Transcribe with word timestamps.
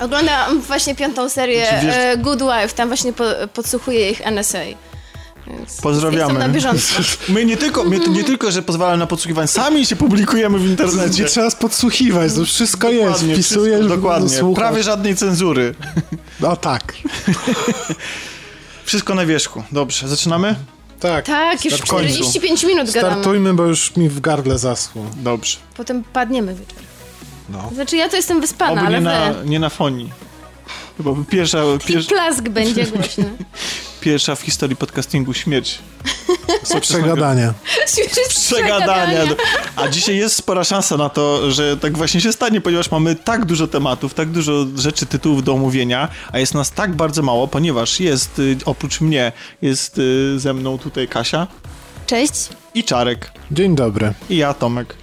Oglądam 0.00 0.60
właśnie 0.60 0.94
piątą 0.94 1.28
serię 1.28 1.66
wiesz- 1.82 1.94
e, 1.96 2.16
Good 2.16 2.40
Wife, 2.42 2.74
tam 2.74 2.88
właśnie 2.88 3.12
po, 3.12 3.24
podsłuchuję 3.54 4.10
ich 4.10 4.20
NSA. 4.26 4.58
Więc 5.46 5.80
Pozdrawiamy. 5.80 6.38
Na 6.38 6.48
bieżąco. 6.48 6.94
My 7.28 7.44
nie 7.44 7.56
tylko, 7.56 7.84
my 7.84 7.98
nie 7.98 8.24
tylko, 8.24 8.50
że 8.50 8.62
pozwalają 8.62 8.96
na 8.98 9.06
podsłuchiwanie, 9.06 9.48
sami 9.48 9.86
się 9.86 9.96
publikujemy 9.96 10.58
w 10.58 10.66
internecie. 10.66 11.22
Nie 11.22 11.28
trzeba 11.28 11.50
podsłuchiwać, 11.50 12.34
to 12.34 12.44
wszystko 12.44 12.88
jest. 12.88 13.04
Dokładnie, 13.12 13.34
Wpisujesz, 13.34 13.74
wszystko, 13.78 13.96
dokładnie. 13.96 14.28
słuchasz. 14.38 14.62
Prawie 14.62 14.82
żadnej 14.82 15.16
cenzury. 15.16 15.74
No 16.40 16.56
tak. 16.56 16.94
Wszystko 18.84 19.14
na 19.14 19.26
wierzchu. 19.26 19.62
Dobrze, 19.72 20.08
zaczynamy? 20.08 20.54
Tak. 21.00 21.26
Tak, 21.26 21.64
już 21.64 21.74
W 21.74 21.86
końcu. 21.86 22.14
45 22.14 22.64
minut 22.64 22.90
gadamy. 22.90 23.12
Startujmy, 23.12 23.54
bo 23.54 23.64
już 23.64 23.96
mi 23.96 24.08
w 24.08 24.20
gardle 24.20 24.58
zaschło. 24.58 25.04
Dobrze. 25.16 25.56
Potem 25.76 26.04
padniemy 26.04 26.54
wieczorem. 26.54 26.87
No. 27.48 27.70
Znaczy 27.74 27.96
ja 27.96 28.08
to 28.08 28.16
jestem 28.16 28.40
wyspana, 28.40 28.72
Oby 28.72 28.80
ale 28.80 29.00
nie 29.00 29.04
wy... 29.04 29.04
na, 29.04 29.42
nie 29.44 29.58
na 29.60 29.68
fonii. 29.68 30.12
Chyba 30.96 31.10
pierwsza, 31.30 31.58
pierwsza, 31.86 32.08
plask 32.14 32.48
będzie 32.48 32.86
głośny. 32.92 33.24
pierwsza 34.00 34.34
w 34.34 34.40
historii 34.40 34.76
podcastingu 34.76 35.34
śmierć. 35.34 35.78
Przegadanie. 36.80 37.52
Przegadania. 38.28 39.20
A 39.76 39.88
dzisiaj 39.88 40.16
jest 40.16 40.36
spora 40.36 40.64
szansa 40.64 40.96
na 40.96 41.08
to, 41.08 41.50
że 41.50 41.76
tak 41.76 41.96
właśnie 41.98 42.20
się 42.20 42.32
stanie, 42.32 42.60
ponieważ 42.60 42.90
mamy 42.90 43.16
tak 43.16 43.44
dużo 43.44 43.66
tematów, 43.66 44.14
tak 44.14 44.30
dużo 44.30 44.66
rzeczy, 44.76 45.06
tytułów 45.06 45.44
do 45.44 45.52
omówienia, 45.52 46.08
a 46.32 46.38
jest 46.38 46.54
nas 46.54 46.70
tak 46.70 46.94
bardzo 46.94 47.22
mało, 47.22 47.48
ponieważ 47.48 48.00
jest, 48.00 48.38
y, 48.38 48.56
oprócz 48.64 49.00
mnie, 49.00 49.32
jest 49.62 49.98
y, 49.98 50.38
ze 50.38 50.54
mną 50.54 50.78
tutaj 50.78 51.08
Kasia 51.08 51.46
Cześć, 52.06 52.48
i 52.74 52.84
Czarek 52.84 53.32
Dzień 53.50 53.76
dobry. 53.76 54.12
i 54.30 54.36
ja, 54.36 54.54
Tomek. 54.54 54.94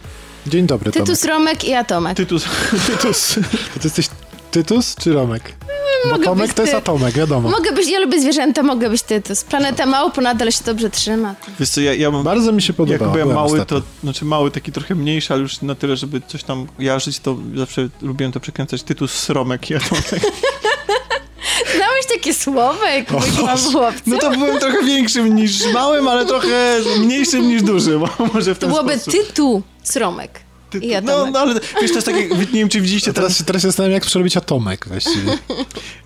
Dzień 0.48 0.66
dobry, 0.68 0.92
Tomek. 0.92 1.08
Tytus 1.08 1.26
Romek 1.26 1.64
i 1.64 1.74
Atomek. 1.74 2.18
Tytus, 2.18 2.46
Tytus. 2.88 3.34
Ty 3.74 3.80
jesteś 3.84 4.10
Tytus 4.52 4.96
czy 4.96 5.14
Romek? 5.14 5.54
Bo 6.06 6.12
mogę 6.12 6.26
Tomek 6.26 6.54
to 6.54 6.62
jest 6.62 6.72
ty. 6.74 6.78
Atomek, 6.78 7.14
wiadomo. 7.16 7.50
Mogę 7.50 7.72
być, 7.72 7.90
ja 7.90 8.00
lubię 8.00 8.22
zwierzęta, 8.22 8.64
mogę 8.64 8.90
być 8.90 9.02
Tytus. 9.02 9.44
Planeta 9.44 9.86
Małp 9.86 10.18
nadal 10.18 10.52
się 10.52 10.64
dobrze 10.66 10.90
trzyma. 10.90 11.36
Wiesz 11.60 11.70
co, 11.70 11.82
ja, 11.82 11.94
ja 11.94 12.12
mam... 12.12 12.24
Bardzo 12.24 12.52
mi 12.52 12.62
się 12.62 12.72
Jak 12.72 12.78
podobało. 12.78 13.12
byłem 13.12 13.34
mały, 13.34 13.52
ostatnio. 13.52 13.82
to 13.82 13.86
znaczy 14.04 14.26
mały, 14.26 14.52
taki 14.52 14.72
trochę 14.72 14.96
mniejszy, 14.96 15.34
ale 15.34 15.42
już 15.42 15.62
na 15.62 15.76
tyle, 15.76 15.96
żeby 15.98 16.22
coś 16.28 16.44
tam 16.44 16.68
jarzyć, 16.80 17.20
to 17.20 17.38
zawsze 17.56 17.90
lubiłem 18.02 18.32
to 18.32 18.40
przekręcać. 18.40 18.84
Tytus 18.84 19.12
Sromek, 19.12 19.70
ja 19.70 19.80
Tomek. 19.80 20.06
Znałeś 21.76 22.06
takie 22.16 22.34
słowa, 22.34 22.90
jak? 22.90 23.08
No 24.06 24.18
to 24.18 24.30
byłem 24.32 24.60
trochę 24.60 24.84
większym 24.84 25.36
niż 25.36 25.74
małym, 25.74 26.08
ale 26.08 26.26
trochę 26.26 26.78
mniejszym 27.00 27.48
niż 27.48 27.64
dużym. 27.64 28.00
bo 28.18 28.26
Może 28.34 28.56
w 28.56 28.58
To 28.58 28.62
ten 28.62 28.70
byłoby 28.70 29.00
sposób. 29.00 29.14
Tytu 29.28 29.62
Sromek. 29.86 30.40
I 30.82 30.88
ja 30.88 31.02
no, 31.02 31.32
no, 31.32 31.40
ale 31.40 31.54
wiesz, 31.82 31.92
to 31.92 31.96
jest 31.96 32.06
takie, 32.06 32.28
nie 32.28 32.46
wiem, 32.46 32.70
czy 32.70 32.82
widzieliście 32.82 33.14
ten, 33.14 33.24
teraz, 33.24 33.44
teraz 33.46 33.62
się 33.62 33.68
zastanawiam, 33.68 33.94
jak 33.94 34.06
przerobić 34.06 34.38
Atomek 34.38 34.88
właściwie. 34.88 35.38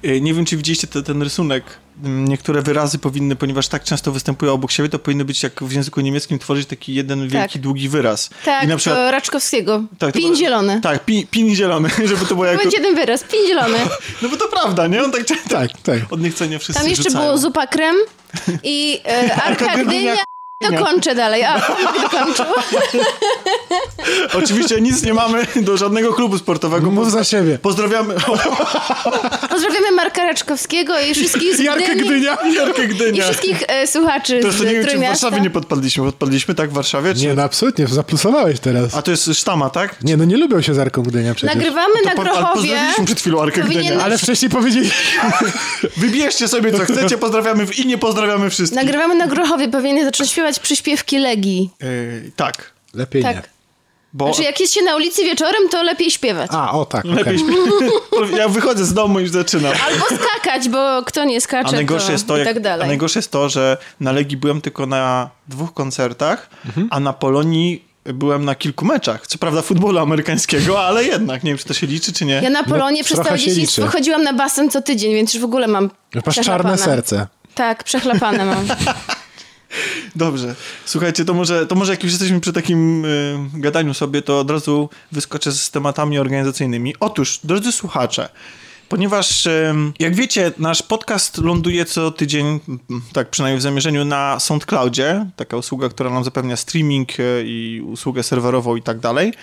e, 0.04 0.22
nie 0.22 0.34
wiem, 0.34 0.46
czy 0.46 0.58
widzieliście 0.58 0.88
te, 0.88 1.04
ten 1.04 1.22
rysunek. 1.22 1.64
Mm, 2.04 2.28
Niektóre 2.28 2.62
wyrazy 2.62 3.00
powinny, 3.00 3.36
ponieważ 3.36 3.68
tak 3.68 3.84
często 3.84 4.12
występują 4.12 4.54
obok 4.54 4.72
siebie, 4.72 4.90
to 4.90 5.00
powinny 5.00 5.26
być 5.26 5.44
jak 5.44 5.64
w 5.64 5.72
języku 5.72 6.02
niemieckim 6.02 6.40
tworzyć 6.40 6.68
taki 6.68 6.94
jeden 6.94 7.28
wielki, 7.28 7.60
długi 7.60 7.90
wyraz. 7.90 8.30
Tak, 8.46 8.64
I 8.64 8.68
na 8.68 8.78
przykład, 8.78 8.98
to 9.00 9.12
Raczkowskiego. 9.12 9.84
tak, 10.00 10.14
to 10.14 10.20
Pin 10.20 10.36
zielony. 10.36 10.82
Tak, 10.82 11.06
pi, 11.06 11.28
pin 11.32 11.56
zielony, 11.56 11.90
żeby 12.10 12.26
to 12.26 12.36
było 12.36 12.46
jako... 12.46 12.64
Będzie 12.64 12.78
jeden 12.78 12.96
wyraz, 12.96 13.24
pin 13.24 13.48
zielony. 13.48 13.78
No 14.22 14.30
bo 14.30 14.38
to 14.38 14.48
prawda, 14.48 14.88
nie? 14.88 15.04
On 15.04 15.12
tak, 15.12 15.26
tak, 15.28 15.44
tak, 15.50 15.72
tak. 15.84 16.00
od 16.14 16.22
niechcenia 16.22 16.60
wszyscy 16.60 16.82
Tam 16.82 16.90
jeszcze 16.90 17.04
rzucają. 17.04 17.26
było 17.26 17.38
zupa 17.38 17.68
krem 17.68 17.96
i 18.64 19.00
e, 19.06 19.36
arka 19.44 19.66
Gdynia. 19.66 19.84
gdynia. 19.86 20.16
Dokończę 20.70 21.16
dalej. 21.16 21.44
A, 21.44 21.60
dokończył. 22.02 22.46
Oczywiście 24.44 24.82
nic 24.82 25.04
nie 25.04 25.14
mamy 25.14 25.46
do 25.56 25.78
żadnego 25.78 26.14
klubu 26.14 26.38
sportowego. 26.38 26.92
Mów 26.92 27.12
za 27.12 27.24
siebie. 27.24 27.60
Pozdrawiamy 27.62 28.14
Pozdrawiamy 29.50 29.92
Marka 29.96 30.24
Raczkowskiego 30.24 31.00
i 31.00 31.14
wszystkich 31.14 31.56
z 31.56 31.60
Jarkę 31.60 31.96
Gdyni. 31.96 32.10
Gdynia. 32.10 32.38
Jarkę 32.56 32.84
I 32.84 32.88
Gdynia. 32.88 33.24
wszystkich 33.24 33.64
e, 33.68 33.88
słuchaczy 33.88 34.40
To, 34.42 34.52
z 34.52 34.58
to 34.58 34.64
nie 34.64 34.72
wiem, 34.72 34.86
czy 34.86 34.98
w. 34.98 35.02
Warszawie 35.02 35.42
nie 35.42 35.50
podpadliśmy. 35.50 36.04
Podpadliśmy, 36.04 36.56
tak, 36.56 36.70
w 36.70 36.74
Warszawie? 36.74 37.14
Czy... 37.14 37.22
Nie, 37.22 37.34
no 37.34 37.44
absolutnie, 37.44 37.88
zaplusowałeś 37.88 38.60
teraz. 38.60 38.96
A 38.96 39.02
to 39.02 39.12
jest 39.12 39.30
sztama, 39.34 39.70
tak? 39.70 39.96
Nie, 40.04 40.18
no 40.18 40.26
nie 40.26 40.38
lubią 40.38 40.62
się 40.62 40.74
z 40.74 40.80
Arką 40.80 41.04
Gdynia 41.04 41.34
przecież. 41.36 41.56
Nagrywamy 41.56 41.94
na 42.06 42.12
po- 42.12 42.22
ale 42.22 42.30
Grochowie. 42.32 42.54
Pozdrawiliśmy 42.54 43.06
przed 43.06 43.20
chwilą 43.20 43.42
Arkę 43.42 43.62
Powinien- 43.62 43.84
Gdynia. 43.86 44.04
Ale 44.04 44.18
wcześniej 44.18 44.52
powiedzieli... 44.52 44.90
Wybierzcie 45.98 46.48
sobie, 46.48 46.72
co 46.72 46.94
chcecie, 46.94 47.18
pozdrawiamy 47.18 47.66
w... 47.66 47.80
i 47.80 47.86
nie 47.86 47.98
pozdrawiamy 47.98 48.50
wszystkich. 48.50 48.76
Nagrywamy 48.84 49.16
na 49.16 49.28
Grochowie, 49.28 49.68
powinien 49.68 50.06
zacząć 50.06 50.30
śpiewać 50.32 50.49
przyśpiewki 50.58 51.18
Legii. 51.20 51.70
Yy, 51.82 52.32
tak, 52.36 52.72
Lepiej 52.94 53.24
nie. 53.24 53.34
Tak. 53.34 53.50
bo... 54.14 54.26
Znaczy, 54.26 54.44
jak 54.44 54.60
jest 54.60 54.74
się 54.74 54.82
na 54.82 54.96
ulicy 54.96 55.24
wieczorem, 55.24 55.70
to 55.72 55.84
lepiej 55.84 56.12
śpiewać. 56.12 56.50
A, 56.54 56.72
o 56.72 56.86
tak. 56.86 57.06
Lepiej 57.06 57.40
śpiewać. 57.40 58.38
Ja 58.38 58.48
wychodzę 58.50 58.86
z 58.86 58.94
domu 58.94 59.20
i 59.20 59.22
już 59.22 59.32
zaczynam. 59.32 59.74
Albo 59.88 60.06
skakać, 60.24 60.70
bo 60.70 61.04
kto 61.06 61.24
nie 61.26 61.42
skacze, 61.42 61.70
A 61.70 61.72
najgorsze, 61.72 62.06
to 62.08 62.12
jest 62.12 62.28
to, 62.28 62.36
i 62.38 62.40
jak, 62.40 62.48
tak 62.48 62.58
a 62.58 62.60
dalej. 62.60 62.88
najgorsze 62.88 63.20
jest 63.20 63.32
to, 63.32 63.50
że 63.50 63.78
na 64.00 64.12
Legii 64.12 64.38
byłem 64.38 64.62
tylko 64.62 64.86
na 64.86 65.30
dwóch 65.48 65.74
koncertach, 65.74 66.50
Mhm. 66.66 66.88
a 66.92 67.00
na 67.00 67.14
Polonii 67.14 67.90
byłem 68.06 68.46
na 68.46 68.56
kilku 68.56 68.86
meczach. 68.86 69.28
Co 69.28 69.38
prawda 69.38 69.62
futbolu 69.62 70.00
amerykańskiego, 70.00 70.82
ale 70.86 71.04
jednak. 71.04 71.44
Nie 71.44 71.52
wiem, 71.52 71.58
czy 71.58 71.66
to 71.66 71.74
się 71.74 71.88
liczy, 71.88 72.14
czy 72.14 72.26
nie. 72.26 72.34
Ja 72.44 72.50
na 72.50 72.64
Polonie 72.64 73.04
przez 73.04 73.16
trochę 73.16 73.28
całe 73.30 73.40
się 73.40 73.50
dzieciństwo 73.50 73.82
liczy. 73.82 73.92
chodziłem 73.98 74.24
na 74.24 74.34
basen 74.34 74.70
co 74.70 74.82
tydzień, 74.82 75.14
więc 75.14 75.34
już 75.34 75.42
w 75.42 75.46
ogóle 75.46 75.68
mam 75.68 75.90
Masz 76.26 76.36
czarne 76.36 76.78
serce. 76.78 77.28
Tak, 77.56 77.84
przechlapane 77.84 78.46
mam. 78.46 78.66
Dobrze. 80.16 80.56
Słuchajcie, 80.86 81.26
to 81.26 81.34
może, 81.34 81.68
to 81.68 81.76
może 81.76 81.92
jak 81.92 82.04
już 82.04 82.12
jesteśmy 82.12 82.40
przy 82.40 82.54
takim 82.54 83.06
y, 83.06 83.38
gadaniu 83.54 83.94
sobie, 83.94 84.22
to 84.22 84.40
od 84.40 84.52
razu 84.52 84.90
wyskoczę 85.12 85.52
z 85.52 85.72
tematami 85.72 86.20
organizacyjnymi. 86.20 86.96
Otóż, 87.00 87.40
drodzy 87.44 87.72
słuchacze, 87.72 88.30
ponieważ 88.90 89.46
ym, 89.46 89.94
jak 90.00 90.16
wiecie, 90.16 90.52
nasz 90.58 90.82
podcast 90.84 91.38
ląduje 91.38 91.86
co 91.86 92.12
tydzień, 92.12 92.60
tak 93.14 93.30
przynajmniej 93.30 93.60
w 93.60 93.64
zamierzeniu, 93.64 94.06
na 94.06 94.40
SoundCloudzie, 94.40 95.26
taka 95.36 95.58
usługa, 95.58 95.90
która 95.90 96.10
nam 96.10 96.24
zapewnia 96.24 96.56
streaming 96.56 97.20
y, 97.20 97.44
i 97.46 97.82
usługę 97.86 98.24
serwerową 98.24 98.76
i 98.76 98.82
tak 98.82 99.00
dalej. 99.00 99.34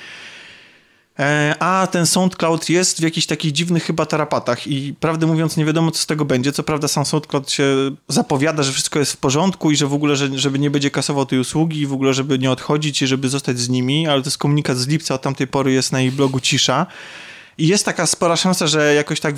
E, 1.18 1.54
A 1.58 1.86
ten 1.86 2.06
SoundCloud 2.06 2.68
jest 2.68 2.98
w 2.98 3.02
jakichś 3.02 3.26
takich 3.26 3.52
dziwnych 3.52 3.84
chyba 3.84 4.06
tarapatach 4.06 4.66
i 4.66 4.94
prawdę 5.00 5.26
mówiąc 5.26 5.56
nie 5.56 5.64
wiadomo 5.64 5.90
co 5.90 5.98
z 5.98 6.06
tego 6.06 6.24
będzie. 6.24 6.52
Co 6.52 6.62
prawda 6.62 6.88
sam 6.88 7.06
SoundCloud 7.06 7.50
się 7.50 7.64
zapowiada, 8.08 8.62
że 8.62 8.72
wszystko 8.72 8.98
jest 8.98 9.12
w 9.12 9.16
porządku 9.16 9.70
i 9.70 9.76
że 9.76 9.86
w 9.86 9.94
ogóle, 9.94 10.16
że, 10.16 10.38
żeby 10.38 10.58
nie 10.58 10.70
będzie 10.70 10.90
kasował 10.90 11.26
tej 11.26 11.38
usługi 11.38 11.80
i 11.80 11.86
w 11.86 11.92
ogóle, 11.92 12.14
żeby 12.14 12.38
nie 12.38 12.50
odchodzić 12.50 13.02
i 13.02 13.06
żeby 13.06 13.28
zostać 13.28 13.58
z 13.58 13.68
nimi, 13.68 14.06
ale 14.06 14.22
to 14.22 14.26
jest 14.26 14.38
komunikat 14.38 14.78
z 14.78 14.86
lipca, 14.86 15.14
od 15.14 15.22
tamtej 15.22 15.46
pory 15.46 15.72
jest 15.72 15.92
na 15.92 16.00
ich 16.00 16.12
blogu 16.12 16.40
cisza. 16.40 16.86
I 17.58 17.66
jest 17.66 17.84
taka 17.84 18.06
spora 18.06 18.36
szansa, 18.36 18.66
że 18.66 18.94
jakoś 18.94 19.20
tak 19.20 19.34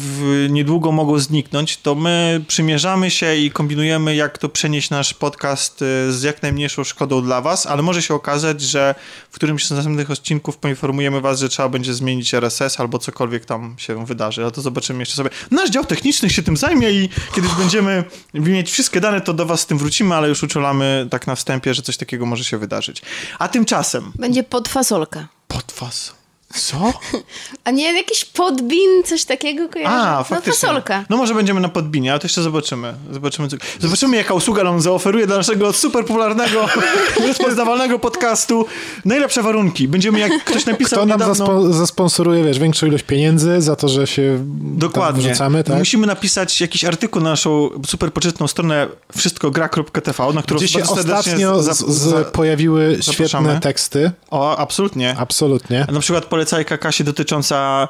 niedługo 0.48 0.92
mogą 0.92 1.18
zniknąć, 1.18 1.76
to 1.76 1.94
my 1.94 2.44
przymierzamy 2.48 3.10
się 3.10 3.36
i 3.36 3.50
kombinujemy, 3.50 4.14
jak 4.14 4.38
to 4.38 4.48
przenieść 4.48 4.90
nasz 4.90 5.14
podcast 5.14 5.82
y, 5.82 6.12
z 6.12 6.22
jak 6.22 6.42
najmniejszą 6.42 6.84
szkodą 6.84 7.22
dla 7.22 7.40
was, 7.40 7.66
ale 7.66 7.82
może 7.82 8.02
się 8.02 8.14
okazać, 8.14 8.60
że 8.60 8.94
w 9.30 9.34
którymś 9.34 9.66
z 9.66 9.70
następnych 9.70 10.10
odcinków 10.10 10.56
poinformujemy 10.56 11.20
was, 11.20 11.40
że 11.40 11.48
trzeba 11.48 11.68
będzie 11.68 11.94
zmienić 11.94 12.34
RSS 12.34 12.80
albo 12.80 12.98
cokolwiek 12.98 13.44
tam 13.44 13.74
się 13.78 14.06
wydarzy, 14.06 14.42
ale 14.42 14.50
to 14.50 14.60
zobaczymy 14.60 14.98
jeszcze 14.98 15.14
sobie. 15.14 15.30
Nasz 15.50 15.70
dział 15.70 15.84
techniczny 15.84 16.30
się 16.30 16.42
tym 16.42 16.56
zajmie 16.56 16.90
i 16.90 17.08
kiedy 17.34 17.48
będziemy 17.58 18.04
mieć 18.34 18.70
wszystkie 18.70 19.00
dane, 19.00 19.20
to 19.20 19.34
do 19.34 19.46
was 19.46 19.60
z 19.60 19.66
tym 19.66 19.78
wrócimy, 19.78 20.14
ale 20.14 20.28
już 20.28 20.42
uczulamy 20.42 21.06
tak 21.10 21.26
na 21.26 21.34
wstępie, 21.34 21.74
że 21.74 21.82
coś 21.82 21.96
takiego 21.96 22.26
może 22.26 22.44
się 22.44 22.58
wydarzyć. 22.58 23.02
A 23.38 23.48
tymczasem... 23.48 24.12
Będzie 24.14 24.42
podfasolka. 24.42 25.28
Pod 25.48 25.74
was. 25.80 26.17
Co? 26.54 26.92
A 27.64 27.70
nie 27.70 27.92
jakiś 27.97 28.25
podbin, 28.25 29.03
coś 29.04 29.25
takiego 29.25 29.69
kojarzy? 29.69 29.94
A, 29.94 30.19
No 30.19 30.25
faktycznie. 30.25 30.53
fasolka. 30.69 31.04
No 31.10 31.16
może 31.16 31.34
będziemy 31.34 31.61
na 31.61 31.69
podbinie, 31.69 32.11
ale 32.11 32.20
to 32.20 32.25
jeszcze 32.25 32.43
zobaczymy. 32.43 32.94
Zobaczymy, 33.11 33.49
co... 33.49 33.56
zobaczymy 33.81 34.17
jaka 34.17 34.34
usługa 34.34 34.64
nam 34.64 34.81
zaoferuje 34.81 35.26
dla 35.26 35.37
naszego 35.37 35.72
super 35.72 36.05
popularnego, 36.05 36.67
rozpoznawalnego 37.28 37.99
podcastu. 37.99 38.67
Najlepsze 39.05 39.43
warunki. 39.43 39.88
Będziemy, 39.88 40.19
jak 40.19 40.44
ktoś 40.44 40.67
napisał 40.67 40.96
Kto 40.99 41.06
nam 41.06 41.20
niedawno... 41.20 41.44
zaspo- 41.46 41.72
zasponsoruje, 41.72 42.44
wiesz, 42.44 42.58
większą 42.58 42.87
ilość 42.87 43.05
pieniędzy 43.05 43.61
za 43.61 43.76
to, 43.76 43.88
że 43.88 44.06
się 44.06 44.38
Dokładnie. 44.61 45.28
wrzucamy, 45.28 45.64
tak? 45.64 45.78
Musimy 45.78 46.06
napisać 46.06 46.61
jakiś 46.61 46.84
artykuł 46.84 47.22
na 47.22 47.31
naszą 47.31 47.70
super 47.87 48.12
poczytną 48.12 48.49
stronę 48.49 48.87
wszystkogra.tv, 49.17 50.32
na 50.34 50.43
którą 50.43 50.58
Gdzie 50.58 50.69
się 50.69 50.82
ostatnio 50.82 51.62
z, 51.62 51.78
z 51.78 52.28
pojawiły 52.28 52.96
zapraszamy. 53.02 53.49
świetne 53.49 53.61
teksty. 53.61 54.11
O, 54.31 54.56
absolutnie. 54.56 55.17
Absolutnie. 55.19 55.87
Na 55.93 56.00
przykład 56.00 56.25
polecajka 56.38 56.79
Kasi 56.79 57.05
dotycząca 57.05 57.88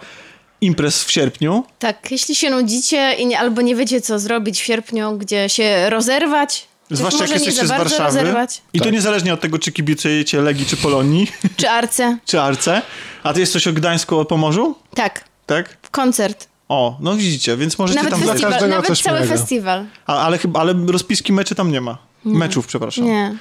imprez 0.60 1.04
w 1.04 1.10
sierpniu. 1.10 1.64
Tak, 1.78 2.10
jeśli 2.10 2.34
się 2.34 2.50
nudzicie 2.50 3.12
i 3.18 3.26
nie, 3.26 3.38
albo 3.38 3.62
nie 3.62 3.76
wiecie, 3.76 4.00
co 4.00 4.18
zrobić 4.18 4.60
w 4.60 4.64
sierpniu, 4.64 5.18
gdzie 5.18 5.48
się 5.48 5.90
rozerwać, 5.90 6.68
Zwłaszcza 6.90 7.18
jak 7.24 7.28
może 7.30 7.40
nie 7.40 7.46
jesteście 7.46 7.66
z 7.66 7.70
Warszawy. 7.78 8.04
rozerwać, 8.04 8.62
I 8.72 8.78
to 8.78 8.84
Tak. 8.84 8.92
niezależnie 8.92 9.34
od 9.34 9.40
tego, 9.40 9.58
czy 9.58 9.72
kibicujecie 9.72 10.40
Legii, 10.42 10.66
czy 10.66 10.76
Polonii, 10.76 11.26
czy 11.56 11.70
arce. 11.70 12.18
czy 12.28 12.40
Arce. 12.40 12.82
A 13.22 13.32
ty 13.32 13.40
jest 13.40 13.52
coś 13.52 13.66
o 13.66 13.72
Gdańsku, 13.72 14.18
o 14.18 14.24
Pomorzu? 14.24 14.74
Tak, 14.94 15.24
Tak? 15.46 15.76
w 15.82 15.90
koncert. 15.90 16.48
O, 16.68 16.96
no 17.00 17.16
widzicie, 17.16 17.56
więc 17.56 17.78
możecie 17.78 17.96
Nawet 17.98 18.10
tam... 18.12 18.22
dla 18.22 18.32
festiwal, 18.32 18.52
każdego 18.52 18.74
nawet 18.76 18.98
cały 19.02 19.18
miłego. 19.20 19.36
festiwal. 19.38 19.84
A, 20.06 20.16
ale, 20.26 20.38
chyba, 20.38 20.60
ale 20.60 20.74
rozpiski 20.86 21.32
meczy 21.32 21.54
tam 21.54 21.72
nie 21.72 21.80
ma. 21.80 21.98
Meczów, 22.24 22.66
przepraszam. 22.66 23.04
Nie. 23.04 23.36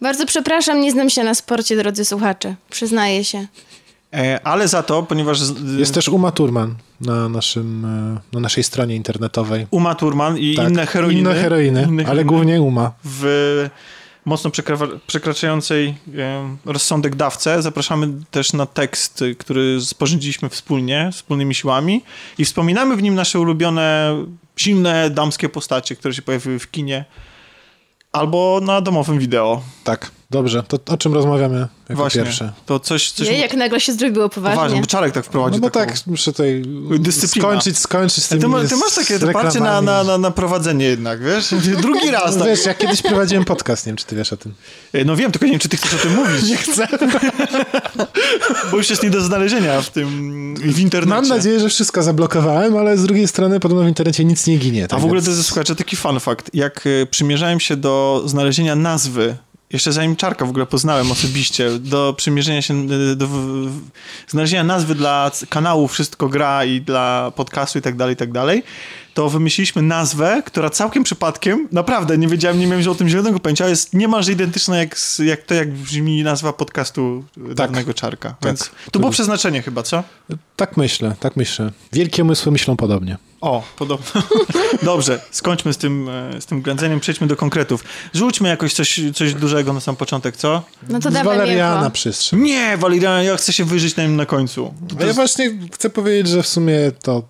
Bardzo 0.00 0.26
przepraszam, 0.26 0.80
nie 0.80 0.90
znam 0.92 1.10
się 1.10 1.24
na 1.24 1.34
sporcie, 1.34 1.76
drodzy 1.76 2.04
słuchacze. 2.04 2.54
Przyznaję 2.70 3.24
się. 3.24 3.46
E, 4.14 4.40
ale 4.46 4.68
za 4.68 4.82
to, 4.82 5.02
ponieważ 5.02 5.38
Jest 5.78 5.94
też 5.94 6.08
Uma 6.08 6.32
Thurman 6.32 6.74
na, 7.00 7.28
naszym, 7.28 7.84
e, 7.84 8.20
na 8.32 8.40
naszej 8.40 8.64
stronie 8.64 8.96
internetowej. 8.96 9.66
Uma 9.70 9.94
Thurman 9.94 10.38
i 10.38 10.54
Tak, 10.54 10.68
inne 10.70 10.86
heroiny, 10.86 11.20
Inne 11.20 11.34
heroiny, 11.34 11.86
inne 11.88 12.06
ale 12.06 12.24
głównie 12.24 12.62
Uma. 12.62 12.92
w 13.04 13.68
mocno 14.24 14.50
przekra- 14.50 14.98
przekraczającej 15.06 15.94
e, 16.18 16.56
rozsądek 16.64 17.16
dawce. 17.16 17.62
Zapraszamy 17.62 18.08
też 18.30 18.52
na 18.52 18.66
tekst, 18.66 19.24
który 19.38 19.80
sporządziliśmy 19.80 20.48
wspólnie, 20.48 21.10
wspólnymi 21.12 21.54
siłami 21.54 22.02
i 22.38 22.44
wspominamy 22.44 22.96
w 22.96 23.02
nim 23.02 23.14
nasze 23.14 23.40
ulubione, 23.40 24.14
silne 24.56 25.10
damskie 25.10 25.48
postacie, 25.48 25.96
które 25.96 26.14
się 26.14 26.22
pojawiły 26.22 26.58
w 26.58 26.70
kinie 26.70 27.04
albo 28.12 28.60
na 28.62 28.80
domowym 28.80 29.18
wideo. 29.18 29.62
Tak, 29.84 30.10
dobrze. 30.30 30.62
To 30.62 30.78
o 30.94 30.96
czym 30.96 31.14
rozmawiamy 31.14 31.58
jako 31.88 32.02
Właśnie. 32.02 32.22
pierwsze? 32.22 32.52
To 32.66 32.80
coś, 32.80 33.10
coś 33.10 33.28
Nie, 33.28 33.38
jak 33.38 33.54
nagle 33.54 33.80
się 33.80 33.92
zrobiło 33.92 34.28
poważnie. 34.28 34.56
poważnie, 34.56 34.80
bo 34.80 34.86
Czarek 34.86 35.12
tak 35.14 35.24
No 35.24 35.28
wprowadził 35.28 35.60
bo 35.60 35.70
taką... 35.70 35.86
tak, 35.86 36.06
muszę 36.06 36.32
tutaj 36.32 36.62
Dyscyplina. 36.98 37.48
skończyć, 37.48 37.78
skończyć 37.78 38.24
z 38.24 38.28
tymi 38.28 38.40
Ty, 38.40 38.48
ma, 38.48 38.64
ty 38.64 38.76
masz 38.76 38.94
takie 38.94 39.16
z 39.18 39.20
doparcie 39.20 39.60
na, 39.60 39.80
na, 39.82 40.04
na, 40.04 40.18
na 40.18 40.30
prowadzenie 40.30 40.84
jednak, 40.84 41.22
wiesz? 41.24 41.54
Drugi 41.82 42.10
raz. 42.10 42.36
Tak. 42.36 42.46
Wiesz, 42.46 42.64
ja 42.66 42.74
kiedyś 42.74 43.02
prowadziłem 43.02 43.44
podcast, 43.44 43.86
nie 43.86 43.90
wiem, 43.90 43.96
czy 43.96 44.04
ty 44.06 44.16
wiesz 44.16 44.32
o 44.32 44.36
tym. 44.36 44.54
No 45.04 45.16
wiem, 45.16 45.32
tylko 45.32 45.46
nie 45.46 45.50
wiem, 45.52 45.60
czy 45.60 45.68
ty 45.68 45.76
chcesz 45.76 45.94
o 45.94 45.98
tym 45.98 46.14
mówić. 46.14 46.42
Nie 46.50 46.56
chcę. 46.56 46.86
Bo 48.70 48.76
już 48.76 48.90
jest 48.90 49.02
nie 49.02 49.10
do 49.10 49.20
znalezienia 49.20 49.82
w 49.82 49.90
tym, 49.90 50.54
w 50.54 50.78
internecie. 50.80 51.20
Mam 51.20 51.28
nadzieję, 51.28 51.60
że 51.60 51.68
wszystko 51.68 52.02
zablokowałem, 52.02 52.76
ale 52.76 52.96
z 52.98 53.02
drugiej 53.02 53.28
strony 53.28 53.60
podobno 53.60 53.84
w 53.84 53.88
internecie 53.88 54.24
nic 54.24 54.46
nie 54.46 54.56
ginie. 54.56 54.84
A 54.84 54.88
tak 54.88 55.00
w 55.00 55.04
ogóle 55.04 55.20
więc- 55.20 55.26
to 55.26 55.36
jest, 55.36 55.44
słuchajcie, 55.48 55.74
taki 55.76 55.96
fun 55.96 56.20
fact. 56.20 56.50
Jak 56.54 56.86
y, 56.86 57.06
przymierzałem 57.10 57.60
się 57.60 57.76
do 57.76 58.22
znalezienia 58.26 58.76
nazwy, 58.76 59.36
jeszcze 59.72 59.92
zanim 59.92 60.16
Czarka 60.16 60.44
w 60.46 60.50
ogóle 60.50 60.66
poznałem 60.66 61.12
osobiście, 61.12 61.70
do 61.78 62.14
przymierzenia 62.16 62.62
się, 62.62 62.90
y, 62.90 63.16
do 63.16 63.28
znalezienia 64.28 64.64
nazwy 64.64 64.94
dla 64.94 65.30
kanału 65.48 65.88
Wszystko 65.88 66.28
Gra 66.28 66.64
i 66.64 66.80
dla 66.80 67.32
podcastu 67.36 67.78
i 67.78 67.82
tak 67.82 67.96
dalej, 67.96 68.14
i 68.14 68.16
tak 68.16 68.32
dalej, 68.32 68.62
to 69.20 69.28
wymyśliliśmy 69.30 69.82
nazwę, 69.82 70.42
która 70.46 70.70
całkiem 70.70 71.04
przypadkiem, 71.04 71.68
naprawdę, 71.72 72.18
nie 72.18 72.28
wiedziałem, 72.28 72.58
nie 72.58 72.66
miałem 72.66 72.88
o 72.88 72.94
tym 72.94 73.08
zielonego 73.08 73.40
pojęcia, 73.40 73.64
ale 73.64 73.70
jest 73.70 73.94
niemalże 73.94 74.32
identyczna 74.32 74.78
jak, 74.78 74.96
jak 75.24 75.42
to, 75.42 75.54
jak 75.54 75.72
brzmi 75.72 76.22
nazwa 76.22 76.52
podcastu 76.52 77.24
tak. 77.34 77.54
dawnego 77.54 77.94
Czarka. 77.94 78.34
Więc 78.44 78.70
to 78.92 78.98
było 78.98 79.12
przeznaczenie 79.12 79.62
chyba, 79.62 79.82
co? 79.82 80.02
Tak 80.56 80.76
myślę, 80.76 81.14
tak 81.20 81.36
myślę. 81.36 81.70
Wielkie 81.92 82.22
umysły 82.22 82.52
myślą 82.52 82.76
podobnie. 82.76 83.16
O, 83.40 83.62
podobno. 83.76 84.22
Dobrze, 84.82 85.20
skończmy 85.30 85.72
z 85.72 85.76
tym, 85.76 86.08
e, 86.08 86.40
z 86.40 86.46
tym 86.46 86.62
ględzeniem, 86.62 87.00
przejdźmy 87.00 87.26
do 87.26 87.36
konkretów. 87.36 87.84
Rzućmy 88.14 88.48
jakoś 88.48 88.72
coś, 88.72 89.00
coś 89.14 89.34
dużego 89.34 89.72
na 89.72 89.80
sam 89.80 89.96
początek, 89.96 90.36
co? 90.36 90.62
No 90.88 91.00
to 91.00 91.10
Z 91.10 91.14
dawaj 91.14 91.38
Waleriana 91.38 91.74
mięcho. 91.74 91.90
przystrzeń. 91.90 92.40
Nie, 92.40 92.76
Walerian, 92.76 93.24
ja 93.24 93.36
chcę 93.36 93.52
się 93.52 93.64
wyżyć 93.64 93.96
na 93.96 94.02
nim 94.02 94.16
na 94.16 94.26
końcu. 94.26 94.74
To, 94.88 95.04
A 95.04 95.06
ja 95.06 95.12
właśnie 95.12 95.50
chcę 95.72 95.90
powiedzieć, 95.90 96.28
że 96.28 96.42
w 96.42 96.48
sumie 96.48 96.74
to, 97.02 97.22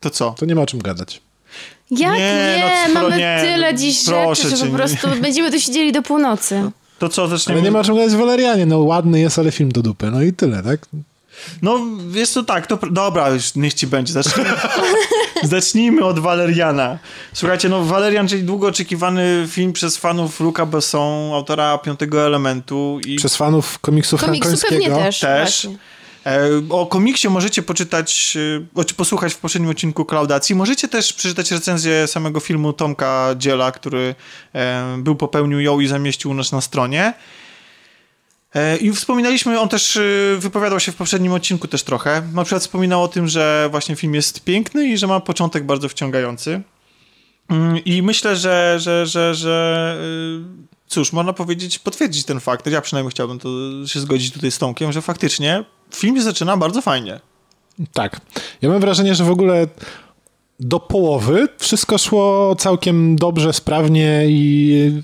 to 0.00 0.10
co? 0.10 0.34
to 0.38 0.46
nie 0.46 0.54
ma 0.54 0.62
o 0.62 0.66
czym 0.66 0.80
gadać. 0.80 1.20
Jak 1.90 2.12
Nie, 2.12 2.18
nie? 2.18 2.88
no, 2.94 3.00
Mamy 3.00 3.16
nie, 3.18 3.38
tyle 3.42 3.74
dziś 3.74 4.04
proszę 4.04 4.42
rzeczy, 4.42 4.56
że 4.56 4.56
cię, 4.56 4.66
po 4.66 4.70
nie. 4.72 4.76
prostu 4.78 5.08
będziemy 5.20 5.50
tu 5.50 5.60
siedzieli 5.60 5.92
do 5.92 6.02
północy. 6.02 6.70
To 6.98 7.08
co, 7.08 7.28
zaczniemy? 7.28 7.60
Ale 7.60 7.64
nie 7.64 7.70
ma 7.70 7.78
o 7.80 7.84
czym 7.84 7.96
gadać 7.96 8.12
w 8.12 8.16
Walerianie. 8.16 8.66
No 8.66 8.78
ładny 8.78 9.20
jest, 9.20 9.38
ale 9.38 9.52
film 9.52 9.72
do 9.72 9.82
dupy. 9.82 10.10
No 10.10 10.22
i 10.22 10.32
tyle, 10.32 10.62
tak? 10.62 10.80
No, 11.62 11.78
jest 12.14 12.34
to 12.34 12.42
tak, 12.42 12.66
to 12.66 12.78
dobra, 12.90 13.28
już 13.30 13.54
niech 13.54 13.74
ci 13.74 13.86
będzie. 13.86 14.12
Zacznijmy, 14.12 14.50
zacznijmy 15.42 16.04
od 16.04 16.18
Waleriana. 16.18 16.98
Słuchajcie, 17.32 17.68
no 17.68 17.84
Walerian, 17.84 18.28
czyli 18.28 18.42
długo 18.42 18.66
oczekiwany 18.66 19.46
film 19.50 19.72
przez 19.72 19.96
fanów 19.96 20.40
Luca 20.40 20.66
Besson, 20.66 21.32
autora 21.32 21.78
Piątego 21.78 22.26
Elementu 22.26 23.00
i 23.06 23.16
Przez 23.16 23.36
fanów 23.36 23.78
komiksów 23.78 24.20
Komiksu 24.20 24.48
frankońskiego. 24.50 24.84
pewnie 24.84 25.04
też. 25.04 25.20
Też. 25.20 25.62
właśnie. 25.66 25.78
E, 26.30 26.62
O 26.70 26.86
komiksie 26.86 27.28
możecie 27.28 27.62
poczytać, 27.62 28.36
e, 28.86 28.94
posłuchać 28.94 29.34
w 29.34 29.38
poprzednim 29.38 29.70
odcinku 29.70 30.04
Klaudacji. 30.04 30.54
Możecie 30.54 30.88
też 30.88 31.12
przeczytać 31.12 31.50
recenzję 31.50 32.06
samego 32.06 32.40
filmu 32.40 32.72
Tomka 32.72 33.34
Dziela, 33.38 33.72
który 33.72 34.14
e, 34.54 34.96
był, 34.98 35.16
popełnił 35.16 35.60
ją 35.60 35.80
i 35.80 35.86
zamieścił 35.86 36.30
u 36.30 36.34
nas 36.34 36.52
na 36.52 36.60
stronie. 36.60 37.12
I 38.80 38.92
wspominaliśmy, 38.92 39.60
on 39.60 39.68
też 39.68 39.98
wypowiadał 40.38 40.80
się 40.80 40.92
w 40.92 40.96
poprzednim 40.96 41.32
odcinku 41.32 41.68
też 41.68 41.82
trochę. 41.82 42.22
Na 42.34 42.44
przykład 42.44 42.62
wspominał 42.62 43.02
o 43.02 43.08
tym, 43.08 43.28
że 43.28 43.68
właśnie 43.70 43.96
film 43.96 44.14
jest 44.14 44.44
piękny 44.44 44.86
i 44.88 44.98
że 44.98 45.06
ma 45.06 45.20
początek 45.20 45.64
bardzo 45.64 45.88
wciągający. 45.88 46.60
Mm, 47.50 47.84
I 47.84 48.02
myślę, 48.02 48.36
że, 48.36 48.76
że, 48.80 49.06
że, 49.06 49.34
że 49.34 49.96
cóż, 50.90 51.12
można 51.12 51.32
powiedzieć, 51.32 51.78
potwierdzić 51.78 52.24
ten 52.24 52.40
fakt. 52.40 52.66
Ja 52.66 52.80
przynajmniej 52.80 53.10
chciałbym 53.10 53.38
to 53.38 53.48
się 53.86 54.00
zgodzić 54.00 54.32
tutaj 54.32 54.50
z 54.50 54.58
Tomkiem, 54.58 54.92
że 54.92 55.02
faktycznie 55.02 55.64
film 55.94 56.16
się 56.16 56.22
zaczyna 56.22 56.56
bardzo 56.56 56.82
fajnie. 56.82 57.20
Tak. 57.92 58.20
Ja 58.62 58.68
mam 58.68 58.80
wrażenie, 58.80 59.14
że 59.14 59.24
w 59.24 59.30
ogóle 59.30 59.66
do 60.60 60.80
połowy 60.80 61.48
wszystko 61.58 61.98
szło 61.98 62.56
całkiem 62.58 63.16
dobrze, 63.16 63.52
sprawnie 63.52 64.24
i 64.28 65.02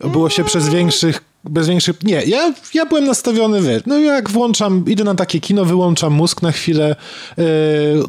było 0.00 0.30
się 0.30 0.44
przez 0.44 0.68
większych, 0.68 1.24
bez 1.44 1.68
większych... 1.68 2.02
Nie, 2.02 2.22
ja, 2.22 2.54
ja 2.74 2.86
byłem 2.86 3.04
nastawiony, 3.04 3.62
wiesz, 3.62 3.82
no 3.86 3.98
jak 3.98 4.30
włączam, 4.30 4.84
idę 4.88 5.04
na 5.04 5.14
takie 5.14 5.40
kino, 5.40 5.64
wyłączam 5.64 6.12
mózg 6.12 6.42
na 6.42 6.52
chwilę, 6.52 6.96
yy, 7.36 7.44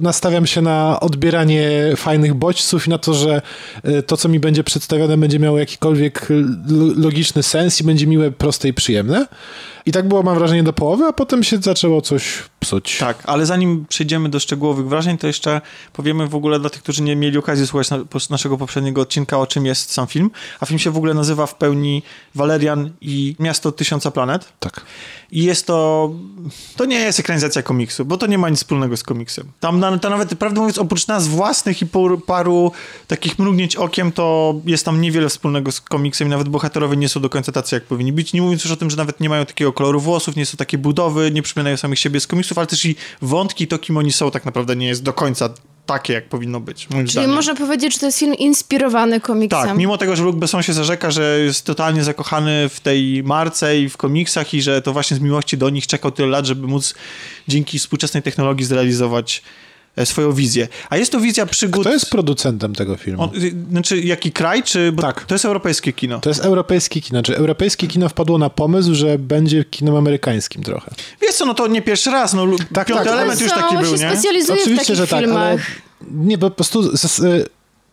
nastawiam 0.02 0.46
się 0.46 0.62
na 0.62 1.00
odbieranie 1.00 1.72
fajnych 1.96 2.34
bodźców 2.34 2.88
i 2.88 2.90
na 2.90 2.98
to, 2.98 3.14
że 3.14 3.42
yy, 3.84 4.04
to, 4.04 4.18
co 4.18 4.30
mi 4.30 4.40
będzie 4.40 4.64
przedstawione, 4.64 5.18
będzie 5.18 5.40
miało 5.40 5.60
jakikolwiek 5.60 6.28
logiczny 6.96 7.44
sens 7.44 7.82
i 7.82 7.84
będzie 7.84 8.08
miłe, 8.08 8.32
proste 8.32 8.68
i 8.68 8.74
przyjemne. 8.74 9.28
I 9.86 9.92
tak 9.92 10.08
było, 10.08 10.24
mam 10.24 10.36
wrażenie, 10.36 10.64
do 10.64 10.74
połowy, 10.74 11.06
a 11.06 11.14
potem 11.14 11.44
się 11.44 11.58
zaczęło 11.58 12.02
coś 12.02 12.44
psuć. 12.60 12.98
Tak, 12.98 13.24
ale 13.26 13.46
zanim 13.46 13.86
przejdziemy 13.90 14.30
do 14.30 14.40
szczegółowych 14.40 14.88
wrażeń, 14.88 15.18
to 15.18 15.28
jeszcze 15.28 15.62
powiemy 15.94 16.28
w 16.28 16.36
ogóle 16.36 16.60
dla 16.60 16.70
tych, 16.70 16.84
którzy 16.84 17.04
nie 17.04 17.16
mieli 17.16 17.38
okazji 17.38 17.68
słuchać 17.68 17.90
na, 17.90 17.98
naszego 18.30 18.58
poprzedniego 18.58 19.02
odcinka, 19.02 19.40
o 19.40 19.48
czym 19.48 19.66
jest 19.66 19.92
sam 19.92 20.08
film. 20.08 20.32
A 20.60 20.66
film 20.66 20.80
się 20.80 20.92
w 20.92 20.98
ogóle 20.98 21.14
nazywa 21.14 21.46
w 21.46 21.56
pełni 21.56 22.04
Valerian 22.36 22.92
i 23.02 23.36
Miasto 23.40 23.72
Tysiąca 23.72 24.12
Planet. 24.12 24.54
Tak. 24.60 24.86
I 25.36 25.44
jest 25.44 25.68
to. 25.68 26.12
To 26.76 26.86
nie 26.86 27.00
jest 27.00 27.20
ekranizacja 27.20 27.64
komiksu, 27.64 28.06
bo 28.06 28.18
to 28.18 28.28
nie 28.28 28.38
ma 28.38 28.50
nic 28.50 28.60
wspólnego 28.60 28.98
z 28.98 29.04
komiksem. 29.04 29.52
Tam 29.60 29.80
na, 29.80 29.92
nawet, 29.92 30.36
prawdę 30.36 30.60
mówiąc, 30.60 30.78
oprócz 30.78 31.08
nas 31.08 31.28
własnych 31.28 31.82
i 31.82 31.86
paru, 31.86 32.20
paru 32.20 32.72
takich 33.08 33.40
mrugnięć 33.40 33.76
okiem, 33.76 34.12
to 34.12 34.56
jest 34.66 34.86
tam 34.86 35.02
niewiele 35.02 35.30
wspólnego 35.30 35.72
z 35.72 35.82
komiksem 35.82 36.28
i 36.28 36.32
nawet 36.32 36.50
bohaterowie 36.50 36.98
nie 36.98 37.10
są 37.10 37.20
do 37.20 37.30
końca 37.30 37.52
tacy, 37.52 37.76
jak 37.76 37.84
powinni 37.84 38.14
być. 38.14 38.34
Nie 38.34 38.42
mówiąc 38.42 38.64
już 38.64 38.74
o 38.74 38.78
tym, 38.78 38.90
że 38.90 38.98
nawet 38.98 39.20
nie 39.20 39.30
mają 39.30 39.46
takiego 39.46 39.74
koloru 39.74 40.00
włosów, 40.00 40.36
nie 40.36 40.46
są 40.46 40.58
takie 40.58 40.78
budowy, 40.78 41.32
nie 41.32 41.42
przypominają 41.42 41.78
samych 41.78 42.00
siebie 42.00 42.20
z 42.20 42.28
komiksów, 42.28 42.58
ale 42.58 42.68
też 42.68 42.86
i 42.86 42.96
wątki, 43.22 43.68
to 43.68 43.80
kim 43.80 43.98
oni 43.98 44.12
są, 44.12 44.32
tak 44.32 44.46
naprawdę 44.46 44.76
nie 44.76 44.88
jest 44.88 45.04
do 45.04 45.14
końca 45.14 45.50
takie, 45.86 46.14
jak 46.14 46.30
powinno 46.30 46.60
być. 46.60 46.88
Czyli 46.88 47.08
zdaniem. 47.08 47.32
można 47.32 47.56
powiedzieć, 47.56 47.94
że 47.94 48.00
to 48.00 48.06
jest 48.06 48.20
film 48.20 48.34
inspirowany 48.34 49.22
komiksem. 49.22 49.68
Tak, 49.68 49.78
mimo 49.78 49.98
tego, 49.98 50.16
że 50.16 50.24
Luc 50.24 50.36
Besson 50.36 50.64
się 50.64 50.74
zarzeka, 50.74 51.12
że 51.12 51.40
jest 51.40 51.66
totalnie 51.66 52.04
zakochany 52.04 52.70
w 52.70 52.80
tej 52.80 53.24
marce 53.24 53.80
i 53.80 53.90
w 53.90 53.98
komiksach 53.98 54.54
i 54.54 54.62
że 54.62 54.82
to 54.82 54.94
właśnie 54.94 55.18
z 55.18 55.20
miłości 55.20 55.58
do 55.58 55.70
nich 55.70 55.88
czekał 55.88 56.12
tyle 56.12 56.28
lat, 56.28 56.46
żeby 56.46 56.68
móc 56.68 56.96
dzięki 57.48 57.80
współczesnej 57.80 58.24
technologii 58.24 58.66
zrealizować 58.66 59.44
swoją 60.04 60.32
wizję. 60.32 60.68
A 60.90 60.98
jest 60.98 61.12
to 61.12 61.20
wizja 61.20 61.46
przygód... 61.46 61.82
Kto 61.82 61.94
jest 61.94 62.10
producentem 62.10 62.76
tego 62.76 62.96
filmu? 62.98 63.24
On, 63.24 63.30
y, 63.44 63.54
znaczy, 63.72 64.00
jaki 64.02 64.32
kraj, 64.32 64.64
czy... 64.64 64.92
Bo 64.92 65.02
Tak. 65.02 65.26
To 65.26 65.36
jest 65.36 65.46
europejskie 65.46 65.94
kino. 65.94 66.20
To 66.20 66.30
jest 66.30 66.46
europejskie 66.46 67.02
kino. 67.02 67.24
Czy 67.24 67.38
europejskie 67.38 67.88
kino 67.88 68.10
wpadło 68.10 68.38
na 68.38 68.50
pomysł, 68.50 68.96
że 68.96 69.20
będzie 69.20 69.64
kinem 69.66 69.96
amerykańskim 69.96 70.64
trochę? 70.64 70.92
Wiesz 71.22 71.36
co, 71.36 71.46
no 71.46 71.54
to 71.54 71.68
nie 71.68 71.82
pierwszy 71.82 72.12
raz, 72.12 72.34
no 72.34 72.48
Tak, 72.74 72.88
piąty 72.88 73.04
tak. 73.04 73.14
element 73.14 73.42
już 73.42 73.52
taki 73.52 73.78
był, 73.78 73.96
nie? 73.96 74.12
Oczywiście, 74.62 74.96
że 74.96 75.08
tak, 75.08 75.20
filmach. 75.20 75.42
ale 75.42 75.60
nie, 76.12 76.38
bo 76.38 76.50
po 76.50 76.56
prostu 76.56 76.98
z, 76.98 77.02
z, 77.12 77.20
y, 77.20 77.46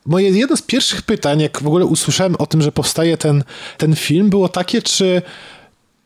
moje 0.06 0.30
jedno 0.30 0.56
z 0.56 0.62
pierwszych 0.62 1.02
pytań, 1.02 1.40
jak 1.40 1.62
w 1.62 1.66
ogóle 1.66 1.84
usłyszałem 1.86 2.36
o 2.36 2.46
tym, 2.46 2.62
że 2.62 2.72
powstaje 2.72 3.16
ten, 3.16 3.44
ten 3.78 3.96
film, 3.96 4.30
było 4.30 4.48
takie, 4.48 4.82
czy, 4.82 5.22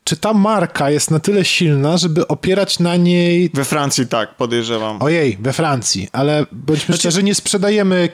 czy 0.06 0.16
ta 0.16 0.32
marka 0.32 0.90
jest 0.90 1.10
na 1.10 1.20
tyle 1.20 1.44
silna, 1.44 1.96
żeby 1.96 2.28
opierać 2.28 2.78
na 2.78 2.96
niej 2.96 3.50
We 3.54 3.64
Francji 3.64 4.06
tak, 4.06 4.34
podejrzewam. 4.34 5.02
Ojej, 5.02 5.38
we 5.40 5.52
Francji, 5.52 6.08
ale 6.12 6.46
bądźmy 6.52 6.86
Znaczy- 6.86 6.98
szczerzy, 7.00 7.22
nie 7.22 7.34
sprzedajemy 7.34 8.08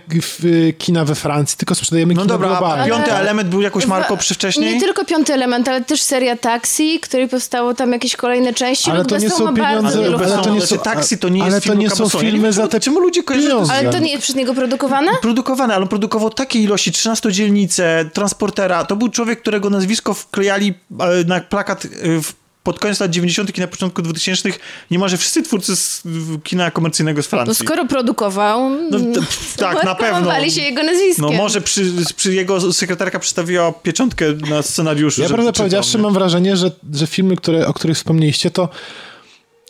kina 0.78 1.04
we 1.04 1.14
Francji, 1.14 1.58
tylko 1.58 1.74
sprzedajemy 1.74 2.14
No 2.14 2.22
kino 2.22 2.34
dobra, 2.34 2.48
a 2.48 2.50
globalnie. 2.58 2.86
piąty 2.90 3.10
Ale- 3.12 3.20
element 3.20 3.48
był 3.48 3.60
jakąś 3.60 3.86
marką 3.86 4.16
przy 4.16 4.34
wcześniej? 4.34 4.74
Nie 4.74 4.80
tylko 4.80 5.04
piąty 5.04 5.34
element, 5.34 5.68
ale 5.68 5.84
też 5.84 6.02
seria 6.02 6.36
Taxi, 6.36 7.00
której 7.00 7.28
powstało 7.28 7.74
tam 7.74 7.92
jakieś 7.92 8.16
kolejne 8.16 8.54
części. 8.54 8.90
Ale 8.90 9.04
to 9.04 9.18
nie 9.18 9.30
są 9.30 9.54
pieniądze, 9.54 10.02
wielu 10.02 10.18
ale 10.18 10.38
to 10.42 10.50
nie 10.54 10.60
są- 10.60 10.78
Taxi 10.78 11.18
to 11.18 11.28
nie 11.28 11.42
ale 11.42 11.54
jest 11.54 11.66
to 11.66 11.72
film 11.72 11.78
nie 11.82 11.90
są 11.90 12.08
filmy 12.08 12.52
za 12.52 12.60
czemu- 12.62 12.68
te 12.70 12.80
Czemu 12.80 13.00
ludzie 13.00 13.22
kojarzą 13.22 13.66
to. 13.66 13.72
Ale 13.72 13.90
to 13.92 13.98
nie 13.98 14.10
jest 14.10 14.22
przez 14.22 14.36
niego 14.36 14.54
produkowane? 14.54 15.10
produkowane, 15.22 15.74
ale 15.74 15.82
on 15.82 15.88
produkował 15.88 16.30
takiej 16.30 16.62
ilości 16.62 16.92
13 16.92 17.32
dzielnice, 17.32 18.04
transportera. 18.12 18.84
To 18.84 18.96
był 18.96 19.08
człowiek, 19.08 19.40
którego 19.42 19.70
nazwisko 19.70 20.14
wklejali 20.14 20.74
e, 21.00 21.24
na 21.26 21.40
plakat 21.40 21.81
e, 21.84 22.22
w, 22.22 22.32
pod 22.62 22.78
koniec 22.78 23.00
lat 23.00 23.10
90. 23.10 23.58
i 23.58 23.60
na 23.60 23.66
początku 23.66 24.02
2000 24.02 24.48
niemalże 24.90 25.16
wszyscy 25.16 25.42
twórcy 25.42 25.76
z 25.76 26.02
w- 26.04 26.42
kina 26.42 26.70
komercyjnego 26.70 27.22
z 27.22 27.26
Francji. 27.26 27.48
No 27.48 27.66
skoro 27.66 27.86
produkował, 27.86 28.70
No, 28.70 28.98
no, 28.98 29.14
to- 29.14 29.20
tak, 29.56 29.84
na 29.84 29.94
pewno. 29.94 30.48
się 30.50 30.62
jego 30.62 30.82
nazwiskiem. 30.82 31.24
No 31.26 31.32
może 31.32 31.60
przy, 31.60 31.92
przy 32.16 32.34
jego 32.34 32.72
sekretarka 32.72 33.18
przystawiła 33.18 33.72
pieczątkę 33.72 34.24
na 34.50 34.62
scenariuszu. 34.62 35.22
Ja 35.22 35.28
prawdę 35.28 35.52
powiedziawszy 35.52 35.98
mam 35.98 36.14
wrażenie, 36.14 36.56
że, 36.56 36.70
że 36.92 37.06
filmy, 37.06 37.36
które, 37.36 37.66
o 37.66 37.72
których 37.74 37.96
wspomnieliście, 37.96 38.50
to 38.50 38.68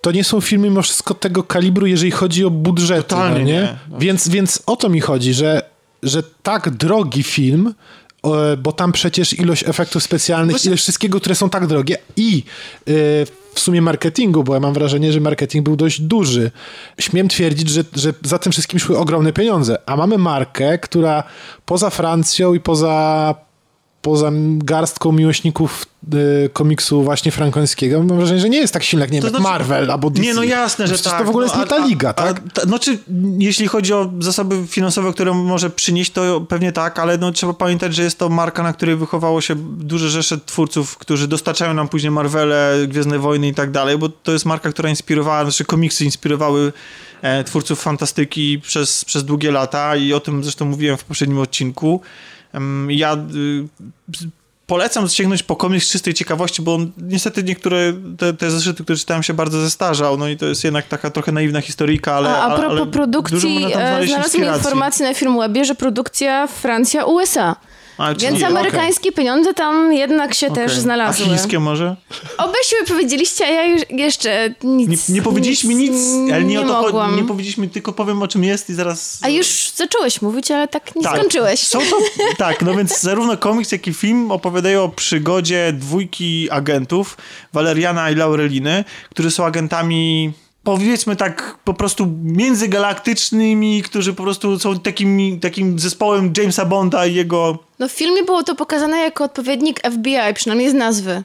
to 0.02 0.12
nie 0.12 0.24
są 0.24 0.40
filmy 0.40 0.68
mimo 0.68 0.82
wszystko 0.82 1.14
tego 1.14 1.42
kalibru, 1.42 1.86
jeżeli 1.86 2.10
chodzi 2.10 2.44
o 2.44 2.50
budżety. 2.50 3.02
Totalnie 3.02 3.38
no, 3.40 3.44
nie? 3.46 3.52
nie. 3.90 3.98
Więc, 3.98 4.28
więc 4.28 4.62
o 4.66 4.76
to 4.76 4.88
mi 4.88 5.00
chodzi, 5.00 5.34
że, 5.34 5.62
że 6.02 6.22
tak 6.42 6.70
drogi 6.70 7.22
film, 7.22 7.74
bo 8.58 8.72
tam 8.72 8.92
przecież 8.92 9.38
ilość 9.38 9.68
efektów 9.68 10.02
specjalnych, 10.02 10.54
Właśnie- 10.54 10.68
ilość 10.68 10.82
wszystkiego, 10.82 11.20
które 11.20 11.34
są 11.34 11.50
tak 11.50 11.66
drogie 11.66 11.98
i 12.16 12.42
e, 12.80 12.92
w 13.54 13.60
sumie 13.60 13.82
marketingu, 13.82 14.44
bo 14.44 14.54
ja 14.54 14.60
mam 14.60 14.74
wrażenie, 14.74 15.12
że 15.12 15.20
marketing 15.20 15.64
był 15.64 15.76
dość 15.76 16.00
duży. 16.00 16.50
Śmiem 17.00 17.28
twierdzić, 17.28 17.68
że, 17.68 17.84
że 17.96 18.12
za 18.22 18.38
tym 18.38 18.52
wszystkim 18.52 18.78
szły 18.80 18.98
ogromne 18.98 19.32
pieniądze, 19.32 19.78
a 19.86 19.96
mamy 19.96 20.18
markę, 20.18 20.78
która 20.78 21.22
poza 21.66 21.90
Francją 21.90 22.54
i 22.54 22.60
poza 22.60 23.34
poza 24.02 24.30
garstką 24.58 25.12
miłośników 25.12 25.86
y, 26.14 26.50
komiksu 26.52 27.02
właśnie 27.02 27.32
frankońskiego, 27.32 28.02
mam 28.02 28.16
wrażenie, 28.16 28.40
że 28.40 28.48
nie 28.48 28.58
jest 28.58 28.72
tak 28.74 28.82
silna 28.82 29.04
jak, 29.04 29.10
nie 29.10 29.20
wiem, 29.20 29.22
To 29.22 29.26
jak 29.26 29.42
znaczy- 29.42 29.58
Marvel 29.58 29.90
albo 29.90 30.10
DC. 30.10 30.22
Nie, 30.26 30.34
no 30.34 30.42
jasne, 30.42 30.86
że 30.86 30.94
Przecież 30.94 31.12
tak. 31.12 31.20
to 31.20 31.26
w 31.26 31.28
ogóle 31.28 31.46
no, 31.46 31.52
jest 31.52 31.64
nie 31.64 31.78
ta 31.78 31.86
liga, 31.86 32.08
a, 32.08 32.12
tak? 32.12 32.42
A, 32.46 32.50
ta, 32.50 32.62
znaczy, 32.62 32.98
jeśli 33.38 33.68
chodzi 33.68 33.92
o 33.92 34.10
zasoby 34.20 34.66
finansowe, 34.66 35.12
które 35.12 35.34
może 35.34 35.70
przynieść, 35.70 36.12
to 36.12 36.40
pewnie 36.40 36.72
tak, 36.72 36.98
ale 36.98 37.18
no, 37.18 37.32
trzeba 37.32 37.52
pamiętać, 37.52 37.94
że 37.94 38.02
jest 38.02 38.18
to 38.18 38.28
marka, 38.28 38.62
na 38.62 38.72
której 38.72 38.96
wychowało 38.96 39.40
się 39.40 39.54
duże 39.78 40.10
rzesze 40.10 40.38
twórców, 40.46 40.98
którzy 40.98 41.28
dostarczają 41.28 41.74
nam 41.74 41.88
później 41.88 42.10
Marvele, 42.10 42.78
Gwiezdne 42.88 43.18
Wojny 43.18 43.48
i 43.48 43.54
tak 43.54 43.70
dalej, 43.70 43.98
bo 43.98 44.08
to 44.08 44.32
jest 44.32 44.44
marka, 44.44 44.70
która 44.70 44.88
inspirowała, 44.88 45.42
znaczy 45.42 45.64
komiksy 45.64 46.04
inspirowały 46.04 46.72
e, 47.22 47.44
twórców 47.44 47.80
fantastyki 47.80 48.60
przez, 48.60 49.04
przez 49.04 49.24
długie 49.24 49.50
lata 49.50 49.96
i 49.96 50.12
o 50.12 50.20
tym 50.20 50.42
zresztą 50.42 50.64
mówiłem 50.64 50.96
w 50.96 51.04
poprzednim 51.04 51.38
odcinku. 51.38 52.00
Ja 52.88 53.14
y, 53.14 53.68
polecam 54.66 55.08
sięgnąć 55.08 55.42
po 55.42 55.56
komiks 55.56 55.86
z 55.86 55.90
czystej 55.90 56.14
ciekawości, 56.14 56.62
bo 56.62 56.74
on, 56.74 56.92
niestety 56.98 57.42
niektóre 57.42 57.92
te, 58.18 58.34
te 58.34 58.50
zeszyty, 58.50 58.84
które 58.84 58.98
czytałem 58.98 59.22
się 59.22 59.34
bardzo 59.34 59.60
zestarzał, 59.60 60.18
no 60.18 60.28
i 60.28 60.36
to 60.36 60.46
jest 60.46 60.64
jednak 60.64 60.88
taka 60.88 61.10
trochę 61.10 61.32
naiwna 61.32 61.60
historyjka, 61.60 62.14
ale 62.14 62.28
A, 62.28 62.42
a 62.42 62.58
propos 62.58 62.78
ale 62.80 62.86
produkcji, 62.86 63.64
e, 63.74 64.04
inspiracji. 64.06 64.40
informację 64.40 65.08
na 65.08 65.14
Filmwebie, 65.14 65.64
że 65.64 65.74
produkcja 65.74 66.46
Francja-USA. 66.46 67.56
A, 67.98 68.14
Więc 68.14 68.36
okej. 68.36 68.44
amerykańskie 68.44 69.12
pieniądze 69.12 69.54
tam 69.54 69.92
jednak 69.92 70.34
się 70.34 70.50
też 70.50 70.70
Okej. 70.72 70.82
znalazły. 70.82 71.24
A 71.26 71.28
chińskie 71.28 71.58
może? 71.60 71.96
Obyście 72.38 72.76
mi 72.80 72.86
powiedzieliście, 72.86 73.44
a 73.46 73.48
ja 73.50 73.64
już 73.64 73.82
jeszcze 73.90 74.54
nic 74.64 75.08
Nie, 75.08 75.14
nie 75.14 75.22
powiedzieliśmy 75.22 75.74
nic, 75.74 75.92
ale 76.34 76.44
nie, 76.44 76.60
o 76.60 76.64
to 76.64 76.82
mogłam. 76.82 77.16
nie 77.16 77.24
powiedzieliśmy, 77.24 77.68
tylko 77.68 77.92
powiem 77.92 78.22
o 78.22 78.28
czym 78.28 78.44
jest 78.44 78.70
i 78.70 78.74
zaraz... 78.74 79.18
A 79.22 79.28
już 79.28 79.70
zacząłeś 79.76 80.22
mówić, 80.22 80.50
ale 80.50 80.68
tak 80.68 80.96
nie 80.96 81.02
Tak. 81.02 81.16
skończyłeś. 81.18 81.60
Są 81.60 81.78
to, 81.78 81.96
tak, 82.38 82.62
no 82.62 82.74
więc 82.74 83.00
zarówno 83.00 83.36
komiks, 83.36 83.72
jak 83.72 83.86
i 83.86 83.94
film 83.94 84.30
opowiadają 84.32 84.82
o 84.84 84.88
przygodzie 84.88 85.72
dwójki 85.76 86.50
agentów, 86.50 87.16
Waleriana 87.52 88.10
i 88.10 88.14
Laureliny, 88.14 88.84
którzy 89.10 89.30
są 89.30 89.44
agentami 89.44 90.32
powiedzmy 90.64 91.16
tak 91.16 91.58
po 91.64 91.74
prostu 91.74 92.06
międzygalaktycznymi, 92.22 93.82
którzy 93.82 94.12
po 94.12 94.22
prostu 94.22 94.58
są 94.58 94.78
takim, 94.78 95.40
takim 95.40 95.78
zespołem 95.78 96.32
Jamesa 96.36 96.64
Bonda 96.64 97.06
i 97.06 97.14
jego... 97.14 97.58
No 97.78 97.88
w 97.88 97.92
filmie 97.92 98.24
było 98.24 98.42
to 98.42 98.54
pokazane 98.54 98.98
jako 98.98 99.24
odpowiednik 99.24 99.80
FBI, 99.90 100.34
przynajmniej 100.34 100.70
z 100.70 100.74
nazwy. 100.74 101.22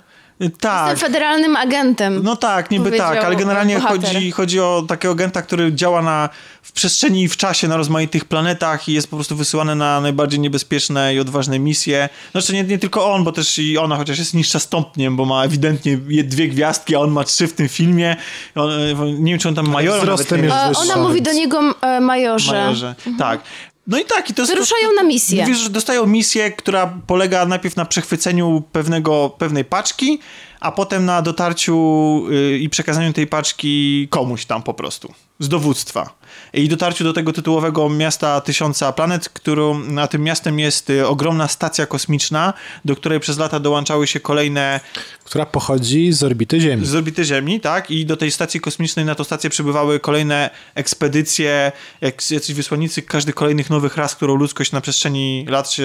Tak. 0.59 0.89
Jestem 0.89 1.09
federalnym 1.09 1.55
agentem. 1.55 2.21
No 2.23 2.35
tak, 2.35 2.71
niby 2.71 2.91
tak, 2.91 3.23
ale 3.23 3.35
generalnie 3.35 3.79
chodzi, 3.79 4.31
chodzi 4.31 4.59
o 4.59 4.83
takiego 4.87 5.11
agenta, 5.11 5.41
który 5.41 5.73
działa 5.73 6.01
na, 6.01 6.29
w 6.61 6.71
przestrzeni 6.71 7.23
i 7.23 7.27
w 7.27 7.37
czasie 7.37 7.67
na 7.67 7.77
rozmaitych 7.77 8.25
planetach 8.25 8.89
i 8.89 8.93
jest 8.93 9.09
po 9.09 9.17
prostu 9.17 9.35
wysyłany 9.35 9.75
na 9.75 10.01
najbardziej 10.01 10.39
niebezpieczne 10.39 11.15
i 11.15 11.19
odważne 11.19 11.59
misje. 11.59 12.09
Znaczy 12.31 12.53
nie, 12.53 12.63
nie 12.63 12.77
tylko 12.77 13.13
on, 13.13 13.23
bo 13.23 13.31
też 13.31 13.59
i 13.59 13.77
ona, 13.77 13.97
chociaż 13.97 14.19
jest 14.19 14.33
niższa 14.33 14.59
stopniem, 14.59 15.15
bo 15.15 15.25
ma 15.25 15.43
ewidentnie 15.43 15.97
dwie 16.23 16.47
gwiazdki, 16.47 16.95
a 16.95 16.99
on 16.99 17.11
ma 17.11 17.23
trzy 17.23 17.47
w 17.47 17.53
tym 17.53 17.69
filmie. 17.69 18.15
On, 18.55 18.71
e, 18.71 18.95
nie 19.19 19.31
wiem, 19.31 19.39
czy 19.39 19.47
on 19.47 19.55
tam 19.55 19.67
majorem 19.69 20.01
wzrostem 20.01 20.47
nawet 20.47 20.63
nie 20.63 20.69
jest 20.69 20.81
Ona 20.81 20.97
mówi 20.97 21.21
do 21.21 21.33
niego 21.33 21.59
e, 21.81 21.99
majorze. 21.99 22.53
majorze. 22.53 22.95
Tak. 23.19 23.41
No 23.87 23.97
i 23.97 24.05
tak, 24.05 24.29
i 24.29 24.33
to 24.33 24.41
jest. 24.41 24.53
Wyruszają 24.53 24.93
na 24.95 25.03
misję. 25.03 25.41
Mówisz, 25.41 25.57
że 25.57 25.69
dostają 25.69 26.05
misję, 26.05 26.51
która 26.51 26.93
polega 27.07 27.45
najpierw 27.45 27.75
na 27.75 27.85
przechwyceniu 27.85 28.63
pewnego, 28.71 29.29
pewnej 29.37 29.65
paczki, 29.65 30.19
a 30.59 30.71
potem 30.71 31.05
na 31.05 31.21
dotarciu 31.21 32.23
y, 32.31 32.57
i 32.57 32.69
przekazaniu 32.69 33.13
tej 33.13 33.27
paczki 33.27 34.07
komuś 34.09 34.45
tam 34.45 34.63
po 34.63 34.73
prostu, 34.73 35.13
z 35.39 35.49
dowództwa. 35.49 36.17
I 36.53 36.69
dotarciu 36.69 37.03
do 37.03 37.13
tego 37.13 37.33
tytułowego 37.33 37.89
miasta 37.89 38.41
Tysiąca 38.41 38.91
Planet, 38.93 39.29
którą, 39.29 39.79
na 39.79 40.07
tym 40.07 40.23
miastem 40.23 40.59
jest 40.59 40.89
y, 40.89 41.07
ogromna 41.07 41.47
stacja 41.47 41.85
kosmiczna, 41.85 42.53
do 42.85 42.95
której 42.95 43.19
przez 43.19 43.37
lata 43.37 43.59
dołączały 43.59 44.07
się 44.07 44.19
kolejne 44.19 44.79
Która 45.23 45.45
pochodzi 45.45 46.11
z 46.13 46.23
orbity 46.23 46.59
Ziemi. 46.61 46.85
z 46.85 46.95
orbity 46.95 47.25
Ziemi, 47.25 47.59
tak? 47.59 47.91
I 47.91 48.05
do 48.05 48.17
tej 48.17 48.31
stacji 48.31 48.59
kosmicznej, 48.59 49.05
na 49.05 49.15
tą 49.15 49.23
stację 49.23 49.49
przybywały 49.49 49.99
kolejne 49.99 50.49
ekspedycje, 50.75 51.71
jak 52.01 52.31
jacyś 52.31 52.55
wysłannicy 52.55 53.01
każdy 53.01 53.33
kolejnych 53.33 53.69
nowych 53.69 53.97
ras, 53.97 54.15
którą 54.15 54.35
ludzkość 54.35 54.71
na 54.71 54.81
przestrzeni 54.81 55.45
lat 55.49 55.71
się, 55.71 55.83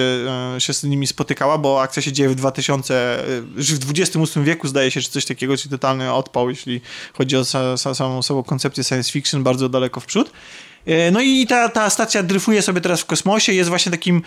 e, 0.55 0.61
się 0.61 0.73
z 0.73 0.83
nimi 0.83 1.07
spotykała, 1.07 1.57
bo 1.57 1.81
akcja 1.81 2.01
się 2.01 2.11
dzieje 2.11 2.29
w 2.29 2.35
2000, 2.35 2.95
e, 2.95 3.25
że 3.57 3.75
w 3.75 3.89
XXVIII 3.89 4.45
wieku 4.45 4.67
zdaje 4.67 4.91
się, 4.91 5.01
czy 5.01 5.09
coś 5.09 5.25
takiego, 5.25 5.57
czyli 5.57 5.69
totalny 5.69 6.13
odpał, 6.13 6.49
jeśli 6.49 6.81
chodzi 7.13 7.37
o 7.37 7.41
sa, 7.45 7.77
sa, 7.77 7.95
samą, 7.95 8.21
samą 8.21 8.43
koncepcję 8.43 8.83
science 8.83 9.11
fiction, 9.11 9.42
bardzo 9.43 9.69
daleko 9.69 9.99
w 9.99 10.05
przód. 10.05 10.31
E, 10.85 11.11
No 11.11 11.21
i 11.21 11.47
ta, 11.47 11.69
ta 11.69 11.89
stacja 11.89 12.23
dryfuje 12.23 12.61
sobie 12.61 12.81
teraz 12.81 13.01
w 13.01 13.05
kosmosie, 13.05 13.53
jest 13.53 13.69
właśnie 13.69 13.91
takim 13.91 14.21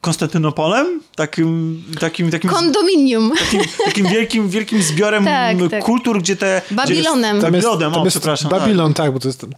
Konstantynopolem, 0.00 1.00
takim, 1.16 1.82
takim, 2.00 2.30
takim 2.30 2.50
Kondominium. 2.50 3.32
takim, 3.38 3.60
takim 3.84 4.06
wielkim, 4.08 4.48
wielkim 4.48 4.82
zbiorem 4.82 5.24
Tak, 5.34 5.56
tak. 5.70 5.84
kultur, 5.84 6.18
gdzie 6.18 6.36
te... 6.36 6.62
Babilonem. 6.70 7.38
Gdzie 7.38 7.46
jest, 7.46 7.66
Babilonem, 7.66 7.94
o, 8.00 8.04
jest 8.04 8.16
przepraszam. 8.16 8.50
Babylon, 8.50 8.94
tak, 8.94 9.12
bo 9.12 9.20
to 9.20 9.28
jest 9.28 9.44
e, 9.44 9.48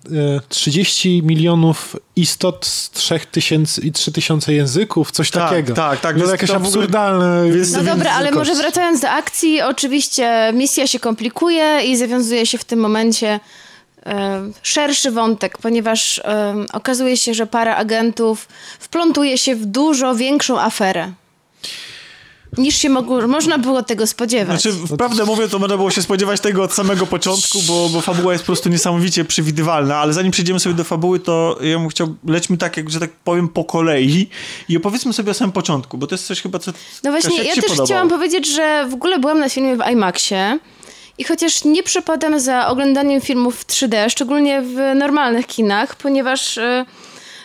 30 0.49 1.23
milionów 1.25 1.97
istot 2.17 2.67
z 2.67 2.91
3000 2.91 3.83
i 3.83 3.93
3000 3.93 4.53
języków, 4.55 5.11
coś 5.11 5.31
Tak, 5.31 5.51
takiego. 5.51 5.75
tak, 5.75 6.01
tak, 6.01 6.13
To 6.15 6.19
więc 6.21 6.31
jakieś 6.33 6.51
to 6.51 6.55
w 6.55 6.57
ogóle- 6.57 6.69
absurdalne. 6.69 7.45
No 7.73 7.83
dobra, 7.83 8.13
ale 8.13 8.31
może 8.31 8.55
wracając 8.55 9.01
do 9.01 9.09
akcji, 9.11 9.63
oczywiście 9.63 10.51
misja 10.55 10.87
się 10.87 10.99
komplikuje 11.01 11.81
i 11.87 11.97
zawiązuje 11.97 12.47
się 12.47 12.59
w 12.59 12.65
tym 12.65 12.79
momencie 12.81 13.29
e, 13.29 13.41
szerszy 14.63 15.11
wątek, 15.11 15.59
ponieważ 15.59 16.21
okazuje 16.73 17.17
się, 17.17 17.35
że 17.35 17.47
para 17.47 17.77
agentów 17.77 18.49
wplątuje 18.79 19.39
się 19.39 19.55
w 19.57 19.65
dużo 19.65 20.15
większą 20.15 20.61
aferę. 20.61 21.13
Niż 22.59 22.77
się 22.77 22.89
mogło, 22.89 23.29
można 23.29 23.59
było 23.59 23.83
tego 23.83 24.07
spodziewać. 24.07 24.63
Znaczy, 24.63 24.79
wprawdę 24.87 25.25
mówię, 25.25 25.49
to 25.49 25.59
można 25.59 25.77
było 25.77 25.91
się 25.91 26.03
spodziewać 26.03 26.41
tego 26.41 26.63
od 26.63 26.73
samego 26.73 27.07
początku, 27.07 27.63
bo, 27.63 27.89
bo 27.89 28.01
fabuła 28.01 28.33
jest 28.33 28.45
po 28.45 28.47
prostu 28.47 28.69
niesamowicie 28.69 29.25
przewidywalna, 29.25 29.97
ale 29.97 30.13
zanim 30.13 30.33
przejdziemy 30.33 30.61
sobie 30.61 30.75
do 30.75 30.85
fabuły, 30.85 31.21
to 31.21 31.59
ja 31.61 31.79
bym 31.79 31.89
chciał, 31.89 32.15
lećmy 32.27 32.57
tak, 32.57 32.77
jak, 32.77 32.91
że 32.91 33.01
tak 33.01 33.11
powiem, 33.13 33.49
po 33.49 33.65
kolei 33.65 34.29
i 34.69 34.77
opowiedzmy 34.77 35.13
sobie 35.13 35.31
o 35.31 35.35
samym 35.35 35.53
początku, 35.53 35.99
bo 35.99 36.07
to 36.07 36.15
jest 36.15 36.27
coś 36.27 36.43
chyba, 36.43 36.59
co 36.59 36.73
No 37.05 37.11
właśnie, 37.11 37.43
ja 37.43 37.55
też 37.55 37.65
podobało. 37.65 37.87
chciałam 37.87 38.09
powiedzieć, 38.09 38.55
że 38.55 38.87
w 38.91 38.95
ogóle 38.95 39.19
byłam 39.19 39.39
na 39.39 39.49
filmie 39.49 39.77
w 39.77 39.91
IMAXie 39.93 40.59
i 41.19 41.25
chociaż 41.25 41.65
nie 41.65 41.83
przepadam 41.83 42.41
za 42.41 42.69
oglądaniem 42.69 43.21
filmów 43.21 43.61
w 43.61 43.67
3D, 43.67 44.11
szczególnie 44.11 44.63
w 44.63 44.75
normalnych 44.95 45.47
kinach, 45.47 45.97
ponieważ 45.97 46.59
e, 46.59 46.85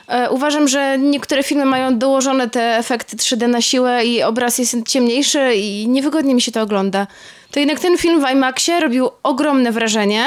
e, 0.07 0.29
uważam, 0.29 0.67
że 0.67 0.97
niektóre 0.99 1.43
filmy 1.43 1.65
mają 1.65 1.97
dołożone 1.97 2.49
te 2.49 2.77
efekty 2.77 3.17
3D 3.17 3.47
na 3.47 3.61
siłę 3.61 4.05
i 4.05 4.23
obraz 4.23 4.57
jest 4.57 4.77
ciemniejszy 4.87 5.55
i 5.55 5.87
niewygodnie 5.87 6.35
mi 6.35 6.41
się 6.41 6.51
to 6.51 6.61
ogląda. 6.61 7.07
To 7.51 7.59
jednak 7.59 7.79
ten 7.79 7.97
film 7.97 8.25
w 8.25 8.31
IMAXie 8.31 8.79
robił 8.79 9.09
ogromne 9.23 9.71
wrażenie. 9.71 10.25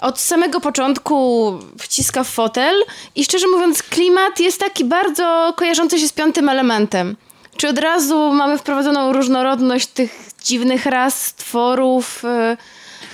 Od 0.00 0.20
samego 0.20 0.60
początku 0.60 1.52
wciska 1.78 2.24
w 2.24 2.28
fotel 2.28 2.74
i 3.14 3.24
szczerze 3.24 3.46
mówiąc 3.48 3.82
klimat 3.82 4.40
jest 4.40 4.60
taki 4.60 4.84
bardzo 4.84 5.54
kojarzący 5.56 5.98
się 5.98 6.08
z 6.08 6.12
piątym 6.12 6.48
elementem. 6.48 7.16
Czy 7.58 7.68
od 7.68 7.78
razu 7.78 8.32
mamy 8.32 8.58
wprowadzoną 8.58 9.12
różnorodność 9.12 9.86
tych 9.86 10.30
dziwnych 10.44 10.86
ras, 10.86 11.26
stworów? 11.26 12.24
e, 12.24 12.56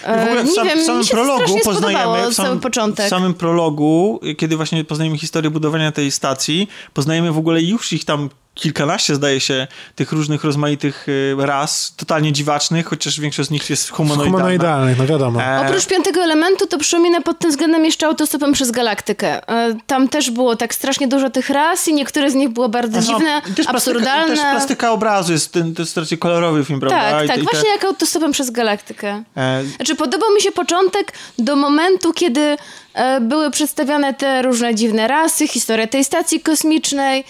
W 0.06 0.22
ogóle 0.26 0.42
w, 0.42 0.46
nie 0.46 0.52
sam, 0.52 0.66
wiem, 0.68 0.78
w 0.78 0.84
samym 0.84 1.06
prologu 1.06 1.58
poznajemy, 1.64 2.30
w 2.30 2.60
początek. 2.60 3.06
w 3.06 3.08
samym 3.08 3.34
prologu, 3.34 4.20
kiedy 4.38 4.56
właśnie 4.56 4.84
poznajemy 4.84 5.18
historię 5.18 5.50
budowania 5.50 5.92
tej 5.92 6.10
stacji, 6.10 6.68
poznajemy 6.94 7.32
w 7.32 7.38
ogóle 7.38 7.62
już 7.62 7.92
ich 7.92 8.04
tam 8.04 8.30
kilkanaście, 8.54 9.14
zdaje 9.14 9.40
się, 9.40 9.66
tych 9.94 10.12
różnych 10.12 10.44
rozmaitych 10.44 11.08
y, 11.08 11.34
ras, 11.38 11.94
totalnie 11.96 12.32
dziwacznych, 12.32 12.87
chociaż 12.87 13.20
większość 13.20 13.49
z 13.49 13.52
nich 13.52 13.70
jest 13.70 13.90
humanoidalna. 13.90 14.30
Humanoidalnych, 14.32 14.99
no 14.99 15.06
wiadomo. 15.06 15.42
E, 15.42 15.61
Oprócz 15.66 15.87
piątego 15.87 16.20
elementu 16.23 16.66
to 16.66 16.78
przypomina 16.78 17.20
pod 17.20 17.38
tym 17.38 17.50
względem 17.50 17.84
jeszcze 17.84 18.06
autostopem 18.06 18.52
przez 18.52 18.70
galaktykę. 18.70 19.49
E, 19.49 19.75
Tam 19.87 20.08
też 20.08 20.30
było 20.30 20.56
tak 20.56 20.75
strasznie 20.75 21.08
dużo 21.08 21.30
tych 21.30 21.50
ras 21.50 21.88
i 21.88 21.94
niektóre 21.94 22.30
z 22.30 22.34
nich 22.34 22.49
było 22.49 22.68
bardzo 22.68 23.00
no, 23.00 23.02
dziwne, 23.06 23.42
też 23.56 23.66
absurdalne. 23.68 24.26
Plastyka, 24.26 24.42
też 24.50 24.56
plastyka 24.56 24.92
obrazu 24.92 25.32
jest, 25.32 25.52
ten, 25.52 25.75
to 25.75 25.82
jest 25.82 25.96
raczej 25.96 26.18
kolorowy 26.18 26.64
film, 26.64 26.80
prawda? 26.80 27.11
Tak, 27.11 27.25
I- 27.25 27.28
tak, 27.28 27.37
i 27.37 27.40
te- 27.40 27.50
właśnie 27.52 27.70
jak 27.70 27.84
autostopem 27.84 28.32
przez 28.32 28.50
galaktykę. 28.50 29.23
e, 29.37 29.62
Znaczy, 29.76 29.94
podobał 29.94 30.34
mi 30.34 30.40
się 30.40 30.52
początek 30.52 31.12
do 31.38 31.56
momentu, 31.56 32.12
kiedy 32.12 32.56
e, 32.94 33.20
były 33.20 33.50
przedstawiane 33.50 34.14
te 34.14 34.42
różne 34.42 34.75
dziwne 34.75 35.08
rasy, 35.08 35.49
historia 35.49 35.87
tej 35.87 36.04
stacji 36.04 36.40
kosmicznej, 36.40 37.25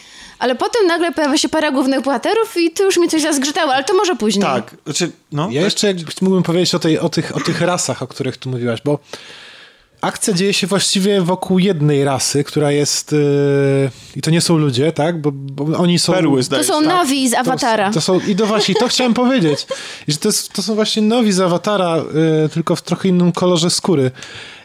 ale 0.45 0.55
potem 0.55 0.87
nagle 0.87 1.13
pojawia 1.13 1.39
się 1.39 1.49
para 1.49 1.71
głównych 1.71 2.03
bohaterów 2.03 2.57
i 2.57 2.71
to 2.71 2.85
już 2.85 2.97
mi 2.97 3.09
coś 3.09 3.23
zazgrzytało, 3.23 3.75
ale 3.75 3.85
to 3.85 3.95
może 3.95 4.17
później. 4.17 4.43
Tak, 4.43 4.77
znaczy, 4.85 5.11
no. 5.33 5.49
Ja 5.51 5.63
jeszcze 5.63 5.87
jak 5.87 5.97
mógłbym 6.23 6.43
powiedzieć 6.43 6.75
o, 6.75 6.79
tej, 6.79 6.99
o, 6.99 7.09
tych, 7.09 7.37
o 7.37 7.41
tych 7.41 7.61
rasach, 7.61 8.03
o 8.03 8.07
których 8.07 8.37
tu 8.37 8.51
mówiłaś, 8.51 8.81
bo 8.85 8.99
akcja 10.01 10.33
dzieje 10.33 10.53
się 10.53 10.67
właściwie 10.67 11.21
wokół 11.21 11.59
jednej 11.59 12.05
rasy, 12.05 12.45
która 12.45 12.73
jest... 12.73 13.13
Yy, 13.13 13.91
I 14.17 14.21
to 14.21 14.31
nie 14.31 14.41
są 14.41 14.57
ludzie, 14.57 14.93
tak? 14.93 15.21
Bo, 15.21 15.33
bo 15.33 15.79
oni 15.79 15.99
są... 15.99 16.13
Perły, 16.13 16.39
To 16.39 16.43
zdaje 16.43 16.65
są 16.65 16.81
się. 16.81 16.89
Navi 16.89 17.29
z 17.29 17.35
Awatara. 17.35 17.89
To, 17.89 17.95
to 17.95 18.01
są, 18.01 18.21
I 18.21 18.35
do 18.35 18.47
właśnie, 18.47 18.75
to 18.75 18.89
chciałem 18.89 19.15
powiedzieć, 19.25 19.67
że 20.09 20.17
to, 20.17 20.29
jest, 20.29 20.53
to 20.53 20.63
są 20.63 20.75
właśnie 20.75 21.03
nowi 21.03 21.33
z 21.33 21.41
Awatara, 21.41 21.97
yy, 21.97 22.49
tylko 22.49 22.77
w 22.77 22.83
trochę 22.83 23.09
innym 23.09 23.33
kolorze 23.33 23.71
skóry. 23.71 24.11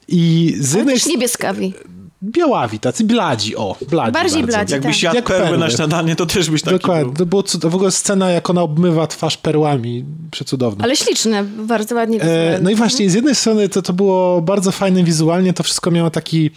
I 0.08 0.54
z 0.60 0.72
Ale 0.72 0.80
jednej 0.80 0.96
też 0.96 1.06
niebieskawi. 1.06 1.74
Białawi, 2.24 2.80
tacy 2.80 3.04
bladzi, 3.04 3.56
o, 3.56 3.76
bladzi 3.90 4.12
Bardziej 4.12 4.42
bardzo. 4.42 4.58
bladzi. 4.58 4.74
Jakbyś 4.74 4.96
tak. 4.96 5.04
jadł 5.04 5.16
Jak 5.16 5.26
perły, 5.26 5.44
perły. 5.44 5.58
na 5.58 5.70
śniadanie, 5.70 6.16
to 6.16 6.26
też 6.26 6.50
byś 6.50 6.62
taki 6.62 6.76
Dokładnie, 6.80 7.06
był. 7.06 7.14
to 7.14 7.26
było 7.26 7.42
cud- 7.44 7.66
w 7.70 7.76
ogóle 7.76 7.92
scena, 7.92 8.30
jak 8.30 8.50
ona 8.50 8.62
obmywa 8.62 9.08
twarz 9.08 9.38
perłami, 9.38 10.06
przecudowna. 10.32 10.84
Ale 10.84 10.96
śliczne, 10.96 11.44
bardzo 11.44 11.96
ładnie 11.96 12.22
E, 12.22 12.60
no 12.62 12.70
i 12.70 12.76
właśnie, 12.76 13.10
z 13.10 13.14
jednej 13.14 13.36
strony 13.36 13.70
to, 13.70 13.82
to 13.82 13.94
było 13.94 14.42
bardzo 14.42 14.72
fajne 14.72 15.04
wizualnie, 15.04 15.54
to 15.54 15.64
wszystko 15.64 15.92
miało 15.92 16.10
taki 16.10 16.52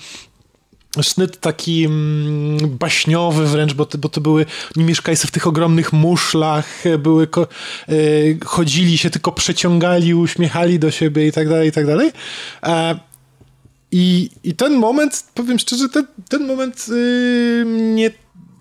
sznyt 1.02 1.40
taki 1.40 1.84
mm, 1.84 2.58
baśniowy 2.78 3.46
wręcz, 3.46 3.72
bo 3.74 3.86
to, 3.86 3.98
bo 3.98 4.08
to 4.08 4.20
były, 4.20 4.46
oni 4.76 4.84
mieszkali 4.86 5.16
w 5.16 5.30
tych 5.30 5.46
ogromnych 5.46 5.92
muszlach, 5.92 6.86
e, 6.86 6.98
były, 6.98 7.26
ko, 7.26 7.42
e, 7.88 7.94
chodzili 8.44 8.98
się, 8.98 9.10
tylko 9.10 9.32
przeciągali, 9.32 10.14
uśmiechali 10.14 10.78
do 10.78 10.90
siebie 10.90 11.26
i 11.26 11.32
tak 11.32 11.48
dalej, 11.48 11.68
i 11.68 11.72
tak 11.72 11.86
dalej. 11.86 12.10
E, 12.62 12.98
i, 13.92 14.30
I 14.44 14.54
ten 14.54 14.74
moment, 14.74 15.24
powiem 15.34 15.58
szczerze, 15.58 15.88
ten, 15.88 16.06
ten 16.28 16.46
moment 16.46 16.88
yy, 16.88 17.64
mnie 17.64 18.10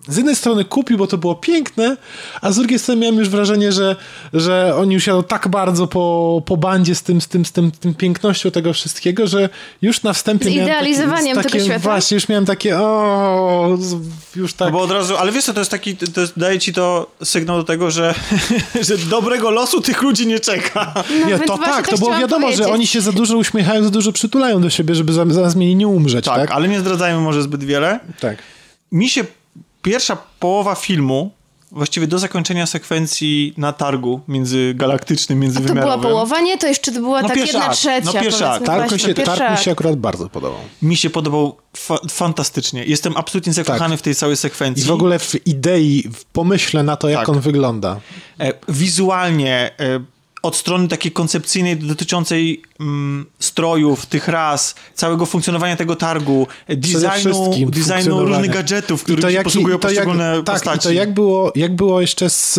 z 0.08 0.16
jednej 0.16 0.36
strony 0.36 0.64
kupił, 0.64 0.98
bo 0.98 1.06
to 1.06 1.18
było 1.18 1.34
piękne, 1.34 1.96
a 2.40 2.52
z 2.52 2.56
drugiej 2.56 2.78
strony 2.78 3.00
miałem 3.00 3.16
już 3.16 3.28
wrażenie, 3.28 3.72
że, 3.72 3.96
że 4.32 4.76
oni 4.76 4.94
już 4.94 5.06
jadą 5.06 5.22
tak 5.22 5.48
bardzo 5.48 5.86
po, 5.86 6.42
po 6.46 6.56
bandzie 6.56 6.94
z 6.94 7.02
tym, 7.02 7.20
z, 7.20 7.28
tym, 7.28 7.44
z 7.44 7.52
tym, 7.52 7.70
tym 7.70 7.94
pięknością 7.94 8.50
tego 8.50 8.72
wszystkiego, 8.72 9.26
że 9.26 9.48
już 9.82 10.02
na 10.02 10.12
wstępie 10.12 10.44
Z 10.44 10.48
miałem 10.48 10.64
idealizowaniem 10.68 11.36
takie, 11.36 11.48
tego 11.50 11.64
świata? 11.64 11.80
Właśnie, 11.80 12.14
już 12.14 12.28
miałem 12.28 12.46
takie 12.46 12.78
o, 12.78 13.78
już 14.36 14.54
tak... 14.54 14.68
No 14.68 14.72
bo 14.72 14.80
od 14.84 14.90
razu, 14.90 15.16
ale 15.16 15.32
wiesz 15.32 15.44
co, 15.44 15.52
to 15.54 15.60
jest 15.60 15.70
taki, 15.70 15.96
to 15.96 16.20
jest, 16.20 16.38
daje 16.38 16.58
ci 16.58 16.72
to 16.72 17.10
sygnał 17.24 17.56
do 17.56 17.64
tego, 17.64 17.90
że, 17.90 18.14
że 18.88 18.98
dobrego 18.98 19.50
losu 19.50 19.80
tych 19.80 20.02
ludzi 20.02 20.26
nie 20.26 20.40
czeka. 20.40 20.94
No, 20.96 21.16
Nie, 21.18 21.26
więc 21.26 21.46
to 21.46 21.56
właśnie 21.56 21.72
tak, 21.74 21.88
to 21.88 21.98
było 21.98 22.10
wiadomo, 22.18 22.46
że 22.46 22.52
powiedzieć. 22.52 22.74
oni 22.74 22.86
się 22.86 23.00
za 23.00 23.12
dużo 23.12 23.36
uśmiechają, 23.36 23.84
za 23.84 23.90
dużo 23.90 24.12
przytulają 24.12 24.60
do 24.60 24.70
siebie, 24.70 24.94
żeby 24.94 25.12
za- 25.12 25.26
zaraz 25.28 25.56
mieli 25.56 25.76
nie 25.76 25.88
umrzeć, 25.88 26.24
Tak, 26.24 26.36
tak? 26.36 26.50
ale 26.50 26.68
nie 26.68 26.80
zdradzajmy 26.80 27.20
może 27.20 27.42
zbyt 27.42 27.64
wiele. 27.64 28.00
Tak. 28.20 28.38
Mi 28.92 29.08
się 29.08 29.24
pierwsza 29.82 30.16
połowa 30.40 30.74
filmu, 30.74 31.30
właściwie 31.72 32.06
do 32.06 32.18
zakończenia 32.18 32.66
sekwencji 32.66 33.54
na 33.56 33.72
targu 33.72 34.20
międzygalaktycznym, 34.28 35.38
To 35.38 35.42
międzywymiarowym, 35.42 36.00
była 36.00 36.10
połowa? 36.12 36.40
Nie, 36.40 36.58
to 36.58 36.66
jeszcze 36.66 36.92
to 36.92 37.00
była 37.00 37.22
No 37.22 37.28
tak 37.28 37.36
jedna 37.36 37.64
akt, 37.64 37.76
trzecia. 37.76 38.06
no 38.06 38.12
pierwszy 38.12 38.46
akt. 38.48 38.66
Targ 38.66 38.96
się, 39.00 39.14
targ 39.14 39.50
mi 39.58 39.64
się 39.64 39.70
akurat 39.70 39.96
bardzo 39.96 40.28
podobał. 40.28 40.60
mi 40.82 40.96
się 40.96 41.10
podobał 41.10 41.56
fa 41.76 41.98
fantastycznie. 42.10 42.84
Jestem 42.84 43.16
absolutnie 43.16 43.52
zakochany 43.52 43.96
w 43.96 44.02
tej 44.02 44.14
całej 44.14 44.34
I 44.34 44.36
sekwencji. 44.36 44.84
w 44.84 44.90
ogóle 44.90 45.18
w 45.18 45.46
idei, 45.46 46.08
w 46.14 46.24
pomyśle 46.24 46.82
na 46.82 46.96
to, 46.96 47.08
jak 47.08 47.20
Tak. 47.20 47.28
on 47.28 47.40
wygląda. 47.40 48.00
E, 48.40 48.52
wizualnie, 48.68 49.70
e, 49.80 50.00
od 50.42 50.56
strony 50.56 50.88
takiej 50.88 51.12
koncepcyjnej 51.12 51.76
dotyczącej 51.76 52.62
mm, 52.80 53.26
strojów, 53.38 54.06
tych 54.06 54.28
ras, 54.28 54.74
całego 54.94 55.26
funkcjonowania 55.26 55.76
tego 55.76 55.96
targu, 55.96 56.46
designu, 56.68 57.54
designu 57.68 58.20
różnych 58.24 58.50
gadżetów, 58.50 59.00
I 59.00 59.04
których 59.04 59.24
się 59.24 59.30
jak- 59.32 59.44
posługują 59.44 59.78
to 59.78 59.88
jak- 59.88 59.94
poszczególne 59.96 60.42
tak, 60.44 60.54
postaci. 60.54 60.82
to 60.82 60.92
jak 60.92 61.14
było, 61.14 61.52
jak 61.54 61.76
było 61.76 62.00
jeszcze 62.00 62.30
z, 62.30 62.58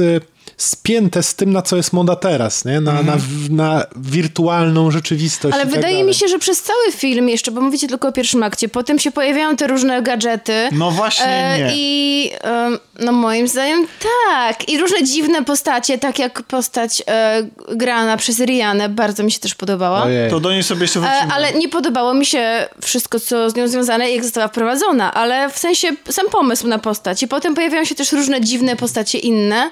spięte 0.58 1.24
z 1.24 1.36
tym, 1.36 1.52
na 1.54 1.62
co 1.62 1.76
jest 1.76 1.94
moda 1.94 2.16
teraz, 2.16 2.66
nie? 2.66 2.82
Na, 2.82 2.92
Mhm. 3.00 3.08
na, 3.50 3.64
na 3.74 3.86
wirtualną 3.96 4.92
rzeczywistość. 4.92 5.54
Ale 5.54 5.64
i 5.64 5.66
tak 5.66 5.76
wydaje 5.76 5.94
dalej. 5.94 6.08
mi 6.08 6.14
się, 6.14 6.28
że 6.28 6.40
przez 6.40 6.62
cały 6.62 6.92
film 6.92 7.30
jeszcze, 7.30 7.52
bo 7.52 7.62
mówicie 7.62 7.88
tylko 7.88 8.08
o 8.08 8.12
pierwszym 8.12 8.44
akcie, 8.44 8.70
potem 8.70 9.00
się 9.00 9.12
pojawiają 9.12 9.56
te 9.56 9.68
różne 9.68 10.02
gadżety. 10.02 10.54
No 10.72 10.92
właśnie 10.92 11.56
nie. 11.58 11.72
I 11.76 12.32
em, 12.42 12.78
no 13.00 13.12
moim 13.12 13.48
zdaniem 13.48 13.88
tak. 14.30 14.70
I 14.70 14.78
różne 14.78 15.04
dziwne 15.04 15.44
postacie, 15.46 15.98
tak 15.98 16.20
jak 16.20 16.42
postać 16.44 17.04
e, 17.08 17.44
grana 17.76 18.18
przez 18.18 18.40
Rianę, 18.40 18.90
bardzo 18.90 19.24
mi 19.24 19.32
się 19.32 19.40
też 19.40 19.56
podobała. 19.56 20.04
Ojej. 20.04 20.30
To 20.30 20.40
do 20.40 20.52
niej 20.52 20.64
sobie 20.64 20.82
jeszcze 20.82 21.00
E, 21.00 21.02
wrócimy. 21.02 21.34
ale 21.34 21.54
nie 21.54 21.70
podobało 21.70 22.14
mi 22.14 22.26
się 22.26 22.68
wszystko, 22.82 23.20
co 23.20 23.50
z 23.50 23.56
nią 23.56 23.68
związane, 23.68 24.12
jak 24.12 24.24
została 24.24 24.48
wprowadzona, 24.48 25.14
ale 25.14 25.50
w 25.50 25.58
sensie 25.58 25.88
sam 26.10 26.30
pomysł 26.30 26.68
na 26.68 26.80
postać. 26.80 27.24
I 27.24 27.28
potem 27.28 27.56
pojawiają 27.56 27.86
się 27.86 27.96
też 27.96 28.12
różne 28.12 28.42
dziwne 28.42 28.76
postacie 28.76 29.18
inne 29.20 29.72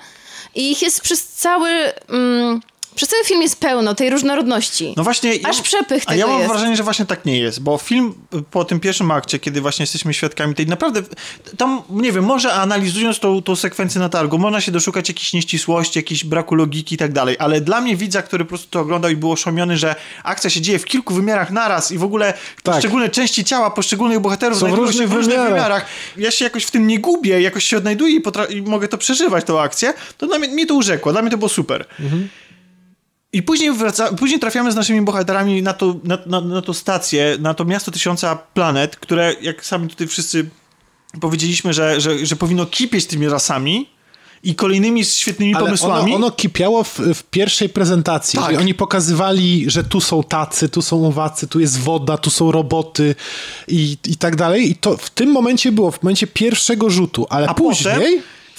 i 0.55 0.71
ich 0.71 0.81
jest 0.81 1.01
przez 1.01 1.27
cały... 1.27 1.69
Mm, 2.09 2.61
przez 2.95 3.09
cały 3.09 3.23
film 3.23 3.41
jest 3.41 3.59
pełno 3.59 3.95
tej 3.95 4.09
różnorodności. 4.09 4.93
No 4.97 5.03
właśnie. 5.03 5.33
Aż 5.43 5.61
przepych 5.61 6.03
A 6.07 6.15
ja 6.15 6.17
tego 6.25 6.31
mam 6.31 6.39
jest. 6.41 6.51
wrażenie, 6.53 6.75
że 6.75 6.83
właśnie 6.83 7.05
tak 7.05 7.25
nie 7.25 7.39
jest, 7.39 7.61
bo 7.61 7.77
film 7.77 8.13
po 8.51 8.65
tym 8.65 8.79
pierwszym 8.79 9.11
akcie, 9.11 9.39
kiedy 9.39 9.61
właśnie 9.61 9.83
jesteśmy 9.83 10.13
świadkami 10.13 10.55
tej 10.55 10.67
naprawdę, 10.67 11.01
tam, 11.57 11.81
nie 11.89 12.11
wiem, 12.11 12.23
może 12.25 12.53
analizując 12.53 13.19
tą, 13.19 13.41
tą 13.41 13.55
sekwencję 13.55 13.99
na 14.01 14.09
targu, 14.09 14.37
można 14.37 14.61
się 14.61 14.71
doszukać 14.71 15.09
jakichś 15.09 15.33
nieścisłości, 15.33 15.99
jakichś 15.99 16.23
braku 16.23 16.55
logiki 16.55 16.95
i 16.95 16.97
tak 16.97 17.11
dalej, 17.13 17.35
ale 17.39 17.61
dla 17.61 17.81
mnie 17.81 17.95
widza, 17.95 18.21
który 18.21 18.45
po 18.45 18.49
prostu 18.49 18.67
to 18.69 18.79
oglądał 18.79 19.11
i 19.11 19.15
był 19.15 19.31
oszomiony, 19.31 19.77
że 19.77 19.95
akcja 20.23 20.49
się 20.49 20.61
dzieje 20.61 20.79
w 20.79 20.85
kilku 20.85 21.13
wymiarach 21.13 21.51
naraz 21.51 21.91
i 21.91 21.97
w 21.97 22.03
ogóle 22.03 22.33
Tak. 22.63 22.75
poszczególne 22.75 23.09
części 23.09 23.43
ciała 23.45 23.71
poszczególnych 23.71 24.19
bohaterów 24.19 24.57
Są 24.57 24.65
w 24.65 24.69
znajdują 24.69 24.85
różnych 24.87 25.07
się 25.07 25.13
w 25.13 25.17
różnych 25.17 25.35
wymiarach. 25.37 25.53
wymiarach. 25.53 25.85
Ja 26.17 26.31
się 26.31 26.45
jakoś 26.45 26.63
w 26.65 26.71
tym 26.71 26.87
nie 26.87 26.99
gubię, 26.99 27.41
jakoś 27.41 27.63
się 27.65 27.77
odnajduję 27.77 28.15
i, 28.15 28.21
potra- 28.21 28.51
i 28.51 28.61
mogę 28.61 28.87
to 28.87 28.97
przeżywać, 28.97 29.45
tą 29.45 29.59
akcję, 29.61 29.93
to 30.17 30.27
dla 30.27 30.39
mnie, 30.39 30.47
mnie 30.47 30.65
to 30.65 30.73
urzekło, 30.75 31.11
dla 31.11 31.21
mnie 31.21 31.31
to 31.31 31.37
było 31.37 31.49
super. 31.49 31.85
I 33.33 33.43
później, 33.43 33.73
wraca, 33.73 34.13
później 34.13 34.39
trafiamy 34.39 34.71
z 34.71 34.75
naszymi 34.75 35.01
bohaterami 35.01 35.61
na, 35.61 35.73
to, 35.73 35.95
na, 36.03 36.17
na, 36.25 36.41
na 36.41 36.61
tą 36.61 36.73
stację, 36.73 37.37
na 37.39 37.53
to 37.53 37.65
miasto 37.65 37.91
tysiąca 37.91 38.35
planet, 38.35 38.95
które, 38.95 39.35
jak 39.41 39.65
sami 39.65 39.87
tutaj 39.87 40.07
wszyscy 40.07 40.49
powiedzieliśmy, 41.21 41.73
że, 41.73 42.01
że, 42.01 42.25
że 42.25 42.35
powinno 42.35 42.65
kipieć 42.65 43.05
tymi 43.05 43.29
rasami 43.29 43.89
i 44.43 44.55
kolejnymi 44.55 45.05
świetnymi 45.05 45.55
Ale 45.55 45.65
pomysłami. 45.65 46.15
ono, 46.15 46.15
ono 46.15 46.31
kipiało 46.31 46.83
w, 46.83 46.99
w 46.99 47.23
pierwszej 47.23 47.69
prezentacji. 47.69 48.39
Tak. 48.39 48.57
Oni 48.57 48.73
pokazywali, 48.73 49.65
że 49.67 49.83
tu 49.83 50.01
są 50.01 50.23
tacy, 50.23 50.69
tu 50.69 50.81
są 50.81 51.07
owacy, 51.07 51.47
tu 51.47 51.59
jest 51.59 51.79
woda, 51.79 52.17
tu 52.17 52.29
są 52.29 52.51
roboty 52.51 53.15
i, 53.67 53.97
i 54.07 54.17
tak 54.17 54.35
dalej. 54.35 54.71
I 54.71 54.75
to 54.75 54.97
w 54.97 55.09
tym 55.09 55.31
momencie 55.31 55.71
było, 55.71 55.91
w 55.91 56.03
momencie 56.03 56.27
pierwszego 56.27 56.89
rzutu, 56.89 57.27
ale 57.29 57.47
A 57.47 57.53
później... 57.53 57.93
potem 57.95 58.11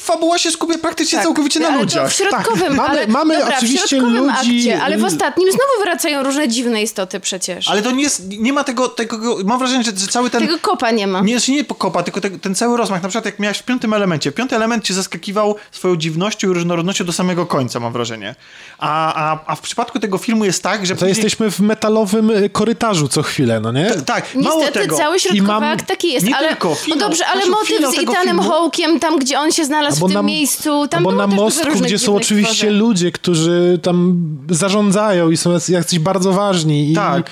fabuła 0.03 0.39
się 0.39 0.51
skupia 0.51 0.79
praktycznie 0.79 1.19
Tak, 1.19 1.27
całkowicie 1.27 1.61
na 1.61 1.69
ale 1.69 1.79
ludziach. 1.79 2.11
W 2.11 2.13
środkowym, 2.13 2.69
Tak, 2.69 2.77
mamy- 2.77 2.89
ale, 2.91 3.07
mamy 3.07 3.39
dobra, 3.39 3.57
oczywiście 3.57 3.87
w 3.87 3.91
środkowym 3.91 4.25
ludzi- 4.27 4.59
akcie, 4.69 4.83
ale 4.83 4.99
w 4.99 5.05
ostatnim 5.05 5.49
znowu 5.49 5.83
wracają 5.85 6.23
różne 6.23 6.49
dziwne 6.49 6.83
istoty 6.83 7.21
przecież. 7.21 7.69
Ale 7.69 7.83
to 7.83 7.91
nie 7.91 8.03
jest, 8.03 8.23
nie 8.29 8.53
ma 8.53 8.65
tego, 8.65 8.89
tego 8.89 9.37
mam 9.45 9.59
wrażenie, 9.59 9.85
że, 9.85 9.91
że 9.97 10.07
cały 10.07 10.31
ten... 10.31 10.41
Tego 10.47 10.59
kopa 10.59 10.91
nie 10.91 11.07
ma. 11.07 11.21
Nie, 11.21 11.41
że 11.41 11.53
nie 11.53 11.65
kopa, 11.65 12.03
tylko 12.03 12.21
te, 12.21 12.31
ten 12.31 12.55
cały 12.55 12.77
rozmach. 12.77 13.03
Na 13.03 13.09
przykład 13.09 13.25
jak 13.27 13.39
miałeś 13.39 13.59
w 13.59 13.63
piątym 13.63 13.95
elemencie. 13.95 14.33
Piąty 14.33 14.57
element 14.57 14.85
cię 14.85 14.95
zaskakiwał 14.95 15.57
swoją 15.73 15.97
dziwnością 15.97 16.51
i 16.51 16.55
różnorodnością 16.55 17.05
do 17.05 17.13
samego 17.13 17.47
końca, 17.47 17.81
mam 17.81 17.93
wrażenie. 17.93 18.35
A, 18.79 19.15
a, 19.33 19.39
a 19.47 19.55
w 19.57 19.61
przypadku 19.61 19.99
tego 19.99 20.19
filmu 20.19 20.45
jest 20.45 20.63
tak, 20.63 20.87
że... 20.87 20.97
To 20.97 21.07
jesteśmy 21.07 21.51
w 21.51 21.61
metalowym 21.61 22.31
y, 22.31 22.51
korytarzu 22.51 23.09
co 23.09 23.23
chwilę, 23.23 23.61
no 23.61 23.73
nie? 23.73 23.91
Tak, 24.07 24.35
mało 24.35 24.57
Niestety 24.61 24.79
tego. 24.81 24.97
cały 24.97 25.21
środkowy 25.21 25.47
mam- 25.49 25.65
akt 25.65 25.87
taki 25.87 26.13
jest, 26.13 26.27
nie 26.27 26.37
ale 26.37 26.49
tylko, 26.49 26.75
finał, 26.75 26.99
no 26.99 27.07
dobrze, 27.09 27.27
ale 27.27 27.43
znaczy 27.47 27.51
motyw 27.81 27.95
z 27.95 27.99
Ethanem 27.99 28.37
filmu- 28.39 28.49
Hawkiem, 28.51 29.01
tam 29.01 29.19
gdzie 29.19 29.39
on 29.41 29.53
się 29.53 29.65
znalazł 29.65 29.92
w 29.95 30.13
tym 30.13 30.27
miejscu, 30.27 30.89
tam 30.89 30.99
albo 30.99 31.11
było 31.11 31.27
na 31.27 31.35
mostku, 31.37 31.79
gdzie 31.81 31.99
są 31.99 32.17
oczywiście 32.17 32.55
stworzeń. 32.55 32.79
ludzie, 32.79 33.13
którzy 33.13 33.79
tam 33.83 34.23
zarządzają 34.51 35.31
i 35.31 35.37
są 35.37 35.53
jacy- 35.53 35.73
jacyś 35.73 35.99
bardzo 35.99 36.33
ważni. 36.33 36.93
I, 36.93 36.95
Tak, 36.95 37.31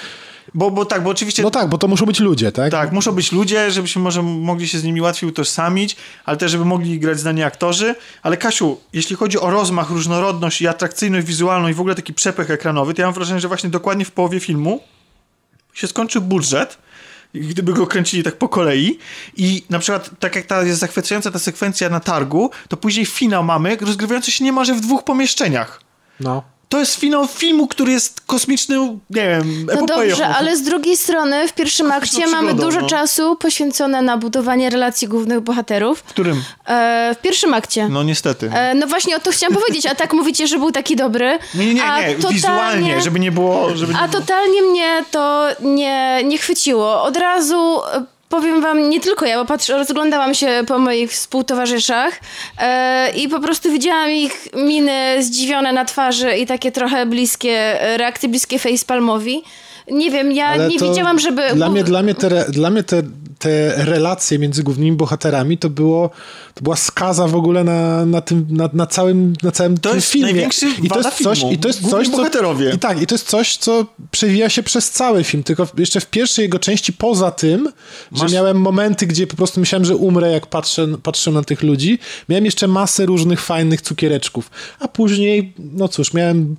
bo, 0.54 0.70
bo 0.70 0.84
tak, 0.84 1.02
bo 1.02 1.10
oczywiście... 1.10 1.42
No 1.42 1.50
tak, 1.50 1.68
bo 1.68 1.78
to 1.78 1.88
muszą 1.88 2.06
być 2.06 2.20
ludzie, 2.20 2.52
tak? 2.52 2.70
Tak, 2.72 2.92
muszą 2.92 3.12
być 3.12 3.32
ludzie, 3.32 3.70
żebyśmy 3.70 4.02
może 4.02 4.22
mogli 4.22 4.68
się 4.68 4.78
z 4.78 4.84
nimi 4.84 5.00
łatwiej 5.00 5.30
utożsamić, 5.30 5.96
ale 6.24 6.36
też, 6.36 6.50
żeby 6.52 6.64
mogli 6.64 6.98
grać 7.00 7.20
znani 7.20 7.42
aktorzy. 7.42 7.94
Ale 8.22 8.36
Kasiu, 8.36 8.76
jeśli 8.92 9.16
chodzi 9.16 9.38
o 9.40 9.50
rozmach, 9.50 9.90
różnorodność 9.90 10.62
i 10.62 10.68
atrakcyjność 10.68 11.26
wizualną 11.26 11.68
i 11.68 11.74
w 11.74 11.80
ogóle 11.80 11.94
taki 11.94 12.14
przepych 12.14 12.50
ekranowy, 12.50 12.94
to 12.94 13.02
ja 13.02 13.06
mam 13.08 13.14
wrażenie, 13.14 13.40
że 13.40 13.48
właśnie 13.48 13.70
dokładnie 13.70 14.04
w 14.04 14.10
połowie 14.10 14.40
filmu 14.40 14.80
się 15.74 15.86
skończył 15.86 16.22
budżet, 16.22 16.78
gdyby 17.34 17.72
go 17.72 17.86
kręcili 17.86 18.22
tak 18.22 18.36
po 18.36 18.48
kolei 18.48 18.98
i 19.36 19.62
na 19.70 19.78
przykład 19.78 20.10
tak 20.18 20.36
jak 20.36 20.46
ta 20.46 20.62
jest 20.62 20.80
zachwycająca 20.80 21.30
ta 21.30 21.38
sekwencja 21.38 21.88
na 21.88 22.00
targu, 22.00 22.50
to 22.68 22.76
później 22.76 23.06
finał 23.06 23.44
mamy 23.44 23.76
rozgrywający 23.76 24.30
się 24.30 24.44
niemalże 24.44 24.74
w 24.74 24.80
dwóch 24.80 25.04
pomieszczeniach. 25.04 25.80
No. 26.20 26.42
To 26.70 26.78
jest 26.78 26.94
finał 26.96 27.26
filmu, 27.26 27.66
który 27.66 27.92
jest 27.92 28.20
kosmiczny, 28.20 28.76
nie 29.10 29.28
wiem, 29.28 29.64
No 29.66 29.72
epopeją. 29.72 30.08
dobrze, 30.08 30.28
ale 30.28 30.56
z 30.56 30.62
drugiej 30.62 30.96
strony 30.96 31.48
w 31.48 31.52
pierwszym 31.52 31.92
akcie 31.92 32.26
mamy 32.26 32.54
dużo 32.54 32.80
no. 32.80 32.86
czasu 32.86 33.36
poświęcone 33.36 34.02
na 34.02 34.16
budowanie 34.16 34.70
relacji 34.70 35.08
głównych 35.08 35.40
bohaterów. 35.40 35.98
W 35.98 36.02
którym? 36.02 36.42
E, 36.66 37.14
w 37.18 37.22
pierwszym 37.22 37.54
akcie. 37.54 37.88
No 37.88 38.02
niestety. 38.02 38.50
E, 38.54 38.74
no 38.74 38.86
właśnie 38.86 39.16
o 39.16 39.20
to 39.20 39.30
chciałam 39.30 39.54
powiedzieć, 39.56 39.86
a 39.86 39.94
tak 39.94 40.12
mówicie, 40.12 40.46
że 40.46 40.58
był 40.58 40.72
taki 40.72 40.96
dobry. 40.96 41.38
Nie, 41.54 41.66
nie, 41.66 41.74
nie, 41.74 41.80
nie. 41.80 42.14
totalnie- 42.14 42.32
wizualnie, 42.34 43.00
żeby 43.00 43.20
nie 43.20 43.32
było... 43.32 43.76
Żeby 43.76 43.92
nie 43.92 43.98
A 44.00 44.08
było. 44.08 44.20
totalnie 44.20 44.62
mnie 44.62 45.04
to 45.10 45.48
nie, 45.62 46.20
nie 46.24 46.38
chwyciło. 46.38 47.02
Od 47.02 47.16
razu 47.16 47.80
powiem 48.30 48.62
wam, 48.62 48.90
nie 48.90 49.00
tylko 49.00 49.26
ja, 49.26 49.38
bo 49.38 49.44
patrz, 49.44 49.68
rozglądałam 49.68 50.34
się 50.34 50.62
po 50.66 50.78
moich 50.78 51.10
współtowarzyszach 51.10 52.20
e, 52.58 53.10
i 53.10 53.28
po 53.28 53.40
prostu 53.40 53.72
widziałam 53.72 54.10
ich 54.10 54.48
miny 54.54 55.22
zdziwione 55.22 55.72
na 55.72 55.84
twarzy 55.84 56.36
i 56.36 56.46
takie 56.46 56.72
trochę 56.72 57.06
bliskie, 57.06 57.82
e, 57.82 57.96
reakcje 57.96 58.28
bliskie 58.28 58.58
facepalmowi. 58.58 59.42
Nie 59.90 60.10
wiem, 60.10 60.32
ja 60.32 60.46
Ale 60.46 60.68
nie 60.68 60.78
widziałam, 60.78 61.18
żeby... 61.18 61.42
Dla 61.54 61.68
mnie, 61.70 61.84
dla 61.84 62.02
mnie, 62.02 62.14
te, 62.14 62.44
dla 62.48 62.70
mnie 62.70 62.82
te, 62.82 63.02
te 63.38 63.84
relacje 63.84 64.38
między 64.38 64.62
głównymi 64.62 64.96
bohaterami 64.96 65.58
to 65.58 65.70
było 65.70 66.10
to 66.54 66.64
była 66.64 66.76
skaza 66.76 67.28
w 67.28 67.34
ogóle 67.34 67.64
na, 67.64 68.06
na 68.06 68.20
tym, 68.20 68.46
na, 68.50 68.70
na 68.72 68.86
całym, 68.86 69.32
na 69.42 69.52
całym 69.52 69.78
To 69.78 69.88
tym 69.88 69.96
jest 69.96 70.10
filmie. 70.10 70.48
I 70.82 70.88
to 70.88 70.98
jest 70.98 71.22
coś, 71.22 71.38
filmu. 71.38 71.52
i 71.52 71.58
to 71.58 71.68
jest 71.68 71.80
Główni 71.80 71.98
coś, 71.98 72.08
co, 72.08 72.16
bohaterowie. 72.16 72.72
I 72.74 72.78
tak, 72.78 73.02
i 73.02 73.06
to 73.06 73.14
jest 73.14 73.28
coś, 73.28 73.56
co 73.56 73.86
przewija 74.10 74.48
się 74.48 74.62
przez 74.62 74.90
cały 74.90 75.24
film, 75.24 75.42
tylko 75.42 75.68
jeszcze 75.78 76.00
w 76.00 76.06
pierwszej 76.06 76.42
jego 76.42 76.58
części 76.58 76.92
poza 76.92 77.30
tym, 77.30 77.68
Masz- 78.10 78.30
że 78.30 78.36
miałem 78.36 78.60
momenty, 78.60 79.06
gdzie 79.06 79.26
po 79.26 79.36
prostu 79.36 79.60
myślałem, 79.60 79.84
że 79.84 79.96
umrę, 79.96 80.32
jak 80.32 80.46
patrzę, 80.46 80.88
patrzę 81.02 81.30
na 81.30 81.42
tych 81.42 81.62
ludzi, 81.62 81.98
miałem 82.28 82.44
jeszcze 82.44 82.68
masę 82.68 83.06
różnych 83.06 83.40
fajnych 83.40 83.80
cukiereczków, 83.80 84.50
a 84.80 84.88
później, 84.88 85.54
no 85.58 85.88
cóż, 85.88 86.12
miałem 86.14 86.56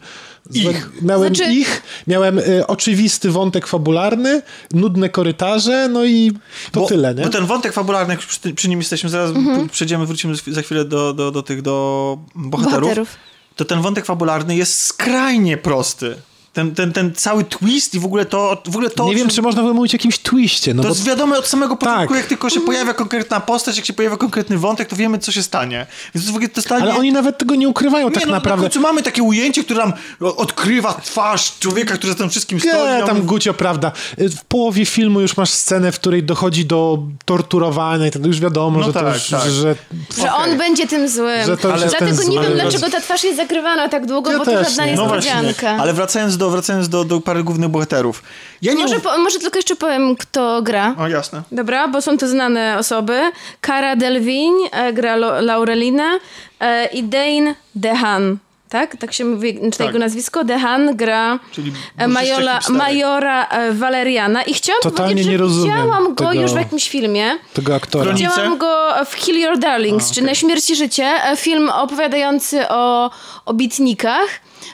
Ich. 0.53 0.89
miałem 1.01 1.35
Znaczy- 1.35 1.51
ich, 1.53 1.81
miałem 2.07 2.39
y, 2.39 2.67
oczywisty 2.67 3.31
wątek 3.31 3.67
fabularny, 3.67 4.41
nudne 4.73 5.09
korytarze, 5.09 5.87
no 5.89 6.05
i 6.05 6.31
to 6.71 6.79
bo, 6.79 6.87
tyle, 6.87 7.15
nie? 7.15 7.23
Bo 7.23 7.29
ten 7.29 7.45
wątek 7.45 7.73
fabularny, 7.73 8.13
jak 8.13 8.21
już 8.23 8.39
przy, 8.39 8.53
przy 8.53 8.69
nim 8.69 8.79
jesteśmy, 8.79 9.09
zaraz 9.09 9.31
Mhm. 9.31 9.69
przejdziemy, 9.69 10.05
wrócimy 10.05 10.33
za 10.47 10.61
chwilę 10.61 10.85
do, 10.85 11.13
do, 11.13 11.31
do 11.31 11.43
tych, 11.43 11.61
do 11.61 12.17
bohaterów, 12.35 12.81
Bohaterów. 12.81 13.15
to 13.55 13.65
ten 13.65 13.81
wątek 13.81 14.05
fabularny 14.05 14.55
jest 14.55 14.79
skrajnie 14.83 15.57
prosty. 15.57 16.15
Ten, 16.53 16.75
ten, 16.75 16.93
ten 16.93 17.13
cały 17.15 17.43
twist 17.43 17.95
i 17.95 17.99
w 17.99 18.05
ogóle 18.05 18.25
to, 18.25 18.61
w 18.65 18.69
ogóle 18.75 18.89
to 18.89 19.05
Nie 19.05 19.15
wiem, 19.15 19.29
czy 19.29 19.41
można 19.41 19.63
by 19.63 19.73
mówić 19.73 19.93
o 19.93 19.95
jakimś 19.95 20.19
twiście, 20.19 20.73
no 20.73 20.83
To 20.83 20.89
bo 20.89 20.95
jest 20.95 21.05
wiadome 21.07 21.37
od 21.37 21.47
samego 21.47 21.75
początku, 21.77 22.07
Tak. 22.07 22.17
jak 22.17 22.25
tylko 22.25 22.49
się 22.49 22.61
pojawia 22.61 22.93
konkretna 22.93 23.39
postać, 23.39 23.77
jak 23.77 23.85
się 23.85 23.93
pojawia 23.93 24.17
konkretny 24.17 24.57
wątek, 24.57 24.87
to 24.89 24.95
wiemy, 24.95 25.19
co 25.19 25.31
się 25.31 25.43
stanie. 25.43 25.87
Więc 26.15 26.25
to 26.27 26.31
w 26.33 26.35
ogóle 26.35 26.49
to 26.49 26.61
stanie... 26.61 26.83
Ale 26.83 26.95
oni 26.95 27.11
nawet 27.11 27.37
tego 27.37 27.55
nie 27.55 27.69
ukrywają 27.69 28.07
nie, 28.09 28.13
tak 28.15 28.25
no, 28.25 28.31
naprawdę. 28.31 28.63
Na 28.63 28.69
końcu 28.69 28.79
mamy 28.81 29.03
takie 29.03 29.23
ujęcie, 29.23 29.63
które 29.63 29.79
nam 29.79 29.93
odkrywa 30.19 30.93
twarz 30.93 31.59
człowieka, 31.59 31.93
który 31.93 32.13
za 32.13 32.17
tym 32.17 32.29
wszystkim 32.29 32.59
stoi. 32.59 32.71
Nie, 32.97 33.03
tam 33.05 33.17
my- 33.17 33.23
gucio, 33.23 33.53
prawda. 33.53 33.91
W 34.17 34.43
połowie 34.47 34.85
filmu 34.85 35.21
już 35.21 35.37
masz 35.37 35.49
scenę, 35.49 35.91
w 35.91 35.95
której 35.99 36.23
dochodzi 36.23 36.65
do 36.65 36.99
torturowania 37.25 38.07
i 38.07 38.11
to 38.11 38.19
już 38.19 38.39
wiadomo, 38.39 38.79
No 38.79 38.85
że, 38.85 38.93
tak, 38.93 39.03
to 39.03 39.13
już, 39.13 39.27
tak. 39.29 39.41
że 39.51 39.75
Że 40.17 40.33
Okej. 40.33 40.51
on 40.51 40.57
będzie 40.57 40.87
tym 40.87 41.09
złym. 41.09 41.45
Że 41.45 41.57
to 41.57 41.69
już 41.71 41.81
jest 41.81 41.97
Dlatego 41.99 42.21
nie 42.21 42.25
zły. 42.25 42.33
wiem, 42.33 42.45
Ale- 42.45 42.61
dlaczego 42.61 42.89
ta 42.89 43.01
twarz 43.01 43.23
jest 43.23 43.37
zakrywana 43.37 43.89
tak 43.89 44.05
długo, 44.05 44.31
Ja 44.31 44.37
bo 44.37 44.45
to 44.45 44.51
żadna 44.63 44.83
nie. 44.85 44.91
jest 44.91 45.03
No 45.03 45.15
niespodzianka. 45.15 45.69
ale 45.69 45.93
wracając 45.93 46.37
do, 46.41 46.49
wracając 46.49 46.89
do, 46.89 47.03
do 47.03 47.21
pary 47.21 47.43
głównych 47.43 47.69
bohaterów. 47.69 48.23
Ja 48.61 48.73
nie 48.73 48.81
Może, 48.81 48.95
mów... 48.95 49.03
po, 49.03 49.17
może 49.17 49.39
tylko 49.39 49.57
jeszcze 49.59 49.75
powiem, 49.75 50.15
kto 50.15 50.61
gra. 50.61 50.95
O, 50.99 51.07
jasne. 51.07 51.41
Dobra, 51.51 51.87
bo 51.87 52.01
są 52.01 52.17
to 52.17 52.27
znane 52.27 52.75
osoby. 52.79 53.31
Cara 53.67 53.95
Delvin 53.95 54.53
e, 54.71 54.93
gra 54.93 55.15
Lo- 55.17 55.41
Laurelinę 55.41 56.19
e, 56.59 56.85
i 56.85 57.03
Dane 57.03 57.55
DeHaan. 57.75 58.37
Tak? 58.71 58.95
Tak 58.97 59.13
się 59.13 59.25
mówi, 59.25 59.53
czyta 59.53 59.77
Tak. 59.77 59.87
jego 59.87 59.99
nazwisko. 59.99 60.43
DeHaan 60.43 60.95
gra 60.95 61.39
Czyli 61.51 61.71
e, 61.97 62.07
Majola. 62.07 62.59
Majora 62.69 63.45
e, 63.47 63.71
Waleriana. 63.73 64.43
I 64.43 64.53
chciałam 64.53 64.81
Totalnie 64.81 65.03
powiedzieć, 65.03 65.25
że 65.25 65.31
nie 65.31 65.37
rozumiem 65.37 65.75
widziałam 65.77 66.15
go 66.15 66.29
tego- 66.29 66.41
już 66.41 66.51
w 66.51 66.55
jakimś 66.55 66.89
filmie. 66.89 67.31
tego 67.53 67.75
aktora. 67.75 68.05
Kroni- 68.05 68.13
Widziałam 68.17 68.57
go 68.57 68.87
w 69.05 69.15
Kill 69.15 69.39
Your 69.39 69.57
Darlings, 69.59 70.11
czy 70.11 70.21
Na 70.21 70.35
śmierć 70.35 70.69
i 70.69 70.75
życie. 70.75 71.05
e, 71.25 71.35
Film 71.37 71.69
opowiadający 71.69 72.67
o, 72.69 73.11
o 73.45 73.53
bitnikach. 73.53 74.27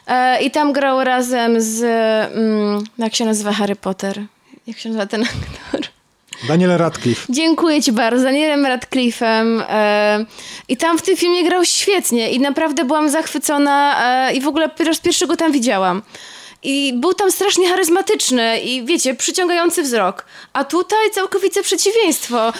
E, 0.08 0.42
I 0.44 0.52
tam 0.52 0.74
grał 0.74 1.04
razem 1.04 1.62
z... 1.62 1.84
Mm, 2.36 2.84
jak 2.98 3.16
się 3.16 3.26
nazywa 3.26 3.52
Harry 3.52 3.76
Potter? 3.76 4.22
Jak 4.68 4.78
się 4.78 4.90
nazywa 4.90 5.06
ten 5.06 5.24
aktor? 5.72 5.82
Daniel 6.48 6.78
Radcliffe. 6.78 7.26
Dziękuję 7.34 7.82
ci 7.82 7.92
bardzo, 7.92 8.24
Danielem 8.24 8.66
Radcliffe'em. 8.66 9.64
E, 9.70 10.26
I 10.68 10.78
tam 10.78 10.98
w 10.98 11.02
tym 11.02 11.18
filmie 11.18 11.44
grał 11.44 11.66
świetnie 11.66 12.32
i 12.32 12.40
naprawdę 12.40 12.86
byłam 12.86 13.10
zachwycona 13.10 14.04
e, 14.30 14.34
i 14.34 14.42
w 14.42 14.48
ogóle 14.48 14.70
po 14.70 14.84
raz 14.84 15.00
pierwszy 15.00 15.28
go 15.28 15.38
tam 15.38 15.52
widziałam. 15.52 16.02
I 16.64 16.94
był 16.96 17.14
tam 17.14 17.32
strasznie 17.32 17.70
charyzmatyczny 17.70 18.60
i 18.60 18.86
wiecie, 18.86 19.16
przyciągający 19.16 19.84
wzrok. 19.84 20.26
A 20.54 20.64
tutaj 20.64 21.12
całkowicie 21.14 21.64
przeciwieństwo. 21.64 22.54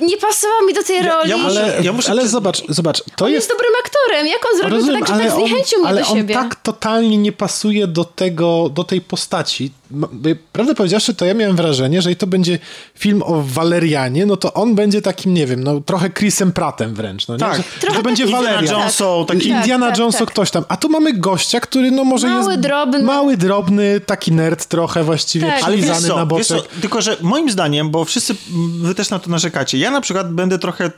Nie 0.00 0.16
pasował 0.16 0.66
mi 0.66 0.74
do 0.74 0.82
tej 0.82 0.96
Ja- 0.96 1.14
roli. 1.14 1.30
ja 1.30 1.36
muszę- 1.36 1.60
Ale, 1.60 1.82
ja 1.82 1.92
muszę 1.92 2.10
ale 2.10 2.22
te- 2.22 2.28
zobacz, 2.28 2.62
zobacz, 2.68 3.02
to 3.16 3.24
on 3.24 3.30
jest... 3.32 3.48
jest 3.48 3.50
dobrym 3.58 3.72
aktorem. 3.84 4.26
Jak 4.26 4.46
on 4.52 4.58
zrobił 4.58 4.76
Rozumiem, 4.76 5.00
to 5.00 5.06
tak, 5.06 5.16
że 5.18 5.24
tak 5.24 5.32
on, 5.34 5.38
zniechęcił 5.46 5.78
mnie 5.78 5.88
ale 5.88 6.00
do 6.02 6.08
on 6.08 6.16
siebie? 6.16 6.34
tak 6.34 6.54
totalnie 6.54 7.16
nie 7.18 7.32
pasuje 7.32 7.86
do 7.86 8.04
tego, 8.04 8.68
do 8.68 8.84
tej 8.84 9.00
postaci. 9.00 9.70
By- 9.90 10.36
Prawdę 10.52 10.74
powiedziawszy, 10.74 11.14
to 11.14 11.24
ja 11.24 11.34
miałem 11.34 11.56
wrażenie, 11.56 12.02
że 12.02 12.12
i 12.12 12.16
to 12.16 12.26
będzie 12.26 12.58
film 12.94 13.22
o 13.22 13.42
Walerianie, 13.42 14.26
no 14.26 14.36
to 14.36 14.54
on 14.54 14.74
będzie 14.74 15.02
takim, 15.02 15.34
nie 15.34 15.46
wiem, 15.46 15.64
no 15.64 15.80
trochę 15.80 16.10
Chrisem 16.10 16.52
Prattem 16.52 16.94
wręcz, 16.94 17.28
no 17.28 17.34
nie? 17.34 17.40
Tak. 17.40 17.56
Że, 17.56 17.62
Trochę 17.80 17.96
że 17.96 18.02
to 18.02 18.08
będzie 18.08 18.26
Walerian. 18.26 18.60
Indiana 18.60 18.78
Tak. 18.78 18.82
Jones, 18.82 18.94
są 18.94 19.24
taki... 19.28 19.48
Tak, 19.48 19.58
Indiana 19.58 19.86
tak, 19.88 19.98
Jones, 19.98 20.16
tak. 20.16 20.28
ktoś 20.28 20.50
tam. 20.50 20.64
A 20.68 20.76
tu 20.76 20.88
mamy 20.88 21.12
gościa, 21.12 21.60
który 21.60 21.90
no 21.90 22.04
może 22.04 22.28
Mały, 22.28 22.52
jest... 22.52 22.62
drobny. 22.62 23.02
Mały, 23.02 23.36
drobny, 23.36 24.00
taki 24.00 24.32
nerd 24.32 24.66
trochę 24.66 25.04
właściwie, 25.04 25.46
Tak. 25.46 25.62
Ale 25.64 25.76
wiesz 25.76 25.84
przylizany 25.84 26.08
co, 26.08 26.16
na 26.16 26.22
wiesz 26.36 26.48
boczek. 26.48 26.68
co, 26.74 26.80
tylko 26.80 27.02
że 27.02 27.16
moim 27.20 27.50
zdaniem, 27.50 27.90
bo 27.90 28.04
wszyscy, 28.04 28.34
wy 28.80 28.94
też 28.94 29.10
na 29.10 29.18
to 29.18 29.30
narzekacie, 29.30 29.78
ja 29.78 29.90
na 29.90 30.00
przykład 30.00 30.32
będę 30.32 30.58
trochę 30.58 30.90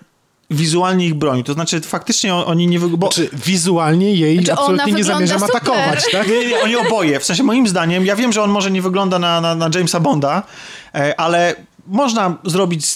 wizualnie 0.50 1.06
ich 1.06 1.14
bronił, 1.14 1.44
to 1.44 1.52
znaczy 1.52 1.80
faktycznie 1.80 2.34
on- 2.34 2.44
oni 2.46 2.66
nie... 2.66 2.80
Wyg- 2.80 2.96
bo, 2.96 3.08
Czy 3.08 3.30
wizualnie 3.32 4.14
jej 4.14 4.36
Znaczy, 4.36 4.52
absolutnie 4.52 4.92
nie 4.92 5.04
zamierzam 5.04 5.40
super. 5.40 5.56
atakować, 5.56 6.04
tak? 6.12 6.28
Nie, 6.28 6.46
nie, 6.46 6.60
oni 6.60 6.76
oboje. 6.76 7.20
W 7.20 7.24
sensie 7.24 7.42
moim 7.42 7.68
zdaniem, 7.68 8.06
ja 8.06 8.16
wiem, 8.16 8.32
że 8.32 8.42
on 8.42 8.50
może 8.50 8.70
nie 8.70 8.82
wygląda 8.82 9.18
na, 9.18 9.40
na, 9.40 9.54
na 9.54 9.70
Jamesa 9.74 10.00
Bonda, 10.00 10.42
e, 10.94 11.20
ale 11.20 11.54
można 11.86 12.36
zrobić 12.44 12.86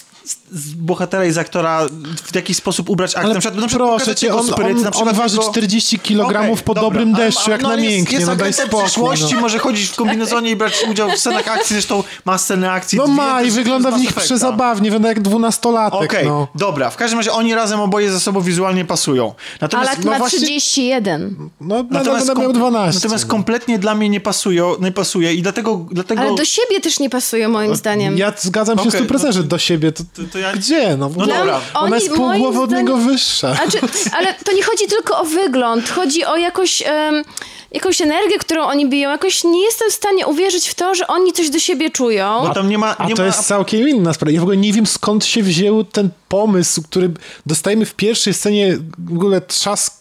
z, 0.53 0.75
bohatera 0.75 1.25
i 1.25 1.33
z 1.33 1.39
aktora 1.39 1.87
w 2.25 2.35
jakiś 2.35 2.57
sposób 2.57 2.91
ubrać 2.91 3.11
aktor. 3.11 3.25
Ale 3.25 3.35
na 3.35 3.41
przykład, 3.41 3.61
na 3.61 3.67
przykład 3.69 3.89
proszę 3.97 4.15
cię, 4.15 4.35
on, 4.35 4.47
spryt, 4.47 4.77
on, 4.77 4.83
na 4.83 4.91
przykład 4.91 5.15
on 5.15 5.21
waży 5.21 5.37
jego- 5.37 5.51
40 5.51 5.99
kg 5.99 6.41
Okej, 6.41 6.57
po 6.65 6.75
dobra, 6.75 6.83
dobrym 6.91 7.15
ale- 7.15 7.25
deszczu, 7.25 7.41
ale- 7.45 7.53
jak 7.53 7.63
no, 7.63 7.69
na 7.69 7.75
ale 7.75 7.83
jest- 7.83 7.97
mięknie, 7.97 8.15
jest 8.19 8.29
no 8.29 8.37
daj 8.37 8.53
spokój. 8.53 8.83
przyszłości, 8.85 9.35
No. 9.35 9.41
może 9.41 9.59
chodzić 9.59 9.89
w 9.91 9.95
kombinezonie 9.97 10.51
i 10.51 10.57
brać 10.57 10.73
udział 10.91 11.11
w 11.11 11.19
scenach 11.19 11.49
akcji, 11.49 11.75
zresztą 11.77 12.05
ma 12.25 12.39
sceny 12.39 12.71
akcji. 12.71 12.99
No 12.99 13.05
dwie 13.05 13.15
ma 13.15 13.43
i 13.43 13.51
wygląda 13.51 13.91
w 13.91 14.01
nich 14.01 14.13
przezabawnie, 14.13 14.91
wygląda 14.91 15.09
jak 15.09 15.21
dwunastolatek, 15.21 16.03
Okej, 16.03 16.27
no. 16.27 16.49
dobra. 16.55 16.91
W 16.91 16.97
każdym 16.97 17.19
razie 17.19 17.33
oni 17.33 17.55
razem 17.55 17.81
oboje 17.81 18.13
ze 18.13 18.21
sobą 18.21 18.41
wizualnie 18.41 18.85
pasują. 18.85 19.35
Natomiast, 19.61 19.91
Alat 19.91 20.05
no 20.05 20.11
ma 20.11 20.19
właśnie- 20.19 20.39
31. 20.39 21.37
No, 21.61 21.77
no, 21.77 21.85
Natomiast, 21.91 22.27
no, 22.27 22.35
kom- 22.35 22.43
miał 22.43 22.53
12. 22.53 23.01
natomiast 23.05 23.27
kompletnie 23.27 23.79
dla 23.79 23.95
mnie 23.95 24.09
nie 24.09 24.21
pasują, 24.21 24.75
nie 24.81 24.93
pasuje 24.93 25.35
i 25.35 25.43
dlatego... 25.43 25.87
dlatego... 25.91 26.21
Ale 26.23 26.35
do 26.35 26.45
siebie 26.45 26.81
też 26.81 27.01
nie 27.01 27.11
pasują, 27.11 27.49
moim 27.49 27.77
zdaniem. 27.77 28.19
Ja 28.19 28.33
zgadzam 28.39 28.79
się 28.79 28.91
z 28.91 28.95
100% 28.95 29.25
no 29.27 29.33
że 29.33 29.43
do 29.45 29.59
siebie. 29.59 29.93
To, 29.93 30.05
to- 30.15 30.23
to 30.33 30.39
ja- 30.39 30.53
Gdzie? 30.53 30.97
No, 30.97 31.11
No 31.17 31.27
dobra. 31.27 31.61
Ona 31.75 31.81
Oni, 31.81 31.95
jest 31.95 32.15
pół 32.15 32.33
głowy 32.39 32.61
od 32.61 32.71
niego 32.71 32.97
wyższa. 32.97 33.55
Znaczy, 33.55 33.79
ale 34.19 34.35
to 34.35 34.53
nie 34.53 34.63
chodzi 34.63 34.87
tylko 34.87 35.21
o 35.21 35.25
wygląd, 35.25 35.89
chodzi 35.91 36.25
o 36.25 36.37
jakoś, 36.37 36.83
em, 36.87 37.25
jakąś 37.73 38.01
energię, 38.01 38.39
którą 38.39 38.65
oni 38.65 38.89
biją. 38.89 39.11
Jakoś 39.11 39.45
nie 39.45 39.65
jestem 39.65 39.91
w 39.91 39.93
stanie 39.95 40.27
uwierzyć 40.27 40.69
w 40.69 40.75
to, 40.75 40.95
że 40.95 41.07
oni 41.07 41.33
coś 41.33 41.51
do 41.51 41.59
siebie 41.59 41.91
czują. 41.91 42.41
Bo 42.49 42.55
tam 42.55 42.69
nie 42.69 42.79
ma... 42.79 42.97
A 42.99 43.07
nie 43.07 43.15
to 43.15 43.23
ma... 43.23 43.27
jest 43.27 43.47
całkiem 43.47 43.89
inna 43.89 44.13
sprawa. 44.13 44.31
Ja 44.33 44.41
w 44.41 44.43
ogóle 44.43 44.57
nie 44.57 44.73
wiem 44.73 44.87
skąd 44.87 45.25
się 45.25 45.43
wziął 45.43 45.85
ten 45.85 46.11
pomysł, 46.29 46.83
który 46.83 47.11
dostajemy 47.47 47.87
w 47.87 47.95
pierwszej 47.95 48.35
scenie 48.35 48.79
w 48.99 49.13
ogóle 49.17 49.41
trzask 49.41 49.95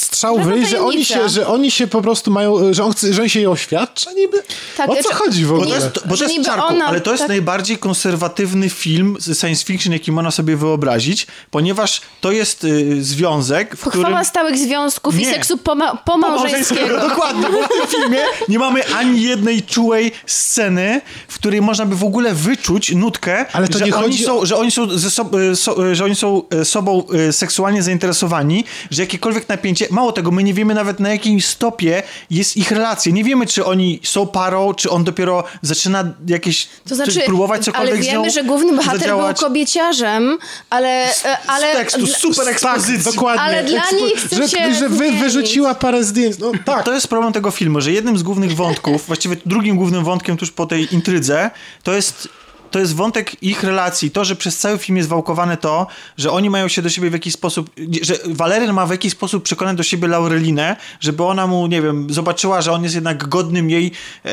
strzał 0.00 0.34
Trochę 0.34 0.50
wyjść, 0.50 0.70
że 0.70 0.82
oni, 0.84 1.04
się, 1.04 1.28
że 1.28 1.46
oni 1.46 1.70
się 1.70 1.86
po 1.86 2.02
prostu 2.02 2.30
mają, 2.30 2.74
że 2.74 2.84
on, 2.84 2.92
chce, 2.92 3.12
że 3.14 3.22
on 3.22 3.28
się 3.28 3.38
jej 3.40 3.46
oświadcza 3.46 4.12
niby? 4.12 4.42
Tak, 4.76 4.90
o 4.90 4.96
co 5.02 5.14
chodzi 5.14 5.44
w 5.44 5.48
Bo 5.48 5.54
ogóle? 5.54 5.68
to 5.68 5.74
jest, 5.74 6.08
bo 6.08 6.16
to 6.16 6.24
jest 6.24 6.44
czarku, 6.46 6.66
ona- 6.66 6.86
ale 6.86 7.00
to 7.00 7.10
jest 7.10 7.22
tak- 7.22 7.28
najbardziej 7.28 7.78
konserwatywny 7.78 8.68
film 8.70 9.16
z 9.20 9.40
science 9.40 9.64
fiction, 9.64 9.92
jaki 9.92 10.12
można 10.12 10.30
sobie 10.30 10.56
wyobrazić, 10.56 11.26
ponieważ 11.50 12.00
to 12.20 12.32
jest 12.32 12.64
y, 12.64 13.04
związek, 13.04 13.76
w 13.76 13.80
Pochwała 13.80 14.04
którym... 14.06 14.24
stałych 14.24 14.58
związków 14.58 15.14
i 15.14 15.18
Nie. 15.18 15.30
seksu 15.32 15.56
poma- 15.56 15.96
pomałżeńskiego. 16.04 17.00
Dokładnie, 17.08 17.46
bo 17.52 17.62
w 17.62 17.68
tym 17.68 18.00
filmie 18.00 18.18
nie 18.48 18.58
mamy 18.58 18.94
ani 18.94 19.22
jednej 19.22 19.62
czułej 19.62 20.12
sceny, 20.26 21.00
w 21.28 21.34
której 21.34 21.60
można 21.62 21.86
by 21.86 21.96
w 21.96 22.04
ogóle 22.04 22.34
wyczuć 22.34 22.92
nutkę, 22.94 23.46
Ale 23.52 23.68
to 23.68 23.78
że, 23.78 23.84
nie 23.84 23.94
oni 23.96 24.04
chodzi- 24.04 24.24
są, 24.24 24.44
że 24.46 24.56
oni 24.56 24.70
są, 24.70 24.98
ze 24.98 25.08
sob- 25.10 25.34
y, 25.52 25.56
so, 25.56 25.86
y, 25.86 25.94
że 25.94 26.04
oni 26.04 26.14
są 26.14 26.42
y, 26.54 26.64
sobą 26.64 27.06
seksualnie 27.30 27.82
zainteresowani, 27.82 28.64
że 28.90 29.02
jakiekolwiek 29.02 29.48
napięcie, 29.48 29.86
mało 29.90 30.12
tego, 30.12 30.30
my 30.30 30.42
nie 30.42 30.54
wiemy 30.54 30.74
nawet 30.74 31.00
na 31.00 31.08
jakim 31.08 31.40
stopie 31.40 32.02
jest 32.30 32.56
ich 32.56 32.70
relacja. 32.70 33.12
Nie 33.12 33.24
wiemy, 33.24 33.46
czy 33.46 33.64
oni 33.64 34.00
są 34.02 34.26
parą, 34.26 34.74
czy 34.74 34.90
on 34.90 35.04
dopiero 35.04 35.44
zaczyna 35.62 36.04
jakieś 36.26 36.68
To 36.88 36.94
znaczy, 36.94 37.12
czy 37.12 37.20
próbować 37.20 37.64
cokolwiek 37.64 37.94
ale 37.94 38.02
z 38.02 38.06
nią 38.06 38.12
wiemy, 38.12 38.30
że 38.30 38.44
główny 38.44 38.76
bohater 38.76 39.00
zadziałać. 39.00 39.38
był 39.38 39.48
kobieciarzem, 39.48 40.38
ale... 40.70 41.06
ale 41.46 41.72
z 41.72 41.76
tekstu, 41.76 42.06
super 42.06 42.48
ekspozycji. 42.48 43.04
Tak, 43.04 43.14
dokładnie. 43.14 43.42
Ale 43.42 43.64
dla 43.64 43.80
Ekspo- 43.80 43.96
nich 43.96 44.14
chce 44.14 44.36
że, 44.36 44.48
się 44.48 44.74
że 44.74 44.88
wy, 44.88 45.12
wyrzuciła 45.12 45.74
parę 45.74 46.04
zdjęć. 46.04 46.38
No 46.38 46.52
tak. 46.64 46.84
To 46.84 46.92
jest 46.92 47.08
problem 47.08 47.32
tego 47.32 47.50
filmu, 47.50 47.80
że 47.80 47.92
jednym 47.92 48.18
z 48.18 48.22
głównych 48.22 48.54
wątków, 48.54 49.06
właściwie 49.06 49.36
drugim 49.46 49.76
głównym 49.76 50.04
wątkiem 50.04 50.36
tuż 50.36 50.50
po 50.50 50.66
tej 50.66 50.94
intrydze, 50.94 51.50
to 51.82 51.92
jest 51.92 52.28
to 52.70 52.78
jest 52.78 52.94
wątek 52.94 53.42
ich 53.42 53.62
relacji. 53.62 54.10
To, 54.10 54.24
że 54.24 54.36
przez 54.36 54.58
cały 54.58 54.78
film 54.78 54.96
jest 54.96 55.08
wałkowane 55.08 55.56
to, 55.56 55.86
że 56.16 56.30
oni 56.30 56.50
mają 56.50 56.68
się 56.68 56.82
do 56.82 56.88
siebie 56.88 57.10
w 57.10 57.12
jakiś 57.12 57.34
sposób, 57.34 57.70
że 58.02 58.14
Waleryn 58.24 58.72
ma 58.72 58.86
w 58.86 58.90
jakiś 58.90 59.12
sposób 59.12 59.42
przekonać 59.42 59.76
do 59.76 59.82
siebie 59.82 60.08
Laurelinę, 60.08 60.76
żeby 61.00 61.24
ona 61.24 61.46
mu, 61.46 61.66
nie 61.66 61.82
wiem, 61.82 62.12
zobaczyła, 62.12 62.62
że 62.62 62.72
on 62.72 62.82
jest 62.82 62.94
jednak 62.94 63.28
godnym 63.28 63.70
jej 63.70 63.92
e, 64.24 64.30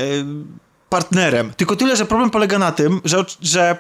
partnerem. 0.89 1.54
Tylko 1.58 1.76
tyle, 1.76 1.95
że 1.95 2.06
problem 2.06 2.30
polega 2.30 2.60
na 2.60 2.71
tym, 2.71 3.02
że, 3.06 3.26
że 3.41 3.78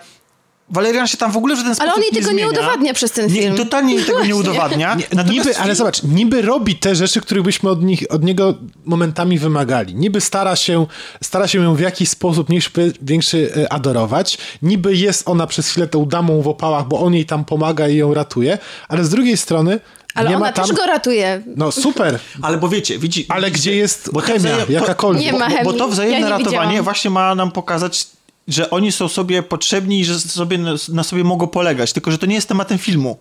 Valerian 0.69 1.07
się 1.07 1.17
tam 1.17 1.31
w 1.31 1.37
ogóle 1.37 1.55
w 1.55 1.63
ten 1.63 1.75
sposób 1.75 1.81
Ale 1.83 1.93
on 1.93 2.01
jej 2.01 2.11
nie 2.11 2.19
tego 2.21 2.31
nie 2.33 2.47
udowadnia 2.49 2.93
przez 2.93 3.11
ten 3.11 3.27
Nie, 3.33 3.41
film. 3.41 3.55
totalnie 3.57 3.95
jej 3.95 4.03
tego 4.05 4.25
nie 4.25 4.35
udowadnia. 4.41 4.95
Nie, 4.95 5.03
Natomiast 5.13 5.47
niby, 5.47 5.57
ale 5.59 5.75
zobacz, 5.75 6.03
niby 6.03 6.41
robi 6.41 6.75
te 6.75 6.95
rzeczy, 6.95 7.21
których 7.21 7.43
byśmy 7.43 7.69
od, 7.69 7.83
nich, 7.83 8.03
od 8.09 8.23
niego 8.23 8.53
momentami 8.85 9.39
wymagali. 9.39 9.95
Niby 9.95 10.21
stara 10.21 10.55
się, 10.55 10.85
stara 11.23 11.47
się 11.47 11.59
ją 11.63 11.75
w 11.75 11.79
jakiś 11.79 12.09
sposób 12.09 12.49
mniejszy, 12.49 12.69
większy 13.01 13.53
e, 13.57 13.73
adorować. 13.73 14.37
Niby 14.61 14.95
jest 14.95 15.29
ona 15.29 15.47
przez 15.47 15.69
chwilę 15.69 15.87
tą 15.87 16.05
damą 16.05 16.41
w 16.41 16.47
opałach, 16.47 16.87
bo 16.87 16.99
on 16.99 17.13
jej 17.13 17.25
tam 17.25 17.45
pomaga 17.45 17.87
i 17.87 17.95
ją 17.95 18.13
ratuje, 18.13 18.57
ale 18.87 19.03
z 19.05 19.09
drugiej 19.09 19.37
strony 19.37 19.79
Ale 20.15 20.29
nie 20.29 20.37
ona 20.37 20.51
tam... 20.51 20.65
też 20.67 20.75
go 20.77 20.85
ratuje. 20.85 21.41
No 21.55 21.71
super, 21.71 22.19
Ale 22.41 22.57
bo 22.57 22.69
wiecie, 22.69 22.99
widzi, 22.99 23.25
ale 23.29 23.51
gdzie 23.51 23.75
jest 23.75 24.09
Bo 24.13 24.19
chemia, 24.19 24.57
to- 24.65 24.71
jakakolwiek? 24.71 25.23
Nie 25.23 25.33
ma 25.33 25.39
bo, 25.39 25.45
bo 25.55 25.57
chemii. 25.63 25.77
to 25.79 25.87
wzajemne 25.87 26.19
Ja 26.19 26.25
nie 26.25 26.31
ratowanie 26.43 26.67
widziałam. 26.67 26.83
właśnie 26.83 27.09
ma 27.11 27.35
nam 27.35 27.51
pokazać, 27.51 28.07
że 28.47 28.69
oni 28.69 28.91
są 28.91 29.07
sobie 29.07 29.43
potrzebni 29.43 29.99
i 29.99 30.05
że 30.05 30.19
sobie 30.19 30.57
na 30.89 31.03
sobie 31.03 31.23
mogą 31.23 31.47
polegać. 31.47 31.93
Tylko, 31.93 32.11
że 32.11 32.17
to 32.17 32.25
nie 32.25 32.35
jest 32.35 32.47
tematem 32.47 32.77
filmu. 32.77 33.17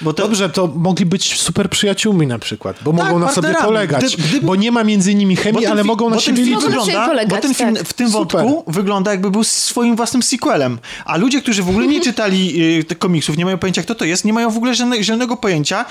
Bo 0.00 0.12
to, 0.12 0.22
Dobrze, 0.22 0.48
to 0.50 0.66
mogli 0.66 1.06
być 1.06 1.40
super 1.40 1.70
przyjaciółmi 1.70 2.26
na 2.26 2.38
przykład, 2.38 2.76
bo 2.84 2.92
Tak, 2.92 3.04
mogą 3.06 3.18
na 3.18 3.32
sobie 3.32 3.54
polegać, 3.54 4.16
Gdy- 4.16 4.22
gdyby- 4.28 4.46
bo 4.46 4.56
nie 4.56 4.72
ma 4.72 4.84
między 4.84 5.14
nimi 5.14 5.36
chemii, 5.36 5.62
ten 5.62 5.72
ale 5.72 5.82
fi- 5.82 5.86
mogą 5.86 6.10
na 6.10 6.18
siebie 6.20 6.42
liczyć. 6.42 6.64
Wygląda, 6.64 7.06
polegać, 7.06 7.30
Bo 7.30 7.36
ten 7.36 7.54
film 7.54 7.76
tak. 7.76 7.88
w 7.88 7.92
tym 7.92 8.10
Super. 8.10 8.40
wątku 8.44 8.72
wygląda 8.72 9.10
jakby 9.10 9.30
był 9.30 9.44
swoim 9.44 9.96
własnym 9.96 10.22
sequelem. 10.22 10.78
A 11.04 11.16
ludzie, 11.16 11.42
którzy 11.42 11.62
w 11.62 11.68
ogóle 11.68 11.86
nie 11.86 12.00
czytali 12.10 12.62
y, 12.78 12.84
tych 12.84 12.98
komiksów, 12.98 13.36
nie 13.36 13.44
mają 13.44 13.58
pojęcia 13.58 13.82
kto 13.82 13.94
to 13.94 14.04
jest, 14.04 14.24
nie 14.24 14.32
mają 14.32 14.50
w 14.50 14.56
ogóle 14.56 14.74
żadne, 14.74 15.04
żadnego 15.04 15.36
pojęcia 15.36 15.84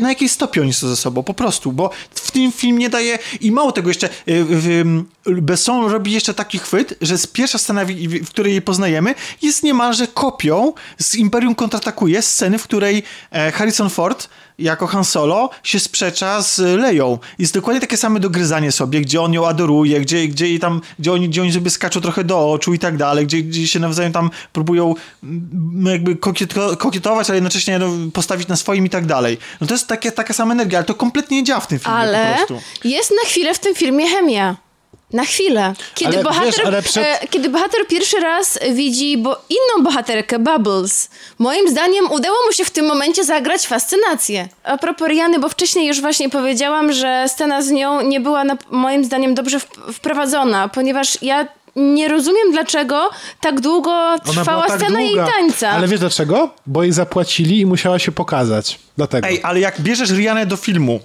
na 0.00 0.08
jakiej 0.08 0.28
stopie 0.28 0.60
oni 0.60 0.72
są 0.72 0.88
ze 0.88 0.96
sobą, 0.96 1.22
po 1.22 1.34
prostu. 1.34 1.72
Bo 1.72 1.90
w 2.14 2.30
tym 2.30 2.52
film 2.52 2.78
nie 2.78 2.90
daje 2.90 3.18
i 3.40 3.52
mało 3.52 3.72
tego 3.72 3.90
jeszcze, 3.90 4.08
y, 4.28 4.84
Besson 5.26 5.90
robi 5.90 6.12
jeszcze 6.12 6.34
taki 6.34 6.58
chwyt, 6.58 6.94
że 7.00 7.18
z 7.18 7.26
pierwsza 7.26 7.58
scena, 7.58 7.84
w, 7.84 7.90
w 8.24 8.30
której 8.30 8.52
jej 8.52 8.62
poznajemy, 8.62 9.14
jest 9.42 9.62
niemalże 9.62 10.06
kopią 10.06 10.72
z 10.98 11.14
Imperium 11.14 11.54
kontratakuje 11.54 12.22
sceny, 12.22 12.58
w 12.58 12.62
której 12.62 13.02
e, 13.30 13.52
Harrison 13.52 13.90
Ford 13.90 14.28
jako 14.58 14.86
Han 14.86 15.04
Solo 15.04 15.50
się 15.62 15.80
sprzecza 15.80 16.42
z 16.42 16.58
Leją. 16.58 17.18
Jest 17.38 17.54
dokładnie 17.54 17.80
takie 17.80 17.96
same 17.96 18.20
dogryzanie 18.20 18.72
sobie, 18.72 19.00
gdzie 19.00 19.20
on 19.20 19.32
ją 19.32 19.46
adoruje, 19.46 20.00
gdzie, 20.00 20.28
gdzie, 20.28 20.48
jej 20.48 20.60
tam, 20.60 20.80
gdzie, 20.98 21.12
oni, 21.12 21.28
gdzie 21.28 21.42
oni 21.42 21.52
sobie 21.52 21.70
skaczą 21.70 22.00
trochę 22.00 22.24
do 22.24 22.50
oczu 22.52 22.74
i 22.74 22.78
tak 22.78 22.96
dalej, 22.96 23.26
gdzie, 23.26 23.42
gdzie 23.42 23.68
się 23.68 23.80
nawzajem 23.80 24.12
tam 24.12 24.30
próbują 24.52 24.94
mm, 25.22 25.86
jakby 25.86 26.16
kokieto, 26.16 26.76
kokietować, 26.76 27.30
ale 27.30 27.36
jednocześnie 27.36 27.78
no, 27.78 27.88
postawić 28.12 28.48
na 28.48 28.56
swoim 28.56 28.86
i 28.86 28.90
tak 28.90 29.06
dalej. 29.06 29.38
No 29.60 29.66
to 29.66 29.74
jest 29.74 29.86
takie, 29.86 30.12
taka 30.12 30.34
sama 30.34 30.54
energia, 30.54 30.78
ale 30.78 30.86
to 30.86 30.94
kompletnie 30.94 31.36
nie 31.36 31.44
działa 31.44 31.60
w 31.60 31.66
tym 31.66 31.78
filmie 31.78 31.98
Ale 31.98 32.36
po 32.38 32.46
prostu. 32.46 32.88
jest 32.88 33.10
na 33.10 33.28
chwilę 33.28 33.54
w 33.54 33.58
tym 33.58 33.74
filmie 33.74 34.08
chemia. 34.08 34.63
Na 35.12 35.24
chwilę. 35.24 35.74
Kiedy, 35.94 36.14
Ale 36.14 36.22
bohater, 36.24 36.72
wiesz, 36.72 36.84
przed- 36.84 37.04
e, 37.22 37.28
kiedy 37.30 37.48
bohater 37.48 37.86
pierwszy 37.88 38.20
raz 38.20 38.58
widzi 38.72 39.18
bo 39.18 39.40
inną 39.50 39.84
bohaterkę, 39.84 40.38
Bubbles, 40.38 41.10
moim 41.38 41.68
zdaniem 41.70 42.12
udało 42.12 42.36
mu 42.46 42.52
się 42.52 42.64
w 42.64 42.70
tym 42.70 42.86
momencie 42.86 43.24
zagrać 43.24 43.66
fascynację. 43.66 44.48
A 44.64 44.78
propos 44.78 45.08
Riany, 45.08 45.38
bo 45.38 45.48
wcześniej 45.48 45.86
już 45.88 46.00
właśnie 46.00 46.30
powiedziałam, 46.30 46.92
że 46.92 47.24
scena 47.28 47.62
z 47.62 47.70
nią 47.70 48.00
nie 48.00 48.20
była 48.20 48.44
na, 48.44 48.56
moim 48.70 49.04
zdaniem 49.04 49.34
dobrze 49.34 49.58
wp- 49.60 49.92
wprowadzona, 49.92 50.68
ponieważ 50.68 51.22
ja 51.22 51.48
nie 51.76 52.08
rozumiem, 52.08 52.52
dlaczego 52.52 53.10
tak 53.40 53.60
długo 53.60 54.14
trwała 54.32 54.66
tak 54.66 54.80
scena 54.80 55.00
jej 55.00 55.14
długa. 55.14 55.26
tańca. 55.32 55.70
Ale 55.70 55.88
wiesz 55.88 56.00
dlaczego? 56.00 56.50
Bo 56.66 56.82
jej 56.82 56.92
zapłacili 56.92 57.60
i 57.60 57.66
musiała 57.66 57.98
się 57.98 58.12
pokazać. 58.12 58.78
Dlatego. 58.96 59.28
Ej, 59.28 59.40
ale 59.42 59.60
jak 59.60 59.80
bierzesz 59.80 60.10
Rianę 60.10 60.46
do 60.46 60.56
filmu, 60.56 61.00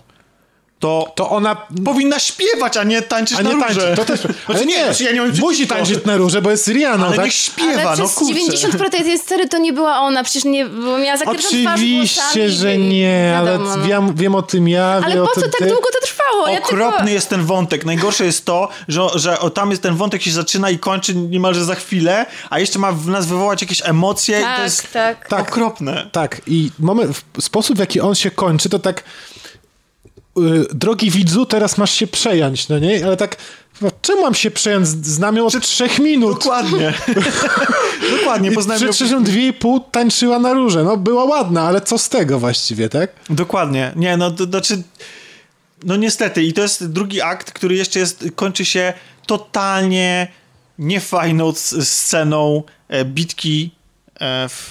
to, 0.79 1.11
to 1.15 1.29
ona... 1.29 1.55
powinna 1.85 2.19
śpiewać, 2.19 2.77
a 2.77 2.83
nie 2.83 3.01
tańczyć 3.01 3.37
A 3.39 3.41
nie 3.41 3.53
na 3.55 3.67
róże. 3.67 3.93
To 3.95 4.05
też... 4.05 4.19
Znaczy 4.45 4.65
nie, 4.65 4.83
znaczy 4.85 5.03
ja 5.03 5.11
nie 5.11 5.21
mam 5.21 5.31
musi 5.39 5.67
tańczyć 5.67 6.05
na 6.05 6.17
róże, 6.17 6.41
bo 6.41 6.51
jest 6.51 6.67
Rihanna, 6.67 7.07
Ale 7.07 7.15
tak? 7.15 7.25
niech 7.25 7.33
śpiewa, 7.33 7.71
Ale 7.89 7.97
no 7.97 8.07
przez 8.07 8.13
kurczę. 8.15 8.39
90% 8.67 8.89
tej 8.89 9.19
sceny 9.19 9.49
to 9.49 9.57
nie 9.57 9.73
była 9.73 9.99
ona, 9.99 10.23
przecież 10.23 10.43
nie, 10.43 10.65
bo 10.65 10.97
miała 10.97 11.17
zakrytą 11.17 11.39
twarz 11.47 11.73
Oczywiście, 11.75 12.21
włosami, 12.21 12.49
że 12.49 12.75
i- 12.75 12.79
nie, 12.87 13.35
ale 13.39 13.51
wiadomo, 13.51 13.75
no. 13.77 13.83
wiem, 13.83 14.15
wiem 14.15 14.35
o 14.35 14.41
tym 14.41 14.67
ja, 14.67 15.01
Ale 15.05 15.15
po 15.15 15.27
co 15.27 15.41
tak 15.41 15.51
ty. 15.57 15.65
długo 15.65 15.87
to 15.93 16.07
trwało? 16.07 16.47
Ja 16.47 16.57
Okropny 16.59 16.97
tylko... 16.97 17.09
jest 17.13 17.29
ten 17.29 17.45
wątek. 17.45 17.85
Najgorsze 17.85 18.25
jest 18.25 18.45
to, 18.45 18.69
że, 18.87 19.01
że 19.15 19.39
o, 19.39 19.49
tam 19.49 19.69
jest 19.69 19.81
ten 19.81 19.95
wątek 19.95 20.21
się 20.21 20.31
zaczyna 20.31 20.69
i 20.69 20.79
kończy 20.79 21.15
niemalże 21.15 21.65
za 21.65 21.75
chwilę, 21.75 22.25
a 22.49 22.59
jeszcze 22.59 22.79
ma 22.79 22.91
w 22.91 23.07
nas 23.07 23.25
wywołać 23.25 23.61
jakieś 23.61 23.81
emocje 23.85 24.37
i 24.39 24.41
to 24.43 24.47
Tak, 24.47 24.59
jest 24.63 24.93
tak. 24.93 25.27
Tak. 25.27 25.49
okropne. 25.49 26.09
Tak, 26.11 26.41
i 26.47 26.71
moment, 26.79 27.23
w 27.39 27.43
sposób 27.43 27.75
w 27.75 27.79
jaki 27.79 28.01
on 28.01 28.15
się 28.15 28.31
kończy, 28.31 28.69
to 28.69 28.79
tak 28.79 29.03
drogi 30.73 31.11
widzu, 31.11 31.45
teraz 31.45 31.77
masz 31.77 31.91
się 31.91 32.07
przejąć, 32.07 32.69
no 32.69 32.79
nie? 32.79 33.05
Ale 33.05 33.17
tak, 33.17 33.37
no, 33.81 33.91
czemu 34.01 34.21
mam 34.21 34.33
się 34.33 34.51
przejąć? 34.51 34.87
Znam 34.87 35.35
ją 35.35 35.45
od 35.45 35.61
trzech 35.61 35.99
minut. 35.99 36.33
Dokładnie. 36.33 36.93
Dokładnie, 38.17 38.51
poznałem 38.51 38.83
ją- 38.83 38.91
przecież 38.91 39.21
dwie 39.21 39.47
i 39.47 39.53
pół 39.53 39.79
tańczyła 39.79 40.39
na 40.39 40.53
róże. 40.53 40.83
No, 40.83 40.97
była 40.97 41.23
ładna, 41.23 41.61
ale 41.61 41.81
co 41.81 41.97
z 41.97 42.09
tego 42.09 42.39
właściwie, 42.39 42.89
tak? 42.89 43.11
Dokładnie. 43.29 43.91
Nie, 43.95 44.17
no 44.17 44.31
to 44.31 44.43
znaczy... 44.45 44.83
No 45.83 45.95
niestety. 45.95 46.43
I 46.43 46.53
to 46.53 46.61
jest 46.61 46.91
drugi 46.91 47.21
akt, 47.21 47.51
który 47.51 47.75
jeszcze 47.75 47.99
jest, 47.99 48.25
kończy 48.35 48.65
się 48.65 48.93
totalnie 49.25 50.27
niefajną 50.79 51.53
sceną 51.83 52.63
e, 52.89 53.05
bitki 53.05 53.71
w, 54.21 54.69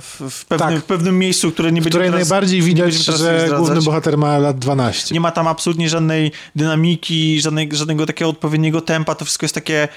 w, 0.00 0.30
w, 0.30 0.44
pewnym, 0.44 0.68
Tak. 0.68 0.78
w 0.78 0.84
pewnym 0.84 1.18
miejscu, 1.18 1.52
które 1.52 1.72
nie 1.72 1.80
będzie 1.80 1.90
której 1.90 2.10
teraz, 2.10 2.28
najbardziej 2.28 2.62
widać, 2.62 2.94
że 2.94 3.48
główny 3.56 3.82
bohater 3.82 4.18
ma 4.18 4.38
lat 4.38 4.58
12. 4.58 5.14
Nie 5.14 5.20
ma 5.20 5.30
tam 5.30 5.46
absolutnie 5.48 5.88
żadnej 5.88 6.32
dynamiki, 6.56 7.40
żadnej, 7.40 7.68
żadnego 7.72 8.06
takiego 8.06 8.30
odpowiedniego 8.30 8.80
tempa, 8.80 9.14
to 9.14 9.24
wszystko 9.24 9.44
jest 9.44 9.54
takie... 9.54 9.88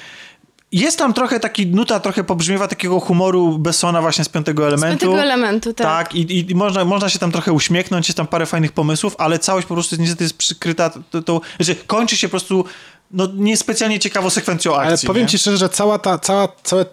Jest 0.72 0.98
tam 0.98 1.14
trochę 1.14 1.40
taki, 1.40 1.68
nuta 1.68 2.00
trochę 2.00 2.24
pobrzmiewa 2.24 2.68
takiego 2.68 3.00
humoru 3.00 3.60
Bessona 3.60 4.02
właśnie 4.02 4.24
z 4.24 4.30
piątego 4.30 4.68
elementu. 4.68 5.00
piątego 5.00 5.22
elementu, 5.24 5.74
tak. 5.74 5.88
Tak, 5.88 6.16
i, 6.16 6.52
i, 6.52 6.56
można, 6.56 6.86
można 6.86 7.10
się 7.10 7.20
tam 7.20 7.32
trochę 7.32 7.52
uśmiechnąć, 7.52 8.08
jest 8.08 8.18
tam 8.18 8.28
parę 8.28 8.46
fajnych 8.46 8.72
pomysłów, 8.72 9.16
ale 9.18 9.40
całość 9.40 9.68
po 9.68 9.74
prostu 9.74 9.96
niestety 10.00 10.24
jest 10.24 10.38
przykryta 10.38 10.90
tą, 10.90 11.24
tą 11.24 11.40
że 11.60 11.76
kończy 11.76 12.18
się 12.18 12.28
po 12.28 12.32
prostu 12.32 12.66
no, 13.12 13.28
niespecjalnie 13.36 14.00
ciekawą 14.00 14.30
sekwencją 14.30 14.76
akcji. 14.76 14.88
Ale 14.88 14.98
powiem 15.08 15.24
nie? 15.24 15.30
ci 15.30 15.38
szczerze, 15.38 15.58
że 15.58 15.70
cała 15.70 16.00
ta, 16.00 16.20
cała, 16.20 16.48
cały 16.64 16.86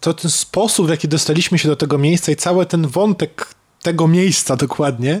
to 0.00 0.14
ten 0.14 0.30
sposób, 0.30 0.86
w 0.86 0.90
jaki 0.90 1.08
dostaliśmy 1.08 1.58
się 1.58 1.68
do 1.68 1.76
tego 1.76 1.98
miejsca 1.98 2.32
i 2.32 2.36
cały 2.36 2.66
ten 2.66 2.86
wątek 2.86 3.54
tego 3.82 4.08
miejsca 4.08 4.56
dokładnie, 4.56 5.20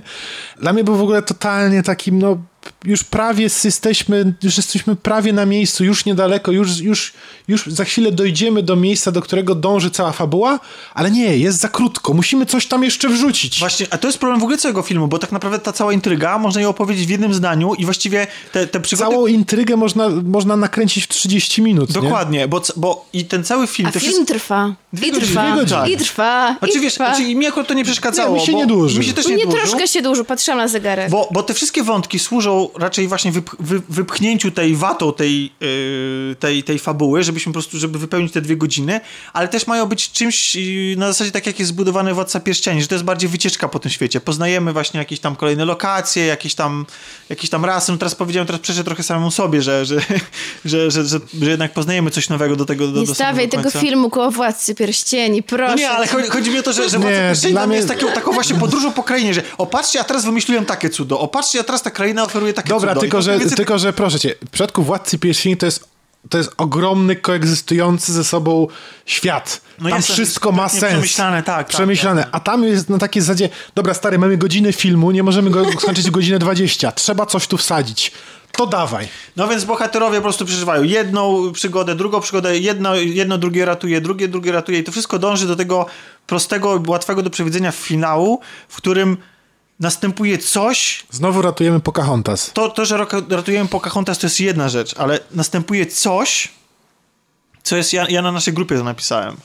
dla 0.60 0.72
mnie 0.72 0.84
był 0.84 0.96
w 0.96 1.02
ogóle 1.02 1.22
totalnie 1.22 1.82
takim, 1.82 2.18
no 2.18 2.38
już 2.84 3.04
prawie 3.04 3.42
jesteśmy, 3.64 4.34
już 4.42 4.56
jesteśmy 4.56 4.96
prawie 4.96 5.32
na 5.32 5.46
miejscu, 5.46 5.84
już 5.84 6.04
niedaleko, 6.04 6.52
już, 6.52 6.78
już, 6.80 7.12
już 7.48 7.66
za 7.66 7.84
chwilę 7.84 8.12
dojdziemy 8.12 8.62
do 8.62 8.76
miejsca, 8.76 9.12
do 9.12 9.22
którego 9.22 9.54
dąży 9.54 9.90
cała 9.90 10.12
fabuła, 10.12 10.60
ale 10.94 11.10
nie, 11.10 11.36
jest 11.36 11.58
za 11.60 11.68
krótko, 11.68 12.14
musimy 12.14 12.46
coś 12.46 12.66
tam 12.66 12.84
jeszcze 12.84 13.08
wrzucić. 13.08 13.58
Właśnie, 13.58 13.86
a 13.90 13.98
to 13.98 14.08
jest 14.08 14.18
problem 14.18 14.40
w 14.40 14.42
ogóle 14.42 14.58
całego 14.58 14.82
filmu, 14.82 15.08
bo 15.08 15.18
tak 15.18 15.32
naprawdę 15.32 15.58
ta 15.58 15.72
cała 15.72 15.92
intryga, 15.92 16.38
można 16.38 16.60
ją 16.60 16.68
opowiedzieć 16.68 17.06
w 17.06 17.10
jednym 17.10 17.34
zdaniu 17.34 17.74
i 17.74 17.84
właściwie 17.84 18.26
te, 18.52 18.66
te 18.66 18.80
przygody... 18.80 19.10
Całą 19.10 19.26
intrygę 19.26 19.76
można, 19.76 20.08
można 20.08 20.56
nakręcić 20.56 21.04
w 21.04 21.08
30 21.08 21.62
minut, 21.62 21.88
nie? 21.96 22.02
Dokładnie, 22.02 22.48
bo, 22.48 22.60
c- 22.60 22.72
bo 22.76 23.06
i 23.12 23.24
ten 23.24 23.44
cały 23.44 23.66
film... 23.66 23.88
A 23.88 24.00
film 24.00 24.26
trwa. 24.26 24.74
Dwie 24.92 25.08
I 25.08 25.12
trwa. 25.12 25.42
dwie 25.52 25.54
godziny. 25.60 25.90
I 25.90 25.96
trwa. 25.96 26.56
Znaczy, 26.58 26.78
I 26.78 26.80
wiesz, 26.80 26.94
trwa. 26.94 27.14
znaczy, 27.14 27.34
mi 27.34 27.46
akurat 27.46 27.68
to 27.68 27.74
nie 27.74 27.84
przeszkadzało. 27.84 28.34
Nie, 28.34 28.40
mi 28.40 28.46
się 28.46 28.52
bo, 28.52 28.58
nie 28.58 28.66
dłuży. 28.66 28.98
Mi 28.98 29.04
się 29.04 29.12
też 29.12 29.26
nie, 29.26 29.36
Nie 29.36 29.44
dłużył. 29.44 29.60
troszkę 29.60 29.88
się 29.88 30.02
dużo, 30.02 30.24
patrzyłam 30.24 30.58
na 30.58 30.68
zegarek. 30.68 31.10
Bo, 31.10 31.28
bo 31.32 31.42
te 31.42 31.54
wszystkie 31.54 31.82
wątki 31.82 32.18
służą 32.18 32.68
raczej 32.78 33.08
właśnie 33.08 33.32
wyp, 33.32 33.50
wy, 33.60 33.82
wypchnięciu 33.88 34.50
tej 34.50 34.76
watą 34.76 35.12
tej, 35.12 35.52
yy, 35.60 36.36
tej, 36.40 36.62
tej 36.62 36.78
fabuły, 36.78 37.22
żebyśmy 37.22 37.52
po 37.52 37.54
prostu, 37.54 37.78
żeby 37.78 37.98
wypełnić 37.98 38.32
te 38.32 38.40
dwie 38.40 38.56
godziny, 38.56 39.00
ale 39.32 39.48
też 39.48 39.66
mają 39.66 39.86
być 39.86 40.12
czymś 40.12 40.54
yy, 40.54 40.96
na 40.96 41.06
zasadzie 41.06 41.30
tak 41.30 41.46
jak 41.46 41.58
jest 41.58 41.68
zbudowany 41.68 42.14
Władca 42.14 42.40
Pierścieni, 42.40 42.82
że 42.82 42.88
to 42.88 42.94
jest 42.94 43.04
bardziej 43.04 43.28
wycieczka 43.28 43.68
po 43.68 43.78
tym 43.78 43.90
świecie. 43.90 44.20
Poznajemy 44.20 44.72
właśnie 44.72 44.98
jakieś 44.98 45.20
tam 45.20 45.36
kolejne 45.36 45.64
lokacje, 45.64 46.26
jakieś 46.26 46.54
tam, 46.54 46.86
jakieś 47.28 47.50
tam 47.50 47.64
rasy. 47.64 47.92
No 47.92 47.98
teraz 47.98 48.14
powiedziałem, 48.14 48.46
teraz 48.46 48.60
przeszę 48.62 48.84
trochę 48.84 49.02
samemu 49.02 49.30
sobie, 49.30 49.62
że, 49.62 49.86
że, 49.86 50.00
że, 50.64 50.90
że, 50.90 51.04
że, 51.04 51.18
że 51.42 51.50
jednak 51.50 51.72
poznajemy 51.72 52.10
coś 52.10 52.28
nowego 52.28 52.56
do 52.56 52.64
tego 52.64 52.88
do, 52.88 53.00
nie 53.00 53.06
do 53.06 53.14
stawiaj 53.14 53.48
tego 53.48 53.62
końca. 53.62 53.80
filmu 53.80 54.10
koło 54.10 54.30
Władcy 54.30 54.74
Pierścieni, 54.74 55.42
proszę. 55.42 55.72
No 55.72 55.78
nie, 55.78 55.90
ale 55.90 56.06
chodzi, 56.06 56.28
chodzi 56.28 56.50
mi 56.50 56.58
o 56.58 56.62
to, 56.62 56.72
że, 56.72 56.88
że 56.88 56.98
Władca 56.98 57.18
Pierścieni 57.18 57.52
dla 57.52 57.66
mnie- 57.66 57.76
jest 57.76 57.88
taką, 57.88 58.12
taką 58.12 58.32
właśnie 58.32 58.56
podróżą 58.56 58.92
po 58.92 59.02
krainie, 59.02 59.34
że 59.34 59.42
opatrzcie, 59.58 60.00
a 60.00 60.04
teraz 60.04 60.24
wymyśliłem 60.24 60.64
takie 60.64 60.90
cudo, 60.90 61.20
opatrzcie, 61.20 61.60
a 61.60 61.62
teraz 61.62 61.82
ta 61.82 61.90
kraina 61.90 62.22
oferuje 62.24 62.52
takie 62.52 62.61
Dobra, 62.68 62.94
cudo. 62.94 63.00
I 63.00 63.00
tylko 63.00 63.22
że, 63.22 63.38
więcej 63.38 63.56
tylko 63.56 63.78
że 63.78 63.92
proszę 63.92 64.20
cię, 64.20 64.34
w 64.46 64.50
przypadku 64.50 64.82
Władcy 64.82 65.18
Pierścieni 65.18 65.56
to 65.56 65.66
jest, 65.66 65.88
to 66.28 66.38
jest 66.38 66.50
ogromny, 66.56 67.16
koegzystujący 67.16 68.12
ze 68.12 68.24
sobą 68.24 68.66
świat. 69.06 69.60
No 69.78 69.88
tam 69.88 69.98
jest 69.98 70.12
wszystko 70.12 70.52
ma 70.52 70.68
sens. 70.68 70.84
przemyślane, 70.84 71.42
tak, 71.42 71.56
tak, 71.56 71.66
Przemyślane. 71.66 72.26
A 72.32 72.40
tam 72.40 72.64
jest 72.64 72.88
na 72.88 72.98
takiej 72.98 73.22
zasadzie, 73.22 73.48
dobra 73.74 73.94
stary, 73.94 74.18
mamy 74.18 74.36
godzinę 74.36 74.72
filmu, 74.72 75.10
nie 75.10 75.22
możemy 75.22 75.50
go 75.50 75.72
skończyć 75.80 76.06
w 76.06 76.10
godzinę 76.10 76.38
20. 76.38 76.92
Trzeba 76.92 77.26
coś 77.26 77.46
tu 77.46 77.56
wsadzić. 77.56 78.12
To 78.52 78.66
dawaj. 78.66 79.08
No 79.36 79.48
więc 79.48 79.64
bohaterowie 79.64 80.16
po 80.18 80.22
prostu 80.22 80.44
przeżywają 80.44 80.82
jedną 80.82 81.52
przygodę, 81.52 81.94
drugą 81.94 82.20
przygodę, 82.20 82.58
jedno, 82.58 82.94
jedno 82.94 83.38
drugie 83.38 83.64
ratuje, 83.64 84.00
drugie, 84.00 84.28
drugie 84.28 84.52
ratuje 84.52 84.78
i 84.78 84.84
to 84.84 84.92
wszystko 84.92 85.18
dąży 85.18 85.46
do 85.46 85.56
tego 85.56 85.86
prostego, 86.26 86.82
łatwego 86.86 87.22
do 87.22 87.30
przewidzenia 87.30 87.72
finału, 87.72 88.40
w 88.68 88.76
którym 88.76 89.16
następuje 89.82 90.38
coś, 90.38 91.06
Znowu 91.10 91.42
ratujemy 91.42 91.80
Pocahontas. 91.80 92.50
to, 92.52 92.68
to 92.68 92.84
że 92.84 93.06
ratujemy 93.28 93.68
Pocahontas 93.68 94.18
to 94.18 94.26
jest 94.26 94.40
jedna 94.40 94.68
rzecz, 94.68 94.94
ale 94.98 95.20
następuje 95.30 95.86
coś, 95.86 96.48
co 97.62 97.76
jest, 97.76 97.92
ja, 97.92 98.08
ja 98.08 98.22
na 98.22 98.32
naszej 98.32 98.54
grupie 98.54 98.76
to 98.78 98.84
napisałem. 98.84 99.36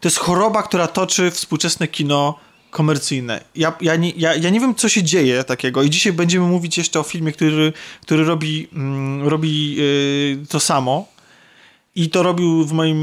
to 0.00 0.08
jest 0.08 0.18
choroba, 0.18 0.62
która 0.62 0.86
toczy 0.86 1.30
współczesne 1.30 1.88
kino 1.88 2.38
komercyjne. 2.70 3.44
Ja, 3.54 3.72
ja, 3.80 3.96
nie, 3.96 4.10
ja, 4.10 4.34
ja 4.34 4.50
nie 4.50 4.60
wiem, 4.60 4.74
co 4.74 4.88
się 4.88 5.02
dzieje 5.02 5.44
takiego 5.44 5.82
i 5.82 5.90
dzisiaj 5.90 6.12
będziemy 6.12 6.46
mówić 6.46 6.78
jeszcze 6.78 7.00
o 7.00 7.02
filmie, 7.02 7.32
który, 7.32 7.72
który 8.02 8.24
robi, 8.24 8.68
mm, 8.72 9.28
robi 9.28 9.74
yy, 9.74 10.46
to 10.48 10.60
samo. 10.60 11.12
I 11.94 12.10
to 12.10 12.22
robił 12.22 12.64
w 12.64 12.72
moim, 12.72 12.98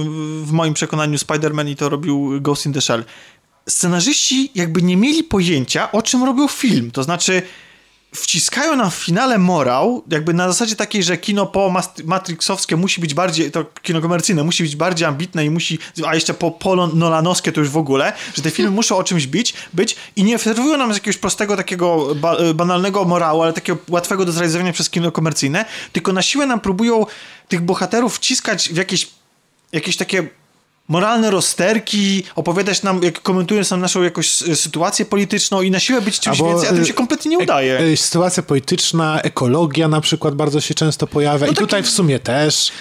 w 0.45 0.51
moim 0.51 0.73
przekonaniu 0.73 1.17
Spider-Man 1.17 1.69
i 1.69 1.75
to 1.75 1.89
robił 1.89 2.41
Ghost 2.41 2.65
in 2.65 2.73
the 2.73 2.81
Shell. 2.81 3.03
Scenarzyści 3.69 4.51
jakby 4.55 4.81
nie 4.81 4.97
mieli 4.97 5.23
pojęcia, 5.23 5.91
o 5.91 6.01
czym 6.01 6.23
robił 6.23 6.47
film. 6.47 6.91
To 6.91 7.03
znaczy, 7.03 7.41
wciskają 8.15 8.75
nam 8.75 8.91
w 8.91 8.93
finale 8.93 9.37
morał, 9.37 10.03
jakby 10.11 10.33
na 10.33 10.47
zasadzie 10.47 10.75
takiej, 10.75 11.03
że 11.03 11.17
kino 11.17 11.45
po 11.45 11.73
Matrixowskie 12.05 12.75
musi 12.75 13.01
być 13.01 13.13
bardziej, 13.13 13.51
to 13.51 13.65
kino 13.81 14.01
komercyjne 14.01 14.43
musi 14.43 14.63
być 14.63 14.75
bardziej 14.75 15.07
ambitne 15.07 15.45
i 15.45 15.49
musi, 15.49 15.79
a 16.07 16.15
jeszcze 16.15 16.33
po, 16.33 16.51
po 16.51 16.87
Nolanowskie 16.87 17.51
to 17.51 17.59
już 17.59 17.69
w 17.69 17.77
ogóle, 17.77 18.13
że 18.35 18.41
te 18.41 18.51
filmy 18.51 18.71
muszą 18.71 18.97
o 18.97 19.03
czymś 19.03 19.27
być, 19.27 19.53
być 19.73 19.95
i 20.15 20.23
nie 20.23 20.39
serwują 20.39 20.77
nam 20.77 20.91
jakiegoś 20.91 21.17
prostego 21.17 21.57
takiego 21.57 22.15
ba, 22.15 22.37
banalnego 22.53 23.05
morału, 23.05 23.41
ale 23.41 23.53
takiego 23.53 23.79
łatwego 23.89 24.25
do 24.25 24.31
zrealizowania 24.31 24.73
przez 24.73 24.89
kino 24.89 25.11
komercyjne, 25.11 25.65
tylko 25.91 26.13
na 26.13 26.21
siłę 26.21 26.45
nam 26.45 26.59
próbują 26.59 27.05
tych 27.47 27.61
bohaterów 27.61 28.15
wciskać 28.15 28.69
w 28.69 28.75
jakieś 28.75 29.07
jakieś 29.71 29.97
takie 29.97 30.27
moralne 30.89 31.31
rozterki, 31.31 32.23
opowiadać 32.35 32.83
nam, 32.83 33.03
jak 33.03 33.21
komentując 33.21 33.71
nam 33.71 33.79
naszą 33.79 34.01
jakąś 34.01 34.29
sytuację 34.55 35.05
polityczną 35.05 35.61
i 35.61 35.71
na 35.71 35.79
siłę 35.79 36.01
być 36.01 36.19
czymś 36.19 36.39
Albo, 36.39 36.49
więcej, 36.49 36.69
a 36.69 36.73
tym 36.73 36.85
się 36.85 36.93
kompletnie 36.93 37.31
nie 37.31 37.37
udaje. 37.37 37.77
E, 37.77 37.97
sytuacja 37.97 38.43
polityczna, 38.43 39.21
ekologia 39.21 39.87
na 39.87 40.01
przykład 40.01 40.35
bardzo 40.35 40.61
się 40.61 40.73
często 40.73 41.07
pojawia 41.07 41.45
no 41.45 41.51
i 41.51 41.55
taki... 41.55 41.67
tutaj 41.67 41.83
w 41.83 41.89
sumie 41.89 42.19
też. 42.19 42.71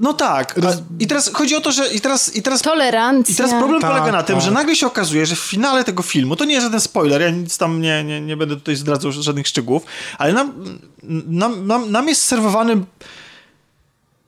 No 0.00 0.12
tak. 0.12 0.60
I 1.00 1.06
teraz 1.06 1.30
chodzi 1.32 1.56
o 1.56 1.60
to, 1.60 1.72
że 1.72 1.88
i 1.88 2.00
teraz... 2.00 2.36
I 2.36 2.42
teraz 2.42 2.62
Tolerancja. 2.62 3.32
I 3.32 3.36
teraz 3.36 3.50
problem 3.50 3.80
tak, 3.80 3.90
polega 3.90 4.12
na 4.12 4.22
tym, 4.22 4.36
tak. 4.36 4.44
że 4.44 4.50
nagle 4.50 4.76
się 4.76 4.86
okazuje, 4.86 5.26
że 5.26 5.36
w 5.36 5.38
finale 5.38 5.84
tego 5.84 6.02
filmu, 6.02 6.36
to 6.36 6.44
nie 6.44 6.54
jest 6.54 6.64
żaden 6.64 6.80
spoiler, 6.80 7.20
ja 7.20 7.30
nic 7.30 7.58
tam 7.58 7.82
nie, 7.82 8.04
nie, 8.04 8.20
nie 8.20 8.36
będę 8.36 8.56
tutaj 8.56 8.76
zdradzał 8.76 9.12
żadnych 9.12 9.48
szczegółów, 9.48 9.82
ale 10.18 10.32
nam, 10.32 10.52
nam, 11.26 11.66
nam, 11.66 11.90
nam 11.90 12.08
jest 12.08 12.24
serwowany 12.24 12.84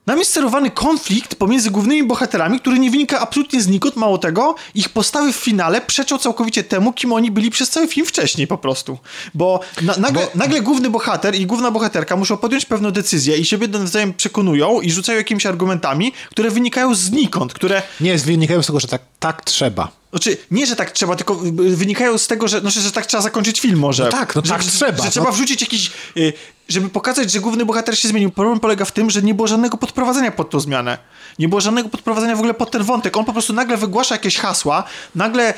nam 0.06 0.18
jest 0.18 0.30
sterowany 0.30 0.70
konflikt 0.70 1.34
pomiędzy 1.34 1.70
głównymi 1.70 2.04
bohaterami, 2.04 2.60
który 2.60 2.78
nie 2.78 2.90
wynika 2.90 3.20
absolutnie 3.20 3.62
znikąd, 3.62 3.96
mało 3.96 4.18
tego, 4.18 4.54
ich 4.74 4.88
postawy 4.88 5.32
w 5.32 5.36
finale 5.36 5.80
przeczą 5.80 6.18
całkowicie 6.18 6.64
temu, 6.64 6.92
kim 6.92 7.12
oni 7.12 7.30
byli 7.30 7.50
przez 7.50 7.70
cały 7.70 7.88
film 7.88 8.06
wcześniej 8.06 8.46
po 8.46 8.58
prostu. 8.58 8.98
Bo, 9.34 9.60
na, 9.82 9.96
nagle, 9.96 10.22
Bo... 10.22 10.38
nagle 10.38 10.60
główny 10.60 10.90
bohater 10.90 11.34
i 11.34 11.46
główna 11.46 11.70
bohaterka 11.70 12.16
muszą 12.16 12.36
podjąć 12.36 12.64
pewną 12.64 12.90
decyzję 12.90 13.36
i 13.36 13.44
siebie 13.44 13.68
nawzajem 13.68 14.14
przekonują 14.14 14.80
i 14.80 14.90
rzucają 14.90 15.18
jakimiś 15.18 15.46
argumentami, 15.46 16.12
które 16.30 16.50
wynikają 16.50 16.94
znikąd, 16.94 17.54
które... 17.54 17.82
Nie, 18.00 18.18
wynikają 18.18 18.62
z 18.62 18.66
tego, 18.66 18.80
że 18.80 18.88
tak, 18.88 19.02
tak 19.18 19.44
trzeba. 19.44 19.99
Znaczy, 20.10 20.36
nie, 20.50 20.66
że 20.66 20.76
tak 20.76 20.90
trzeba, 20.90 21.16
tylko 21.16 21.34
wynikają 21.52 22.18
z 22.18 22.26
tego, 22.26 22.48
że, 22.48 22.60
znaczy, 22.60 22.80
że 22.80 22.92
tak 22.92 23.06
trzeba 23.06 23.22
zakończyć 23.22 23.60
film 23.60 23.78
może. 23.78 24.04
No 24.04 24.10
tak, 24.10 24.36
no 24.36 24.42
że, 24.44 24.50
tak 24.50 24.64
trzeba. 24.64 24.98
Że 24.98 25.04
no. 25.04 25.10
trzeba 25.10 25.32
wrzucić 25.32 25.60
jakiś, 25.60 25.90
y, 26.16 26.32
żeby 26.68 26.88
pokazać, 26.88 27.32
że 27.32 27.40
główny 27.40 27.64
bohater 27.64 27.98
się 27.98 28.08
zmienił. 28.08 28.30
Problem 28.30 28.60
polega 28.60 28.84
w 28.84 28.92
tym, 28.92 29.10
że 29.10 29.22
nie 29.22 29.34
było 29.34 29.48
żadnego 29.48 29.76
podprowadzenia 29.76 30.30
pod 30.30 30.50
tą 30.50 30.60
zmianę. 30.60 30.98
Nie 31.38 31.48
było 31.48 31.60
żadnego 31.60 31.88
podprowadzenia 31.88 32.36
w 32.36 32.38
ogóle 32.38 32.54
pod 32.54 32.70
ten 32.70 32.82
wątek. 32.82 33.16
On 33.16 33.24
po 33.24 33.32
prostu 33.32 33.52
nagle 33.52 33.76
wygłasza 33.76 34.14
jakieś 34.14 34.38
hasła, 34.38 34.84
nagle 35.14 35.54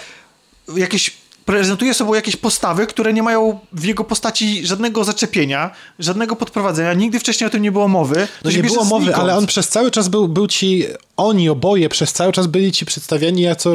jakieś 0.76 1.21
prezentuje 1.44 1.94
sobą 1.94 2.14
jakieś 2.14 2.36
postawy, 2.36 2.86
które 2.86 3.12
nie 3.12 3.22
mają 3.22 3.58
w 3.72 3.84
jego 3.84 4.04
postaci 4.04 4.66
żadnego 4.66 5.04
zaczepienia, 5.04 5.70
żadnego 5.98 6.36
podprowadzenia. 6.36 6.94
Nigdy 6.94 7.20
wcześniej 7.20 7.46
o 7.46 7.50
tym 7.50 7.62
nie 7.62 7.72
było 7.72 7.88
mowy. 7.88 8.28
No 8.44 8.50
nie 8.50 8.62
było 8.62 8.84
mowy, 8.84 9.04
znikąd. 9.04 9.22
ale 9.22 9.36
on 9.36 9.46
przez 9.46 9.68
cały 9.68 9.90
czas 9.90 10.08
był, 10.08 10.28
był 10.28 10.46
ci, 10.46 10.84
oni 11.16 11.48
oboje 11.48 11.88
przez 11.88 12.12
cały 12.12 12.32
czas 12.32 12.46
byli 12.46 12.72
ci 12.72 12.86
przedstawiani 12.86 13.42
jako 13.42 13.74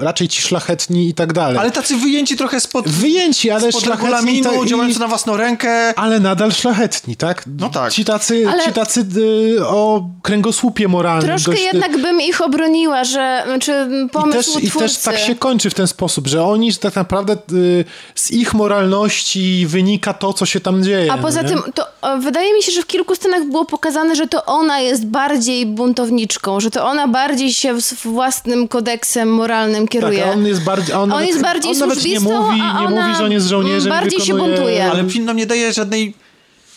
raczej 0.00 0.28
ci 0.28 0.42
szlachetni 0.42 1.08
i 1.08 1.14
tak 1.14 1.32
dalej. 1.32 1.58
Ale 1.58 1.70
tacy 1.70 1.96
wyjęci 1.96 2.36
trochę 2.36 2.60
spod 2.60 2.88
Wyjęci, 2.88 3.50
ale 3.50 3.72
spod 3.72 3.84
szlachetni. 3.84 4.38
i... 4.38 4.68
działający 4.68 5.00
na 5.00 5.08
własną 5.08 5.36
rękę. 5.36 5.98
Ale 5.98 6.20
nadal 6.20 6.52
szlachetni, 6.52 7.16
tak? 7.16 7.44
No 7.58 7.68
tak. 7.68 7.92
Ci 7.92 8.04
tacy, 8.04 8.44
ale... 8.48 8.64
ci 8.64 8.72
tacy 8.72 9.06
y, 9.16 9.66
o 9.66 10.08
kręgosłupie 10.22 10.88
moralnym. 10.88 11.26
Troszkę 11.26 11.50
dość... 11.50 11.64
jednak 11.64 12.02
bym 12.02 12.20
ich 12.20 12.40
obroniła, 12.40 13.04
że 13.04 13.44
czy 13.60 13.88
pomysł 14.12 14.58
I 14.58 14.62
też, 14.62 14.64
I 14.64 14.78
też 14.78 14.98
tak 14.98 15.18
się 15.18 15.34
kończy 15.34 15.70
w 15.70 15.74
ten 15.74 15.86
sposób, 15.86 16.26
że 16.26 16.44
oni 16.44 16.72
tak 16.86 16.96
naprawdę 16.96 17.36
y, 17.52 17.84
z 18.14 18.30
ich 18.30 18.54
moralności 18.54 19.66
wynika 19.66 20.14
to, 20.14 20.32
co 20.32 20.46
się 20.46 20.60
tam 20.60 20.84
dzieje. 20.84 21.12
A 21.12 21.18
poza 21.18 21.42
nie? 21.42 21.48
tym, 21.48 21.62
to 21.74 21.86
wydaje 22.20 22.54
mi 22.54 22.62
się, 22.62 22.72
że 22.72 22.82
w 22.82 22.86
kilku 22.86 23.14
scenach 23.14 23.44
było 23.44 23.64
pokazane, 23.64 24.16
że 24.16 24.26
to 24.26 24.44
ona 24.44 24.80
jest 24.80 25.06
bardziej 25.06 25.66
buntowniczką, 25.66 26.60
że 26.60 26.70
to 26.70 26.86
ona 26.86 27.08
bardziej 27.08 27.52
się 27.52 27.74
własnym 28.04 28.68
kodeksem 28.68 29.34
moralnym 29.34 29.88
kieruje. 29.88 30.22
Tak, 30.22 30.32
on 30.34 30.46
jest 30.46 30.64
bardziej, 30.64 30.94
on, 30.94 31.02
on 31.02 31.08
nawet, 31.08 31.28
jest 31.28 31.42
bardziej 31.42 31.72
on 31.72 31.78
nawet 31.78 32.04
nie 32.04 32.20
mówi, 32.20 32.60
nie 32.80 32.88
mówi, 32.88 33.14
że 33.18 33.24
on 33.24 33.32
jest 33.32 33.46
żołnierzem. 33.46 33.90
Bardziej 33.90 34.20
wykonuje... 34.20 34.46
się 34.46 34.56
buntuje. 34.56 34.90
Ale 34.90 35.10
film 35.10 35.24
nam 35.24 35.36
nie 35.36 35.46
daje 35.46 35.72
żadnej 35.72 36.14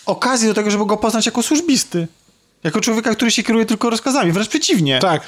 okazji 0.05 0.47
do 0.47 0.53
tego, 0.53 0.71
żeby 0.71 0.85
go 0.85 0.97
poznać 0.97 1.25
jako 1.25 1.43
służbisty. 1.43 2.07
Jako 2.63 2.81
człowieka, 2.81 3.15
który 3.15 3.31
się 3.31 3.43
kieruje 3.43 3.65
tylko 3.65 3.89
rozkazami, 3.89 4.31
wręcz 4.31 4.49
przeciwnie. 4.49 4.99
Tak. 4.99 5.21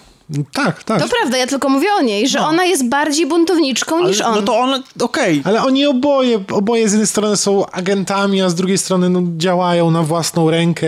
Tak, 0.53 0.83
tak. 0.83 1.01
To 1.01 1.07
prawda, 1.07 1.37
ja 1.37 1.47
tylko 1.47 1.69
mówię 1.69 1.87
o 1.99 2.01
niej, 2.01 2.27
że 2.27 2.39
no. 2.39 2.47
ona 2.47 2.65
jest 2.65 2.89
bardziej 2.89 3.27
buntowniczką 3.27 3.97
Ale, 3.97 4.09
niż 4.09 4.21
on. 4.21 4.35
No 4.35 4.41
to 4.41 4.59
on, 4.59 4.83
okej. 4.99 5.39
Okay. 5.39 5.41
Ale 5.43 5.63
oni 5.63 5.85
oboje, 5.85 6.43
oboje 6.51 6.89
z 6.89 6.91
jednej 6.91 7.07
strony 7.07 7.37
są 7.37 7.65
agentami, 7.65 8.41
a 8.41 8.49
z 8.49 8.55
drugiej 8.55 8.77
strony 8.77 9.09
no, 9.09 9.21
działają 9.37 9.91
na 9.91 10.03
własną 10.03 10.49
rękę, 10.49 10.87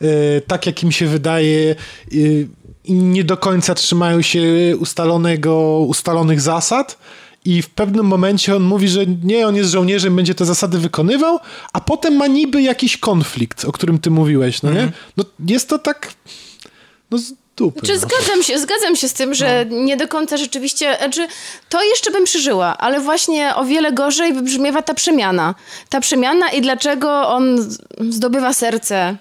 yy, 0.00 0.42
tak 0.46 0.66
jak 0.66 0.82
im 0.82 0.92
się 0.92 1.06
wydaje 1.06 1.74
yy, 2.12 2.48
i 2.84 2.92
nie 2.92 3.24
do 3.24 3.36
końca 3.36 3.74
trzymają 3.74 4.22
się 4.22 4.42
ustalonego, 4.80 5.80
ustalonych 5.80 6.40
zasad. 6.40 6.98
I 7.44 7.62
w 7.62 7.70
pewnym 7.70 8.06
momencie 8.06 8.56
on 8.56 8.62
mówi, 8.62 8.88
że 8.88 9.06
nie, 9.06 9.46
on 9.46 9.56
jest 9.56 9.70
żołnierzem, 9.70 10.16
będzie 10.16 10.34
te 10.34 10.44
zasady 10.44 10.78
wykonywał, 10.78 11.38
a 11.72 11.80
potem 11.80 12.16
ma 12.16 12.26
niby 12.26 12.62
jakiś 12.62 12.96
konflikt, 12.96 13.64
o 13.64 13.72
którym 13.72 13.98
ty 13.98 14.10
mówiłeś, 14.10 14.62
no 14.62 14.70
nie? 14.70 14.80
Mhm. 14.80 14.92
No 15.16 15.24
jest 15.46 15.68
to 15.68 15.78
tak... 15.78 16.12
No, 17.10 17.18
Stupy, 17.60 17.86
Czy 17.86 17.92
no. 17.92 17.98
zgadzam 17.98 18.42
się, 18.42 18.58
zgadzam 18.58 18.96
się 18.96 19.08
z 19.08 19.12
tym, 19.12 19.34
że 19.34 19.66
no. 19.70 19.76
nie 19.76 19.96
do 19.96 20.08
końca 20.08 20.36
rzeczywiście, 20.36 20.96
znaczy 20.98 21.26
to 21.68 21.82
jeszcze 21.82 22.10
bym 22.10 22.24
przeżyła, 22.24 22.78
ale 22.78 23.00
właśnie 23.00 23.54
o 23.54 23.64
wiele 23.64 23.92
gorzej 23.92 24.32
wybrzmiewa 24.32 24.82
ta 24.82 24.94
przemiana. 24.94 25.54
Ta 25.88 26.00
przemiana 26.00 26.50
i 26.50 26.60
dlaczego 26.60 27.28
on 27.28 27.70
zdobywa 28.10 28.54
serce 28.54 29.16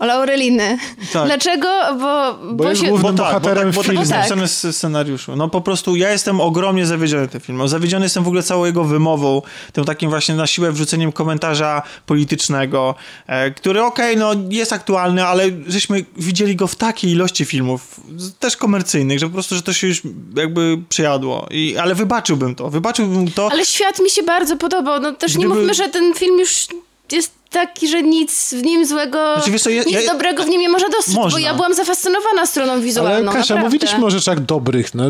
Laureliny. 0.00 0.78
Tak. 1.12 1.26
Dlaczego? 1.26 1.68
Bo, 1.90 2.34
bo, 2.34 2.54
bo 2.54 2.68
jest 2.68 2.82
się... 2.82 2.88
głównym 2.88 3.16
bo 3.16 3.22
tak, 3.22 3.32
bohaterem 3.32 3.70
bo 3.70 3.82
tak, 3.82 3.94
bo 3.94 4.00
tak 4.00 4.00
jest 4.00 4.10
napisane 4.10 4.46
w 4.46 4.76
scenariuszu. 4.76 5.36
No 5.36 5.48
po 5.48 5.60
prostu 5.60 5.96
ja 5.96 6.10
jestem 6.10 6.40
ogromnie 6.40 6.86
zawiedziony 6.86 7.28
tym 7.28 7.40
filmem. 7.40 7.68
Zawiedziony 7.68 8.04
jestem 8.04 8.24
w 8.24 8.26
ogóle 8.26 8.42
całą 8.42 8.64
jego 8.64 8.84
wymową, 8.84 9.42
tym 9.72 9.84
takim 9.84 10.10
właśnie 10.10 10.34
na 10.34 10.46
siłę 10.46 10.72
wrzuceniem 10.72 11.12
komentarza 11.12 11.82
politycznego, 12.06 12.94
e, 13.26 13.50
który 13.50 13.82
okej, 13.82 14.16
okay, 14.16 14.36
no 14.36 14.48
jest 14.50 14.72
aktualny, 14.72 15.24
ale 15.24 15.44
żeśmy 15.66 16.04
widzieli 16.16 16.56
go 16.56 16.66
w 16.66 16.76
takiej 16.76 17.10
ilości 17.10 17.44
filmów, 17.44 18.00
też 18.38 18.56
komercyjnych, 18.56 19.18
że 19.18 19.26
po 19.26 19.32
prostu, 19.32 19.54
że 19.54 19.62
to 19.62 19.72
się 19.72 19.86
już 19.86 20.02
jakby 20.36 20.78
przejadło. 20.88 21.46
I, 21.50 21.76
ale 21.76 21.94
wybaczyłbym 21.94 22.54
to, 22.54 22.70
wybaczyłbym 22.70 23.30
to. 23.30 23.48
Ale 23.52 23.64
świat 23.64 24.00
mi 24.00 24.10
się 24.10 24.22
bardzo 24.22 24.56
podobał. 24.56 25.00
No 25.00 25.12
też 25.12 25.32
Gdyby... 25.32 25.48
nie 25.48 25.54
mówmy, 25.54 25.74
że 25.74 25.88
ten 25.88 26.14
film 26.14 26.38
już 26.38 26.66
jest 27.12 27.32
taki, 27.50 27.88
że 27.88 28.02
nic 28.02 28.54
w 28.54 28.62
nim 28.62 28.86
złego, 28.86 29.34
znaczy, 29.34 29.58
co, 29.58 29.70
ja, 29.70 29.82
nic 29.82 29.92
ja, 29.92 30.12
dobrego 30.12 30.44
w 30.44 30.48
nim 30.48 30.60
nie 30.60 30.68
może 30.68 30.88
dostrzec, 30.88 31.14
można. 31.14 31.30
bo 31.30 31.38
ja 31.38 31.54
byłam 31.54 31.74
zafascynowana 31.74 32.46
stroną 32.46 32.80
wizualną. 32.80 33.30
Ale 33.30 33.40
Kasia, 33.40 33.56
mówiliśmy 33.56 34.04
o 34.04 34.10
rzeczach 34.10 34.40
dobrych, 34.40 34.94
no, 34.94 35.04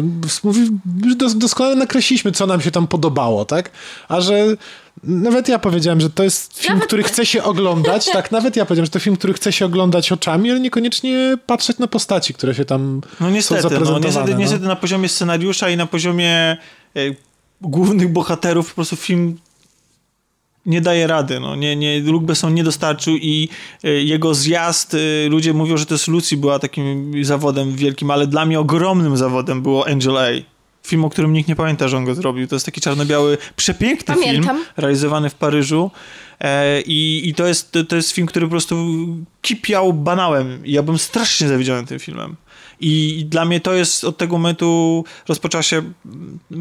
mówi, 0.45 0.61
doskonale 1.37 1.77
nakreśliliśmy, 1.77 2.33
co 2.33 2.47
nam 2.47 2.61
się 2.61 2.71
tam 2.71 2.87
podobało, 2.87 3.45
tak? 3.45 3.71
A 4.09 4.21
że 4.21 4.45
nawet 5.05 5.49
ja 5.49 5.59
powiedziałem, 5.59 6.01
że 6.01 6.11
to 6.11 6.23
jest 6.23 6.59
film, 6.59 6.75
nawet... 6.75 6.87
który 6.87 7.03
chce 7.03 7.27
się 7.27 7.43
oglądać, 7.43 8.07
tak, 8.13 8.33
nawet 8.33 8.57
ja 8.57 8.65
powiedziałem, 8.65 8.87
że 8.87 8.91
to 8.91 9.01
film, 9.01 9.17
który 9.17 9.35
chce 9.35 9.53
się 9.53 9.67
oglądać 9.67 10.13
oczami, 10.13 10.51
ale 10.51 10.61
niekoniecznie 10.61 11.39
patrzeć 11.47 11.79
na 11.79 11.87
postaci, 11.87 12.35
które 12.35 12.55
się 12.55 12.65
tam 12.65 13.01
no 13.21 13.31
niestety, 13.31 13.63
są 13.63 13.69
zaprezentowane. 13.69 14.01
No, 14.01 14.07
niestety, 14.07 14.33
no. 14.33 14.39
niestety 14.39 14.65
na 14.65 14.77
poziomie 14.77 15.09
scenariusza 15.09 15.71
i 15.71 15.77
na 15.77 15.87
poziomie 15.87 16.57
e, 16.97 17.01
głównych 17.61 18.13
bohaterów 18.13 18.69
po 18.69 18.75
prostu 18.75 18.97
film 18.97 19.39
nie 20.67 20.81
daje 20.81 21.07
rady. 21.07 21.41
No. 21.41 21.57
Nie, 21.57 21.77
nie, 21.77 22.01
Luke 22.01 22.27
Besson 22.27 22.55
nie 22.55 22.65
dostarczył 22.65 23.17
i 23.17 23.49
y, 23.85 24.03
jego 24.03 24.35
zjazd, 24.35 24.95
y, 24.95 25.27
ludzie 25.31 25.53
mówią, 25.53 25.77
że 25.77 25.87
to 25.87 25.95
jest 25.95 26.09
Lucy 26.09 26.37
była 26.37 26.59
takim 26.59 27.13
zawodem 27.25 27.77
wielkim, 27.77 28.11
ale 28.11 28.27
dla 28.27 28.47
mnie 28.47 28.61
ogromnym 28.61 29.17
zawodem 29.17 29.63
było 29.63 29.87
Angel 29.87 30.19
A. 30.19 30.25
Film, 30.87 31.05
o 31.05 31.11
którym 31.11 31.33
nikt 31.33 31.49
nie 31.49 31.57
pamięta, 31.57 31.89
że 31.89 31.97
on 31.97 32.05
go 32.05 32.15
zrobił. 32.15 32.49
To 32.49 32.57
jest 32.57 32.67
taki 32.67 32.81
czarno-biały, 32.81 33.39
przepiękny 33.57 34.15
Pamiętam. 34.15 34.57
film, 34.57 34.67
realizowany 34.77 35.31
w 35.31 35.35
Paryżu. 35.35 35.91
E, 36.41 36.81
i, 36.81 37.29
I 37.29 37.35
to 37.35 37.47
jest, 37.47 37.79
to 37.89 37.97
jest 37.97 38.11
film, 38.11 38.27
który 38.27 38.47
po 38.47 38.51
prostu 38.51 38.77
kipiał 39.43 39.93
banałem. 39.93 40.63
Ja 40.65 40.83
bym 40.83 40.99
strasznie 40.99 41.49
zawiedziony 41.49 41.87
tym 41.87 41.99
filmem. 41.99 42.37
I 42.87 43.25
dla 43.29 43.45
mnie 43.45 43.61
to 43.61 43.75
jest 43.75 44.05
od 44.05 44.17
tego 44.17 44.39
momentu 44.39 45.05
rozpoczęła 45.29 45.63
się 45.63 45.83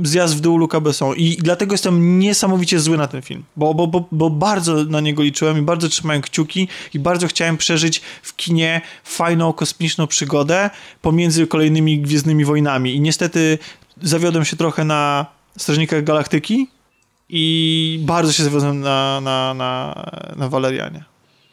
zjazd 0.03 0.35
w 0.35 0.39
dół 0.39 0.57
Luca 0.57 0.79
Besson. 0.79 1.15
I 1.17 1.37
dlatego 1.37 1.73
jestem 1.73 2.19
niesamowicie 2.19 2.79
zły 2.79 2.97
na 2.97 3.07
ten 3.07 3.21
film, 3.21 3.43
bo, 3.55 3.73
bo, 3.73 3.87
bo, 3.87 4.07
bo 4.11 4.29
bardzo 4.29 4.83
na 4.83 4.99
niego 4.99 5.23
liczyłem 5.23 5.57
i 5.57 5.61
bardzo 5.61 5.89
trzymałem 5.89 6.21
kciuki 6.21 6.67
i 6.93 6.99
bardzo 6.99 7.27
chciałem 7.27 7.57
przeżyć 7.57 8.01
w 8.23 8.35
kinie 8.35 8.81
fajną, 9.03 9.53
kosmiczną 9.53 10.07
przygodę 10.07 10.69
pomiędzy 11.01 11.47
kolejnymi 11.47 11.99
Gwiezdnymi 11.99 12.45
Wojnami. 12.45 12.95
I 12.95 13.01
niestety 13.01 13.57
zawiodłem 14.01 14.45
się 14.45 14.57
trochę 14.57 14.85
na 14.85 15.25
Strażnikach 15.57 16.03
Galaktyki 16.03 16.67
i 17.29 17.99
bardzo 18.03 18.31
się 18.31 18.43
zawiodłem 18.43 18.79
na, 18.79 19.21
na, 19.21 19.53
na, 19.53 20.05
na 20.35 20.49
Walerianie. 20.49 21.03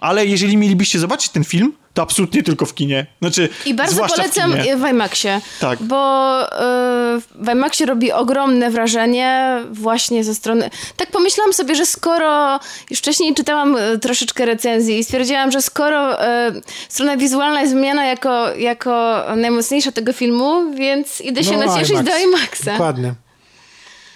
Ale 0.01 0.27
jeżeli 0.27 0.57
mielibyście 0.57 0.99
zobaczyć 0.99 1.31
ten 1.31 1.45
film, 1.45 1.73
to 1.95 2.03
absolutnie 2.03 2.43
tylko 2.43 2.67
w 2.67 2.75
kinie. 2.75 3.07
Znaczy, 3.21 3.49
I 3.67 3.75
bardzo 3.75 4.07
polecam 4.07 4.53
w, 4.53 4.57
w 4.57 4.89
IMAXie. 4.91 5.41
Tak. 5.61 5.83
Bo 5.83 6.41
yy, 6.41 7.21
w 7.45 7.49
IMAXie 7.53 7.87
robi 7.87 8.13
ogromne 8.13 8.71
wrażenie 8.71 9.59
właśnie 9.71 10.25
ze 10.25 10.35
strony... 10.35 10.71
Tak 10.97 11.11
pomyślałam 11.11 11.53
sobie, 11.53 11.75
że 11.75 11.87
skoro... 11.87 12.61
Już 12.91 12.99
wcześniej 12.99 13.35
czytałam 13.35 13.77
y, 13.77 13.99
troszeczkę 13.99 14.47
recenzji 14.47 14.99
i 14.99 15.05
stwierdziłam, 15.05 15.51
że 15.53 15.63
skoro 15.63 16.11
yy, 16.11 16.63
strona 16.89 17.17
wizualna 17.17 17.61
jest 17.61 17.75
wymiana 17.75 18.05
jako, 18.05 18.55
jako 18.55 19.25
najmocniejsza 19.37 19.93
tego 19.93 20.13
filmu, 20.13 20.75
więc 20.75 21.21
idę 21.21 21.45
się 21.45 21.57
no, 21.57 21.67
nacieszyć 21.67 21.91
IMAX. 21.91 22.09
do 22.11 22.19
IMAXa. 22.19 22.65
Dokładnie. 22.65 23.15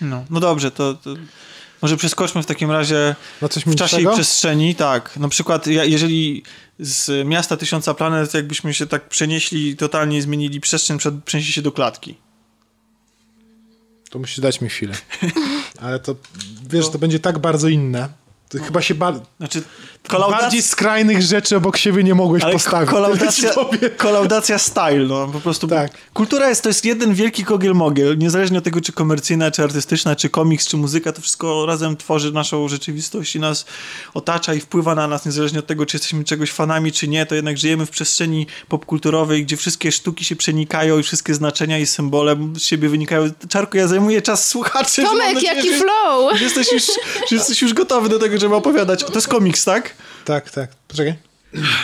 No, 0.01 0.25
no 0.31 0.41
dobrze, 0.41 0.70
to, 0.70 0.95
to 0.95 1.11
może 1.83 1.97
przeskoczmy 1.97 2.43
w 2.43 2.47
takim 2.47 2.70
razie 2.70 3.14
w 3.66 3.75
czasie 3.77 4.01
i 4.01 4.07
przestrzeni. 4.07 4.75
Tak, 4.75 5.16
na 5.16 5.29
przykład 5.29 5.66
jeżeli 5.66 6.43
z 6.79 7.27
miasta 7.29 7.57
Tysiąca 7.57 7.95
Planet 7.95 8.35
jakbyśmy 8.35 8.75
się 8.75 8.87
tak 8.87 9.09
przenieśli, 9.09 9.77
totalnie 9.77 10.22
zmienili 10.22 10.61
przestrzeń, 10.61 10.99
przed, 10.99 11.25
przenieśli 11.25 11.53
się 11.53 11.62
do 11.62 11.72
klatki. 11.72 12.14
To 14.11 14.18
musisz 14.18 14.41
dać 14.41 14.61
mi 14.61 14.68
chwilę. 14.68 14.95
Ale 15.81 16.01
to, 16.01 16.16
wiesz, 16.68 16.91
to 16.91 16.99
będzie 16.99 17.20
tak 17.20 17.39
bardzo 17.39 17.68
inne. 17.68 18.09
To 18.49 18.59
chyba 18.59 18.83
się 18.83 18.95
ba... 18.95 19.20
Znaczy, 19.39 19.62
kolaudac... 20.09 20.40
bardziej 20.40 20.62
skrajnych 20.62 21.22
rzeczy 21.22 21.57
obok 21.57 21.76
siebie 21.76 22.05
nie 22.05 22.14
mogłeś 22.14 22.42
Ale 22.42 22.52
postawić. 22.52 22.90
Kolaudacja, 22.90 23.50
kolaudacja 23.96 24.59
style, 24.59 25.07
no 25.09 25.28
po 25.28 25.40
prostu. 25.40 25.68
Tak. 25.68 25.90
Kultura 26.12 26.48
jest, 26.48 26.62
to 26.62 26.68
jest 26.68 26.84
jeden 26.84 27.14
wielki 27.14 27.44
kogiel-mogiel, 27.44 28.18
niezależnie 28.18 28.59
od 28.59 28.64
tego, 28.64 28.80
czy 28.80 28.92
komercyjna, 28.92 29.50
czy 29.50 29.62
artystyczna, 29.62 30.16
czy 30.16 30.28
komiks, 30.28 30.68
czy 30.68 30.76
muzyka, 30.76 31.12
to 31.12 31.20
wszystko 31.20 31.66
razem 31.66 31.96
tworzy 31.96 32.32
naszą 32.32 32.68
rzeczywistość 32.68 33.36
i 33.36 33.40
nas 33.40 33.66
otacza 34.14 34.55
i 34.55 34.61
wpływa 34.61 34.94
na 34.94 35.09
nas, 35.09 35.26
niezależnie 35.26 35.59
od 35.59 35.66
tego, 35.66 35.86
czy 35.86 35.96
jesteśmy 35.96 36.24
czegoś 36.24 36.52
fanami, 36.52 36.92
czy 36.92 37.09
nie, 37.09 37.26
to 37.26 37.34
jednak 37.34 37.59
żyjemy 37.59 37.86
w 37.86 37.90
przestrzeni 37.90 38.46
popkulturowej, 38.68 39.44
gdzie 39.44 39.57
wszystkie 39.57 39.92
sztuki 39.92 40.24
się 40.24 40.36
przenikają 40.36 40.98
i 40.98 41.02
wszystkie 41.02 41.34
znaczenia 41.34 41.78
i 41.78 41.86
symbole 41.86 42.36
z 42.55 42.62
siebie 42.62 42.88
wynikają. 42.88 43.30
Czarko, 43.48 43.78
ja 43.78 43.88
zajmuję 43.88 44.22
czas 44.22 44.48
słuchaczy. 44.48 45.02
Tomek, 45.02 45.34
nadzieję, 45.34 45.55
jaki 45.55 45.68
flow! 45.68 46.38
Że 46.38 46.44
jesteś, 46.44 46.72
już, 46.72 46.82
że 47.30 47.36
jesteś 47.36 47.62
już 47.62 47.74
gotowy 47.74 48.09
do 48.09 48.18
tego, 48.18 48.38
żeby 48.38 48.55
opowiadać. 48.55 49.05
To 49.05 49.14
jest 49.14 49.28
komiks, 49.28 49.64
tak? 49.64 49.93
Tak, 50.24 50.51
tak. 50.51 50.70
Poczekaj. 50.88 51.14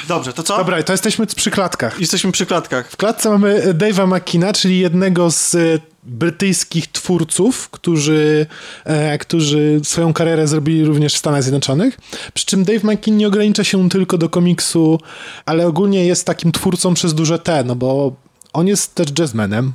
Dobrze, 0.08 0.32
to 0.32 0.42
co? 0.42 0.56
Dobra, 0.56 0.82
to 0.82 0.92
jesteśmy 0.92 1.26
przy 1.26 1.50
klatkach. 1.50 2.00
Jesteśmy 2.00 2.32
przy 2.32 2.46
klatkach. 2.46 2.90
W 2.90 2.96
klatce 2.96 3.30
mamy 3.30 3.74
Dave'a 3.74 4.16
McKina, 4.16 4.52
czyli 4.52 4.78
jednego 4.78 5.30
z 5.30 5.54
e, 5.54 5.58
brytyjskich 6.02 6.92
twórców, 6.92 7.70
którzy, 7.70 8.46
e, 8.84 9.18
którzy 9.18 9.80
swoją 9.82 10.12
karierę 10.12 10.48
zrobili 10.48 10.84
również 10.84 11.14
w 11.14 11.18
Stanach 11.18 11.42
Zjednoczonych. 11.42 11.98
Przy 12.34 12.46
czym 12.46 12.64
Dave 12.64 12.84
McKin 12.84 13.16
nie 13.16 13.28
ogranicza 13.28 13.64
się 13.64 13.88
tylko 13.88 14.18
do 14.18 14.28
komiksu, 14.28 15.00
ale 15.46 15.66
ogólnie 15.66 16.06
jest 16.06 16.26
takim 16.26 16.52
twórcą 16.52 16.94
przez 16.94 17.14
duże 17.14 17.38
T, 17.38 17.64
no 17.64 17.76
bo 17.76 18.12
on 18.52 18.66
jest 18.66 18.94
też 18.94 19.08
jazzmenem. 19.18 19.72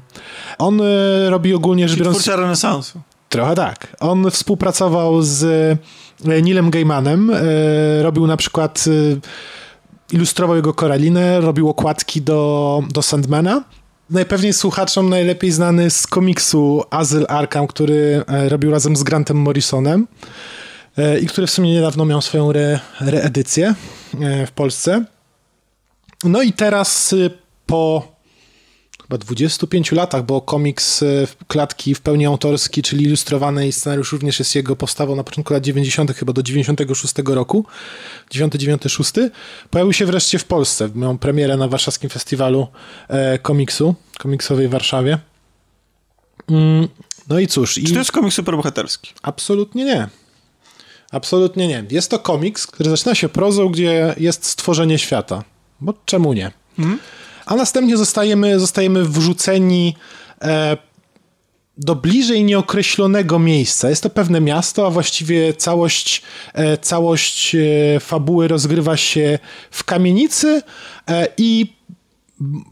On 0.57 0.81
e, 0.81 1.29
robi 1.29 1.53
ogólnie 1.53 1.89
rzecz 1.89 1.99
biorąc... 1.99 2.17
Twórca 2.17 2.35
renesansu. 2.35 3.01
Trochę 3.35 3.55
tak. 3.55 3.95
On 3.99 4.31
współpracował 4.31 5.21
z 5.21 5.43
e, 6.25 6.41
Nilem 6.41 6.69
Gaimanem. 6.69 7.31
E, 7.31 8.03
robił 8.03 8.27
na 8.27 8.37
przykład, 8.37 8.85
e, 8.87 10.15
ilustrował 10.15 10.55
jego 10.55 10.73
Koralinę, 10.73 11.41
robił 11.41 11.69
okładki 11.69 12.21
do, 12.21 12.83
do 12.89 13.01
Sandmana. 13.01 13.63
Najpewniej 14.09 14.53
słuchaczom 14.53 15.09
najlepiej 15.09 15.51
znany 15.51 15.89
z 15.89 16.07
komiksu 16.07 16.83
Azyl 16.89 17.25
Arkham, 17.29 17.67
który 17.67 18.23
robił 18.27 18.71
razem 18.71 18.95
z 18.95 19.03
Grantem 19.03 19.37
Morrisonem 19.37 20.07
i 21.21 21.27
który 21.27 21.47
w 21.47 21.51
sumie 21.51 21.73
niedawno 21.73 22.05
miał 22.05 22.21
swoją 22.21 22.49
re, 22.49 22.79
reedycję 23.01 23.75
w 24.47 24.51
Polsce. 24.51 25.05
No 26.23 26.41
i 26.41 26.53
teraz 26.53 27.15
po 27.65 28.14
chyba 29.05 29.17
25 29.17 29.91
latach, 29.91 30.25
bo 30.25 30.41
komiks 30.41 31.03
e, 31.03 31.27
klatki 31.47 31.95
w 31.95 32.01
pełni 32.01 32.25
autorski, 32.25 32.81
czyli 32.81 33.05
ilustrowany 33.05 33.67
i 33.67 33.71
scenariusz 33.71 34.11
również 34.11 34.39
jest 34.39 34.55
jego 34.55 34.75
postawą 34.75 35.15
na 35.15 35.23
początku 35.23 35.53
lat 35.53 35.63
90., 35.63 36.11
chyba 36.11 36.33
do 36.33 36.43
96 36.43 37.13
roku, 37.25 37.65
9-9-6, 38.31 39.29
pojawił 39.69 39.93
się 39.93 40.05
wreszcie 40.05 40.39
w 40.39 40.45
Polsce. 40.45 40.89
Miał 40.95 41.17
premierę 41.17 41.57
na 41.57 41.67
warszawskim 41.67 42.09
festiwalu 42.09 42.67
e, 43.07 43.39
komiksu, 43.39 43.95
komiksowej 44.17 44.67
w 44.67 44.71
Warszawie. 44.71 45.17
Mm, 46.49 46.87
no 47.29 47.39
i 47.39 47.47
cóż. 47.47 47.73
Czy 47.73 47.93
to 47.93 47.99
jest 47.99 48.11
komiks 48.11 48.35
superbohaterski? 48.35 49.13
Absolutnie 49.21 49.85
nie. 49.85 50.07
Absolutnie 51.11 51.67
nie. 51.67 51.83
Jest 51.91 52.11
to 52.11 52.19
komiks, 52.19 52.67
który 52.67 52.89
zaczyna 52.89 53.15
się 53.15 53.29
prozą, 53.29 53.69
gdzie 53.69 54.15
jest 54.17 54.45
stworzenie 54.45 54.97
świata. 54.97 55.43
Bo 55.81 55.93
czemu 56.05 56.33
nie? 56.33 56.51
Mhm 56.79 56.99
a 57.45 57.55
następnie 57.55 57.97
zostajemy, 57.97 58.59
zostajemy 58.59 59.05
wrzuceni 59.05 59.95
e, 60.41 60.77
do 61.77 61.95
bliżej 61.95 62.43
nieokreślonego 62.43 63.39
miejsca. 63.39 63.89
Jest 63.89 64.03
to 64.03 64.09
pewne 64.09 64.41
miasto, 64.41 64.87
a 64.87 64.89
właściwie 64.89 65.53
całość, 65.53 66.21
e, 66.53 66.77
całość 66.77 67.55
e, 67.55 67.99
fabuły 67.99 68.47
rozgrywa 68.47 68.97
się 68.97 69.39
w 69.71 69.83
kamienicy 69.83 70.61
e, 71.09 71.27
i 71.37 71.75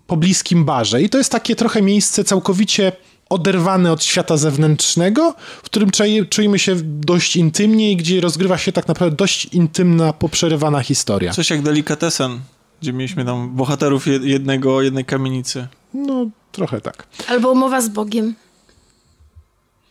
po 0.07 0.17
bliskim 0.17 0.65
barze. 0.65 1.01
I 1.01 1.09
to 1.09 1.17
jest 1.17 1.31
takie 1.31 1.55
trochę 1.55 1.81
miejsce 1.81 2.23
całkowicie 2.23 2.91
oderwane 3.29 3.91
od 3.91 4.03
świata 4.03 4.37
zewnętrznego, 4.37 5.35
w 5.63 5.65
którym 5.65 5.89
czujemy 6.29 6.59
się 6.59 6.75
dość 6.83 7.35
intymnie 7.35 7.91
i 7.91 7.97
gdzie 7.97 8.21
rozgrywa 8.21 8.57
się 8.57 8.71
tak 8.71 8.87
naprawdę 8.87 9.15
dość 9.15 9.45
intymna, 9.45 10.13
poprzerywana 10.13 10.79
historia. 10.79 11.31
Coś 11.31 11.49
jak 11.49 11.61
delikatesen 11.61 12.39
gdzie 12.83 12.93
mieliśmy 12.93 13.25
tam 13.25 13.55
bohaterów 13.55 14.07
jednego, 14.07 14.81
jednej 14.81 15.05
kamienicy. 15.05 15.67
No, 15.93 16.25
trochę 16.51 16.81
tak. 16.81 17.07
Albo 17.27 17.51
umowa 17.51 17.81
z 17.81 17.89
Bogiem. 17.89 18.35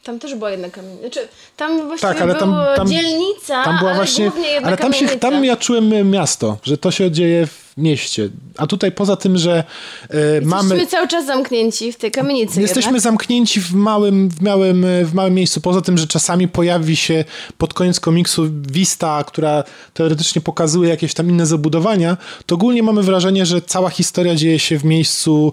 Tam 0.02 0.18
też 0.18 0.34
była 0.34 0.50
jedna 0.50 0.70
kamienica. 0.70 1.00
Znaczy, 1.00 1.28
tam 1.56 1.86
właściwie 1.86 2.12
tak, 2.12 2.22
ale 2.22 2.34
tam, 2.34 2.54
tam, 2.76 2.88
dzielnica, 2.88 3.64
tam 3.64 3.78
była 3.78 3.90
ale 3.90 3.98
właśnie, 3.98 4.30
Ale 4.64 4.76
tam, 4.76 4.92
się, 4.92 5.08
tam 5.08 5.44
ja 5.44 5.56
czułem 5.56 6.10
miasto, 6.10 6.58
że 6.62 6.78
to 6.78 6.90
się 6.90 7.10
dzieje 7.10 7.46
w 7.46 7.71
mieście. 7.76 8.28
A 8.56 8.66
tutaj 8.66 8.92
poza 8.92 9.16
tym, 9.16 9.38
że 9.38 9.64
e, 10.10 10.16
Jesteśmy 10.16 10.50
mamy... 10.50 10.74
Jesteśmy 10.74 10.86
cały 10.86 11.08
czas 11.08 11.26
zamknięci 11.26 11.92
w 11.92 11.96
tej 11.96 12.10
kamienicy. 12.10 12.60
Jesteśmy 12.60 12.88
jednak. 12.88 13.02
zamknięci 13.02 13.60
w 13.60 13.74
małym, 13.74 14.28
w, 14.28 14.40
małym, 14.40 14.86
w 15.04 15.14
małym 15.14 15.34
miejscu. 15.34 15.60
Poza 15.60 15.80
tym, 15.80 15.98
że 15.98 16.06
czasami 16.06 16.48
pojawi 16.48 16.96
się 16.96 17.24
pod 17.58 17.74
koniec 17.74 18.00
komiksu 18.00 18.42
wista, 18.72 19.24
która 19.24 19.64
teoretycznie 19.94 20.42
pokazuje 20.42 20.90
jakieś 20.90 21.14
tam 21.14 21.30
inne 21.30 21.46
zabudowania, 21.46 22.16
to 22.46 22.54
ogólnie 22.54 22.82
mamy 22.82 23.02
wrażenie, 23.02 23.46
że 23.46 23.62
cała 23.62 23.90
historia 23.90 24.34
dzieje 24.34 24.58
się 24.58 24.78
w 24.78 24.84
miejscu 24.84 25.52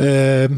e, 0.00 0.04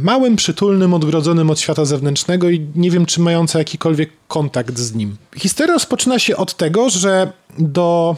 małym, 0.03 0.37
przytulnym, 0.37 0.95
odgrodzonym 0.95 1.51
od 1.51 1.61
świata 1.61 1.85
zewnętrznego 1.85 2.51
i 2.51 2.67
nie 2.77 2.91
wiem, 2.91 3.07
czy 3.07 3.21
mające 3.21 3.59
jakikolwiek 3.59 4.11
kontakt 4.29 4.79
z 4.79 4.95
nim. 4.95 5.17
Historia 5.37 5.75
rozpoczyna 5.75 6.19
się 6.19 6.37
od 6.37 6.55
tego, 6.55 6.91
że 6.91 7.33
do 7.59 8.17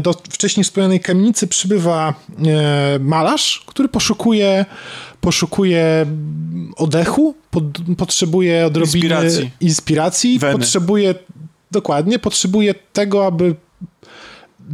do 0.00 0.12
wcześniej 0.30 0.64
wspomnianej 0.64 1.00
kamienicy 1.00 1.46
przybywa 1.46 2.14
e, 2.46 2.98
malarz, 2.98 3.64
który 3.66 3.88
poszukuje, 3.88 4.66
poszukuje 5.20 6.06
oddechu, 6.76 7.34
pod, 7.50 7.64
potrzebuje 7.98 8.66
odrobiny 8.66 9.08
inspiracji, 9.08 9.50
inspiracji 9.60 10.40
potrzebuje 10.40 11.14
dokładnie, 11.70 12.18
potrzebuje 12.18 12.74
tego, 12.92 13.26
aby 13.26 13.54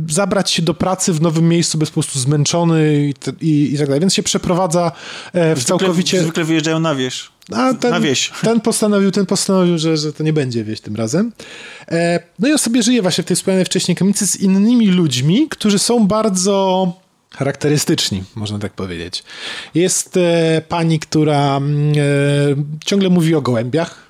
zabrać 0.09 0.51
się 0.51 0.63
do 0.63 0.75
pracy 0.75 1.13
w 1.13 1.21
nowym 1.21 1.49
miejscu, 1.49 1.79
bez 1.79 1.91
po 1.91 1.95
prostu 1.95 2.19
zmęczony 2.19 3.13
i, 3.41 3.47
i, 3.47 3.75
i 3.75 3.79
tak 3.79 3.87
dalej. 3.87 4.01
Więc 4.01 4.15
się 4.15 4.23
przeprowadza 4.23 4.93
e, 5.33 5.55
w 5.55 5.59
zwykle, 5.59 5.79
całkowicie... 5.79 6.23
Zwykle 6.23 6.45
wyjeżdżają 6.45 6.81
na 6.81 6.95
wieś. 6.95 7.29
A 7.53 7.75
ten, 7.75 7.91
na 7.91 8.01
wieś. 8.01 8.31
Ten 8.43 8.61
postanowił, 8.61 9.11
ten 9.11 9.27
postanowił 9.27 9.79
że, 9.79 9.97
że 9.97 10.13
to 10.13 10.23
nie 10.23 10.33
będzie 10.33 10.65
wieś 10.65 10.81
tym 10.81 10.97
razem. 10.97 11.33
E, 11.89 12.21
no 12.39 12.49
i 12.49 12.53
on 12.53 12.59
sobie 12.59 12.83
żyje 12.83 13.03
właśnie 13.03 13.25
w 13.25 13.27
tej 13.27 13.37
wspomnianej 13.37 13.65
wcześniej 13.65 13.97
kamienicy 13.97 14.27
z 14.27 14.37
innymi 14.37 14.87
ludźmi, 14.87 15.47
którzy 15.51 15.79
są 15.79 16.07
bardzo 16.07 16.93
charakterystyczni, 17.37 18.23
można 18.35 18.59
tak 18.59 18.73
powiedzieć. 18.73 19.25
Jest 19.75 20.17
e, 20.17 20.63
pani, 20.69 20.99
która 20.99 21.57
mm, 21.57 21.93
e, 21.93 22.03
ciągle 22.85 23.09
mówi 23.09 23.35
o 23.35 23.43
gołębiach. 23.43 24.08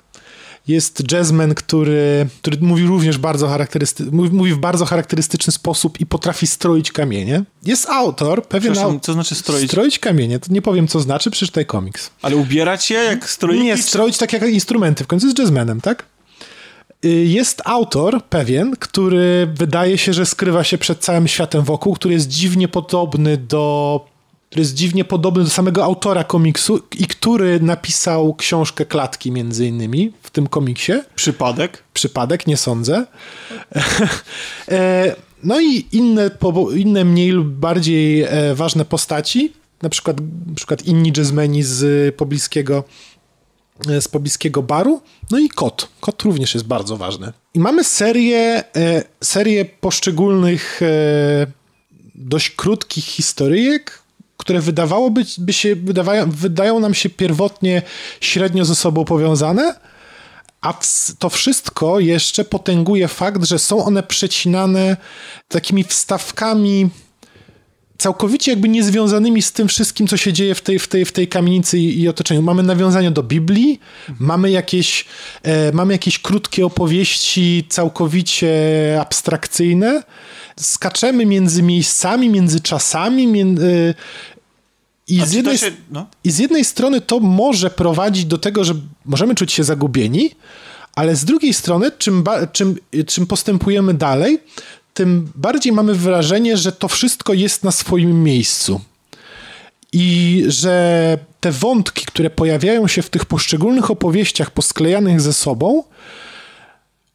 Jest 0.69 1.11
jazzman, 1.11 1.55
który, 1.55 2.27
który 2.41 2.57
mówi 2.61 2.83
również 2.83 3.17
bardzo 3.17 3.47
charakterysty, 3.47 4.03
mówi, 4.11 4.29
mówi 4.35 4.53
w 4.53 4.57
bardzo 4.57 4.85
charakterystyczny 4.85 5.53
sposób 5.53 5.99
i 5.99 6.05
potrafi 6.05 6.47
stroić 6.47 6.91
kamienie. 6.91 7.43
Jest 7.65 7.89
autor, 7.89 8.45
pewien 8.47 8.73
Przepraszam, 8.73 8.97
au- 8.97 8.99
co 8.99 9.13
znaczy 9.13 9.35
stroić? 9.35 9.67
Stroić 9.67 9.99
kamienie, 9.99 10.39
to 10.39 10.53
nie 10.53 10.61
powiem 10.61 10.87
co 10.87 10.99
znaczy, 10.99 11.31
przeczytaj 11.31 11.65
komiks. 11.65 12.11
Ale 12.21 12.35
ubierać 12.35 12.91
je 12.91 12.97
jak 12.97 13.29
stroiki? 13.29 13.63
Nie, 13.63 13.77
stroić 13.77 14.17
tak 14.17 14.33
jak 14.33 14.43
instrumenty, 14.43 15.03
w 15.03 15.07
końcu 15.07 15.25
jest 15.27 15.39
jazzmanem, 15.39 15.81
tak? 15.81 16.05
Y, 17.05 17.09
Jest 17.09 17.61
autor 17.65 18.23
pewien, 18.25 18.75
który 18.79 19.47
wydaje 19.55 19.97
się, 19.97 20.13
że 20.13 20.25
skrywa 20.25 20.63
się 20.63 20.77
przed 20.77 20.99
całym 20.99 21.27
światem 21.27 21.63
wokół, 21.63 21.93
który 21.93 22.13
jest 22.13 22.27
dziwnie 22.27 22.67
podobny 22.67 23.37
do. 23.37 24.05
Który 24.49 24.61
jest 24.61 24.73
dziwnie 24.73 25.05
podobny 25.05 25.43
do 25.43 25.49
samego 25.49 25.83
autora 25.83 26.23
komiksu 26.23 26.81
i 26.99 27.07
który 27.07 27.59
napisał 27.59 28.33
książkę 28.33 28.85
Klatki 28.85 29.31
między 29.31 29.67
innymi 29.67 30.13
w 30.21 30.29
tym 30.29 30.47
komiksie. 30.47 30.93
Przypadek? 31.15 31.83
Przypadek, 31.93 32.47
nie 32.47 32.57
sądzę. 32.57 33.05
E, 34.71 35.15
No 35.43 35.61
i 35.61 35.85
inne, 35.91 36.31
inne 36.75 37.05
mniej 37.05 37.29
lub 37.31 37.47
bardziej 37.47 38.23
e, 38.23 38.55
ważne 38.55 38.85
postaci, 38.85 39.53
na 39.81 39.89
przykład, 39.89 40.17
na 40.47 40.55
przykład 40.55 40.85
inni 40.85 41.13
jazzmeni 41.17 41.63
z 41.63 42.15
pobliskiego, 42.15 42.83
e, 43.89 44.01
z 44.01 44.07
pobliskiego 44.07 44.63
baru, 44.63 45.01
no 45.31 45.39
i 45.39 45.49
kot. 45.49 45.89
Kot 45.99 46.21
również 46.21 46.53
jest 46.53 46.67
bardzo 46.67 46.97
ważny. 46.97 47.33
I 47.53 47.59
mamy 47.59 47.83
serię, 47.83 48.63
serię 49.23 49.65
poszczególnych 49.65 50.81
dość 52.15 52.49
krótkich 52.49 53.05
historyjek, 53.05 53.99
które 54.39 54.61
wydawałoby 54.61 55.25
by 55.37 55.53
się, 55.53 55.75
wydawają, 55.75 56.31
wydają 56.31 56.79
nam 56.79 56.93
się 56.93 57.09
pierwotnie 57.09 57.81
średnio 58.21 58.65
ze 58.65 58.75
sobą 58.75 59.05
powiązane, 59.05 59.75
a 60.61 60.73
to 61.19 61.29
wszystko 61.29 61.99
jeszcze 61.99 62.45
potęguje 62.45 63.07
fakt, 63.07 63.43
że 63.43 63.59
są 63.59 63.85
one 63.85 64.03
przecinane 64.03 64.97
takimi 65.47 65.83
wstawkami 65.83 66.89
całkowicie 67.99 68.51
jakby 68.51 68.69
niezwiązanymi 68.69 69.41
z 69.41 69.51
tym 69.51 69.67
wszystkim, 69.67 70.07
co 70.07 70.17
się 70.17 70.33
dzieje 70.33 70.55
w 70.55 70.61
tej, 70.61 70.79
w 70.79 70.87
tej, 70.87 71.05
w 71.05 71.11
tej 71.11 71.27
kamienicy 71.27 71.79
i, 71.79 72.01
i 72.01 72.07
otoczeniu. 72.07 72.41
Mamy 72.41 72.63
nawiązania 72.63 73.11
do 73.11 73.23
Biblii, 73.23 73.79
mamy 74.19 74.51
jakieś, 74.51 75.05
e, 75.43 75.71
mamy 75.71 75.93
jakieś 75.93 76.19
krótkie 76.19 76.65
opowieści 76.65 77.65
całkowicie 77.69 78.51
abstrakcyjne, 79.01 80.03
skaczemy 80.59 81.25
między 81.25 81.63
miejscami, 81.63 82.29
między 82.29 82.61
czasami, 82.61 83.27
między, 83.27 83.93
i 85.07 85.25
z 85.25 85.33
jednej 85.33 85.57
się... 85.57 85.71
No? 85.91 86.07
i 86.23 86.31
z 86.31 86.39
jednej 86.39 86.65
strony 86.65 87.01
to 87.01 87.19
może 87.19 87.69
prowadzić 87.69 88.25
do 88.25 88.37
tego, 88.37 88.63
że 88.63 88.73
możemy 89.05 89.35
czuć 89.35 89.51
się 89.51 89.63
zagubieni, 89.63 90.31
ale 90.95 91.15
z 91.15 91.25
drugiej 91.25 91.53
strony, 91.53 91.91
czym, 91.97 92.23
czym, 92.51 92.75
czym 93.07 93.27
postępujemy 93.27 93.93
dalej, 93.93 94.39
tym 94.99 95.31
bardziej 95.35 95.73
mamy 95.73 95.93
wrażenie, 95.93 96.57
że 96.57 96.71
to 96.71 96.87
wszystko 96.87 97.33
jest 97.33 97.63
na 97.63 97.71
swoim 97.71 98.23
miejscu. 98.23 98.81
I 99.93 100.43
że 100.47 101.17
te 101.39 101.51
wątki, 101.51 102.05
które 102.05 102.29
pojawiają 102.29 102.87
się 102.87 103.01
w 103.01 103.09
tych 103.09 103.25
poszczególnych 103.25 103.91
opowieściach 103.91 104.51
posklejanych 104.51 105.21
ze 105.21 105.33
sobą, 105.33 105.83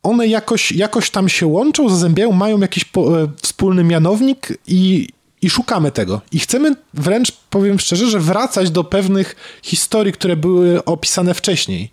one 0.03 0.27
jakoś, 0.27 0.73
jakoś 0.73 1.11
tam 1.11 1.29
się 1.29 1.47
łączą, 1.47 1.89
zazębiają, 1.89 2.33
mają 2.33 2.61
jakiś 2.61 2.85
po, 2.85 3.23
e, 3.23 3.29
wspólny 3.43 3.85
mianownik 3.85 4.49
i, 4.67 5.09
i 5.45 5.51
szukamy 5.51 5.93
tego. 5.93 6.21
I 6.33 6.39
chcemy 6.39 6.77
wręcz, 6.95 7.33
powiem 7.51 7.79
szczerze, 7.79 8.11
że 8.11 8.21
wracać 8.21 8.71
do 8.71 8.85
pewnych 8.85 9.37
historii, 9.63 10.13
które 10.13 10.37
były 10.37 10.85
opisane 10.85 11.35
wcześniej. 11.35 11.91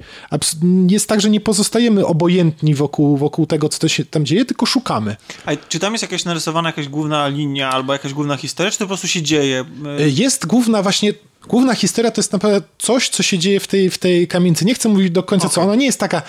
Jest 0.89 1.07
tak, 1.09 1.21
że 1.21 1.29
nie 1.29 1.39
pozostajemy 1.39 2.05
obojętni 2.05 2.75
wokół, 2.75 3.17
wokół 3.17 3.45
tego, 3.45 3.69
co 3.69 3.87
się 3.87 4.05
tam 4.05 4.25
dzieje, 4.25 4.45
tylko 4.45 4.65
szukamy. 4.65 5.15
A 5.45 5.51
czy 5.69 5.79
tam 5.79 5.93
jest 5.93 6.01
jakaś 6.01 6.25
narysowana 6.25 6.69
jakaś 6.69 6.87
główna 6.87 7.27
linia 7.27 7.69
albo 7.69 7.93
jakaś 7.93 8.13
główna 8.13 8.37
historia, 8.37 8.71
czy 8.71 8.77
to 8.77 8.85
po 8.85 8.87
prostu 8.87 9.07
się 9.07 9.21
dzieje? 9.21 9.65
E, 9.99 10.09
Jest 10.09 10.45
główna 10.45 10.83
właśnie, 10.83 11.13
główna 11.47 11.75
historia 11.75 12.11
to 12.11 12.21
jest 12.21 12.33
naprawdę 12.33 12.61
coś, 12.79 13.09
co 13.09 13.23
się 13.23 13.37
dzieje 13.39 13.59
w 13.59 13.67
tej, 13.67 13.89
w 13.89 13.97
tej 13.97 14.27
kamienicy. 14.27 14.65
Nie 14.65 14.73
chcę 14.73 14.89
mówić 14.89 15.11
do 15.11 15.23
końca, 15.23 15.49
co 15.49 15.61
ona 15.61 15.75
nie 15.75 15.85
jest 15.85 15.99
taka, 15.99 16.21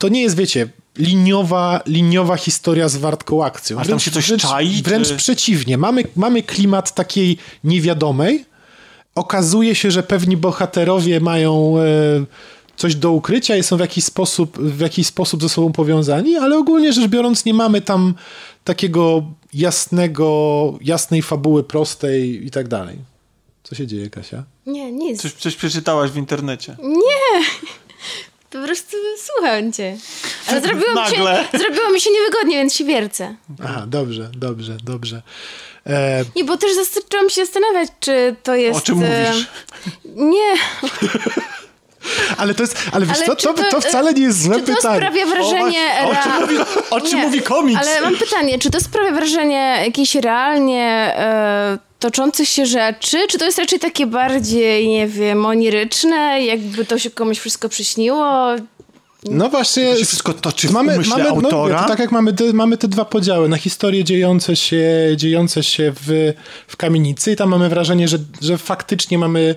to, 0.00 0.08
nie 0.08 0.22
jest, 0.22 0.36
wiecie, 0.36 0.68
liniowa, 0.98 1.80
liniowa 1.86 2.36
historia 2.36 2.88
z 2.88 2.96
wartką 2.96 3.44
akcją. 3.44 3.78
A 3.78 3.84
tam 3.84 4.00
się 4.00 4.10
coś 4.10 4.26
wręcz, 4.28 4.42
czai, 4.42 4.82
Wręcz 4.84 5.08
czy- 5.08 5.16
przeciwnie. 5.16 5.78
Mamy, 5.78 6.04
mamy 6.16 6.42
klimat 6.42 6.94
takiej 6.94 7.36
niewiadomej. 7.64 8.44
Okazuje 9.14 9.74
się, 9.74 9.90
że 9.90 10.02
pewni 10.02 10.36
bohaterowie 10.36 11.20
mają 11.20 11.74
e, 11.78 11.82
coś 12.76 12.94
do 12.94 13.12
ukrycia 13.12 13.56
i 13.56 13.62
są 13.62 13.76
w 13.76 13.80
jakiś, 13.80 14.04
sposób, 14.04 14.58
w 14.58 14.80
jakiś 14.80 15.06
sposób 15.06 15.42
ze 15.42 15.48
sobą 15.48 15.72
powiązani, 15.72 16.36
ale 16.36 16.58
ogólnie 16.58 16.92
rzecz 16.92 17.08
biorąc 17.08 17.44
nie 17.44 17.54
mamy 17.54 17.80
tam 17.80 18.14
takiego 18.64 19.22
jasnego, 19.54 20.78
jasnej 20.80 21.22
fabuły 21.22 21.64
prostej 21.64 22.46
i 22.46 22.50
tak 22.50 22.68
dalej. 22.68 22.96
Co 23.62 23.74
się 23.74 23.86
dzieje, 23.86 24.10
Kasia? 24.10 24.44
Nie, 24.66 24.92
nic. 24.92 25.22
Coś, 25.22 25.32
coś 25.32 25.56
przeczytałaś 25.56 26.10
w 26.10 26.16
internecie. 26.16 26.76
Po 28.50 28.58
prostu 28.58 28.96
słucham 29.18 29.72
cię. 29.72 29.96
Ale 30.46 30.60
zrobiło 30.60 30.92
mi, 31.02 31.10
się, 31.10 31.24
zrobiło 31.62 31.90
mi 31.90 32.00
się 32.00 32.10
niewygodnie, 32.10 32.56
więc 32.56 32.74
się 32.74 32.84
wiercę. 32.84 33.34
Aha, 33.64 33.84
dobrze, 33.86 34.30
dobrze, 34.36 34.76
dobrze. 34.84 35.22
E, 35.86 36.24
Nie, 36.36 36.44
bo 36.44 36.56
też 36.56 36.70
zaczęłam 36.94 37.30
się 37.30 37.44
zastanawiać, 37.44 37.90
czy 38.00 38.36
to 38.42 38.54
jest... 38.54 38.78
O 38.78 38.82
czym 38.82 39.02
e, 39.02 39.30
mówisz? 39.30 39.46
Nie, 40.04 40.52
ale 42.38 42.54
to 42.54 42.62
jest, 42.62 42.76
ale 42.92 43.06
wiesz 43.06 43.16
Ale 43.16 43.26
co, 43.26 43.34
to, 43.36 43.52
to- 43.54 43.70
to 43.70 43.80
wcale 43.80 44.14
nie 44.14 44.22
jest 44.22 44.42
złe 44.42 44.54
czy 44.54 44.60
to 44.66 44.76
pytanie. 44.76 44.96
sprawia 44.96 45.26
wrażenie... 45.26 45.88
O, 46.04 46.10
o 46.10 46.14
czym 46.22 46.40
mówi, 46.40 46.56
o 46.90 47.00
czym 47.00 47.18
Nie, 47.18 47.24
mówi 47.26 47.42
komiks? 47.42 47.80
Ale 47.88 48.00
mam 48.00 48.16
pytanie, 48.16 48.58
czy 48.58 48.70
to 48.70 48.80
sprawia 48.80 49.12
wrażenie 49.12 49.82
jakiejś 49.86 50.14
realnie 50.14 51.14
e, 51.16 51.78
toczących 52.00 52.48
się 52.48 52.66
rzeczy, 52.66 53.18
czy 53.28 53.38
to 53.38 53.44
jest 53.44 53.58
raczej 53.58 53.78
takie 53.78 54.06
bardziej, 54.06 54.88
nie 54.88 55.08
wiem, 55.08 55.46
oniryczne, 55.46 56.44
jakby 56.44 56.84
to 56.84 56.98
się 56.98 57.10
komuś 57.10 57.38
wszystko 57.38 57.68
przyśniło? 57.68 58.50
No 59.30 59.48
właśnie, 59.48 59.90
To 59.90 60.04
wszystko 60.04 60.32
toczy 60.32 60.68
w 60.68 60.70
mamy, 60.70 60.98
mamy, 61.08 61.24
no, 61.24 61.30
autora? 61.30 61.82
to 61.82 61.88
tak 61.88 61.98
jak 61.98 62.12
mamy 62.12 62.32
te, 62.32 62.52
mamy 62.52 62.76
te 62.76 62.88
dwa 62.88 63.04
podziały 63.04 63.48
na 63.48 63.56
historie 63.56 64.04
dziejące 64.04 64.56
się, 64.56 64.86
dziejące 65.16 65.62
się 65.62 65.92
w, 65.96 66.32
w 66.66 66.76
kamienicy 66.76 67.32
i 67.32 67.36
tam 67.36 67.48
mamy 67.48 67.68
wrażenie, 67.68 68.08
że, 68.08 68.18
że 68.42 68.58
faktycznie 68.58 69.18
mamy 69.18 69.54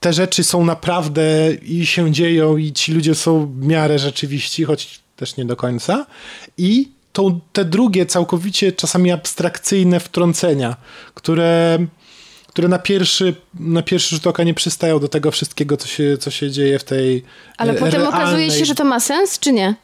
te 0.00 0.12
rzeczy 0.12 0.44
są 0.44 0.64
naprawdę 0.64 1.22
i 1.62 1.86
się 1.86 2.12
dzieją 2.12 2.56
i 2.56 2.72
ci 2.72 2.92
ludzie 2.92 3.14
są 3.14 3.46
w 3.46 3.66
miarę 3.66 3.98
rzeczywiści, 3.98 4.64
choć 4.64 5.00
też 5.16 5.36
nie 5.36 5.44
do 5.44 5.56
końca. 5.56 6.06
I 6.58 6.88
tą, 7.12 7.40
te 7.52 7.64
drugie 7.64 8.06
całkowicie 8.06 8.72
czasami 8.72 9.12
abstrakcyjne 9.12 10.00
wtrącenia, 10.00 10.76
które, 11.14 11.78
które 12.46 12.68
na, 12.68 12.78
pierwszy, 12.78 13.34
na 13.54 13.82
pierwszy 13.82 14.14
rzut 14.14 14.26
oka 14.26 14.42
nie 14.44 14.54
przystają 14.54 14.98
do 14.98 15.08
tego 15.08 15.30
wszystkiego, 15.30 15.76
co 15.76 15.88
się, 15.88 16.18
co 16.18 16.30
się 16.30 16.50
dzieje 16.50 16.78
w 16.78 16.84
tej 16.84 17.24
Ale 17.56 17.72
e, 17.72 17.76
potem 17.76 18.02
okazuje 18.06 18.46
realnej- 18.48 18.58
się, 18.58 18.64
że 18.64 18.74
to 18.74 18.84
ma 18.84 19.00
sens, 19.00 19.38
czy 19.38 19.52
nie? 19.52 19.74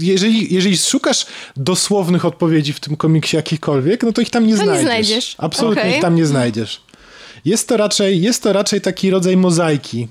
jeżeli, 0.00 0.54
jeżeli 0.54 0.78
szukasz 0.78 1.26
dosłownych 1.56 2.24
odpowiedzi 2.24 2.72
w 2.72 2.80
tym 2.80 2.96
komiksie 2.96 3.36
jakichkolwiek, 3.36 4.02
no 4.02 4.12
to 4.12 4.20
ich 4.20 4.30
tam 4.30 4.46
nie 4.46 4.52
To 4.56 4.58
nie 4.58 4.64
znajdziesz. 4.64 4.86
znajdziesz. 4.86 5.34
Absolutnie 5.38 5.82
Okej. 5.82 5.94
ich 5.94 6.00
tam 6.02 6.14
nie 6.16 6.26
znajdziesz. 6.26 6.82
Jest 7.44 7.68
to 7.68 7.76
raczej, 7.76 8.22
jest 8.22 8.42
to 8.42 8.52
raczej 8.52 8.80
taki 8.80 9.10
rodzaj 9.10 9.36
mozaiki 9.36 10.02
e, 10.02 10.06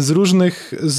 z 0.00 0.10
różnych, 0.10 0.74
z, 0.82 0.96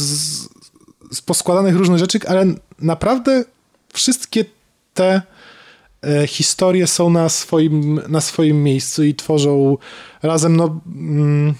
z 1.11 1.21
poskładanych 1.21 1.75
różnych 1.75 1.99
rzeczy, 1.99 2.19
ale 2.27 2.45
naprawdę 2.79 3.45
wszystkie 3.93 4.45
te 4.93 5.21
e, 6.03 6.27
historie 6.27 6.87
są 6.87 7.09
na 7.09 7.29
swoim, 7.29 7.99
na 8.07 8.21
swoim 8.21 8.63
miejscu 8.63 9.03
i 9.03 9.15
tworzą 9.15 9.77
razem 10.23 10.55
no, 10.57 10.79
mm, 10.95 11.53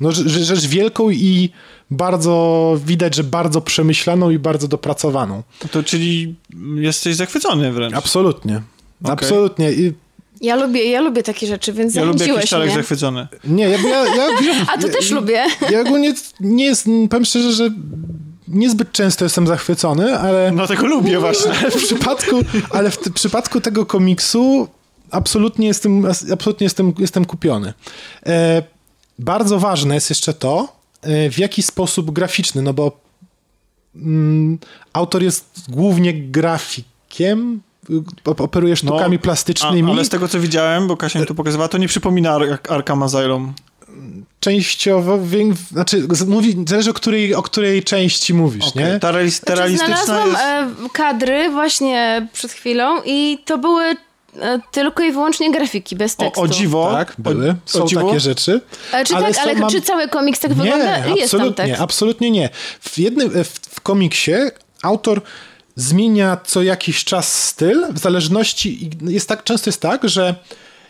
no, 0.00 0.08
rze- 0.10 0.24
rze- 0.24 0.44
rzecz 0.44 0.66
wielką 0.66 1.10
i 1.10 1.50
bardzo 1.90 2.76
widać, 2.86 3.14
że 3.16 3.24
bardzo 3.24 3.60
przemyślaną 3.60 4.30
i 4.30 4.38
bardzo 4.38 4.68
dopracowaną. 4.68 5.42
To 5.70 5.82
czyli 5.82 6.34
jesteś 6.74 7.14
zachwycony 7.16 7.72
wręcz. 7.72 7.94
Absolutnie. 7.94 8.62
Okej. 9.02 9.12
Absolutnie. 9.12 9.72
I, 9.72 9.92
Ja 10.40 10.56
lubię, 10.56 10.84
ja 10.90 11.00
lubię 11.00 11.22
takie 11.22 11.46
rzeczy, 11.46 11.72
więc 11.72 11.94
Ja 11.94 12.04
lubię 12.04 12.26
jakiś 12.26 12.50
zachwycony. 12.50 13.28
nie, 13.44 13.64
ja, 13.68 13.78
ja, 13.78 14.04
ja, 14.16 14.66
A 14.74 14.78
to 14.78 14.88
też 14.88 15.10
lubię. 15.10 15.44
Ja 15.70 15.80
ogólnie 15.80 16.14
nie 16.40 16.64
jest, 16.64 16.86
powiem 17.10 17.24
szczerze, 17.24 17.52
że 17.52 17.70
niezbyt 18.48 18.92
często 18.92 19.24
jestem 19.24 19.46
zachwycony, 19.46 20.18
ale, 20.18 20.52
No 20.52 20.66
tego 20.66 20.86
lubię 20.86 21.18
właśnie. 21.20 21.50
ale 21.50 21.70
w 21.80 21.84
przypadku, 21.84 22.36
ale 22.70 22.90
w 22.90 22.98
przypadku 23.14 23.60
tego 23.60 23.86
komiksu 23.86 24.68
absolutnie 25.10 25.66
jestem, 25.66 26.06
absolutnie 26.32 26.64
jestem, 26.64 26.92
jestem 26.98 27.24
kupiony. 27.24 27.74
E, 28.26 28.62
bardzo 29.18 29.58
ważne 29.58 29.94
jest 29.94 30.10
jeszcze 30.10 30.34
to, 30.34 30.68
e, 31.02 31.30
w 31.30 31.38
jaki 31.38 31.62
sposób 31.62 32.10
graficzny, 32.10 32.62
no 32.62 32.74
bo 32.74 33.00
mm, 33.96 34.58
autor 34.92 35.22
jest 35.22 35.64
głównie 35.68 36.14
grafikiem, 36.14 37.60
operuje 38.24 38.76
sztukami 38.76 39.16
No, 39.16 39.22
plastycznymi. 39.22 39.90
A, 39.90 39.92
ale 39.92 40.04
z 40.04 40.08
tego 40.08 40.28
co 40.28 40.40
widziałem, 40.40 40.86
bo 40.88 40.96
Kasia 40.96 41.20
mi 41.20 41.26
to 41.26 41.34
pokazywała, 41.34 41.68
to 41.68 41.78
nie 41.78 41.88
przypomina 41.88 42.30
Ar 42.32 42.58
Arkham 42.68 43.02
Asylum. 43.02 43.54
Częściowo, 44.40 45.18
znaczy 45.72 46.06
mówi, 46.26 46.64
zależy 46.68 46.90
o 46.90 46.94
której, 46.94 47.34
o 47.34 47.42
której 47.42 47.82
części 47.82 48.34
mówisz, 48.34 48.68
Okej, 48.68 48.84
nie? 48.84 49.00
Ta, 49.00 49.12
realis- 49.12 49.40
ta 49.40 49.46
Znaczy, 49.46 49.60
realistyczna 49.60 50.04
znalazłam 50.04 50.28
jest... 50.28 50.86
e, 50.86 50.88
kadry 50.92 51.50
właśnie 51.50 52.28
przed 52.32 52.52
chwilą 52.52 53.02
i 53.04 53.38
to 53.44 53.58
były 53.58 53.84
e, 53.84 53.96
tylko 54.72 55.02
i 55.02 55.12
wyłącznie 55.12 55.50
grafiki, 55.50 55.96
bez 55.96 56.16
tekstu. 56.16 56.40
O, 56.40 56.44
o 56.44 56.48
dziwo. 56.48 56.90
Tak, 56.92 57.14
były, 57.18 57.50
o, 57.50 57.54
są 57.64 57.84
o 57.84 57.86
dziwo. 57.86 58.06
takie 58.06 58.20
rzeczy. 58.20 58.60
Ale 58.92 59.04
czy 59.04 59.12
tak, 59.12 59.36
są- 59.36 59.42
ale 59.42 59.54
mam- 59.54 59.70
czy 59.70 59.80
cały 59.80 60.08
komiks 60.08 60.40
tak 60.40 60.50
nie, 60.50 60.56
wygląda? 60.56 60.98
Tam 61.02 61.12
absolutnie, 61.22 61.78
absolutnie 61.78 62.30
nie. 62.30 62.48
W 62.80 62.98
jednym, 62.98 63.44
w, 63.44 63.48
w 63.70 63.80
komiksie 63.80 64.32
autor 64.82 65.20
zmienia 65.76 66.36
co 66.44 66.62
jakiś 66.62 67.04
czas 67.04 67.44
styl, 67.44 67.86
w 67.92 67.98
zależności, 67.98 68.84
i 68.84 68.90
jest 69.12 69.28
tak, 69.28 69.44
często 69.44 69.68
jest 69.68 69.80
tak, 69.80 70.08
że 70.08 70.34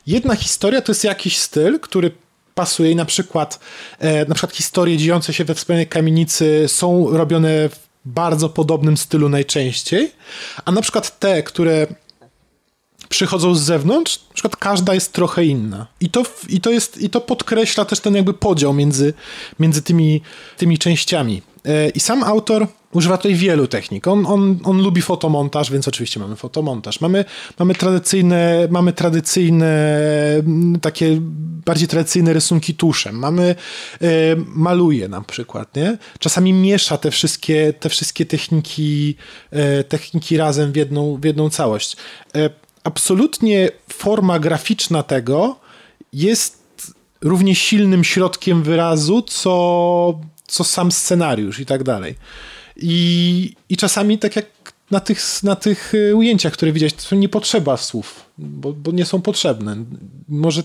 jedna 0.07 0.35
historia 0.35 0.81
to 0.83 0.93
jest 0.93 1.05
jakiś 1.05 1.39
styl, 1.39 1.81
który 1.81 2.11
pasuje 2.59 2.91
i 2.91 2.97
na 2.97 3.05
przykład, 3.05 3.61
e, 3.99 4.25
na 4.25 4.35
przykład 4.35 4.57
historie 4.57 4.97
dziejące 4.97 5.33
się 5.33 5.45
we 5.45 5.55
wspomnianej 5.55 5.87
kamienicy 5.87 6.65
są 6.69 7.11
robione 7.11 7.69
w 7.69 7.89
bardzo 8.05 8.49
podobnym 8.49 8.97
stylu 8.97 9.29
najczęściej, 9.29 10.13
a 10.65 10.73
na 10.73 10.81
przykład 10.83 11.19
te, 11.19 11.43
które 11.43 11.87
przychodzą 13.09 13.55
z 13.55 13.63
zewnątrz, 13.63 14.21
na 14.29 14.35
przykład 14.35 14.57
każda 14.57 14.95
jest 14.95 15.13
trochę 15.13 15.45
inna. 15.45 15.87
I 16.01 16.11
to, 16.11 16.23
i 16.49 16.61
to, 16.61 16.71
jest, 16.71 17.03
i 17.03 17.11
to 17.11 17.21
podkreśla 17.21 17.85
też 17.85 18.01
ten 18.01 18.15
jakby 18.15 18.35
podział 18.35 18.75
między, 18.75 19.15
między 19.59 19.83
tymi, 19.83 20.21
tymi 20.57 20.79
częściami. 20.79 21.43
E, 21.65 21.89
I 21.89 22.01
sam 22.01 22.23
autor 22.23 22.67
używa 22.93 23.17
tutaj 23.17 23.35
wielu 23.35 23.67
technik. 23.67 24.07
On, 24.07 24.27
on, 24.27 24.59
on 24.65 24.83
lubi 24.83 25.03
fotomontaż, 25.03 25.73
więc 25.73 25.89
oczywiście 25.89 26.21
mamy 26.21 26.37
fotomontaż. 26.37 27.01
Mamy, 27.01 27.25
mamy 27.59 27.75
tradycyjne, 27.75 28.69
mamy 28.71 28.93
tradycyjne, 28.93 29.95
mm, 30.39 30.81
takie 30.81 31.17
bardziej 31.67 31.89
tradycyjne 31.89 32.33
rysunki 32.33 32.75
tuszem. 32.75 33.19
Mamy, 33.19 33.55
e, 34.03 34.07
maluje 34.47 35.09
na 35.09 35.21
przykład, 35.21 35.77
nie? 35.77 35.99
Czasami 36.19 36.53
miesza 36.53 36.99
te 36.99 37.11
wszystkie, 37.11 37.73
te 37.73 37.89
wszystkie 37.89 38.27
techniki, 38.27 39.17
e, 39.51 39.85
techniki 39.85 40.37
razem 40.37 40.73
w 40.73 40.77
jedną, 40.77 41.17
w 41.17 41.25
jedną 41.25 41.51
całość. 41.51 41.97
Absolutnie 42.89 43.71
forma 43.93 44.39
graficzna 44.39 45.03
tego 45.03 45.57
jest 46.13 46.59
równie 47.21 47.55
silnym 47.55 48.05
środkiem 48.05 48.63
wyrazu, 48.63 49.23
co, 49.23 50.21
co 50.47 50.65
sam 50.65 50.93
scenariusz 50.93 51.61
i 51.61 51.67
tak 51.67 51.83
dalej. 51.83 52.15
I, 52.77 53.55
I 53.69 53.77
czasami 53.77 54.19
tak 54.19 54.37
jak 54.37 54.47
na 54.91 55.01
tych, 55.01 55.43
na 55.43 55.57
tych 55.57 55.95
y, 55.95 56.17
ujęciach, 56.17 56.53
które 56.53 56.73
widziałeś, 56.73 56.93
to 56.93 57.17
nie 57.17 57.29
potrzeba 57.29 57.77
słów, 57.77 58.25
bo, 58.39 58.73
bo 58.73 58.93
nie 58.93 59.05
są 59.05 59.23
potrzebne. 59.23 59.77
Może 60.29 60.63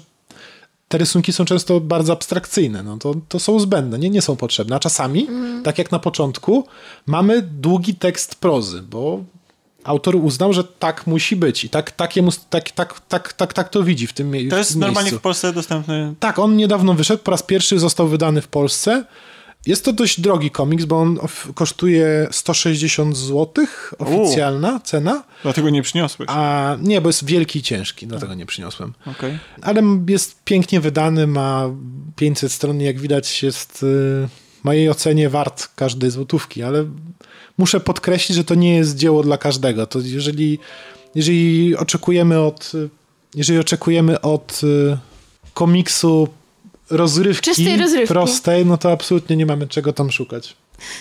te 0.88 0.98
rysunki 0.98 1.34
są 1.34 1.46
często 1.46 1.80
bardzo 1.80 2.14
abstrakcyjne, 2.14 2.84
no 2.84 2.98
to, 2.98 3.16
to 3.30 3.40
są 3.40 3.60
zbędne, 3.60 4.00
nie, 4.00 4.10
nie 4.10 4.22
są 4.22 4.36
potrzebne. 4.36 4.76
A 4.76 4.80
czasami, 4.80 5.28
tak 5.64 5.78
jak 5.78 5.92
na 5.92 6.00
początku, 6.00 6.68
mamy 7.06 7.42
długi 7.42 7.96
tekst 7.96 8.36
prozy, 8.36 8.82
bo 8.82 9.24
autor 9.84 10.16
uznał, 10.16 10.54
że 10.54 10.64
tak 10.64 11.08
musi 11.08 11.36
być 11.36 11.64
i 11.64 11.70
tak, 11.70 11.92
tak, 11.92 12.16
jemu, 12.16 12.32
tak, 12.50 12.72
tak, 12.72 13.00
tak, 13.00 13.34
tak, 13.34 13.54
tak 13.54 13.70
to 13.70 13.84
widzi 13.84 14.08
w 14.08 14.14
tym 14.14 14.32
mie- 14.32 14.50
To 14.50 14.58
jest 14.58 14.70
w 14.70 14.74
tym 14.74 14.82
normalnie 14.82 15.06
miejscu. 15.06 15.20
w 15.20 15.22
Polsce 15.24 15.54
dostępny. 15.54 16.14
Tak, 16.20 16.40
on 16.40 16.56
niedawno 16.56 16.94
wyszedł, 16.94 17.24
po 17.24 17.32
raz 17.32 17.44
pierwszy 17.44 17.80
został 17.80 18.08
wydany 18.08 18.42
w 18.42 18.48
Polsce. 18.48 19.06
Jest 19.66 19.86
to 19.86 19.94
dość 19.94 20.20
drogi 20.22 20.52
komiks, 20.52 20.86
bo 20.86 21.02
on 21.02 21.20
kosztuje 21.56 22.28
160 22.32 23.18
zł, 23.18 23.66
oficjalna 24.00 24.80
cena, 24.80 25.24
Dlatego 25.44 25.70
nie 25.70 25.82
przyniosłeś. 25.82 26.30
a 26.32 26.76
nie, 26.82 27.02
bo 27.02 27.10
jest 27.10 27.26
wielki 27.26 27.60
i 27.60 27.62
ciężki, 27.62 28.08
dlatego 28.08 28.34
nie 28.34 28.46
przyniosłem. 28.46 28.94
Okej. 29.06 29.40
Ale 29.62 29.82
jest 30.10 30.44
pięknie 30.46 30.80
wydany, 30.80 31.28
ma 31.28 31.70
500 32.16 32.52
stron, 32.52 32.82
jak 32.82 33.00
widać 33.00 33.44
jest 33.44 33.84
y, 33.84 33.86
w 34.62 34.64
mojej 34.64 34.90
ocenie 34.90 35.30
wart 35.30 35.68
każdej 35.76 36.12
złotówki, 36.12 36.64
ale 36.64 36.86
muszę 37.58 37.80
podkreślić, 37.80 38.36
że 38.38 38.44
to 38.44 38.56
nie 38.56 38.76
jest 38.76 38.98
dzieło 38.98 39.24
dla 39.24 39.38
każdego. 39.38 39.86
To 39.88 40.00
jeżeli, 40.04 40.60
jeżeli 41.16 41.76
oczekujemy 41.76 42.40
od 42.40 42.72
y, 42.76 42.90
jeżeli 43.36 43.60
oczekujemy 43.60 44.22
od 44.22 44.62
y, 44.64 44.98
komiksu 45.54 46.28
rozrywki, 46.90 47.44
Czystej 47.46 47.78
rozrywki. 47.78 48.08
prostej, 48.08 48.66
no 48.66 48.78
to 48.78 48.92
absolutnie 48.92 49.36
nie 49.36 49.46
mamy 49.46 49.68
czego 49.68 49.94
tam 49.94 50.12
szukać. 50.12 50.56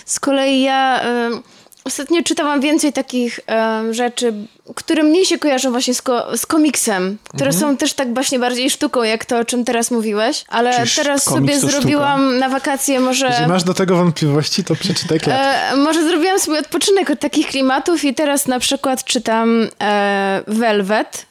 Z 0.05 0.19
kolei 0.19 0.61
ja 0.61 1.01
em, 1.01 1.41
ostatnio 1.83 2.23
czytałam 2.23 2.61
więcej 2.61 2.93
takich 2.93 3.39
em, 3.47 3.93
rzeczy, 3.93 4.33
które 4.75 5.03
mniej 5.03 5.25
się 5.25 5.37
kojarzą 5.39 5.71
właśnie 5.71 5.93
z, 5.93 6.01
ko- 6.01 6.37
z 6.37 6.45
komiksem, 6.45 7.17
które 7.29 7.49
Mhm. 7.51 7.61
są 7.61 7.77
też 7.77 7.93
tak 7.93 8.13
właśnie 8.13 8.39
bardziej 8.39 8.69
sztuką, 8.69 9.03
jak 9.03 9.25
to, 9.25 9.39
o 9.39 9.45
czym 9.45 9.65
teraz 9.65 9.91
mówiłeś, 9.91 10.45
ale 10.47 10.79
Czyż 10.79 10.95
teraz 10.95 11.23
sobie 11.23 11.59
zrobiłam 11.59 12.39
na 12.39 12.49
wakacje 12.49 12.99
może... 12.99 13.25
Jeżeli 13.27 13.47
masz 13.47 13.63
do 13.63 13.73
tego 13.73 13.95
wątpliwości, 13.95 14.63
to 14.63 14.75
przeczytaj. 14.75 15.19
E, 15.27 15.75
może 15.75 16.03
zrobiłam 16.03 16.39
sobie 16.39 16.59
odpoczynek 16.59 17.09
od 17.09 17.19
takich 17.19 17.47
klimatów 17.47 18.03
i 18.03 18.13
teraz 18.13 18.47
na 18.47 18.59
przykład 18.59 19.03
czytam 19.03 19.67
e, 19.81 20.41
Velvet. 20.47 21.25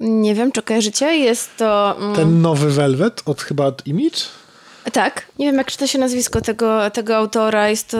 Nie 0.00 0.34
wiem, 0.34 0.52
czy 0.52 0.62
kojarzycie. 0.62 1.16
Jest 1.16 1.50
to... 1.56 1.96
Mm, 1.98 2.16
Ten 2.16 2.42
nowy 2.42 2.70
Velvet 2.70 3.22
od 3.26 3.42
chyba 3.42 3.66
od 3.66 3.86
Image? 3.86 4.18
Tak. 4.92 5.22
Nie 5.38 5.46
wiem, 5.46 5.56
jak 5.56 5.66
czyta 5.66 5.86
się 5.86 5.98
nazwisko 5.98 6.40
tego, 6.40 6.90
tego 6.90 7.16
autora. 7.16 7.68
Jest 7.68 7.88
to 7.88 7.96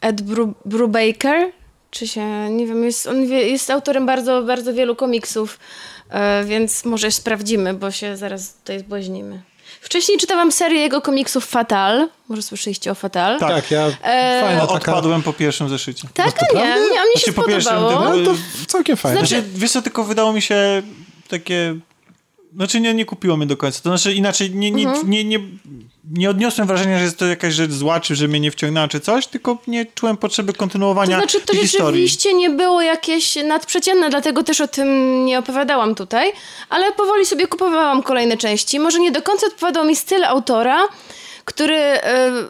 Ed 0.00 0.22
Bru- 0.22 0.54
Brubaker. 0.64 1.50
Czy 1.90 2.08
się... 2.08 2.50
Nie 2.50 2.66
wiem, 2.66 2.84
jest, 2.84 3.06
on 3.06 3.26
wie, 3.26 3.48
jest 3.48 3.70
autorem 3.70 4.06
bardzo, 4.06 4.42
bardzo 4.42 4.74
wielu 4.74 4.96
komiksów, 4.96 5.58
e, 6.10 6.44
więc 6.44 6.84
może 6.84 7.10
sprawdzimy, 7.10 7.74
bo 7.74 7.90
się 7.90 8.16
zaraz 8.16 8.54
tutaj 8.54 8.78
zbłaźnimy. 8.80 9.42
Wcześniej 9.80 10.18
czytałam 10.18 10.52
serię 10.52 10.80
jego 10.80 11.00
komiksów 11.00 11.46
Fatal. 11.46 12.08
Może 12.28 12.42
słyszeliście 12.42 12.90
o 12.90 12.94
Fatal? 12.94 13.38
Tak. 13.38 13.50
Tak, 13.54 13.70
ja 13.70 13.86
E, 14.02 14.40
fajna 14.46 14.60
taka... 14.60 14.72
Odpadłem 14.74 15.22
po 15.22 15.32
pierwszym 15.32 15.68
zeszycie. 15.68 16.08
Tak, 16.14 16.32
to 16.32 16.40
a 16.40 16.44
nie, 16.44 16.50
prawda? 16.64 16.74
nie, 16.74 17.00
a 17.00 17.04
mnie 17.04 17.12
się 17.14 17.18
Znaczy, 17.20 17.32
po 17.32 17.42
pierwsze, 17.44 17.70
spodobało. 17.70 18.10
ten- 18.14 18.24
No 18.24 18.30
to 18.32 18.38
całkiem 18.66 18.96
fajne. 18.96 19.18
Znaczy- 19.18 19.34
Znaczy, 19.42 19.58
wiesz 19.58 19.72
co, 19.72 19.82
tylko 19.82 20.04
wydało 20.04 20.32
mi 20.32 20.42
się 20.42 20.82
takie... 21.28 21.76
Znaczy 22.56 22.80
nie, 22.80 22.94
nie 22.94 23.04
kupiło 23.04 23.36
mnie 23.36 23.46
do 23.46 23.56
końca. 23.56 23.80
To 23.82 23.88
znaczy 23.98 24.14
inaczej 24.14 24.50
nie, 24.50 24.70
nie, 24.70 24.88
Mhm. 24.88 25.10
nie, 25.10 25.24
nie, 25.24 25.38
nie 26.12 26.30
odniosłem 26.30 26.68
wrażenia, 26.68 26.98
że 26.98 27.04
jest 27.04 27.18
to 27.18 27.26
jakaś 27.26 27.54
rzecz 27.54 27.70
zła, 27.70 28.00
czy 28.00 28.16
że 28.16 28.28
mnie 28.28 28.40
nie 28.40 28.50
wciągnęła, 28.50 28.88
czy 28.88 29.00
coś, 29.00 29.26
tylko 29.26 29.58
nie 29.66 29.86
czułem 29.86 30.16
potrzeby 30.16 30.52
To 30.52 30.58
kontynuowania 30.58 31.18
znaczy, 31.18 31.40
to 31.40 31.46
tej 31.46 31.60
historii. 31.60 32.00
rzeczywiście 32.08 32.34
nie 32.34 32.50
było 32.50 32.82
jakieś 32.82 33.36
nadprzeciętne, 33.44 34.10
dlatego 34.10 34.42
też 34.42 34.60
o 34.60 34.68
tym 34.68 34.88
nie 35.24 35.38
opowiadałam 35.38 35.94
tutaj, 35.94 36.32
ale 36.68 36.92
powoli 36.92 37.26
sobie 37.26 37.46
kupowałam 37.46 38.02
kolejne 38.02 38.36
części. 38.36 38.78
Może 38.80 38.98
nie 38.98 39.12
do 39.12 39.22
końca 39.22 39.46
odpowiadał 39.46 39.84
mi 39.84 39.96
styl 39.96 40.24
autora, 40.24 40.78
który 41.46 41.76
e, 41.76 42.00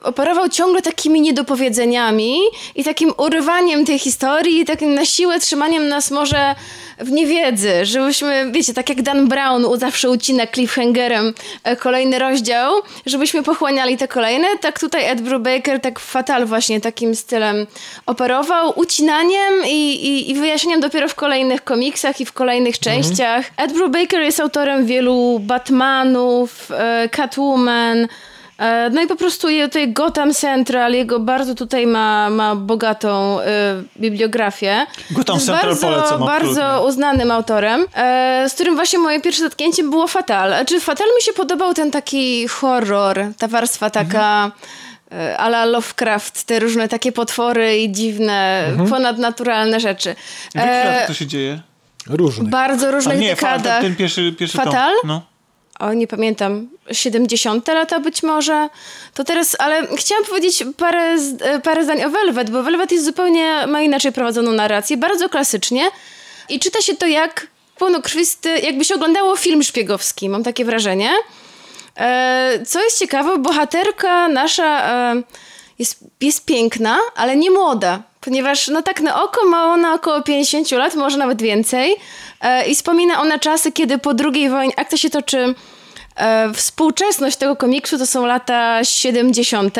operował 0.03 0.49
ciągle 0.49 0.83
takimi 0.83 1.21
niedopowiedzeniami 1.21 2.39
i 2.75 2.85
takim 2.85 3.13
urywaniem 3.19 3.85
tej 3.85 3.99
historii, 3.99 4.61
i 4.61 4.65
takim 4.65 4.95
na 4.95 5.05
siłę 5.05 5.41
trzymaniem 5.41 5.89
nas 5.89 6.11
może 6.11 6.55
w 6.99 7.11
niewiedzy, 7.13 7.87
żebyśmy, 7.87 8.47
wiecie, 8.53 8.75
tak 8.75 8.89
jak 8.89 9.03
Dan 9.03 9.29
Brown 9.29 9.65
u- 9.65 9.77
zawsze 9.77 10.11
ucina 10.11 10.47
cliffhangerem 10.47 11.35
e, 11.65 11.77
kolejny 11.77 12.19
rozdział, 12.19 12.73
żebyśmy 13.07 13.43
pochłaniali 13.43 13.97
te 13.97 14.09
kolejne, 14.09 14.47
tak 14.61 14.81
tutaj 14.81 15.05
Ed 15.05 15.21
Brubaker 15.21 15.81
tak 15.81 15.99
fatal 15.99 16.47
właśnie 16.47 16.81
takim 16.81 17.15
stylem 17.15 17.67
operował, 18.07 18.73
ucinaniem 18.79 19.55
i, 19.67 19.93
i, 20.07 20.31
i 20.31 20.35
wyjaśnieniem 20.35 20.81
dopiero 20.81 21.09
w 21.09 21.15
kolejnych 21.15 21.65
komiksach 21.65 22.21
i 22.21 22.27
w 22.27 22.33
kolejnych 22.33 22.79
częściach. 22.79 23.45
Ed 23.57 23.73
Brubaker 23.73 24.21
jest 24.23 24.41
autorem 24.41 24.87
wielu 24.87 25.39
Batmanów, 25.43 26.71
e, 26.71 27.09
Catwoman, 27.09 28.09
No 28.93 29.03
i 29.03 29.07
po 29.07 29.17
prostu 29.17 29.49
je- 29.49 29.69
tutaj 29.69 29.93
Gotham 29.93 30.35
Central, 30.35 30.93
jego 30.93 31.21
bardzo 31.21 31.55
tutaj 31.55 31.87
ma, 31.87 32.31
ma 32.31 32.55
bogatą 32.57 33.41
y, 33.41 33.45
bibliografię. 34.01 34.87
Gotham 35.11 35.35
Jest 35.35 35.47
Central 35.47 35.69
bardzo, 35.71 35.87
polecam, 35.89 36.27
bardzo 36.27 36.85
uznanym 36.89 37.31
autorem, 37.31 37.85
e, 37.95 38.47
z 38.49 38.55
którym 38.55 38.75
właśnie 38.77 38.99
moje 38.99 39.21
pierwsze 39.21 39.43
zetknięcie 39.43 39.83
było 39.83 40.07
Fatal. 40.07 40.51
Znaczy 40.51 40.81
Fatal 40.81 41.07
mi 41.17 41.23
się 41.23 41.33
podobał 41.33 41.75
ten 41.75 41.91
taki 41.91 42.49
horror, 42.49 43.19
ta 43.39 43.49
warstwa 43.49 43.91
taka 43.91 44.45
Mhm. 44.45 45.31
e, 45.33 45.39
ala 45.39 45.65
Lovecraft, 45.65 46.45
te 46.45 46.59
różne 46.59 46.89
takie 46.89 47.13
potwory 47.13 47.79
i 47.79 47.93
dziwne, 47.93 48.65
Mhm. 48.69 48.91
ponadnaturalne 48.91 49.81
rzeczy. 49.81 50.15
W 50.55 50.59
E, 50.59 51.05
to 51.07 51.15
się 51.15 51.27
dzieje? 51.27 51.61
Różnych. 52.07 52.49
w 52.49 52.51
bardzo 52.51 52.89
A 52.89 52.91
różnych 52.91 53.19
nie, 53.19 53.29
dekadach. 53.35 53.81
ten 53.83 53.97
pierwszy, 53.97 54.33
pierwszy 54.39 54.57
Fatal? 54.59 54.95
tom. 55.01 55.09
No. 55.09 55.23
o 55.79 55.93
nie 55.93 56.07
pamiętam, 56.07 56.69
70 56.93 57.69
lata 57.69 58.01
być 58.01 58.23
może. 58.23 58.69
To 59.15 59.25
teraz, 59.25 59.57
ale 59.59 59.87
chciałam 59.97 60.25
powiedzieć 60.25 60.65
parę, 60.77 61.17
e, 61.41 61.61
parę 61.61 61.85
zdań 61.85 62.05
o 62.05 62.11
Velvet, 62.11 62.51
bo 62.51 62.63
Velvet 62.63 62.93
jest 62.93 63.05
zupełnie, 63.05 63.67
ma 63.67 63.83
inaczej 63.83 64.13
prowadzoną 64.13 64.53
narrację, 64.53 64.97
bardzo 64.97 65.29
klasycznie 65.29 65.91
i 66.49 66.61
czyta 66.61 66.81
się 66.81 66.97
to 66.97 67.07
jak 67.07 67.47
pełnokrwisty, 67.79 68.59
jakby 68.59 68.85
się 68.85 68.95
oglądało 68.95 69.37
film 69.37 69.63
szpiegowski, 69.63 70.29
mam 70.29 70.43
takie 70.43 70.65
wrażenie. 70.65 71.11
E, 71.97 72.59
co 72.67 72.85
jest 72.85 72.99
ciekawe, 72.99 73.39
bohaterka 73.39 74.29
nasza 74.29 74.93
e, 74.93 75.23
jest, 75.79 75.99
jest 76.21 76.45
piękna, 76.45 76.99
ale 77.17 77.37
nie 77.37 77.51
młoda, 77.51 78.03
ponieważ 78.21 78.69
no 78.69 78.83
tak 78.83 79.01
na 79.01 79.23
oko 79.23 79.47
ma 79.47 79.73
ona 79.73 79.95
około 79.95 80.23
50 80.23 80.71
lat, 80.71 80.95
może 80.95 81.19
nawet 81.19 81.43
więcej 81.43 81.97
i 82.69 82.75
wspomina 82.75 83.21
ona 83.21 83.39
czasy, 83.39 83.73
kiedy 83.73 83.99
po 83.99 84.13
II 84.35 84.49
wojnie, 84.51 84.73
akcja 84.77 84.99
się 84.99 85.11
toczy 85.11 85.55
współczesność 86.55 87.37
tego 87.37 87.57
komiksu 87.57 87.99
to 87.99 88.07
są 88.07 88.27
lata 88.27 88.85
70. 88.85 89.79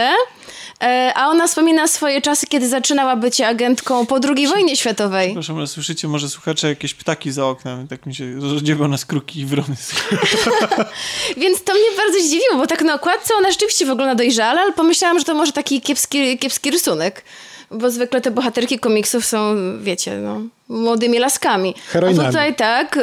E, 0.81 1.13
a 1.15 1.29
ona 1.29 1.47
wspomina 1.47 1.89
swoje 1.89 2.23
czasy, 2.23 2.47
kiedy 2.47 2.69
zaczynała 2.69 3.17
bycie 3.17 3.49
agentką 3.49 4.07
po 4.07 4.19
II 4.37 4.49
wojnie 4.49 4.77
światowej. 4.77 5.29
Przepraszam, 5.29 5.57
ale 5.57 5.67
słyszycie 5.67 6.09
może 6.09 6.29
słuchacze 6.29 6.69
jakieś 6.69 6.95
ptaki 6.95 7.33
za 7.33 7.47
oknem. 7.47 7.89
Tak 7.89 8.07
mi 8.07 8.15
się 8.15 8.41
rozdziewa 8.41 8.89
nas 8.89 9.05
kruki 9.05 9.41
i 9.41 9.47
wrony. 9.47 9.77
Więc 11.43 11.65
to 11.65 11.75
mnie 11.75 11.97
bardzo 11.97 12.21
zdziwiło, 12.21 12.57
bo 12.57 12.67
tak 12.67 12.83
na 12.83 12.95
okładce 12.95 13.35
ona 13.35 13.51
rzeczywiście 13.51 13.87
wygląda 13.87 14.15
dojrzale, 14.15 14.61
ale 14.61 14.73
pomyślałam, 14.73 15.19
że 15.19 15.25
to 15.25 15.35
może 15.35 15.53
taki 15.53 15.81
kiepski, 15.81 16.39
kiepski 16.39 16.71
rysunek. 16.71 17.25
Bo 17.71 17.91
zwykle 17.91 18.21
te 18.21 18.31
bohaterki 18.31 18.79
komiksów 18.79 19.27
są, 19.27 19.55
wiecie, 19.81 20.17
no, 20.17 20.41
młodymi 20.69 21.19
laskami. 21.19 21.75
Heroinami. 21.89 22.29
A 22.29 22.31
tutaj 22.31 22.55
tak. 22.55 22.97
y, 22.97 23.01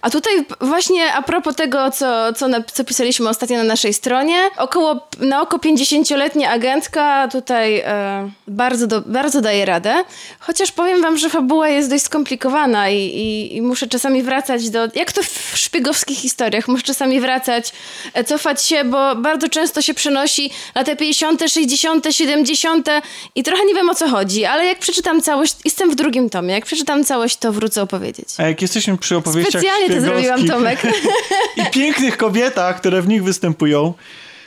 A 0.00 0.10
tutaj 0.10 0.32
właśnie 0.60 1.12
a 1.12 1.22
propos 1.22 1.56
tego, 1.56 1.90
co, 1.90 2.32
co, 2.32 2.48
na, 2.48 2.62
co 2.62 2.84
pisaliśmy 2.84 3.28
ostatnio 3.28 3.58
na 3.58 3.64
naszej 3.64 3.94
stronie, 3.94 4.36
około, 4.56 5.08
na 5.20 5.42
oko 5.42 5.58
50-letnia 5.58 6.50
agentka 6.50 7.28
tutaj 7.28 7.78
e, 7.78 8.30
bardzo, 8.48 8.86
do, 8.86 9.00
bardzo 9.00 9.40
daje 9.40 9.64
radę. 9.64 9.94
Chociaż 10.40 10.72
powiem 10.72 11.02
wam, 11.02 11.18
że 11.18 11.30
fabuła 11.30 11.68
jest 11.68 11.90
dość 11.90 12.04
skomplikowana 12.04 12.90
i, 12.90 12.98
i, 12.98 13.56
i 13.56 13.62
muszę 13.62 13.86
czasami 13.86 14.22
wracać 14.22 14.70
do... 14.70 14.88
Jak 14.94 15.12
to 15.12 15.22
w 15.22 15.52
szpiegowskich 15.54 16.18
historiach, 16.18 16.68
muszę 16.68 16.82
czasami 16.82 17.20
wracać, 17.20 17.72
e, 18.14 18.24
cofać 18.24 18.62
się, 18.62 18.84
bo 18.84 19.16
bardzo 19.16 19.48
często 19.48 19.82
się 19.82 19.94
przenosi 19.94 20.50
lata 20.74 20.96
50., 20.96 21.40
60., 21.48 22.06
70. 22.10 22.88
i 23.34 23.42
trochę 23.42 23.64
nie 23.64 23.74
wiem 23.74 23.90
o 23.90 23.94
co 23.94 24.08
chodzi, 24.08 24.44
ale 24.44 24.66
jak 24.66 24.78
przeczytam 24.78 25.22
całość, 25.22 25.56
jestem 25.64 25.90
w 25.90 25.94
drugim 25.94 26.30
tomie, 26.30 26.60
jak 26.64 26.66
przeczytam 26.66 27.04
całość, 27.04 27.36
to 27.36 27.52
wrócę 27.52 27.82
opowiedzieć. 27.82 28.28
A 28.38 28.42
jak 28.42 28.62
jesteśmy 28.62 28.98
przy 28.98 29.16
opowieściach 29.16 29.62
Specjalnie 29.62 29.94
to 29.94 30.00
zrobiłam, 30.00 30.46
Tomek. 30.46 30.82
i 31.66 31.70
pięknych 31.70 32.16
kobietach, 32.16 32.80
które 32.80 33.02
w 33.02 33.08
nich 33.08 33.24
występują, 33.24 33.94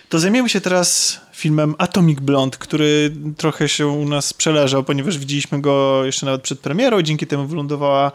to 0.10 0.20
zajmiemy 0.20 0.50
się 0.50 0.62
teraz 0.62 1.20
filmem 1.34 1.76
Atomic 1.78 2.20
Blonde, 2.20 2.58
który 2.58 3.12
trochę 3.38 3.70
się 3.70 3.88
u 3.88 4.06
nas 4.06 4.34
przeleżał, 4.34 4.84
ponieważ 4.84 5.18
widzieliśmy 5.18 5.62
go 5.62 6.06
jeszcze 6.06 6.26
nawet 6.26 6.42
przed 6.42 6.60
premierą 6.60 7.00
i 7.00 7.04
dzięki 7.04 7.28
temu 7.28 7.48
wylądowała 7.48 8.12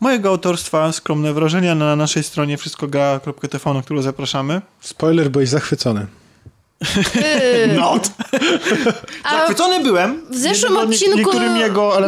mojego 0.00 0.28
autorstwa 0.28 0.92
skromne 0.92 1.32
wrażenia 1.32 1.74
na 1.74 1.96
naszej 1.96 2.22
stronie 2.22 2.56
wszystkogra.tv, 2.56 3.74
na 3.74 3.82
którą 3.82 4.02
zapraszamy. 4.02 4.60
Spoiler, 4.80 5.30
byłeś 5.30 5.48
zachwycony. 5.48 6.06
Yy, 7.66 7.74
Not! 7.74 8.10
Zachwycony 9.30 9.80
byłem. 9.80 10.20
w 10.30 10.36
zeszłym 10.38 10.72
nie- 10.72 10.78
nie- 10.78 10.84
odcinku 10.84 11.32
nie 11.38 11.70
było, 11.70 12.00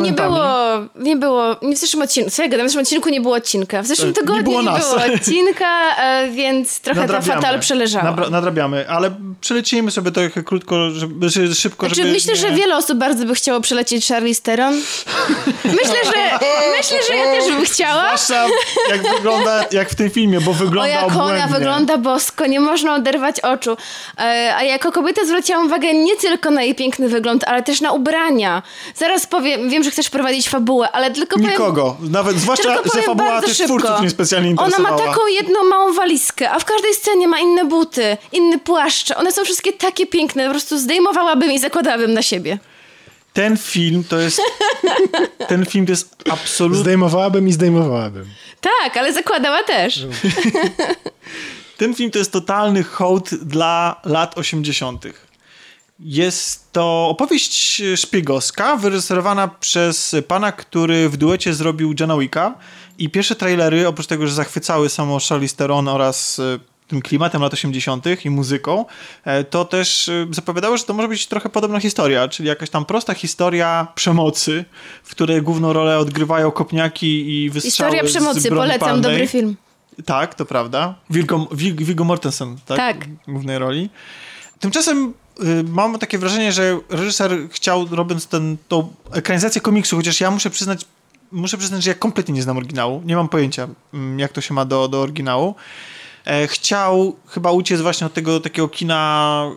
nie 0.97 1.17
było, 1.17 1.57
nie 1.63 1.77
w 1.77 1.79
zeszłym 1.79 2.03
odcinku, 2.03 2.31
co 2.31 2.43
ja 2.43 2.49
gadam, 2.49 2.67
w 2.67 2.71
zeszłym 2.71 2.83
odcinku 2.83 3.09
nie 3.09 3.21
było 3.21 3.37
odcinka. 3.37 3.83
W 3.83 3.87
zeszłym 3.87 4.09
nie 4.09 4.15
tygodniu 4.15 4.43
było 4.43 4.63
nie 4.63 4.71
było 4.79 4.97
odcinka, 5.15 5.97
e, 6.01 6.29
więc 6.31 6.81
trochę 6.81 7.09
ta 7.09 7.21
fatal 7.21 7.61
przeleżała. 7.61 8.05
Nabra- 8.13 8.31
nadrabiamy, 8.31 8.89
ale 8.89 9.15
przelecimy 9.41 9.91
sobie 9.91 10.11
trochę 10.11 10.43
krótko, 10.43 10.91
żeby, 10.91 11.55
szybko, 11.55 11.87
Znaczy, 11.87 12.03
żeby 12.03 12.13
myślę, 12.15 12.35
nie... 12.35 12.41
że 12.41 12.51
wiele 12.51 12.77
osób 12.77 12.99
bardzo 12.99 13.25
by 13.25 13.35
chciało 13.35 13.61
przelecieć 13.61 14.09
Charlize 14.09 14.43
Theron. 14.43 14.75
Myślę, 15.65 15.95
że, 16.05 16.47
myślę, 16.79 16.99
że 17.09 17.15
ja 17.17 17.25
też 17.25 17.53
bym 17.55 17.65
chciała. 17.65 18.03
Zwłaszcza 18.17 18.47
jak 18.91 19.03
wygląda, 19.17 19.65
jak 19.73 19.91
w 19.91 19.95
tym 19.95 20.11
filmie, 20.11 20.41
bo 20.41 20.51
O, 20.51 20.55
wygląda 20.55 20.89
jak 20.89 21.05
ona 21.05 21.15
obłędnie. 21.25 21.47
wygląda 21.59 21.99
bosko, 21.99 22.47
nie 22.47 22.61
można 22.61 22.95
oderwać 22.95 23.41
oczu. 23.41 23.77
E, 24.19 24.55
A 24.57 24.63
jako 24.69 24.93
kobieta 24.93 25.25
zwróciłam 25.25 25.67
uwagę 25.67 25.95
nie 25.95 26.17
tylko 26.17 26.51
na 26.51 26.63
jej 26.63 26.75
piękny 26.75 27.09
wygląd, 27.09 27.45
ale 27.45 27.63
też 27.63 27.81
na 27.81 27.93
ubrania. 27.93 28.63
Zaraz 28.95 29.27
powiem, 29.27 29.71
wiem, 29.71 29.85
że 29.85 29.91
chcesz 29.91 30.11
prowadzić 30.11 30.49
fabułę, 30.49 30.91
ale 30.93 31.11
tylko 31.11 31.37
powiem... 31.37 31.51
Nikogo. 31.51 31.97
Nawet, 32.11 32.37
zwłaszcza, 32.37 32.75
że 32.95 33.03
fabuła 33.03 33.31
bardzo 33.31 33.49
też 33.49 33.57
szybko. 33.57 33.79
twórców 33.79 34.03
niespecjalnie 34.03 34.49
Ona 34.49 34.67
interesowała. 34.67 34.99
ma 34.99 35.05
taką 35.07 35.27
jedną 35.27 35.65
małą 35.65 35.93
walizkę, 35.93 36.51
a 36.51 36.59
w 36.59 36.65
każdej 36.65 36.95
scenie 36.95 37.29
ma 37.29 37.41
inne 37.41 37.65
buty, 37.65 38.17
inny 38.33 38.59
płaszcz. 38.59 39.11
One 39.11 39.33
są 39.33 39.45
wszystkie 39.45 39.73
takie 39.73 40.07
piękne, 40.07 40.45
po 40.45 40.51
prostu 40.51 40.79
zdejmowałabym 40.79 41.53
i 41.53 41.59
zakładałabym 41.59 42.13
na 42.15 42.23
siebie. 42.23 42.59
Ten 43.33 43.57
film 43.57 44.05
to 44.09 44.19
jest... 44.19 44.41
ten 45.49 45.67
film 45.67 45.87
to 45.87 45.93
jest 45.93 46.15
absolutnie... 46.31 46.81
Zdejmowałabym 46.81 47.49
i 47.49 47.53
zdejmowałabym. 47.53 48.27
Tak, 48.61 48.97
ale 48.97 49.13
zakładała 49.13 49.63
też. 49.63 50.01
Ten 51.77 51.95
film 51.95 52.11
to 52.11 52.19
jest 52.19 52.33
totalny 52.33 52.83
hołd 52.83 53.35
dla 53.35 54.01
lat 54.05 54.39
80. 54.39 55.05
Jest 56.01 56.73
to 56.73 57.09
opowieść 57.09 57.83
szpiegowska, 57.97 58.77
wyreżyserowana 58.77 59.49
przez 59.49 60.17
pana, 60.29 60.53
który 60.53 61.09
w 61.09 61.17
duecie 61.17 61.55
zrobił 61.55 61.95
Johna 62.01 62.19
Wicka 62.19 62.55
i 62.99 63.11
pierwsze 63.11 63.35
trailery, 63.35 63.89
oprócz 63.89 64.07
tego, 64.07 64.27
że 64.27 64.35
zachwycały 64.35 64.89
samo 64.89 65.19
Charlize 65.29 65.57
Theron 65.57 65.89
oraz 65.89 66.39
e, 66.39 66.59
tym 66.89 67.03
klimatem 67.03 67.43
lat 67.43 67.53
80. 67.53 68.25
i 68.25 68.31
muzyką, 68.31 68.85
e, 69.25 69.45
to 69.45 69.65
też 69.65 70.09
e, 70.09 70.27
zapowiadało, 70.31 70.77
że 70.77 70.85
to 70.85 70.95
może 70.95 71.09
być 71.09 71.27
trochę 71.27 71.49
podobna 71.49 71.81
historia, 71.81 72.29
czyli 72.29 72.49
jakaś 72.49 72.71
tam 72.71 72.85
prosta 72.85 73.15
historia 73.15 73.87
przemocy, 73.95 74.65
w 75.03 75.11
której 75.11 75.43
główną 75.43 75.73
rolę 75.73 75.99
odgrywają 75.99 76.51
kopniaki 76.51 77.43
i 77.45 77.51
wystrzały 77.51 77.91
Historia 77.93 78.21
przemocy, 78.21 78.49
polecam, 78.49 78.79
palnej. 78.79 79.03
dobry 79.03 79.29
film. 79.29 79.57
Tak, 80.05 80.35
to 80.35 80.45
prawda. 80.45 80.95
Viggo, 81.11 81.49
Vig, 81.53 81.83
Viggo 81.83 82.05
Mortensen, 82.05 82.57
tak? 82.67 82.77
Tak. 82.77 83.09
W 83.29 83.33
głównej 83.33 83.59
roli. 83.59 83.91
Tymczasem 84.61 85.15
y, 85.41 85.65
mam 85.69 85.99
takie 85.99 86.19
wrażenie, 86.19 86.53
że 86.53 86.81
reżyser 86.89 87.33
chciał, 87.51 87.87
robiąc 87.91 88.27
ten, 88.27 88.57
tą 88.69 88.95
ekranizację 89.13 89.61
komiksu, 89.61 89.97
chociaż 89.97 90.21
ja 90.21 90.31
muszę 90.31 90.51
przyznać, 90.51 90.85
muszę 91.33 91.59
przyznać, 91.59 91.83
że 91.83 91.91
ja 91.91 91.95
kompletnie 91.95 92.35
nie 92.35 92.43
znam 92.43 92.57
oryginału. 92.57 93.03
Nie 93.05 93.17
mam 93.17 93.29
pojęcia, 93.29 93.69
mm, 93.95 94.19
jak 94.19 94.33
to 94.33 94.41
się 94.41 94.55
ma 94.55 94.65
do, 94.65 94.89
do 94.89 95.01
oryginału. 95.01 95.55
E, 96.25 96.47
chciał 96.47 97.17
chyba 97.27 97.53
uciec 97.53 97.81
właśnie 97.81 98.07
od 98.07 98.15
tego 98.15 98.41
takiego 98.41 98.69
kina 98.69 99.51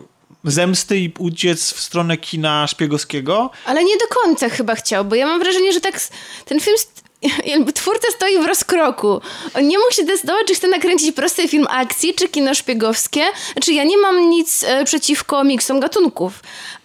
zemsty 0.44 0.98
i 0.98 1.12
uciec 1.18 1.72
w 1.72 1.80
stronę 1.80 2.16
kina 2.16 2.66
szpiegowskiego. 2.66 3.50
Ale 3.66 3.84
nie 3.84 3.96
do 3.96 4.06
końca 4.06 4.48
chyba 4.48 4.74
chciał, 4.74 5.04
bo 5.04 5.14
ja 5.14 5.26
mam 5.26 5.40
wrażenie, 5.40 5.72
że 5.72 5.80
tak 5.80 6.00
ten 6.44 6.60
film... 6.60 6.76
Jakby 7.46 7.72
twórca 7.72 8.08
stoi 8.16 8.38
w 8.38 8.46
rozkroku. 8.46 9.20
On 9.54 9.68
nie 9.68 9.78
mógł 9.78 9.92
się 9.92 10.04
decydować, 10.04 10.46
czy 10.46 10.54
chce 10.54 10.68
nakręcić 10.68 11.12
prosty 11.16 11.48
film 11.48 11.66
akcji, 11.70 12.14
czy 12.14 12.28
kino 12.28 12.54
szpiegowskie. 12.54 13.22
Znaczy, 13.52 13.72
ja 13.72 13.84
nie 13.84 13.98
mam 13.98 14.30
nic 14.30 14.64
e, 14.64 14.84
przeciwko 14.84 15.44
miksom 15.44 15.80
gatunków, 15.80 16.32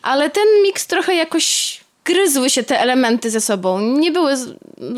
ale 0.01 0.29
ten 0.29 0.43
miks 0.63 0.88
trochę 0.88 1.15
jakoś 1.15 1.79
gryzły 2.05 2.49
się 2.49 2.63
te 2.63 2.79
elementy 2.79 3.29
ze 3.29 3.41
sobą. 3.41 3.79
Nie 3.79 4.11
były 4.11 4.33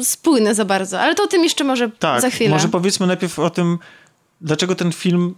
spójne 0.04 0.56
za 0.56 0.66
bardzo, 0.66 1.00
ale 1.00 1.16
to 1.16 1.24
o 1.24 1.28
tym 1.28 1.44
jeszcze 1.44 1.64
może 1.64 1.90
Tak, 2.00 2.22
za 2.22 2.30
chwilę. 2.30 2.50
może 2.50 2.68
powiedzmy 2.68 3.08
najpierw 3.08 3.40
o 3.40 3.50
tym, 3.50 3.78
dlaczego 4.42 4.76
ten 4.76 4.92
film 4.94 5.36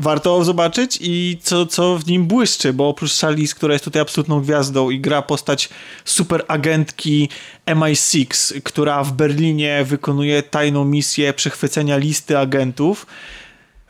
warto 0.00 0.44
zobaczyć 0.44 0.98
i 1.00 1.38
co, 1.42 1.66
co 1.66 1.98
w 1.98 2.06
nim 2.06 2.26
błyszczy, 2.26 2.72
bo 2.72 2.88
oprócz 2.88 3.20
Charlize, 3.20 3.54
która 3.54 3.72
jest 3.72 3.84
tutaj 3.84 4.02
absolutną 4.02 4.40
gwiazdą 4.40 4.90
i 4.90 5.00
gra 5.00 5.22
postać 5.22 5.68
super 6.04 6.44
agentki 6.48 7.28
MI6, 7.66 8.60
która 8.62 9.04
w 9.04 9.12
Berlinie 9.12 9.84
wykonuje 9.84 10.42
tajną 10.42 10.84
misję 10.84 11.32
przechwycenia 11.32 11.96
listy 11.96 12.38
agentów. 12.38 13.06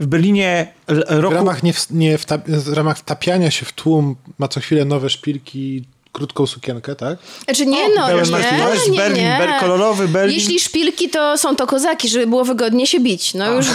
W 0.01 0.07
Berlinie 0.07 0.73
l- 0.87 1.05
W 1.11 1.19
roku... 1.19 1.35
ramach, 1.35 1.63
nie 1.63 1.73
w, 1.73 1.91
nie 1.91 2.19
wta, 2.19 2.39
w 2.47 2.73
ramach 2.73 2.99
wtapiania 2.99 3.51
się 3.51 3.67
w 3.67 3.73
tłum 3.73 4.17
ma 4.39 4.49
co 4.49 4.61
chwilę 4.61 4.85
nowe 4.85 5.11
szpilki, 5.11 5.85
krótką 6.13 6.47
sukienkę, 6.47 6.97
tak? 6.97 7.19
Znaczy 7.45 7.67
nie, 7.67 7.89
no, 7.89 8.07
pełen 8.07 8.31
nie, 8.31 8.39
jest 8.75 8.89
nie, 8.91 8.97
Berlin, 8.97 9.25
nie. 9.25 9.37
ber- 9.41 9.61
kolorowy 9.61 10.09
Berlin. 10.09 10.35
Jeśli 10.39 10.61
szpilki, 10.61 11.09
to 11.09 11.39
są 11.39 11.57
to 11.57 11.67
kozaki, 11.67 12.09
żeby 12.09 12.27
było 12.27 12.45
wygodnie 12.45 12.87
się 12.87 13.01
bić. 13.01 13.35
No 13.35 13.53
już 13.53 13.67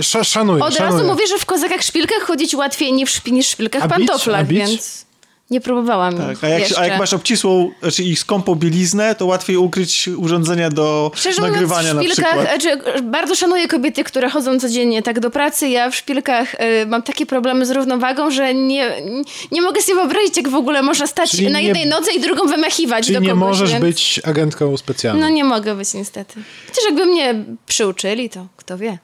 Sz, 0.00 0.28
szanuję, 0.28 0.64
od 0.64 0.74
szanuję. 0.74 0.92
razu 0.98 1.06
mówię, 1.12 1.26
że 1.26 1.38
w 1.38 1.46
kozakach 1.46 1.82
szpilkach 1.82 2.22
chodzić 2.22 2.54
łatwiej 2.54 2.92
niż 2.92 3.14
w, 3.14 3.22
szpilkach 3.42 3.82
A 3.82 3.88
bić? 3.88 3.96
pantoflach, 4.08 4.40
A 4.40 4.44
bić? 4.44 4.58
więc 4.58 5.04
nie 5.50 5.60
próbowałam 5.60 6.16
Tak, 6.16 6.44
a, 6.44 6.48
jak, 6.48 6.60
jeszcze. 6.60 6.78
a 6.80 6.86
jak 6.86 6.98
masz 6.98 7.12
obcisłą, 7.12 7.70
znaczy 7.82 8.02
ich 8.02 8.18
skąpą 8.18 8.54
bieliznę, 8.54 9.14
to 9.14 9.26
łatwiej 9.26 9.56
ukryć 9.56 10.08
urządzenia 10.16 10.70
do 10.70 11.10
Szczerze 11.14 11.42
nagrywania 11.42 11.94
mówiąc, 11.94 12.14
w 12.14 12.18
na 12.18 12.24
szpilkach, 12.24 12.48
przykład. 12.58 12.82
znaczy, 12.82 13.02
bardzo 13.02 13.34
szanuję 13.34 13.68
kobiety, 13.68 14.04
które 14.04 14.30
chodzą 14.30 14.60
codziennie 14.60 15.02
tak 15.02 15.20
do 15.20 15.30
pracy. 15.30 15.68
Ja 15.68 15.90
w 15.90 15.96
szpilkach 15.96 16.54
y, 16.54 16.86
mam 16.86 17.02
takie 17.02 17.26
problemy 17.26 17.66
z 17.66 17.70
równowagą, 17.70 18.30
że 18.30 18.54
nie, 18.54 18.92
nie 19.52 19.62
mogę 19.62 19.82
sobie 19.82 19.94
wyobrazić, 19.94 20.36
jak 20.36 20.48
w 20.48 20.54
ogóle 20.54 20.82
można 20.82 21.06
stać 21.06 21.30
Czyli 21.30 21.50
na 21.50 21.60
nie- 21.60 21.64
jednej 21.66 21.86
nodze 21.86 22.12
i 22.12 22.20
drugą 22.20 22.46
wymachiwać 22.46 23.04
Czyli 23.04 23.14
do 23.14 23.20
nie 23.20 23.28
kogoś. 23.28 23.40
możesz 23.48 23.70
więc... 23.72 23.82
być 23.84 24.20
agentką 24.24 24.76
specjalną. 24.76 25.20
No 25.20 25.28
nie 25.28 25.44
mogę 25.44 25.74
być 25.74 25.94
niestety. 25.94 26.40
Chociaż 26.68 26.84
jakby 26.84 27.06
mnie 27.06 27.34
przyuczyli, 27.66 28.30
to 28.30 28.46
kto 28.56 28.78
wie. 28.78 28.98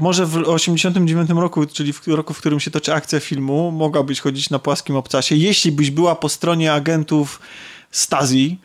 Może 0.00 0.26
w 0.26 0.36
89 0.36 1.30
roku, 1.30 1.66
czyli 1.66 1.92
w 1.92 2.08
roku, 2.08 2.34
w 2.34 2.38
którym 2.38 2.60
się 2.60 2.70
toczy 2.70 2.94
akcja 2.94 3.20
filmu, 3.20 3.70
mogłabyś 3.70 4.20
chodzić 4.20 4.50
na 4.50 4.58
płaskim 4.58 4.96
obcasie, 4.96 5.36
jeśli 5.36 5.72
byś 5.72 5.90
była 5.90 6.14
po 6.14 6.28
stronie 6.28 6.72
agentów 6.72 7.40
Stasi, 7.90 8.58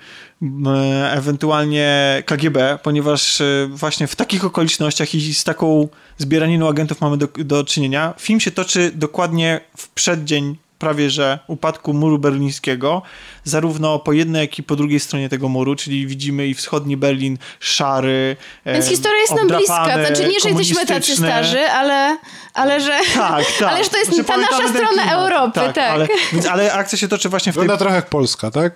ewentualnie 1.11 2.23
KGB, 2.25 2.79
ponieważ 2.83 3.41
e, 3.41 3.67
właśnie 3.71 4.07
w 4.07 4.15
takich 4.15 4.45
okolicznościach 4.45 5.15
i 5.15 5.33
z 5.33 5.43
taką 5.43 5.87
zbieraniną 6.17 6.69
agentów 6.69 7.01
mamy 7.01 7.17
do, 7.17 7.27
do 7.27 7.63
czynienia. 7.63 8.13
Film 8.19 8.39
się 8.39 8.51
toczy 8.51 8.91
dokładnie 8.95 9.61
w 9.77 9.89
przeddzień 9.89 10.57
prawie 10.79 11.09
że 11.09 11.39
upadku 11.47 11.93
muru 11.93 12.19
berlińskiego, 12.19 13.01
zarówno 13.43 13.99
po 13.99 14.13
jednej, 14.13 14.41
jak 14.41 14.59
i 14.59 14.63
po 14.63 14.75
drugiej 14.75 14.99
stronie 14.99 15.29
tego 15.29 15.49
muru, 15.49 15.75
czyli 15.75 16.07
widzimy 16.07 16.47
i 16.47 16.53
wschodni 16.53 16.97
Berlin 16.97 17.37
szary. 17.59 18.35
Więc 18.65 18.85
historia 18.85 19.19
jest 19.19 19.35
nam 19.35 19.47
bliska. 19.47 20.05
Znaczy 20.05 20.27
nie, 20.27 20.39
że 20.39 20.49
jesteśmy 20.49 20.85
tacy 20.85 21.15
starzy, 21.15 21.69
ale, 21.69 22.17
ale 22.53 22.81
że, 22.81 22.99
tak, 23.13 23.45
tak. 23.59 23.69
ale 23.69 23.83
że 23.83 23.89
to 23.89 23.97
jest 23.97 24.13
znaczy, 24.13 24.23
ta 24.23 24.37
nasza 24.37 24.67
strona 24.67 25.11
Europy. 25.11 25.59
Tak, 25.59 25.75
tak. 25.75 25.91
Ale, 25.91 26.07
więc, 26.33 26.45
ale 26.45 26.73
akcja 26.73 26.97
się 26.97 27.07
toczy 27.07 27.29
właśnie 27.29 27.51
w 27.51 27.55
tej... 27.55 27.61
Wygląda 27.61 27.79
trochę 27.79 27.95
jak 27.95 28.09
Polska, 28.09 28.51
tak? 28.51 28.73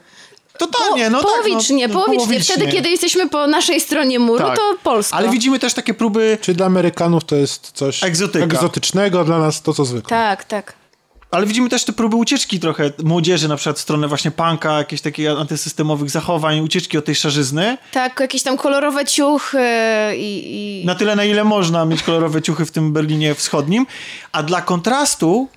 Totalnie, 0.57 1.09
no 1.09 1.21
połowicznie, 1.21 1.87
tak, 1.87 1.93
no, 1.93 1.99
połowicznie. 1.99 2.25
połowicznie. 2.25 2.55
Wtedy, 2.55 2.71
kiedy 2.71 2.89
jesteśmy 2.89 3.29
po 3.29 3.47
naszej 3.47 3.81
stronie 3.81 4.19
muru, 4.19 4.45
tak. 4.45 4.57
to 4.57 4.75
Polska. 4.83 5.17
Ale 5.17 5.29
widzimy 5.29 5.59
też 5.59 5.73
takie 5.73 5.93
próby... 5.93 6.37
Czy 6.41 6.53
dla 6.53 6.65
Amerykanów 6.65 7.25
to 7.25 7.35
jest 7.35 7.71
coś 7.71 8.03
Egzotyka. 8.03 8.45
egzotycznego, 8.45 9.23
dla 9.23 9.39
nas 9.39 9.61
to 9.61 9.73
co 9.73 9.85
zwykle. 9.85 10.09
Tak, 10.09 10.43
tak. 10.43 10.78
Ale 11.31 11.45
widzimy 11.45 11.69
też 11.69 11.83
te 11.83 11.93
próby 11.93 12.15
ucieczki 12.15 12.59
trochę 12.59 12.91
młodzieży, 13.03 13.47
na 13.47 13.55
przykład 13.55 13.77
w 13.77 13.81
stronę 13.81 14.07
właśnie 14.07 14.31
punka, 14.31 14.77
jakichś 14.77 15.01
takich 15.01 15.29
antysystemowych 15.29 16.09
zachowań, 16.09 16.59
ucieczki 16.59 16.97
od 16.97 17.05
tej 17.05 17.15
szarzyzny. 17.15 17.77
Tak, 17.91 18.19
jakieś 18.19 18.43
tam 18.43 18.57
kolorowe 18.57 19.05
ciuchy 19.05 19.67
i, 20.15 20.81
i... 20.81 20.85
Na 20.85 20.95
tyle, 20.95 21.15
na 21.15 21.25
ile 21.25 21.43
można 21.43 21.85
mieć 21.85 22.03
kolorowe 22.03 22.41
ciuchy 22.41 22.65
w 22.65 22.71
tym 22.71 22.93
Berlinie 22.93 23.35
wschodnim. 23.35 23.85
A 24.31 24.43
dla 24.43 24.61
kontrastu, 24.61 25.49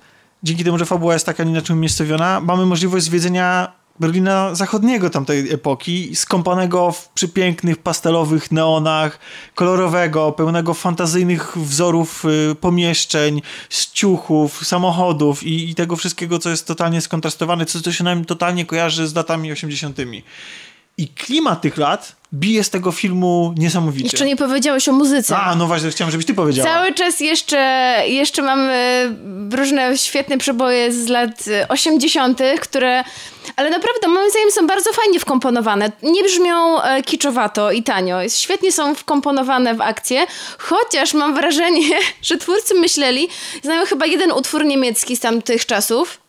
dzięki 0.43 0.63
temu, 0.63 0.77
że 0.77 0.85
fabuła 0.85 1.13
jest 1.13 1.25
taka 1.25 1.43
inaczej 1.43 1.75
umiejscowiona, 1.75 2.39
mamy 2.39 2.65
możliwość 2.65 3.05
zwiedzenia 3.05 3.71
Berlina 3.99 4.55
zachodniego 4.55 5.09
tamtej 5.09 5.53
epoki, 5.53 6.15
skąpanego 6.15 6.91
w 6.91 7.09
przypięknych, 7.09 7.77
pastelowych 7.77 8.51
neonach, 8.51 9.19
kolorowego, 9.55 10.31
pełnego 10.31 10.73
fantazyjnych 10.73 11.57
wzorów 11.57 12.25
y, 12.51 12.55
pomieszczeń, 12.55 13.41
ciuchów, 13.93 14.67
samochodów 14.67 15.43
i, 15.43 15.69
i, 15.69 15.75
tego 15.75 15.95
wszystkiego, 15.95 16.39
co 16.39 16.49
jest 16.49 16.67
totalnie 16.67 17.01
skontrastowane, 17.01 17.65
co, 17.65 17.81
co 17.81 17.91
się 17.91 18.03
nam 18.03 18.25
totalnie 18.25 18.65
kojarzy 18.65 19.07
z 19.07 19.15
latami 19.15 19.51
80. 19.51 19.97
I 20.97 21.07
klimat 21.07 21.61
tych 21.61 21.77
lat 21.77 22.15
bije 22.33 22.63
z 22.63 22.69
tego 22.69 22.91
filmu 22.91 23.53
niesamowicie. 23.57 24.03
Jeszcze 24.03 24.25
nie 24.25 24.35
powiedziałeś 24.35 24.89
o 24.89 24.91
muzyce. 24.91 25.37
A, 25.37 25.55
no 25.55 25.67
właśnie, 25.67 25.89
chciałem, 25.89 26.11
żebyś 26.11 26.25
ty 26.25 26.33
powiedziała. 26.33 26.69
Cały 26.69 26.93
czas 26.93 27.19
jeszcze, 27.19 27.57
jeszcze 28.07 28.41
mamy 28.41 29.09
różne 29.51 29.97
świetne 29.97 30.37
przeboje 30.37 30.91
z 30.91 31.07
lat 31.07 31.43
80., 31.69 32.39
które, 32.61 33.03
ale 33.55 33.69
naprawdę 33.69 34.07
moim 34.07 34.29
zdaniem 34.29 34.51
są 34.51 34.67
bardzo 34.67 34.93
fajnie 34.93 35.19
wkomponowane. 35.19 35.91
Nie 36.03 36.23
brzmią 36.23 36.81
e, 36.81 37.03
kiczowato 37.03 37.71
i 37.71 37.83
tanio. 37.83 38.29
Świetnie 38.29 38.71
są 38.71 38.95
wkomponowane 38.95 39.75
w 39.75 39.81
akcję, 39.81 40.25
chociaż 40.57 41.13
mam 41.13 41.35
wrażenie, 41.35 41.97
że 42.21 42.37
twórcy 42.37 42.73
myśleli, 42.73 43.27
znają 43.63 43.85
chyba 43.85 44.05
jeden 44.05 44.31
utwór 44.31 44.65
niemiecki 44.65 45.15
z 45.15 45.19
tamtych 45.19 45.65
czasów. 45.65 46.19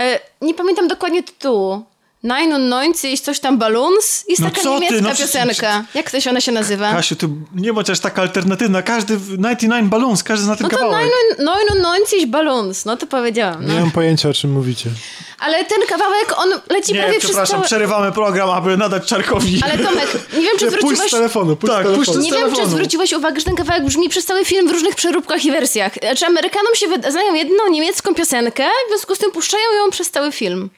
E, 0.00 0.20
nie 0.40 0.54
pamiętam 0.54 0.88
dokładnie 0.88 1.22
tytułu 1.22 1.84
99 2.22 3.20
coś 3.20 3.40
tam 3.40 3.58
Balloons 3.58 4.24
jest 4.28 4.42
no 4.42 4.50
taka 4.50 4.68
niemiecka 4.68 4.96
ty, 4.96 5.02
no, 5.02 5.14
piosenka. 5.14 5.84
Jak 5.94 6.10
to 6.10 6.20
się 6.20 6.30
ona 6.30 6.40
się 6.40 6.52
nazywa? 6.52 6.92
Kasiu, 6.92 7.16
to 7.16 7.26
nie 7.54 7.72
ma 7.72 7.84
też 7.84 8.00
taka 8.00 8.22
alternatywna. 8.22 8.82
Każdy 8.82 9.16
99 9.16 9.90
Balloons, 9.90 10.22
każdy 10.22 10.44
zna 10.44 10.56
ten 10.56 10.64
no 10.64 10.70
to 10.70 10.76
kawałek. 10.76 11.10
99 11.38 12.26
Balloons, 12.26 12.84
no 12.84 12.96
to 12.96 13.06
powiedziałam. 13.06 13.66
No. 13.66 13.74
Nie 13.74 13.80
mam 13.80 13.90
pojęcia 13.90 14.28
o 14.28 14.32
czym 14.32 14.52
mówicie. 14.52 14.90
Ale 15.38 15.64
ten 15.64 15.78
kawałek, 15.88 16.34
on 16.36 16.48
leci 16.70 16.92
nie, 16.92 16.98
prawie 16.98 17.18
przez 17.18 17.30
przepraszam, 17.30 17.62
przerywamy 17.62 18.12
program, 18.12 18.50
aby 18.50 18.76
nadać 18.76 19.06
Czarkowi. 19.06 19.60
Ale 19.64 19.78
Tomek, 19.78 20.08
nie 20.32 20.42
wiem, 20.42 20.58
czy 20.58 20.70
zwróciłeś... 20.70 20.98
Puść 20.98 21.10
z 21.10 21.16
telefonu, 21.16 21.56
puść 21.56 21.72
tak, 21.72 21.86
z 21.86 21.90
telefonu. 21.90 22.20
Nie 22.20 22.32
wiem, 22.32 22.54
czy 22.54 22.66
zwróciłeś 22.66 23.12
uwagę, 23.12 23.40
że 23.40 23.46
ten 23.46 23.56
kawałek 23.56 23.84
brzmi 23.84 24.08
przez 24.08 24.24
cały 24.24 24.44
film 24.44 24.68
w 24.68 24.72
różnych 24.72 24.94
przeróbkach 24.94 25.44
i 25.44 25.50
wersjach. 25.50 25.92
Znaczy 26.02 26.26
Amerykanom 26.26 26.74
się 26.74 26.86
znają 27.10 27.34
jedną 27.34 27.68
niemiecką 27.70 28.14
piosenkę, 28.14 28.64
w 28.86 28.88
związku 28.90 29.14
z 29.14 29.18
tym 29.18 29.32
puszczają 29.32 29.64
ją 29.84 29.90
przez 29.90 30.10
cały 30.10 30.32
film. 30.32 30.70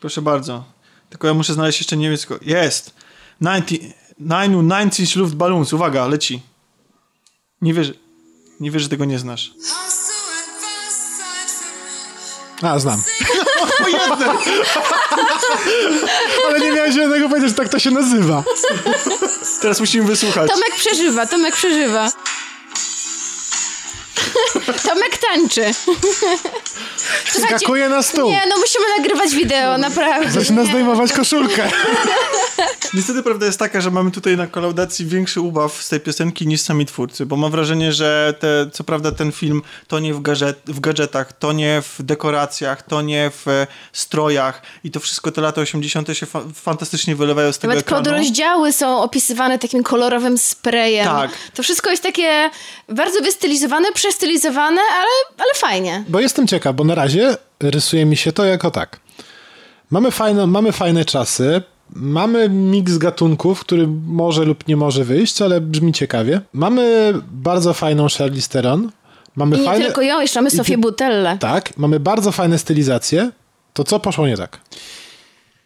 Proszę 0.00 0.22
bardzo. 0.22 0.64
Tylko 1.10 1.26
ja 1.26 1.34
muszę 1.34 1.54
znaleźć 1.54 1.80
jeszcze 1.80 1.96
niemiecko. 1.96 2.38
Jest! 2.42 2.94
99 3.40 5.16
Luftballons. 5.16 5.72
Uwaga, 5.72 6.06
leci. 6.06 6.42
Nie 7.62 7.74
wierzę, 7.74 7.92
nie 8.60 8.70
wierzę, 8.70 8.82
że 8.82 8.88
tego 8.88 9.04
nie 9.04 9.18
znasz. 9.18 9.54
A, 12.62 12.78
znam. 12.78 13.02
No, 13.80 13.86
Ale 16.48 16.60
nie 16.60 16.72
miałem 16.72 16.92
żadnego 16.92 17.28
powiedzieć, 17.28 17.50
że 17.50 17.56
tak 17.56 17.68
to 17.68 17.78
się 17.78 17.90
nazywa. 17.90 18.44
Teraz 19.62 19.80
musimy 19.80 20.06
wysłuchać. 20.06 20.50
Tomek 20.50 20.76
przeżywa, 20.76 21.26
Tomek 21.26 21.54
przeżywa. 21.54 22.10
Tomek 24.82 25.18
tańczy. 25.18 25.64
Skakuje 27.46 27.88
na 27.88 28.02
stół. 28.02 28.30
Nie, 28.30 28.42
no 28.48 28.56
musimy 28.58 28.84
nagrywać 28.98 29.34
wideo, 29.34 29.78
naprawdę. 29.78 30.30
Zaczyna 30.30 30.64
zdejmować 30.64 31.12
koszulkę. 31.12 31.70
Niestety 32.94 33.22
prawda 33.22 33.46
jest 33.46 33.58
taka, 33.58 33.80
że 33.80 33.90
mamy 33.90 34.10
tutaj 34.10 34.36
na 34.36 34.46
kolaudacji 34.46 35.06
większy 35.06 35.40
ubaw 35.40 35.82
z 35.82 35.88
tej 35.88 36.00
piosenki 36.00 36.46
niż 36.46 36.60
sami 36.60 36.86
twórcy, 36.86 37.26
bo 37.26 37.36
mam 37.36 37.50
wrażenie, 37.50 37.92
że 37.92 38.34
te, 38.40 38.70
co 38.72 38.84
prawda 38.84 39.12
ten 39.12 39.32
film 39.32 39.62
to 39.88 39.98
nie 39.98 40.14
w, 40.14 40.22
gadżet, 40.22 40.60
w 40.66 40.80
gadżetach, 40.80 41.32
to 41.32 41.52
nie 41.52 41.82
w 41.82 42.02
dekoracjach, 42.02 42.82
to 42.82 43.02
nie 43.02 43.30
w 43.30 43.48
e, 43.48 43.66
strojach 43.92 44.62
i 44.84 44.90
to 44.90 45.00
wszystko 45.00 45.32
te 45.32 45.40
lata 45.40 45.60
80. 45.60 46.08
się 46.12 46.26
fa 46.26 46.40
fantastycznie 46.54 47.16
wylewają 47.16 47.52
z 47.52 47.58
tego 47.58 47.68
Nawet 47.74 47.86
ekranu. 47.86 48.04
podrozdziały 48.04 48.72
są 48.72 49.02
opisywane 49.02 49.58
takim 49.58 49.82
kolorowym 49.82 50.38
sprayem. 50.38 51.04
Tak. 51.06 51.30
To 51.54 51.62
wszystko 51.62 51.90
jest 51.90 52.02
takie 52.02 52.50
bardzo 52.88 53.20
wystylizowane, 53.20 53.92
przestylizowane, 54.26 54.80
ale, 54.92 55.38
ale 55.38 55.54
fajnie. 55.54 56.04
Bo 56.08 56.20
jestem 56.20 56.46
ciekaw, 56.46 56.76
bo 56.76 56.84
na 56.84 56.94
razie 56.94 57.36
rysuje 57.60 58.06
mi 58.06 58.16
się 58.16 58.32
to 58.32 58.44
jako 58.44 58.70
tak. 58.70 59.00
Mamy 59.90 60.10
fajne, 60.10 60.46
mamy 60.46 60.72
fajne 60.72 61.04
czasy, 61.04 61.62
Mamy 61.94 62.48
miks 62.48 62.98
gatunków, 62.98 63.60
który 63.60 63.86
może 64.06 64.44
lub 64.44 64.68
nie 64.68 64.76
może 64.76 65.04
wyjść, 65.04 65.42
ale 65.42 65.60
brzmi 65.60 65.92
ciekawie. 65.92 66.40
Mamy 66.52 67.14
bardzo 67.30 67.74
fajną 67.74 68.06
Charlize 68.18 68.48
Theron. 68.48 68.90
Mamy 69.36 69.56
I 69.56 69.60
nie 69.60 69.66
fajne... 69.66 69.84
tylko 69.84 70.02
ją, 70.02 70.20
jeszcze 70.20 70.40
mamy 70.40 70.50
Sofię 70.50 70.78
Butelle. 70.78 71.38
Tak, 71.38 71.76
mamy 71.76 72.00
bardzo 72.00 72.32
fajne 72.32 72.58
stylizacje. 72.58 73.30
To 73.72 73.84
co 73.84 74.00
poszło 74.00 74.26
nie 74.26 74.36
tak? 74.36 74.60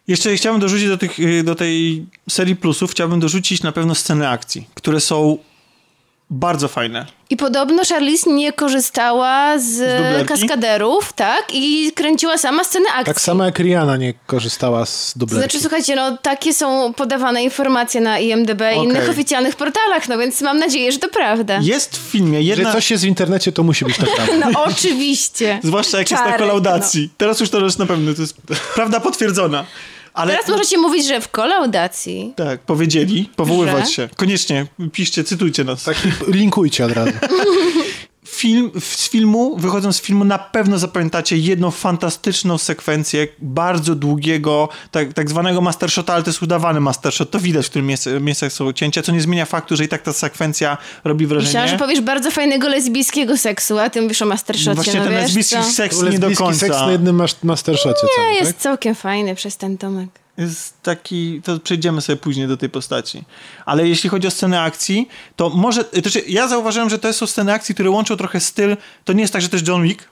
Jeszcze 0.07 0.35
chciałbym 0.35 0.61
dorzucić 0.61 0.87
do, 0.87 0.97
tych, 0.97 1.43
do 1.43 1.55
tej 1.55 2.05
serii 2.29 2.55
plusów, 2.55 2.91
chciałbym 2.91 3.19
dorzucić 3.19 3.63
na 3.63 3.71
pewno 3.71 3.95
sceny 3.95 4.29
akcji, 4.29 4.67
które 4.73 4.99
są 4.99 5.37
bardzo 6.31 6.67
fajne. 6.67 7.05
I 7.29 7.37
podobno 7.37 7.83
Charlize 7.89 8.29
nie 8.29 8.53
korzystała 8.53 9.59
z, 9.59 9.63
z 9.63 10.27
kaskaderów, 10.27 11.13
tak? 11.13 11.43
I 11.53 11.91
kręciła 11.95 12.37
sama 12.37 12.63
sceny 12.63 12.85
akcji. 12.89 13.05
Tak 13.05 13.21
samo 13.21 13.45
jak 13.45 13.59
Rihanna 13.59 13.97
nie 13.97 14.13
korzystała 14.13 14.85
z 14.85 15.13
dublerki. 15.17 15.43
Znaczy, 15.43 15.59
słuchajcie, 15.61 15.95
no 15.95 16.17
takie 16.17 16.53
są 16.53 16.93
podawane 16.93 17.43
informacje 17.43 18.01
na 18.01 18.19
IMDb 18.19 18.61
okay. 18.61 18.75
i 18.75 18.83
innych 18.83 19.09
oficjalnych 19.09 19.55
portalach, 19.55 20.09
no 20.09 20.17
więc 20.17 20.41
mam 20.41 20.57
nadzieję, 20.57 20.91
że 20.91 20.99
to 20.99 21.09
prawda. 21.09 21.59
Jest 21.61 21.97
w 21.97 22.11
filmie 22.11 22.41
jedna... 22.41 22.69
Że 22.69 22.73
coś 22.73 22.91
jest 22.91 23.03
w 23.03 23.07
internecie, 23.07 23.51
to 23.51 23.63
musi 23.63 23.85
być 23.85 23.97
to 24.01 24.05
prawda. 24.15 24.49
no 24.51 24.63
oczywiście. 24.63 25.59
Zwłaszcza 25.63 25.97
jak 25.97 26.07
Czarek, 26.07 26.25
jest 26.25 26.33
na 26.33 26.45
kolaudacji. 26.45 27.01
No. 27.01 27.09
Teraz 27.17 27.39
już 27.39 27.49
to 27.49 27.65
jest 27.65 27.79
na 27.79 27.85
pewno, 27.85 28.13
to 28.13 28.21
jest 28.21 28.37
prawda 28.75 28.99
potwierdzona. 28.99 29.65
Ale... 30.13 30.31
Teraz 30.33 30.49
możecie 30.49 30.77
mówić, 30.77 31.07
że 31.07 31.21
w 31.21 31.29
kolaudacji. 31.29 32.33
Tak, 32.35 32.61
powiedzieli, 32.61 33.29
powoływać 33.35 33.85
że? 33.85 33.91
się. 33.91 34.09
Koniecznie, 34.15 34.65
piszcie, 34.91 35.23
cytujcie 35.23 35.63
nas. 35.63 35.83
Tak, 35.83 35.97
linkujcie 36.27 36.85
od 36.85 36.91
razu. 36.91 37.11
Film, 38.25 38.71
z 38.79 39.09
filmu, 39.09 39.57
wychodząc 39.57 39.95
z 39.95 40.01
filmu, 40.01 40.25
na 40.25 40.39
pewno 40.39 40.77
zapamiętacie 40.77 41.37
jedną 41.37 41.71
fantastyczną 41.71 42.57
sekwencję 42.57 43.27
bardzo 43.39 43.95
długiego, 43.95 44.69
tak, 44.91 45.13
tak 45.13 45.29
zwanego 45.29 45.61
mastershota, 45.61 46.13
ale 46.13 46.23
to 46.23 46.29
jest 46.29 46.41
udawany 46.41 46.79
mastershot. 46.79 47.31
To 47.31 47.39
widać, 47.39 47.65
w 47.65 47.69
którym 47.69 47.87
miejscach 48.21 48.53
są 48.53 48.73
cięcia, 48.73 49.01
co 49.01 49.11
nie 49.11 49.21
zmienia 49.21 49.45
faktu, 49.45 49.75
że 49.75 49.83
i 49.83 49.87
tak 49.87 50.01
ta 50.01 50.13
sekwencja 50.13 50.77
robi 51.03 51.27
wrażenie. 51.27 51.47
Myślałam, 51.47 51.69
że 51.69 51.77
powiesz 51.77 52.01
bardzo 52.01 52.31
fajnego 52.31 52.69
lesbijskiego 52.69 53.37
seksu, 53.37 53.79
a 53.79 53.89
tym 53.89 54.07
wiesz 54.07 54.21
o 54.21 54.25
mastershocie. 54.25 54.75
Właśnie 54.75 54.99
no 54.99 55.05
ten 55.05 55.13
wiesz, 55.13 55.23
lesbijski 55.23 55.55
co? 55.55 55.63
seks 55.63 56.01
nie 56.01 56.19
do 56.19 56.31
końca. 56.31 56.59
seks 56.59 56.77
na 56.77 56.91
jednym 56.91 57.21
mastershocie. 57.43 58.01
Nie, 58.03 58.23
cały, 58.23 58.33
jest 58.33 58.51
tak? 58.53 58.61
całkiem 58.61 58.95
fajny 58.95 59.35
przez 59.35 59.57
ten 59.57 59.77
Tomek 59.77 60.20
jest 60.41 60.81
taki, 60.81 61.41
to 61.41 61.59
przejdziemy 61.59 62.01
sobie 62.01 62.17
później 62.17 62.47
do 62.47 62.57
tej 62.57 62.69
postaci. 62.69 63.23
Ale 63.65 63.87
jeśli 63.87 64.09
chodzi 64.09 64.27
o 64.27 64.31
sceny 64.31 64.59
akcji, 64.59 65.07
to 65.35 65.49
może, 65.49 65.83
to 65.83 66.09
znaczy 66.09 66.23
ja 66.27 66.47
zauważyłem, 66.47 66.89
że 66.89 66.99
to 66.99 67.13
są 67.13 67.27
sceny 67.27 67.53
akcji, 67.53 67.75
które 67.75 67.89
łączą 67.89 68.17
trochę 68.17 68.39
styl, 68.39 68.77
to 69.05 69.13
nie 69.13 69.21
jest 69.21 69.33
tak, 69.33 69.41
że 69.41 69.49
to 69.49 69.55
jest 69.55 69.67
John 69.67 69.83
Wick, 69.83 70.09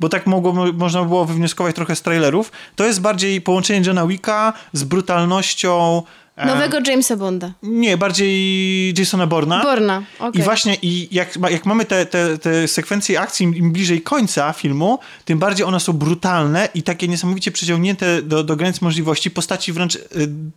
bo 0.00 0.08
tak 0.08 0.26
mogło, 0.26 0.72
można 0.72 1.04
było 1.04 1.24
wywnioskować 1.24 1.74
trochę 1.74 1.96
z 1.96 2.02
trailerów. 2.02 2.52
To 2.76 2.84
jest 2.84 3.00
bardziej 3.00 3.40
połączenie 3.40 3.86
Johna 3.86 4.06
Wicka 4.06 4.52
z 4.72 4.84
brutalnością 4.84 6.02
Nowego 6.46 6.78
Jamesa 6.86 7.16
Bonda. 7.16 7.52
Nie, 7.62 7.96
bardziej 7.96 8.94
Jasona 8.98 9.26
Borna. 9.26 9.62
Borna, 9.62 10.02
okej. 10.18 10.40
I 10.40 10.44
właśnie, 10.44 10.76
i 10.82 11.08
jak, 11.14 11.28
jak 11.50 11.66
mamy 11.66 11.84
te, 11.84 12.06
te, 12.06 12.38
te 12.38 12.68
sekwencje 12.68 13.20
akcji, 13.20 13.44
im, 13.44 13.72
bliżej 13.72 14.02
końca 14.02 14.52
filmu, 14.52 14.98
tym 15.24 15.38
bardziej 15.38 15.66
one 15.66 15.80
są 15.80 15.92
brutalne 15.92 16.68
i 16.74 16.82
takie 16.82 17.08
niesamowicie 17.08 17.50
przeciągnięte 17.52 18.22
do, 18.22 18.44
do 18.44 18.56
granic 18.56 18.80
możliwości. 18.80 19.30
Postaci 19.30 19.72
wręcz 19.72 19.94
y, 19.94 20.00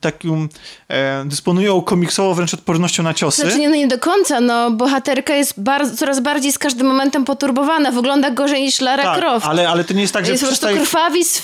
taką 0.02 0.48
e, 0.88 1.26
dysponują 1.26 1.82
komiksowo 1.82 2.36
wręcz 2.36 2.54
odpornością 2.54 3.04
na 3.04 3.14
ciosy. 3.14 3.42
Znaczy 3.42 3.60
nie, 3.60 3.70
no 3.70 3.76
nie 3.76 3.88
do 3.88 4.00
końca, 4.00 4.42
no 4.42 4.72
bohaterka 4.72 5.34
jest 5.36 5.60
bardzo, 5.60 5.98
coraz 5.98 6.20
bardziej 6.20 6.52
z 6.52 6.58
każdym 6.58 6.88
momentem 6.88 7.26
poturbowana, 7.26 7.92
wygląda 7.92 8.32
gorzej 8.32 8.62
niż 8.62 8.82
Lara 8.82 9.04
tak, 9.04 9.20
Croft. 9.20 9.46
ale, 9.48 9.70
ale 9.70 9.84
to 9.84 9.94
nie 9.94 10.02
jest 10.02 10.14
tak, 10.14 10.26
że 10.26 10.32
jest 10.32 10.44
po 10.44 10.48
prostu 10.48 10.66
przestaje... 10.66 10.86
krwawi 10.86 11.26
z, 11.26 11.42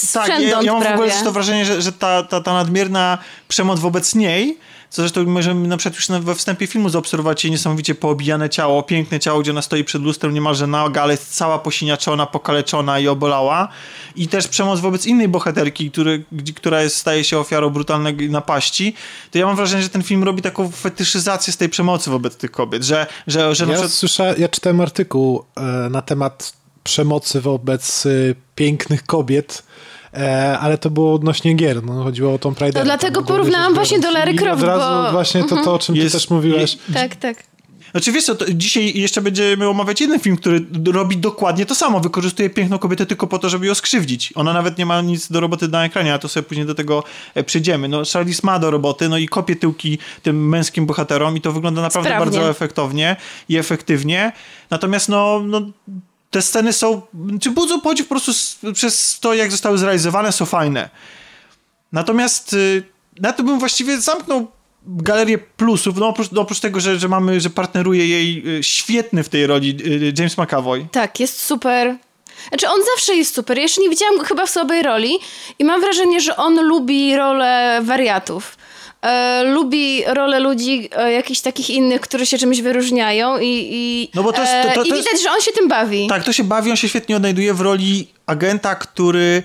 z 0.00 0.12
Tak, 0.12 0.28
ja, 0.28 0.40
ja 0.40 0.72
mam 0.72 0.80
w 0.80 0.84
prawie. 0.84 0.94
ogóle 0.94 1.10
też 1.10 1.22
to 1.22 1.32
wrażenie, 1.32 1.64
że, 1.64 1.82
że 1.82 1.92
ta, 1.92 2.22
ta, 2.22 2.40
ta 2.40 2.52
nadmierna 2.52 3.18
przemoc 3.50 3.80
wobec 3.80 4.14
niej, 4.14 4.58
co 4.90 5.02
zresztą 5.02 5.24
możemy 5.24 5.68
na 5.68 5.76
przykład 5.76 5.94
już 5.96 6.08
na- 6.08 6.20
we 6.20 6.34
wstępie 6.34 6.66
filmu 6.66 6.88
zaobserwować 6.88 7.44
jej 7.44 7.50
niesamowicie 7.50 7.94
poobijane 7.94 8.50
ciało, 8.50 8.82
piękne 8.82 9.20
ciało, 9.20 9.40
gdzie 9.40 9.50
ona 9.50 9.62
stoi 9.62 9.84
przed 9.84 10.02
lustrem 10.02 10.34
niemalże 10.34 10.66
naga, 10.66 11.02
ale 11.02 11.12
jest 11.12 11.36
cała 11.36 11.58
posiniaczona, 11.58 12.26
pokaleczona 12.26 12.98
i 12.98 13.08
obolała. 13.08 13.68
I 14.16 14.28
też 14.28 14.48
przemoc 14.48 14.80
wobec 14.80 15.06
innej 15.06 15.28
bohaterki, 15.28 15.90
który, 15.90 16.24
która 16.56 16.82
jest, 16.82 16.96
staje 16.96 17.24
się 17.24 17.38
ofiarą 17.38 17.70
brutalnej 17.70 18.30
napaści. 18.30 18.94
To 19.30 19.38
ja 19.38 19.46
mam 19.46 19.56
wrażenie, 19.56 19.82
że 19.82 19.88
ten 19.88 20.02
film 20.02 20.24
robi 20.24 20.42
taką 20.42 20.70
fetyszyzację 20.70 21.52
z 21.52 21.56
tej 21.56 21.68
przemocy 21.68 22.10
wobec 22.10 22.36
tych 22.36 22.50
kobiet, 22.50 22.82
że, 22.84 23.06
że, 23.26 23.54
że 23.54 23.64
Ja, 23.64 23.70
przykład... 23.70 23.92
słysza, 23.92 24.24
ja 24.38 24.48
czytałem 24.48 24.80
artykuł 24.80 25.44
e, 25.56 25.62
na 25.90 26.02
temat 26.02 26.52
przemocy 26.84 27.40
wobec 27.40 28.06
e, 28.06 28.10
pięknych 28.54 29.06
kobiet, 29.06 29.62
e, 30.14 30.58
ale 30.58 30.78
to 30.78 30.90
było 30.90 31.14
odnośnie 31.14 31.54
gier. 31.54 31.84
No, 31.84 32.04
chodziło 32.04 32.34
o 32.34 32.38
tą 32.38 32.54
Pride. 32.54 32.72
To 32.72 32.84
dlatego 32.84 33.22
porównałam 33.22 33.74
właśnie 33.74 34.00
do 34.00 34.10
Lara 34.10 34.32
Croft, 34.32 34.62
Od 34.62 34.68
razu 34.68 35.04
bo- 35.04 35.12
właśnie 35.12 35.44
to, 35.44 35.64
to 35.64 35.74
o 35.74 35.78
czym 35.78 35.96
Jest- 35.96 36.06
ty 36.08 36.12
też 36.12 36.30
mówiłeś. 36.30 36.78
Tak, 36.94 37.16
tak. 37.16 37.50
Znaczy 37.90 38.12
wiesz 38.12 38.24
co, 38.24 38.34
to 38.34 38.44
dzisiaj 38.54 38.98
jeszcze 38.98 39.20
będziemy 39.20 39.68
omawiać 39.68 40.00
jeden 40.00 40.20
film, 40.20 40.36
który 40.36 40.66
robi 40.92 41.16
dokładnie 41.16 41.66
to 41.66 41.74
samo. 41.74 42.00
Wykorzystuje 42.00 42.50
piękną 42.50 42.78
kobietę 42.78 43.06
tylko 43.06 43.26
po 43.26 43.38
to, 43.38 43.48
żeby 43.48 43.66
ją 43.66 43.74
skrzywdzić. 43.74 44.32
Ona 44.36 44.52
nawet 44.52 44.78
nie 44.78 44.86
ma 44.86 45.00
nic 45.00 45.28
do 45.32 45.40
roboty 45.40 45.68
na 45.68 45.84
ekranie, 45.84 46.14
a 46.14 46.18
to 46.18 46.28
sobie 46.28 46.44
później 46.44 46.66
do 46.66 46.74
tego 46.74 47.04
e, 47.34 47.44
przyjdziemy. 47.44 47.88
No 47.88 48.02
Charlize 48.12 48.40
ma 48.44 48.58
do 48.58 48.70
roboty, 48.70 49.08
no 49.08 49.18
i 49.18 49.28
kopie 49.28 49.56
tyłki 49.56 49.98
tym 50.22 50.48
męskim 50.48 50.86
bohaterom 50.86 51.36
i 51.36 51.40
to 51.40 51.52
wygląda 51.52 51.82
naprawdę 51.82 52.10
Sprawnie. 52.10 52.30
bardzo 52.32 52.50
efektownie 52.50 53.16
i 53.48 53.56
efektywnie. 53.56 54.32
Natomiast 54.70 55.08
no... 55.08 55.42
no 55.46 55.60
te 56.30 56.42
sceny 56.42 56.72
są, 56.72 57.02
czy 57.40 57.50
budzą 57.50 57.80
podziw 57.80 58.06
po 58.06 58.14
prostu 58.14 58.30
s- 58.30 58.58
przez 58.74 59.20
to, 59.20 59.34
jak 59.34 59.50
zostały 59.50 59.78
zrealizowane, 59.78 60.32
są 60.32 60.46
fajne. 60.46 60.90
Natomiast 61.92 62.52
y, 62.52 62.82
na 63.20 63.32
to 63.32 63.42
bym 63.42 63.58
właściwie 63.58 64.00
zamknął 64.00 64.46
galerię 64.86 65.38
plusów, 65.38 65.96
no 65.96 66.08
oprócz, 66.08 66.30
no 66.32 66.40
oprócz 66.40 66.60
tego, 66.60 66.80
że, 66.80 66.98
że 66.98 67.08
mamy, 67.08 67.40
że 67.40 67.50
partneruje 67.50 68.06
jej 68.06 68.58
y, 68.58 68.62
świetny 68.62 69.24
w 69.24 69.28
tej 69.28 69.46
roli 69.46 69.76
y, 69.86 70.12
James 70.18 70.38
McAvoy. 70.38 70.86
Tak, 70.92 71.20
jest 71.20 71.42
super. 71.42 71.96
Znaczy 72.48 72.68
on 72.68 72.80
zawsze 72.94 73.14
jest 73.16 73.34
super. 73.34 73.58
Jeszcze 73.58 73.80
nie 73.80 73.90
widziałam 73.90 74.16
go 74.18 74.24
chyba 74.24 74.46
w 74.46 74.50
słabej 74.50 74.82
roli 74.82 75.18
i 75.58 75.64
mam 75.64 75.80
wrażenie, 75.80 76.20
że 76.20 76.36
on 76.36 76.60
lubi 76.68 77.16
rolę 77.16 77.80
wariatów. 77.84 78.56
E, 79.02 79.42
lubi 79.44 80.02
rolę 80.06 80.40
ludzi 80.40 80.88
e, 80.96 81.12
jakichś 81.12 81.40
takich 81.40 81.70
innych, 81.70 82.00
które 82.00 82.26
się 82.26 82.38
czymś 82.38 82.60
wyróżniają 82.60 83.38
i, 83.38 83.68
i, 83.70 84.10
No 84.14 84.22
bo 84.22 84.32
to 84.32 84.40
jest- 84.40 84.52
e, 84.54 84.64
to- 84.74 84.82
to 84.84 84.88
i 84.88 84.92
widać, 84.92 85.22
że 85.22 85.30
on 85.30 85.40
się 85.40 85.52
tym 85.52 85.68
bawi. 85.68 86.06
Tak, 86.08 86.24
to 86.24 86.32
się 86.32 86.44
bawi, 86.44 86.70
on 86.70 86.76
się 86.76 86.88
świetnie 86.88 87.16
odnajduje 87.16 87.54
w 87.54 87.60
roli 87.60 88.08
agenta, 88.26 88.74
który 88.74 89.42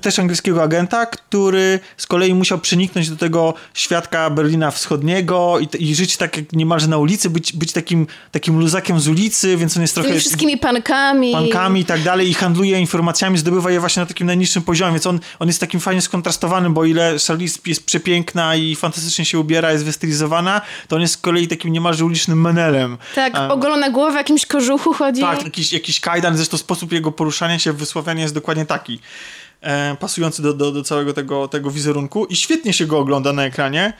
też 0.00 0.18
angielskiego 0.18 0.62
agenta, 0.62 1.06
który 1.06 1.80
z 1.96 2.06
kolei 2.06 2.34
musiał 2.34 2.58
przeniknąć 2.58 3.10
do 3.10 3.16
tego 3.16 3.54
świadka 3.74 4.30
Berlina 4.30 4.70
Wschodniego 4.70 5.58
i, 5.60 5.90
i 5.90 5.94
żyć 5.94 6.16
tak 6.16 6.36
jak 6.36 6.52
niemalże 6.52 6.88
na 6.88 6.98
ulicy, 6.98 7.30
być, 7.30 7.52
być 7.52 7.72
takim, 7.72 8.06
takim 8.30 8.58
luzakiem 8.60 9.00
z 9.00 9.08
ulicy, 9.08 9.56
więc 9.56 9.76
on 9.76 9.80
jest 9.82 9.92
Z 9.92 9.94
trochę... 9.94 10.08
tymi 10.08 10.20
wszystkimi 10.20 10.58
pankami. 10.58 11.32
pankami 11.32 11.80
i 11.80 11.84
tak 11.84 12.02
dalej 12.02 12.30
i 12.30 12.34
handluje 12.34 12.80
informacjami, 12.80 13.38
zdobywa 13.38 13.70
je 13.70 13.80
właśnie 13.80 14.00
na 14.00 14.06
takim 14.06 14.26
najniższym 14.26 14.62
poziomie, 14.62 14.90
więc 14.92 15.06
on, 15.06 15.20
on 15.38 15.48
jest 15.48 15.60
takim 15.60 15.80
fajnie 15.80 16.02
skontrastowanym, 16.02 16.74
bo 16.74 16.84
ile 16.84 17.16
Charlize 17.26 17.58
jest 17.66 17.86
przepiękna 17.86 18.56
i 18.56 18.76
fantastycznie 18.76 19.24
się 19.24 19.38
ubiera, 19.38 19.72
jest 19.72 19.84
wystylizowana, 19.84 20.60
to 20.88 20.96
on 20.96 21.02
jest 21.02 21.14
z 21.14 21.16
kolei 21.16 21.48
takim 21.48 21.72
niemalże 21.72 22.04
ulicznym 22.04 22.40
menelem. 22.40 22.98
Tak, 23.14 23.32
A- 23.36 23.48
ogolona 23.48 23.90
głowa 23.90 24.12
w 24.12 24.14
jakimś 24.14 24.46
kożuchu 24.46 24.92
chodzi. 24.92 25.20
tak, 25.20 25.44
jakiś, 25.44 25.72
jakiś 25.72 26.00
kajdan, 26.00 26.36
zresztą 26.36 26.56
sposób 26.56 26.92
jego 26.92 27.12
poruszania 27.12 27.58
się, 27.58 27.72
wysławiania 27.72 28.22
jest 28.22 28.34
dokładnie 28.34 28.66
taki. 28.66 29.00
E, 29.62 29.96
pasujący 30.00 30.42
do, 30.42 30.54
do, 30.54 30.72
do 30.72 30.82
całego 30.82 31.12
tego, 31.12 31.48
tego 31.48 31.70
wizerunku 31.70 32.24
i 32.24 32.36
świetnie 32.36 32.72
się 32.72 32.86
go 32.86 32.98
ogląda 32.98 33.32
na 33.32 33.44
ekranie 33.44 33.92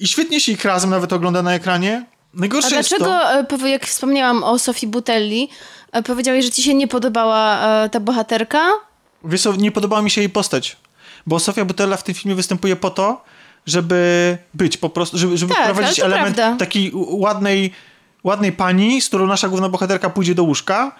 i 0.00 0.08
świetnie 0.08 0.40
się 0.40 0.52
ich 0.52 0.64
razem 0.64 0.90
nawet 0.90 1.12
ogląda 1.12 1.42
na 1.42 1.54
ekranie. 1.54 2.06
Najgorsze 2.34 2.68
A 2.68 2.70
dlaczego, 2.70 3.04
to... 3.04 3.66
e, 3.66 3.70
jak 3.70 3.86
wspomniałam 3.86 4.44
o 4.44 4.58
Sofii 4.58 4.86
Butelli, 4.86 5.48
e, 5.92 6.02
powiedziałeś, 6.02 6.44
że 6.44 6.50
ci 6.50 6.62
się 6.62 6.74
nie 6.74 6.88
podobała 6.88 7.60
e, 7.84 7.88
ta 7.88 8.00
bohaterka? 8.00 8.68
Wiesz 9.24 9.42
co, 9.42 9.56
nie 9.56 9.72
podobała 9.72 10.02
mi 10.02 10.10
się 10.10 10.20
jej 10.20 10.30
postać, 10.30 10.76
bo 11.26 11.38
Sofia 11.38 11.64
Butella 11.64 11.96
w 11.96 12.04
tym 12.04 12.14
filmie 12.14 12.34
występuje 12.34 12.76
po 12.76 12.90
to, 12.90 13.24
żeby 13.66 14.38
być 14.54 14.76
po 14.76 14.90
prostu, 14.90 15.18
żeby, 15.18 15.38
żeby 15.38 15.54
Tak, 15.54 15.62
wprowadzić 15.62 16.00
element 16.00 16.36
prawda. 16.36 16.58
takiej 16.58 16.92
ładnej, 16.94 17.72
ładnej 18.24 18.52
pani, 18.52 19.00
z 19.00 19.08
którą 19.08 19.26
nasza 19.26 19.48
główna 19.48 19.68
bohaterka 19.68 20.10
pójdzie 20.10 20.34
do 20.34 20.44
łóżka 20.44 20.92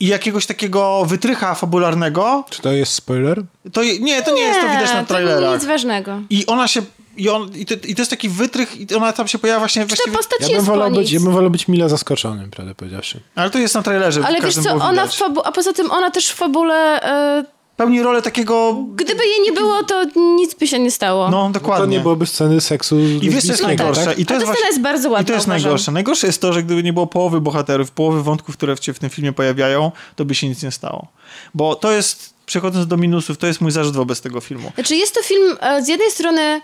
i 0.00 0.06
jakiegoś 0.06 0.46
takiego 0.46 1.04
wytrycha 1.06 1.54
fabularnego, 1.54 2.44
Czy 2.50 2.62
to 2.62 2.72
jest 2.72 2.92
spoiler? 2.94 3.42
to 3.72 3.82
je- 3.82 3.98
nie, 4.00 4.22
to 4.22 4.34
nie, 4.34 4.42
jest 4.42 4.60
to 4.60 4.68
widać 4.68 4.92
na 4.92 5.00
to 5.00 5.06
trailerach. 5.06 5.54
nic 5.54 5.64
ważnego. 5.64 6.20
I 6.30 6.46
ona 6.46 6.68
się, 6.68 6.82
i, 7.16 7.28
on, 7.28 7.50
i, 7.54 7.66
to, 7.66 7.74
i 7.74 7.94
to 7.94 8.00
jest 8.00 8.10
taki 8.10 8.28
wytrych 8.28 8.90
i 8.90 8.94
ona 8.94 9.12
tam 9.12 9.28
się 9.28 9.38
pojawia 9.38 9.58
właśnie 9.58 9.86
właściwie, 9.86 10.16
postać 10.16 10.40
Ja 10.50 10.56
bym, 10.56 10.64
wolał 10.64 10.90
być, 10.90 11.12
ja 11.12 11.20
bym 11.20 11.32
wolał 11.32 11.50
być 11.50 11.68
mile 11.68 11.88
zaskoczonym, 11.88 12.50
prawdę 12.50 12.74
powiedziawszy. 12.74 13.20
ale 13.34 13.50
to 13.50 13.58
jest 13.58 13.74
na 13.74 13.82
trailerze. 13.82 14.22
Ale 14.26 14.40
w 14.40 14.44
wiesz 14.44 14.54
co, 14.54 14.70
ona 14.74 15.06
fabu- 15.06 15.42
a 15.44 15.52
poza 15.52 15.72
tym 15.72 15.90
ona 15.90 16.10
też 16.10 16.28
w 16.30 16.34
fabule, 16.34 17.02
e, 17.02 17.44
Pełni 17.80 18.02
rolę 18.02 18.22
takiego, 18.22 18.76
gdyby 18.94 19.26
jej 19.26 19.40
nie 19.44 19.52
było, 19.52 19.84
to 19.84 20.04
nic 20.36 20.54
by 20.54 20.66
się 20.66 20.78
nie 20.78 20.90
stało. 20.90 21.30
no 21.30 21.50
dokładnie. 21.50 21.86
To 21.86 21.90
nie 21.90 22.00
byłoby 22.00 22.26
sceny 22.26 22.60
seksu 22.60 22.98
I 23.00 23.02
wiesz, 23.02 23.20
co 23.20 23.26
jest 23.26 23.34
lesbijskiego, 23.34 23.66
najgorsze? 23.66 24.04
tak? 24.04 24.18
I 24.18 24.26
to 24.26 24.34
jest 24.34 24.46
ta 24.46 24.46
właśnie... 24.46 24.54
scena 24.54 24.68
jest 24.68 24.80
bardzo 24.80 25.10
ładna, 25.10 25.22
I 25.22 25.26
to 25.26 25.32
jest 25.32 25.46
uważam. 25.46 25.62
najgorsze. 25.62 25.92
Najgorsze 25.92 26.26
jest 26.26 26.40
to, 26.40 26.52
że 26.52 26.62
gdyby 26.62 26.82
nie 26.82 26.92
było 26.92 27.06
połowy 27.06 27.40
bohaterów, 27.40 27.90
połowy 27.90 28.22
wątków, 28.22 28.56
które 28.56 28.76
się 28.80 28.92
w 28.92 28.98
tym 28.98 29.10
filmie 29.10 29.32
pojawiają, 29.32 29.92
to 30.16 30.24
by 30.24 30.34
się 30.34 30.48
nic 30.48 30.62
nie 30.62 30.70
stało. 30.70 31.06
Bo 31.54 31.74
to 31.74 31.92
jest, 31.92 32.34
przechodząc 32.46 32.86
do 32.86 32.96
minusów, 32.96 33.38
to 33.38 33.46
jest 33.46 33.60
mój 33.60 33.70
zarzut 33.70 33.96
wobec 33.96 34.20
tego 34.20 34.40
filmu. 34.40 34.72
Znaczy 34.74 34.96
jest 34.96 35.14
to 35.14 35.22
film 35.22 35.56
e, 35.60 35.82
z 35.82 35.88
jednej 35.88 36.10
strony 36.10 36.60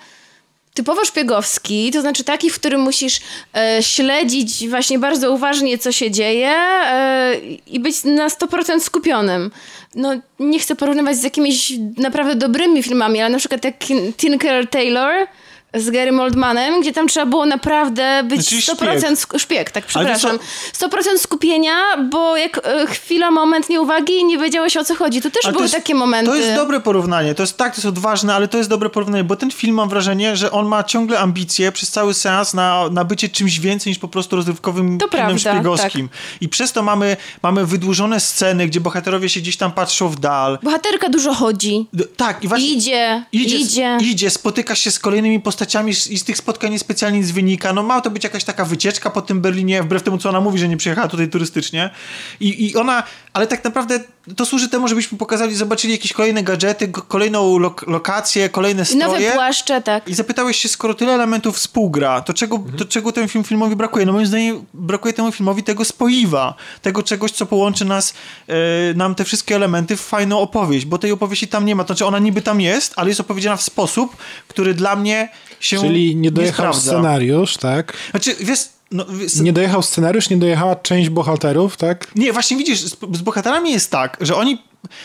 typowo 0.76 1.04
szpiegowski, 1.04 1.90
to 1.90 2.00
znaczy 2.00 2.24
taki, 2.24 2.50
w 2.50 2.54
którym 2.54 2.80
musisz 2.80 3.20
e, 3.54 3.82
śledzić 3.82 4.68
właśnie 4.68 4.98
bardzo 4.98 5.32
uważnie, 5.32 5.78
co 5.78 5.92
się 5.92 6.10
dzieje 6.10 6.50
e, 6.50 7.34
i 7.66 7.80
być 7.80 8.04
na 8.04 8.28
100% 8.28 8.80
skupionym. 8.80 9.50
No, 9.94 10.14
nie 10.40 10.58
chcę 10.58 10.76
porównywać 10.76 11.16
z 11.16 11.22
jakimiś 11.22 11.72
naprawdę 11.96 12.34
dobrymi 12.34 12.82
filmami, 12.82 13.20
ale 13.20 13.30
na 13.30 13.38
przykład 13.38 13.64
jak 13.64 13.74
Tinker 14.16 14.68
Taylor 14.68 15.26
z 15.76 15.90
Gary 15.90 16.20
Oldmanem, 16.20 16.80
gdzie 16.80 16.92
tam 16.92 17.08
trzeba 17.08 17.26
było 17.26 17.46
naprawdę 17.46 18.22
być 18.24 18.40
Znaczy 18.48 18.56
100% 18.76 18.76
szpieg. 18.98 19.18
sk- 19.18 19.38
szpieg, 19.38 19.70
tak, 19.70 19.86
przepraszam. 19.86 20.38
100% 20.80 21.18
skupienia, 21.18 21.72
bo 22.10 22.36
jak 22.36 22.60
e, 22.66 22.86
chwila, 22.86 23.30
moment 23.30 23.68
nieuwagi 23.68 24.12
i 24.12 24.24
nie 24.24 24.38
wiedziałeś 24.38 24.76
o 24.76 24.84
co 24.84 24.94
chodzi. 24.94 25.20
Tu 25.22 25.30
też 25.30 25.44
Ale 25.44 25.52
to 25.52 25.58
były 25.58 25.64
jest- 25.64 25.74
takie 25.74 25.94
momenty. 25.94 26.30
To 26.30 26.36
jest 26.36 26.54
dobre 26.54 26.80
porównanie. 26.80 27.34
To 27.34 27.42
jest 27.42 27.56
tak, 27.56 27.72
to 27.72 27.76
jest 27.76 27.86
odważne, 27.86 28.34
ale 28.34 28.48
to 28.48 28.58
jest 28.58 28.70
dobre 28.70 28.90
porównanie, 28.90 29.24
bo 29.24 29.36
ten 29.36 29.50
film 29.50 29.74
mam 29.76 29.88
wrażenie, 29.88 30.36
że 30.36 30.50
on 30.50 30.66
ma 30.66 30.84
ciągle 30.84 31.18
ambicje 31.18 31.72
przez 31.72 31.90
cały 31.90 32.14
seans 32.14 32.54
na, 32.54 32.88
na 32.90 33.04
bycie 33.04 33.28
czymś 33.28 33.60
więcej 33.60 33.90
niż 33.90 33.98
po 33.98 34.08
prostu 34.08 34.36
rozrywkowym 34.36 34.98
To 34.98 35.08
filmem 35.08 35.26
prawda, 35.36 35.50
szpiegowskim. 35.52 36.08
I 36.40 36.48
przez 36.48 36.72
to 36.72 36.82
mamy, 36.82 37.16
mamy 37.42 37.66
wydłużone 37.66 38.20
sceny, 38.20 38.66
gdzie 38.66 38.80
bohaterowie 38.80 39.28
się 39.28 39.40
gdzieś 39.40 39.56
tam 39.56 39.72
patrzą 39.72 40.08
w 40.08 40.18
dal. 40.20 40.58
Bohaterka 40.62 41.08
dużo 41.08 41.34
chodzi. 41.34 41.86
D- 41.92 42.04
Tak, 42.16 42.44
i 42.44 42.48
właśnie 42.48 42.68
Idzie, 42.68 43.24
idzie, 43.32 43.56
idzie. 43.56 43.98
idzie, 44.00 44.30
spotyka 44.30 44.74
się 44.74 44.90
z 44.90 44.98
kolejnymi 44.98 45.40
postaciami 45.40 45.65
i 46.10 46.18
z 46.18 46.24
tych 46.24 46.36
spotkań 46.36 46.70
niespecjalnie 46.70 47.18
nic 47.18 47.30
wynika. 47.30 47.72
No 47.72 47.82
ma 47.82 48.00
to 48.00 48.10
być 48.10 48.24
jakaś 48.24 48.44
taka 48.44 48.64
wycieczka 48.64 49.10
po 49.10 49.22
tym 49.22 49.40
Berlinie, 49.40 49.82
wbrew 49.82 50.02
temu, 50.02 50.18
co 50.18 50.28
ona 50.28 50.40
mówi, 50.40 50.58
że 50.58 50.68
nie 50.68 50.76
przyjechała 50.76 51.08
tutaj 51.08 51.28
turystycznie. 51.28 51.90
I, 52.40 52.70
i 52.70 52.76
ona, 52.76 53.02
ale 53.32 53.46
tak 53.46 53.64
naprawdę 53.64 54.00
to 54.36 54.46
służy 54.46 54.68
temu, 54.68 54.88
żebyśmy 54.88 55.18
pokazali, 55.18 55.54
zobaczyli 55.56 55.92
jakieś 55.92 56.12
kolejne 56.12 56.42
gadżety, 56.42 56.88
kolejną 56.88 57.58
lok 57.58 57.84
lokację, 57.86 58.48
kolejne 58.48 58.84
I 58.92 58.96
nowe 58.96 59.10
stroje. 59.12 59.32
płaszcze, 59.32 59.82
tak. 59.82 60.08
I 60.08 60.14
zapytałeś 60.14 60.56
się, 60.56 60.68
skoro 60.68 60.94
tyle 60.94 61.12
elementów 61.12 61.56
współgra, 61.56 62.20
to 62.20 62.34
czego, 62.34 62.64
to 62.78 62.84
czego 62.84 63.12
temu 63.12 63.28
film, 63.28 63.44
filmowi 63.44 63.76
brakuje? 63.76 64.06
No 64.06 64.12
moim 64.12 64.26
zdaniem 64.26 64.64
brakuje 64.74 65.14
temu 65.14 65.32
filmowi 65.32 65.62
tego 65.62 65.84
spoiwa, 65.84 66.54
tego 66.82 67.02
czegoś, 67.02 67.30
co 67.30 67.46
połączy 67.46 67.84
nas, 67.84 68.14
e, 68.48 68.54
nam 68.94 69.14
te 69.14 69.24
wszystkie 69.24 69.54
elementy 69.56 69.96
w 69.96 70.00
fajną 70.00 70.38
opowieść, 70.40 70.86
bo 70.86 70.98
tej 70.98 71.12
opowieści 71.12 71.48
tam 71.48 71.64
nie 71.66 71.76
ma. 71.76 71.84
To 71.84 71.86
znaczy 71.86 72.06
ona 72.06 72.18
niby 72.18 72.42
tam 72.42 72.60
jest, 72.60 72.92
ale 72.96 73.08
jest 73.08 73.20
opowiedziana 73.20 73.56
w 73.56 73.62
sposób, 73.62 74.16
który 74.48 74.74
dla 74.74 74.96
mnie 74.96 75.28
się 75.60 75.80
Czyli 75.80 76.16
nie 76.16 76.30
dojechał 76.30 76.54
sprawdza. 76.74 76.80
scenariusz, 76.90 77.56
tak? 77.56 77.92
Znaczy, 78.10 78.36
wiesz, 78.40 78.58
no, 78.90 79.04
Nie 79.42 79.52
dojechał 79.52 79.82
scenariusz, 79.82 80.30
nie 80.30 80.36
dojechała 80.36 80.76
część 80.76 81.08
bohaterów, 81.08 81.76
tak? 81.76 82.14
Nie, 82.14 82.32
właśnie 82.32 82.56
widzisz, 82.56 82.80
z, 82.80 82.96
z 83.12 83.22
bohaterami 83.22 83.72
jest 83.72 83.90
tak, 83.90 84.16
że 84.20 84.36
oni 84.36 84.58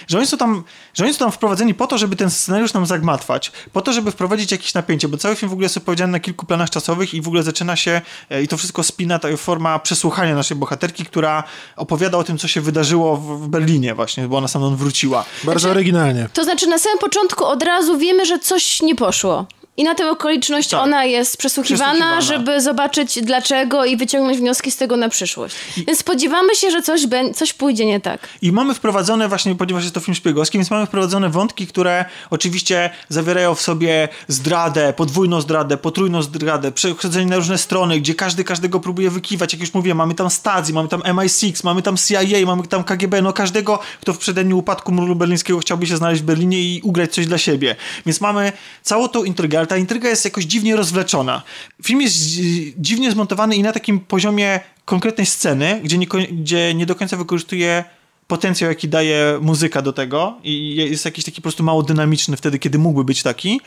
że 0.08 0.18
oni 0.18 0.28
są 0.28 0.38
tam, 0.38 0.64
że 0.94 1.04
oni 1.04 1.14
są 1.14 1.20
tam 1.20 1.32
wprowadzeni 1.32 1.74
po 1.74 1.88
to, 1.88 1.98
żeby 1.98 2.16
ten 2.16 2.30
scenariusz 2.30 2.74
nam 2.74 2.86
zagmatwać, 2.86 3.52
po 3.74 3.82
to, 3.82 3.94
żeby 3.94 4.12
wprowadzić 4.12 4.52
jakieś 4.52 4.74
napięcie, 4.74 5.08
bo 5.08 5.18
cały 5.18 5.36
film 5.36 5.50
w 5.50 5.54
ogóle 5.54 5.66
jest 5.66 5.78
opowiedziany 5.78 6.12
na 6.12 6.20
kilku 6.20 6.46
planach 6.46 6.70
czasowych 6.70 7.14
i 7.14 7.22
w 7.22 7.28
ogóle 7.28 7.44
zaczyna 7.44 7.76
się 7.76 8.02
e, 8.30 8.44
i 8.44 8.48
to 8.48 8.58
wszystko 8.58 8.84
spina 8.84 9.20
ta 9.20 9.38
forma 9.38 9.80
przesłuchania 9.80 10.36
naszej 10.36 10.58
bohaterki, 10.58 11.06
która 11.06 11.44
opowiada 11.76 12.18
o 12.18 12.24
tym, 12.24 12.38
co 12.38 12.48
się 12.48 12.62
wydarzyło 12.62 13.18
w, 13.18 13.44
w 13.44 13.48
Berlinie 13.48 13.96
właśnie, 13.96 14.28
bo 14.28 14.38
ona 14.38 14.48
stamtąd 14.48 14.78
wróciła. 14.78 15.26
Bardzo 15.44 15.60
Znaczy- 15.60 15.72
oryginalnie. 15.72 16.30
To 16.34 16.44
znaczy 16.44 16.68
na 16.68 16.78
samym 16.78 17.00
początku 17.00 17.46
od 17.46 17.64
razu 17.64 17.98
wiemy, 17.98 18.26
że 18.26 18.40
coś 18.40 18.82
nie 18.82 18.96
poszło. 18.96 19.46
I 19.78 19.84
na 19.84 19.96
tę 19.96 20.10
okoliczność 20.12 20.70
Tak. 20.70 20.80
ona 20.82 21.06
jest 21.06 21.38
przesłuchiwana, 21.38 21.92
Przesłuchiwana. 21.94 22.22
żeby 22.22 22.62
zobaczyć 22.62 23.20
dlaczego 23.22 23.86
i 23.86 23.98
wyciągnąć 23.98 24.38
wnioski 24.38 24.72
z 24.72 24.78
tego 24.78 24.98
na 24.98 25.10
przyszłość. 25.10 25.56
Więc 25.88 26.00
spodziewamy 26.00 26.56
się, 26.56 26.72
że 26.72 26.82
coś, 26.82 27.02
bę- 27.08 27.34
coś 27.34 27.54
pójdzie 27.54 27.86
nie 27.86 28.00
tak. 28.00 28.28
I 28.42 28.52
mamy 28.52 28.74
wprowadzone 28.74 29.28
właśnie, 29.28 29.56
ponieważ 29.56 29.84
jest 29.84 29.96
to 29.96 30.00
film 30.02 30.16
szpiegowski, 30.16 30.58
więc 30.58 30.72
mamy 30.72 30.86
wprowadzone 30.86 31.30
wątki, 31.30 31.68
które 31.68 32.06
oczywiście 32.30 32.90
zawierają 33.10 33.56
w 33.56 33.62
sobie 33.62 34.10
zdradę, 34.28 34.94
podwójną 34.94 35.42
zdradę, 35.42 35.78
potrójną 35.78 36.22
zdradę, 36.22 36.72
przechodzenie 36.72 37.26
na 37.26 37.36
różne 37.36 37.58
strony, 37.58 38.00
gdzie 38.00 38.16
każdy 38.16 38.44
każdego 38.44 38.80
próbuje 38.80 39.10
wykiwać. 39.10 39.54
Jak 39.54 39.62
już 39.62 39.74
mówiłem, 39.74 39.98
mamy 39.98 40.16
tam 40.16 40.30
Stasi, 40.30 40.74
mamy 40.74 40.90
tam 40.90 41.02
MI6, 41.02 41.64
mamy 41.64 41.82
tam 41.82 41.98
CIA, 41.98 42.46
mamy 42.46 42.68
tam 42.68 42.84
KGB, 42.84 43.22
no 43.22 43.34
każdego, 43.34 43.80
kto 44.02 44.14
w 44.14 44.18
przededniu 44.18 44.58
upadku 44.58 44.92
muru 44.92 45.16
berlińskiego 45.16 45.60
chciałby 45.60 45.88
się 45.88 45.98
znaleźć 45.98 46.22
w 46.22 46.26
Berlinie 46.26 46.58
i 46.62 46.82
ugrać 46.84 47.14
coś 47.14 47.28
dla 47.28 47.38
siebie. 47.38 47.76
Więc 48.06 48.22
mamy 48.22 48.52
całą 48.82 49.08
tą 49.08 49.24
intrygę, 49.24 49.62
ta 49.72 49.78
intryga 49.78 50.10
jest 50.10 50.26
jakoś 50.26 50.46
dziwnie 50.46 50.76
rozwleczona. 50.76 51.42
Film 51.84 52.02
jest 52.02 52.16
dzi- 52.18 52.74
dziwnie 52.78 53.12
zmontowany 53.12 53.56
i 53.56 53.64
na 53.64 53.72
takim 53.72 54.00
poziomie 54.00 54.60
konkretnej 54.86 55.26
sceny, 55.26 55.80
gdzie 55.84 55.98
nie, 55.98 56.08
gdzie 56.32 56.74
nie 56.74 56.86
do 56.86 56.96
końca 56.96 57.18
wykorzystuje 57.18 57.84
potencjał, 58.28 58.70
jaki 58.70 58.88
daje 58.90 59.40
muzyka 59.42 59.82
do 59.82 59.94
tego 59.94 60.38
i 60.44 60.76
jest 60.76 61.06
jakiś 61.06 61.26
taki 61.26 61.36
po 61.36 61.42
prostu 61.42 61.64
mało 61.64 61.84
dynamiczny 61.84 62.38
wtedy, 62.38 62.60
kiedy 62.60 62.78
mógłby 62.80 63.04
być 63.04 63.24
taki. 63.24 63.62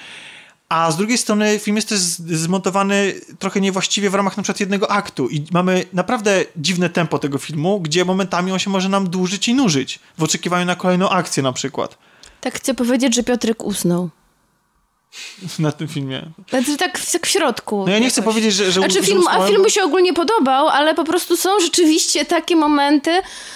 A 0.68 0.90
z 0.90 0.96
drugiej 0.96 1.18
strony 1.18 1.58
film 1.58 1.76
jest 1.76 1.88
też 1.88 1.98
zmontowany 1.98 3.14
trochę 3.38 3.60
niewłaściwie 3.60 4.10
w 4.10 4.14
ramach 4.14 4.36
na 4.36 4.42
przykład 4.42 4.60
jednego 4.60 4.90
aktu 4.90 5.28
i 5.28 5.44
mamy 5.52 5.84
naprawdę 5.92 6.44
dziwne 6.56 6.90
tempo 6.90 7.18
tego 7.18 7.38
filmu, 7.38 7.80
gdzie 7.80 8.04
momentami 8.04 8.52
on 8.52 8.58
się 8.58 8.70
może 8.70 8.88
nam 8.88 9.08
dłużyć 9.10 9.48
i 9.48 9.54
nużyć 9.54 9.98
w 10.18 10.22
oczekiwaniu 10.22 10.66
na 10.66 10.76
kolejną 10.76 11.08
akcję 11.10 11.42
na 11.42 11.52
przykład 11.52 11.98
Tak 12.40 12.54
chcę 12.54 12.74
powiedzieć, 12.74 13.14
że 13.14 13.22
Piotrek 13.22 13.64
usnął. 13.64 14.10
na 15.58 15.72
tym 15.72 15.88
filmie. 15.88 16.22
Znaczy 16.50 16.76
tak, 16.76 16.98
w- 16.98 17.12
tak 17.12 17.26
w 17.26 17.30
środku. 17.30 17.84
No 17.86 17.92
ja 17.92 17.98
nie 17.98 18.10
chcę 18.10 18.20
jakoś. 18.20 18.34
powiedzieć, 18.34 18.54
że... 18.54 18.64
że 18.64 18.80
Znaczy 18.80 18.94
że 18.94 19.02
film, 19.02 19.18
a 19.18 19.20
usnąłem, 19.20 19.48
film 19.48 19.62
mu 19.62 19.70
się 19.70 19.82
ogólnie 19.82 20.12
podobał, 20.12 20.68
ale 20.68 20.94
po 20.94 21.04
prostu 21.04 21.36
są 21.36 21.60
rzeczywiście 21.60 22.24
takie 22.24 22.56
momenty, 22.56 23.10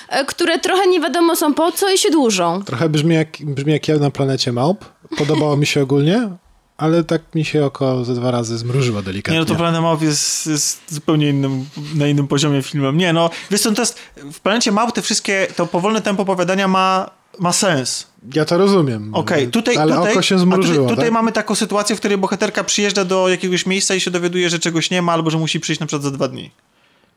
e, 0.09 0.25
które 0.25 0.59
trochę 0.59 0.87
nie 0.87 1.01
wiadomo 1.01 1.37
są 1.37 1.55
po 1.55 1.73
co 1.73 1.93
i 1.93 1.99
się 1.99 2.11
dłużą. 2.11 2.63
Trochę 2.65 2.89
brzmi 2.89 3.15
jak, 3.15 3.29
brzmi 3.41 3.73
jak 3.73 3.89
ja 3.89 3.97
na 3.97 4.11
planecie 4.11 4.53
małp. 4.53 4.85
Podobało 5.17 5.57
mi 5.57 5.67
się 5.67 5.83
ogólnie, 5.83 6.31
ale 6.77 7.05
tak 7.05 7.23
mi 7.35 7.45
się 7.45 7.65
oko 7.65 8.05
ze 8.05 8.15
dwa 8.15 8.31
razy 8.31 8.59
zmrużyło 8.59 9.03
delikatnie. 9.03 9.35
Nie, 9.35 9.41
no 9.41 9.47
to 9.47 9.55
Planet 9.55 9.83
Małp 9.83 10.03
jest, 10.03 10.47
jest 10.47 10.81
zupełnie 10.89 11.29
innym, 11.29 11.67
na 11.95 12.07
innym 12.07 12.29
poziomie 12.29 12.63
filmem. 12.63 12.97
Nie, 12.97 13.13
no, 13.13 13.31
wiesz 13.51 13.61
co, 13.61 13.73
to 13.73 13.83
jest, 13.83 13.99
w 14.33 14.41
Planecie 14.41 14.73
Małp 14.73 14.93
te 14.93 15.03
wszystkie, 15.03 15.47
to 15.57 15.67
powolne 15.67 16.03
tempo 16.03 16.23
opowiadania 16.23 16.69
ma, 16.69 17.11
ma 17.39 17.53
sens. 17.53 18.07
Ja 18.35 18.45
to 18.45 18.59
rozumiem. 18.59 19.14
Okej, 19.14 19.49
tutaj, 19.49 19.77
Ale 19.77 19.95
tutaj, 19.95 20.12
oko 20.12 20.23
się 20.23 20.39
zmrużyło, 20.39 20.77
tutaj, 20.77 20.89
tutaj 20.89 21.05
tak? 21.05 21.12
mamy 21.12 21.33
taką 21.33 21.55
sytuację, 21.55 21.97
w 21.97 21.99
której 21.99 22.19
bohaterka 22.19 22.64
przyjeżdża 22.64 23.05
do 23.05 23.29
jakiegoś 23.29 23.66
miejsca 23.66 23.95
i 23.95 24.01
się 24.01 24.11
dowiaduje, 24.11 24.51
że 24.51 24.59
czegoś 24.59 24.91
nie 24.91 25.03
ma, 25.03 25.12
albo 25.12 25.31
że 25.31 25.39
musi 25.39 25.61
przyjść 25.61 25.81
na 25.81 25.87
przykład 25.87 26.03
za 26.03 26.11
dwa 26.11 26.29
dni. 26.29 26.51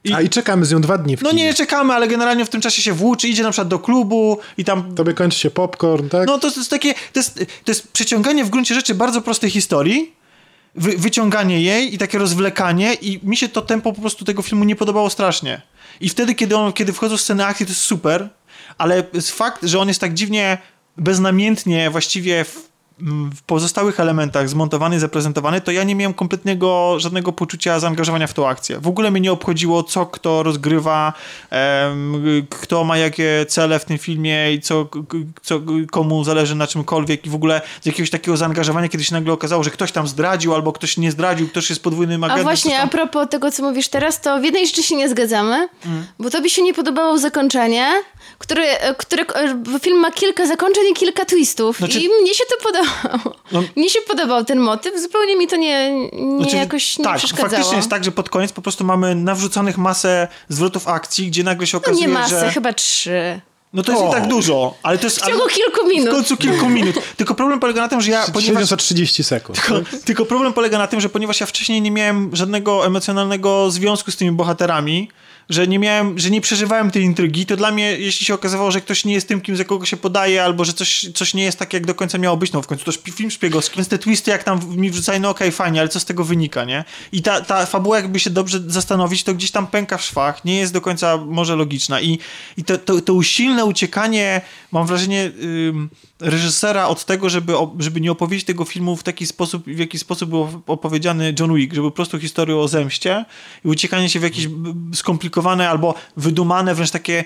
I, 0.03 0.13
A 0.13 0.21
i 0.21 0.29
czekamy 0.29 0.65
z 0.65 0.71
nią 0.71 0.81
dwa 0.81 0.97
dni 0.97 1.17
no 1.21 1.31
nie 1.31 1.53
czekamy, 1.53 1.93
ale 1.93 2.07
generalnie 2.07 2.45
w 2.45 2.49
tym 2.49 2.61
czasie 2.61 2.81
się 2.81 2.93
włóczy, 2.93 3.27
idzie 3.27 3.43
na 3.43 3.51
przykład 3.51 3.67
do 3.67 3.79
klubu 3.79 4.37
i 4.57 4.65
tam 4.65 4.95
Tobie 4.95 5.13
kończy 5.13 5.39
się 5.39 5.51
popcorn, 5.51 6.09
tak? 6.09 6.27
no 6.27 6.39
to, 6.39 6.47
jest 6.47 6.69
takie, 6.69 6.93
to 6.93 7.19
jest, 7.19 7.35
to 7.35 7.71
jest 7.71 7.91
przeciąganie 7.91 8.45
w 8.45 8.49
gruncie 8.49 8.75
rzeczy 8.75 8.95
bardzo 8.95 9.21
prostej 9.21 9.49
historii, 9.49 10.13
wy, 10.75 10.97
wyciąganie 10.97 11.61
jej 11.61 11.95
i 11.95 11.97
takie 11.97 12.17
rozwlekanie 12.17 12.93
i 12.93 13.19
mi 13.23 13.37
się 13.37 13.49
to 13.49 13.61
tempo 13.61 13.93
po 13.93 14.01
prostu 14.01 14.25
tego 14.25 14.41
filmu 14.41 14.63
nie 14.63 14.75
podobało 14.75 15.09
strasznie. 15.09 15.61
I 16.01 16.09
wtedy, 16.09 16.35
kiedy, 16.35 16.57
on, 16.57 16.73
kiedy 16.73 16.93
wchodzą 16.93 17.17
sceny 17.17 17.45
akcji, 17.45 17.65
to 17.65 17.71
jest 17.71 17.81
super, 17.81 18.29
ale 18.77 19.03
fakt, 19.21 19.65
że 19.65 19.79
on 19.79 19.87
jest 19.87 19.99
tak 19.99 20.13
dziwnie 20.13 20.57
beznamiętnie 20.97 21.89
właściwie 21.89 22.45
w, 22.45 22.70
w 23.35 23.41
pozostałych 23.41 23.99
elementach 23.99 24.49
zmontowany, 24.49 24.99
zaprezentowany, 24.99 25.61
to 25.61 25.71
ja 25.71 25.83
nie 25.83 25.95
miałem 25.95 26.13
kompletnego, 26.13 26.95
żadnego 26.99 27.31
poczucia 27.31 27.79
zaangażowania 27.79 28.27
w 28.27 28.33
tą 28.33 28.47
akcję. 28.47 28.79
W 28.79 28.87
ogóle 28.87 29.11
mnie 29.11 29.21
nie 29.21 29.31
obchodziło, 29.31 29.83
co 29.83 30.05
kto 30.05 30.43
rozgrywa, 30.43 31.13
em, 31.49 32.23
kto 32.49 32.83
ma 32.83 32.97
jakie 32.97 33.45
cele 33.49 33.79
w 33.79 33.85
tym 33.85 33.97
filmie 33.97 34.53
i 34.53 34.61
co, 34.61 34.87
co 35.41 35.61
komu 35.91 36.23
zależy 36.23 36.55
na 36.55 36.67
czymkolwiek 36.67 37.25
i 37.25 37.29
w 37.29 37.35
ogóle 37.35 37.61
z 37.81 37.85
jakiegoś 37.85 38.09
takiego 38.09 38.37
zaangażowania, 38.37 38.87
kiedy 38.89 39.03
się 39.03 39.13
nagle 39.13 39.33
okazało, 39.33 39.63
że 39.63 39.69
ktoś 39.69 39.91
tam 39.91 40.07
zdradził 40.07 40.55
albo 40.55 40.73
ktoś 40.73 40.97
nie 40.97 41.11
zdradził, 41.11 41.47
ktoś 41.49 41.69
jest 41.69 41.83
podwójnym 41.83 42.23
agentem. 42.23 42.45
A 42.47 42.49
właśnie, 42.49 42.71
coś 42.71 42.79
a 42.79 42.81
tam... 42.81 42.89
propos 42.89 43.29
tego, 43.29 43.51
co 43.51 43.63
mówisz 43.63 43.87
teraz, 43.87 44.21
to 44.21 44.39
w 44.39 44.43
jednej 44.43 44.67
rzeczy 44.67 44.83
się 44.83 44.95
nie 44.95 45.09
zgadzamy, 45.09 45.69
Mm. 45.85 46.05
bo 46.19 46.29
tobie 46.29 46.49
się 46.49 46.61
nie 46.61 46.73
podobało 46.73 47.17
zakończenie, 47.17 47.87
które, 48.37 48.63
które, 48.97 49.25
bo 49.55 49.79
film 49.79 49.99
ma 49.99 50.11
kilka 50.11 50.45
zakończeń 50.47 50.83
i 50.91 50.93
kilka 50.93 51.25
twistów 51.25 51.77
Znaczy- 51.77 51.99
i 51.99 52.09
mnie 52.21 52.33
się 52.33 52.43
to 52.49 52.63
podobało. 52.63 52.90
No- 53.51 53.63
Mnie 53.75 53.89
się 53.89 53.99
podobał 54.07 54.45
ten 54.45 54.59
motyw, 54.59 55.01
zupełnie 55.01 55.37
mi 55.37 55.47
to 55.47 55.55
nie, 55.55 55.91
nie 56.13 56.37
Znaczy, 56.37 56.55
jakoś 56.57 56.97
nie 56.97 57.05
tak, 57.05 57.17
przeszkadzało. 57.17 57.49
faktycznie 57.49 57.77
jest 57.77 57.89
tak, 57.89 58.03
że 58.03 58.11
pod 58.11 58.29
koniec 58.29 58.51
po 58.51 58.61
prostu 58.61 58.83
mamy 58.83 59.15
nawrzuconych 59.15 59.77
masę 59.77 60.27
zwrotów 60.49 60.87
akcji, 60.87 61.27
gdzie 61.27 61.43
nagle 61.43 61.67
się 61.67 61.77
No 61.77 61.81
okazuje, 61.81 62.07
nie 62.07 62.13
masę, 62.13 62.39
że... 62.39 62.51
chyba 62.51 62.73
trzy. 62.73 63.41
No 63.73 63.83
to 63.83 63.91
jest 63.91 64.03
O. 64.03 64.09
i 64.09 64.11
tak 64.11 64.27
dużo, 64.27 64.73
ale 64.83 64.97
to 64.97 65.03
jest... 65.05 65.19
W 65.21 65.25
ciągu 65.25 65.43
ale... 65.43 65.51
kilku 65.51 65.85
W 65.85 65.89
minut. 65.89 66.09
końcu 66.13 66.37
kilku 66.37 66.69
minut. 66.69 66.95
Tylko 67.17 67.35
problem 67.35 67.59
polega 67.59 67.81
na 67.81 67.87
tym, 67.87 68.01
że 68.01 68.11
ja... 68.11 68.25
Ponieważ... 68.33 68.65
za 68.65 68.77
30 68.77 69.23
sekund. 69.23 69.61
Tylko, 69.65 69.81
tylko 70.05 70.25
problem 70.25 70.53
polega 70.53 70.77
na 70.77 70.87
tym, 70.87 71.01
że 71.01 71.09
ponieważ 71.09 71.39
ja 71.39 71.45
wcześniej 71.45 71.81
nie 71.81 71.91
miałem 71.91 72.35
żadnego 72.35 72.85
emocjonalnego 72.85 73.71
związku 73.71 74.11
z 74.11 74.15
tymi 74.17 74.31
bohaterami, 74.31 75.09
że 75.51 75.67
nie 75.67 75.79
miałem, 75.79 76.19
że 76.19 76.29
nie 76.29 76.41
przeżywałem 76.41 76.91
tej 76.91 77.03
intrygi, 77.03 77.45
to 77.45 77.57
dla 77.57 77.71
mnie, 77.71 77.97
jeśli 77.97 78.25
się 78.25 78.33
okazywało, 78.33 78.71
że 78.71 78.81
ktoś 78.81 79.05
nie 79.05 79.13
jest 79.13 79.27
tym, 79.27 79.41
kim 79.41 79.55
za 79.55 79.63
kogo 79.63 79.85
się 79.85 79.97
podaje, 79.97 80.43
albo 80.43 80.65
że 80.65 80.73
coś, 80.73 81.05
coś 81.15 81.33
nie 81.33 81.43
jest 81.43 81.59
tak, 81.59 81.73
jak 81.73 81.85
do 81.85 81.95
końca 81.95 82.17
miało 82.17 82.37
być, 82.37 82.51
no 82.51 82.61
w 82.61 82.67
końcu 82.67 82.85
to 82.85 82.91
film 82.91 83.31
szpiegowski, 83.31 83.75
więc 83.75 83.87
te 83.87 83.97
twisty 83.97 84.31
jak 84.31 84.43
tam 84.43 84.59
mi 84.77 84.91
wrzucają, 84.91 85.19
no 85.19 85.29
okej, 85.29 85.51
fajnie, 85.51 85.79
ale 85.79 85.89
co 85.89 85.99
z 85.99 86.05
tego 86.05 86.23
wynika, 86.23 86.65
nie? 86.65 86.83
I 87.11 87.21
ta, 87.21 87.41
ta 87.41 87.65
fabuła, 87.65 87.97
jakby 87.97 88.19
się 88.19 88.29
dobrze 88.29 88.59
zastanowić, 88.67 89.23
to 89.23 89.33
gdzieś 89.33 89.51
tam 89.51 89.67
pęka 89.67 89.97
w 89.97 90.03
szwach, 90.03 90.45
nie 90.45 90.55
jest 90.55 90.73
do 90.73 90.81
końca 90.81 91.17
może 91.17 91.55
logiczna 91.55 92.01
i, 92.01 92.19
i 92.57 92.63
to, 92.63 92.77
to, 92.77 93.01
to 93.01 93.13
usilne 93.13 93.65
uciekanie, 93.65 94.41
mam 94.71 94.87
wrażenie, 94.87 95.31
reżysera 96.21 96.87
od 96.87 97.05
tego, 97.05 97.29
żeby, 97.29 97.53
żeby 97.79 98.01
nie 98.01 98.11
opowiedzieć 98.11 98.45
tego 98.45 98.65
filmu 98.65 98.95
w 98.95 99.03
taki 99.03 99.25
sposób, 99.25 99.65
w 99.65 99.79
jaki 99.79 99.99
sposób 99.99 100.29
był 100.29 100.61
opowiedziany 100.67 101.35
John 101.39 101.55
Wick, 101.55 101.73
żeby 101.73 101.87
po 101.87 101.95
prostu 101.95 102.19
historię 102.19 102.57
o 102.57 102.67
zemście 102.67 103.25
i 103.65 103.67
uciekanie 103.67 104.09
się 104.09 104.19
w 104.19 104.23
jakieś 104.23 104.47
b- 104.47 104.73
skomplikowane 105.41 105.69
albo 105.69 105.95
wydumane, 106.17 106.75
wręcz 106.75 106.91
takie 106.91 107.23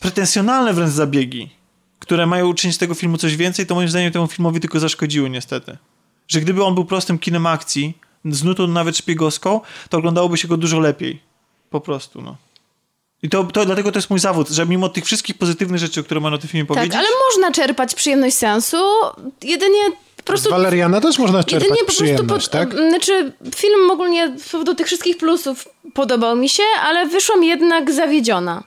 pretensjonalne 0.00 0.72
wręcz 0.72 0.92
zabiegi, 0.92 1.50
które 1.98 2.26
mają 2.26 2.48
uczynić 2.48 2.76
z 2.76 2.78
tego 2.78 2.94
filmu 2.94 3.18
coś 3.18 3.36
więcej, 3.36 3.66
to 3.66 3.74
moim 3.74 3.88
zdaniem 3.88 4.12
temu 4.12 4.26
filmowi 4.26 4.60
tylko 4.60 4.80
zaszkodziły 4.80 5.30
niestety. 5.30 5.76
Że 6.28 6.40
gdyby 6.40 6.64
on 6.64 6.74
był 6.74 6.84
prostym 6.84 7.18
kinem 7.18 7.46
akcji, 7.46 7.98
z 8.24 8.44
nutą 8.44 8.66
nawet 8.66 8.96
szpiegowską, 8.96 9.60
to 9.88 9.98
oglądałoby 9.98 10.36
się 10.36 10.48
go 10.48 10.56
dużo 10.56 10.80
lepiej. 10.80 11.20
Po 11.70 11.80
prostu, 11.80 12.22
no. 12.22 12.36
I 13.26 13.28
to, 13.28 13.44
to 13.44 13.64
dlatego 13.64 13.92
to 13.92 13.98
jest 13.98 14.10
mój 14.10 14.18
zawód, 14.18 14.48
że 14.48 14.66
mimo 14.66 14.88
tych 14.88 15.04
wszystkich 15.04 15.38
pozytywnych 15.38 15.80
rzeczy, 15.80 16.02
które 16.02 16.20
można 16.20 16.36
o 16.36 16.38
tym 16.38 16.48
filmie 16.48 16.66
powiedzieć... 16.66 16.92
Tak, 16.92 17.00
ale 17.00 17.08
można 17.28 17.52
czerpać 17.52 17.94
przyjemność 17.94 18.36
seansu, 18.36 18.76
jedynie 19.42 19.80
po 20.16 20.22
Z 20.22 20.24
prostu... 20.24 20.50
Waleriana 20.50 21.00
też 21.00 21.18
można 21.18 21.44
czerpać 21.44 21.62
Jedynie 21.62 21.78
po 21.78 21.84
prostu, 21.84 22.04
przyjemność, 22.04 22.48
pod, 22.48 22.52
tak? 22.52 22.72
znaczy 22.72 23.32
film 23.56 23.90
ogólnie 23.90 24.32
z 24.38 24.48
powodu 24.48 24.74
tych 24.74 24.86
wszystkich 24.86 25.16
plusów 25.16 25.68
podobał 25.94 26.36
mi 26.36 26.48
się, 26.48 26.62
ale 26.84 27.06
wyszłam 27.06 27.44
jednak 27.44 27.92
zawiedziona. 27.92 28.62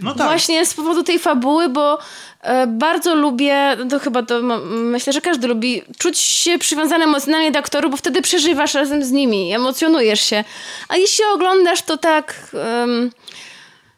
No 0.00 0.14
tak. 0.14 0.26
Właśnie 0.26 0.66
z 0.66 0.74
powodu 0.74 1.02
tej 1.02 1.18
fabuły, 1.18 1.68
bo 1.68 1.98
e, 2.42 2.66
bardzo 2.66 3.14
lubię, 3.14 3.76
to 3.90 3.98
chyba 3.98 4.22
to 4.22 4.40
myślę, 4.70 5.12
że 5.12 5.20
każdy 5.20 5.48
lubi, 5.48 5.82
czuć 5.98 6.18
się 6.18 6.58
przywiązany 6.58 7.04
emocjonalnie 7.04 7.52
do 7.52 7.58
aktorów, 7.58 7.90
bo 7.90 7.96
wtedy 7.96 8.22
przeżywasz 8.22 8.74
razem 8.74 9.04
z 9.04 9.10
nimi, 9.10 9.52
emocjonujesz 9.52 10.20
się. 10.20 10.44
A 10.88 10.96
jeśli 10.96 11.24
oglądasz 11.34 11.82
to 11.82 11.96
tak 11.96 12.50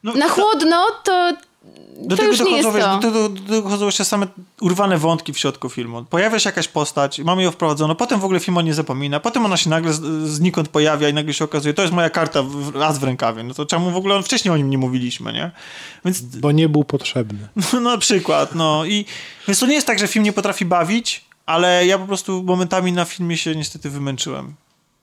No, 0.07 0.15
na 0.15 0.29
chłodno, 0.29 0.87
to, 1.05 1.33
Do 1.97 2.17
to 2.17 2.23
tego 2.23 2.33
już 2.33 2.41
nie 2.41 2.57
jest 2.57 2.69
dochodzą, 2.69 3.01
wiesz, 3.01 3.03
to. 3.03 3.11
do, 3.11 3.29
do, 3.29 3.41
do, 3.41 3.63
dochodzą 3.63 3.87
jeszcze 3.87 4.05
same 4.05 4.27
urwane 4.61 4.99
wątki 4.99 5.33
w 5.33 5.39
środku 5.39 5.69
filmu. 5.69 6.05
Pojawia 6.05 6.39
się 6.39 6.49
jakaś 6.49 6.69
postać, 6.69 7.19
mamy 7.19 7.43
ją 7.43 7.51
wprowadzoną, 7.51 7.95
potem 7.95 8.21
w 8.21 8.25
ogóle 8.25 8.41
film 8.41 8.59
o 8.59 8.63
nie 8.63 8.75
zapomina, 8.75 9.21
potem 9.21 9.45
ona 9.45 9.57
się 9.57 9.71
nagle 9.71 9.93
z, 9.93 10.01
znikąd 10.29 10.69
pojawia 10.69 11.09
i 11.09 11.15
nagle 11.15 11.35
się 11.35 11.45
okazuje, 11.45 11.75
to 11.75 11.83
jest 11.83 11.95
moja 11.95 12.11
karta, 12.11 12.43
w, 12.43 12.77
raz 12.77 12.99
w 12.99 13.05
rękawie. 13.05 13.43
No 13.43 13.55
to 13.55 13.67
czemu 13.67 13.91
w 13.91 13.97
ogóle 13.97 14.23
wcześniej 14.23 14.55
o 14.55 14.57
nim 14.57 14.71
nie 14.71 14.79
mówiliśmy, 14.79 15.33
nie? 15.33 15.51
Więc 16.05 16.21
Bo 16.21 16.53
nie 16.53 16.69
był 16.69 16.85
potrzebny. 16.85 17.49
no, 17.73 17.81
na 17.81 17.99
przykład, 17.99 18.55
no 18.55 18.85
i 18.85 19.05
więc 19.49 19.59
to 19.59 19.67
nie 19.67 19.75
jest 19.75 19.87
tak, 19.87 19.99
że 19.99 20.09
film 20.09 20.25
nie 20.25 20.33
potrafi 20.33 20.65
bawić, 20.65 21.25
ale 21.47 21.87
ja 21.87 21.99
po 21.99 22.07
prostu 22.07 22.43
momentami 22.43 22.93
na 22.93 23.05
filmie 23.05 23.37
się 23.37 23.57
niestety 23.57 23.91
wymęczyłem. 23.91 24.55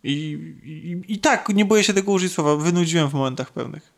I, 0.04 0.40
i, 0.64 1.14
i 1.14 1.20
tak, 1.20 1.50
nie 1.50 1.66
boję 1.66 1.84
się 1.84 1.94
tego 1.94 2.12
użyć 2.12 2.34
słowa, 2.34 2.56
wynudziłem 2.56 3.10
w 3.10 3.14
momentach 3.14 3.52
pewnych. 3.52 3.94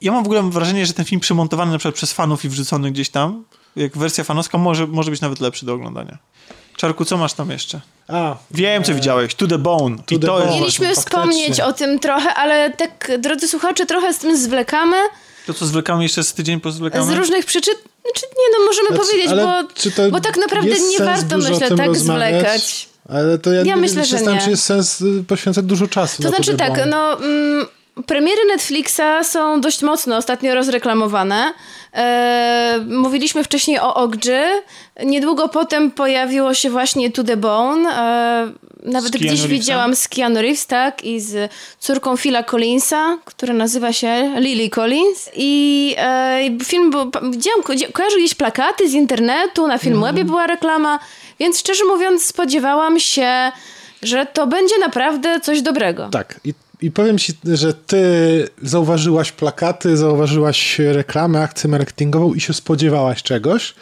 Ja 0.00 0.12
mam 0.12 0.22
w 0.22 0.26
ogóle 0.26 0.42
wrażenie, 0.42 0.86
że 0.86 0.92
ten 0.92 1.04
film 1.04 1.20
przemontowany 1.20 1.72
na 1.72 1.78
przykład 1.78 1.94
przez 1.94 2.12
fanów 2.12 2.44
i 2.44 2.48
wrzucony 2.48 2.90
gdzieś 2.90 3.08
tam, 3.10 3.44
jak 3.76 3.98
wersja 3.98 4.24
fanowska 4.24 4.58
może, 4.58 4.86
może 4.86 5.10
być 5.10 5.20
nawet 5.20 5.40
lepszy 5.40 5.66
do 5.66 5.74
oglądania. 5.74 6.18
Czarku, 6.76 7.04
co 7.04 7.16
masz 7.16 7.32
tam 7.32 7.50
jeszcze? 7.50 7.80
A, 8.08 8.36
Wiem, 8.50 8.84
co 8.84 8.94
widziałeś. 8.94 9.34
To 9.34 9.46
the 9.46 9.58
bone. 9.58 9.96
To 10.06 10.14
I 10.14 10.18
the 10.18 10.26
to 10.26 10.32
bone. 10.32 10.44
jest 10.44 10.58
Mieliśmy 10.60 10.86
faktycznie. 10.86 11.02
wspomnieć 11.10 11.60
o 11.60 11.72
tym 11.72 11.98
trochę, 11.98 12.34
ale 12.34 12.70
tak, 12.70 13.10
drodzy 13.18 13.48
słuchacze, 13.48 13.86
trochę 13.86 14.14
z 14.14 14.18
tym 14.18 14.36
zwlekamy. 14.36 14.96
to, 15.46 15.54
co 15.54 15.66
zwlekamy 15.66 16.02
jeszcze 16.02 16.24
z 16.24 16.32
tydzień 16.34 16.60
po 16.60 16.72
zwlekamy. 16.72 17.14
Z 17.14 17.18
różnych 17.18 17.46
przyczyn. 17.46 17.74
Znaczy, 18.02 18.26
nie 18.38 18.58
no, 18.58 18.64
możemy 18.66 18.88
Znaczy, 18.88 19.02
powiedzieć, 19.02 19.30
bo, 20.00 20.10
bo 20.10 20.20
tak 20.20 20.36
naprawdę 20.36 20.70
nie 20.90 20.98
warto, 20.98 21.38
myślę, 21.38 21.76
tak 21.76 21.86
rozmawiać? 21.86 21.98
zwlekać. 21.98 22.88
Ale 23.08 23.38
to 23.38 23.52
ja, 23.52 23.58
Ja 23.58 23.64
nie 23.64 23.76
myślę, 23.76 24.04
że 24.04 24.20
nie. 24.22 24.40
czy 24.40 24.50
jest 24.50 24.62
sens 24.62 25.00
y, 25.00 25.24
poświęcać 25.28 25.64
dużo 25.64 25.88
czasu 25.88 26.22
To 26.22 26.30
na 26.30 26.36
znaczy 26.36 26.50
to, 26.52 26.58
tak, 26.58 26.80
no... 26.90 27.16
Mm, 27.18 27.66
Premiery 28.06 28.44
Netflixa 28.48 29.22
są 29.22 29.60
dość 29.60 29.82
mocno 29.82 30.16
ostatnio 30.16 30.54
rozreklamowane. 30.54 31.52
E, 31.94 32.84
mówiliśmy 32.88 33.44
wcześniej 33.44 33.78
o 33.78 33.94
Ogdży. 33.94 34.42
Niedługo 35.04 35.48
potem 35.48 35.90
pojawiło 35.90 36.54
się 36.54 36.70
właśnie 36.70 37.10
To 37.10 37.24
The 37.24 37.36
Bone. 37.36 37.90
E, 37.90 38.52
nawet 38.90 39.10
gdzieś 39.12 39.22
Reevesem? 39.30 39.50
widziałam 39.50 39.96
z 39.96 40.08
Keanu 40.08 40.40
Reeves, 40.42 40.66
tak? 40.66 41.04
I 41.04 41.20
z 41.20 41.52
córką 41.78 42.16
Phila 42.16 42.42
Collinsa, 42.42 43.18
która 43.24 43.54
nazywa 43.54 43.92
się 43.92 44.32
Lily 44.40 44.70
Collins. 44.70 45.30
I 45.36 45.94
e, 45.98 46.40
film, 46.64 46.90
był, 46.90 47.10
widziałam, 47.30 47.62
ko- 47.62 47.72
kojarzę 47.92 48.16
gdzieś 48.18 48.34
plakaty 48.34 48.88
z 48.88 48.92
internetu, 48.92 49.66
na 49.66 49.78
Filmwebie 49.78 50.24
była 50.24 50.46
reklama, 50.46 50.98
więc 51.38 51.58
szczerze 51.58 51.84
mówiąc 51.84 52.24
spodziewałam 52.26 53.00
się, 53.00 53.52
że 54.02 54.26
to 54.26 54.46
będzie 54.46 54.78
naprawdę 54.78 55.40
coś 55.40 55.62
dobrego. 55.62 56.08
Tak. 56.12 56.40
I, 56.44 56.54
I 56.82 56.90
powiem 56.90 57.18
ci, 57.18 57.32
że 57.44 57.74
ty 57.74 58.04
zauważyłaś 58.62 59.32
plakaty, 59.32 59.96
zauważyłaś 59.96 60.78
reklamę, 60.78 61.40
akcję 61.40 61.70
marketingową 61.70 62.34
i 62.34 62.40
się 62.40 62.52
spodziewałaś 62.52 63.22
czegoś, 63.22 63.74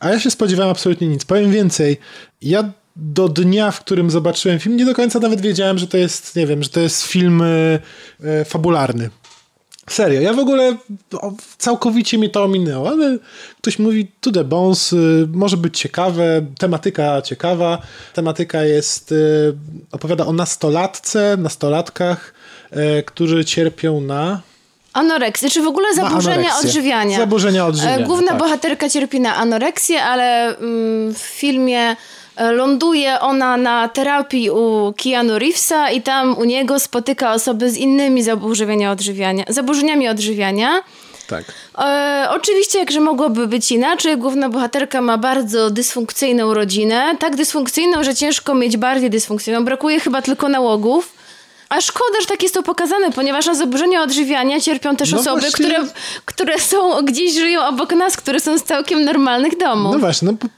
a 0.00 0.10
ja 0.10 0.20
się 0.20 0.30
spodziewałem 0.30 0.70
absolutnie 0.70 1.08
nic. 1.08 1.24
Powiem 1.24 1.52
więcej, 1.52 1.96
ja 2.42 2.72
do 2.96 3.28
dnia, 3.28 3.70
w 3.70 3.80
którym 3.80 4.10
zobaczyłem 4.10 4.58
film, 4.58 4.76
nie 4.76 4.84
do 4.84 4.94
końca 4.94 5.18
nawet 5.18 5.40
wiedziałem, 5.40 5.78
że 5.78 5.86
to 5.86 5.96
jest, 5.96 6.36
nie 6.36 6.46
wiem, 6.46 6.62
że 6.62 6.68
to 6.68 6.80
jest 6.80 7.02
film 7.02 7.42
e, 7.42 8.44
fabularny. 8.44 9.10
Serio, 9.90 10.20
ja 10.20 10.32
w 10.32 10.38
ogóle 10.38 10.76
całkowicie 11.58 12.18
mi 12.18 12.30
to 12.30 12.44
ominęło, 12.44 12.88
ale 12.88 13.18
ktoś 13.58 13.78
mówi 13.78 14.08
to 14.20 14.32
the 14.32 14.44
bones, 14.44 14.92
y, 14.92 15.26
może 15.32 15.56
być 15.56 15.78
ciekawe, 15.78 16.46
tematyka 16.58 17.22
ciekawa. 17.22 17.78
Tematyka 18.14 18.64
jest, 18.64 19.12
y, 19.12 19.54
opowiada 19.92 20.26
o 20.26 20.32
nastolatce, 20.32 21.36
nastolatkach, 21.36 22.34
y, 22.72 23.02
którzy 23.02 23.44
cierpią 23.44 24.00
na... 24.00 24.40
Anoreksję, 24.92 25.50
czy 25.50 25.62
w 25.62 25.66
ogóle 25.66 25.94
zaburzenia 25.94 26.56
odżywiania. 26.58 27.18
Zaburzenia 27.18 27.66
odżywiania, 27.66 28.04
E, 28.04 28.06
Główna 28.06 28.28
tak. 28.28 28.38
bohaterka 28.38 28.88
cierpi 28.88 29.20
na 29.20 29.36
anoreksję, 29.36 30.02
ale 30.02 30.56
mm, 30.56 31.14
w 31.14 31.18
filmie 31.18 31.96
ląduje 32.52 33.20
ona 33.20 33.56
na 33.56 33.88
terapii 33.88 34.50
u 34.50 34.94
Keanu 35.02 35.38
Reevesa 35.38 35.90
i 35.90 36.02
tam 36.02 36.38
u 36.38 36.44
niego 36.44 36.80
spotyka 36.80 37.32
osoby 37.32 37.70
z 37.70 37.76
innymi 37.76 38.22
zaburzeniami 38.22 38.86
odżywiania. 38.86 39.44
Zaburzeniami 39.48 40.08
odżywiania. 40.08 40.82
Tak. 41.28 41.44
E, 41.78 42.28
oczywiście, 42.30 42.78
jakże 42.78 43.00
mogłoby 43.00 43.46
być 43.46 43.72
inaczej, 43.72 44.16
główna 44.18 44.48
bohaterka 44.48 45.00
ma 45.00 45.18
bardzo 45.18 45.70
dysfunkcyjną 45.70 46.54
rodzinę. 46.54 47.16
Tak 47.18 47.36
dysfunkcyjną, 47.36 48.04
że 48.04 48.14
ciężko 48.14 48.54
mieć 48.54 48.76
bardziej 48.76 49.10
dysfunkcyjną. 49.10 49.64
Brakuje 49.64 50.00
chyba 50.00 50.22
tylko 50.22 50.48
nałogów. 50.48 51.12
A 51.68 51.80
szkoda, 51.80 52.20
że 52.20 52.26
tak 52.26 52.42
jest 52.42 52.54
to 52.54 52.62
pokazane, 52.62 53.12
ponieważ 53.12 53.46
na 53.46 53.54
zaburzenia 53.54 54.02
odżywiania 54.02 54.60
cierpią 54.60 54.96
też 54.96 55.12
No 55.12 55.18
osoby, 55.18 55.40
właśnie. 55.40 55.64
które, 55.64 55.78
które 56.24 56.58
są 56.58 57.02
gdzieś 57.02 57.32
żyją 57.34 57.66
obok 57.66 57.92
nas, 57.92 58.16
które 58.16 58.40
są 58.40 58.58
z 58.58 58.62
całkiem 58.62 59.04
normalnych 59.04 59.58
domów. 59.58 59.92
No 59.92 59.98
właśnie, 59.98 60.28
no, 60.28 60.48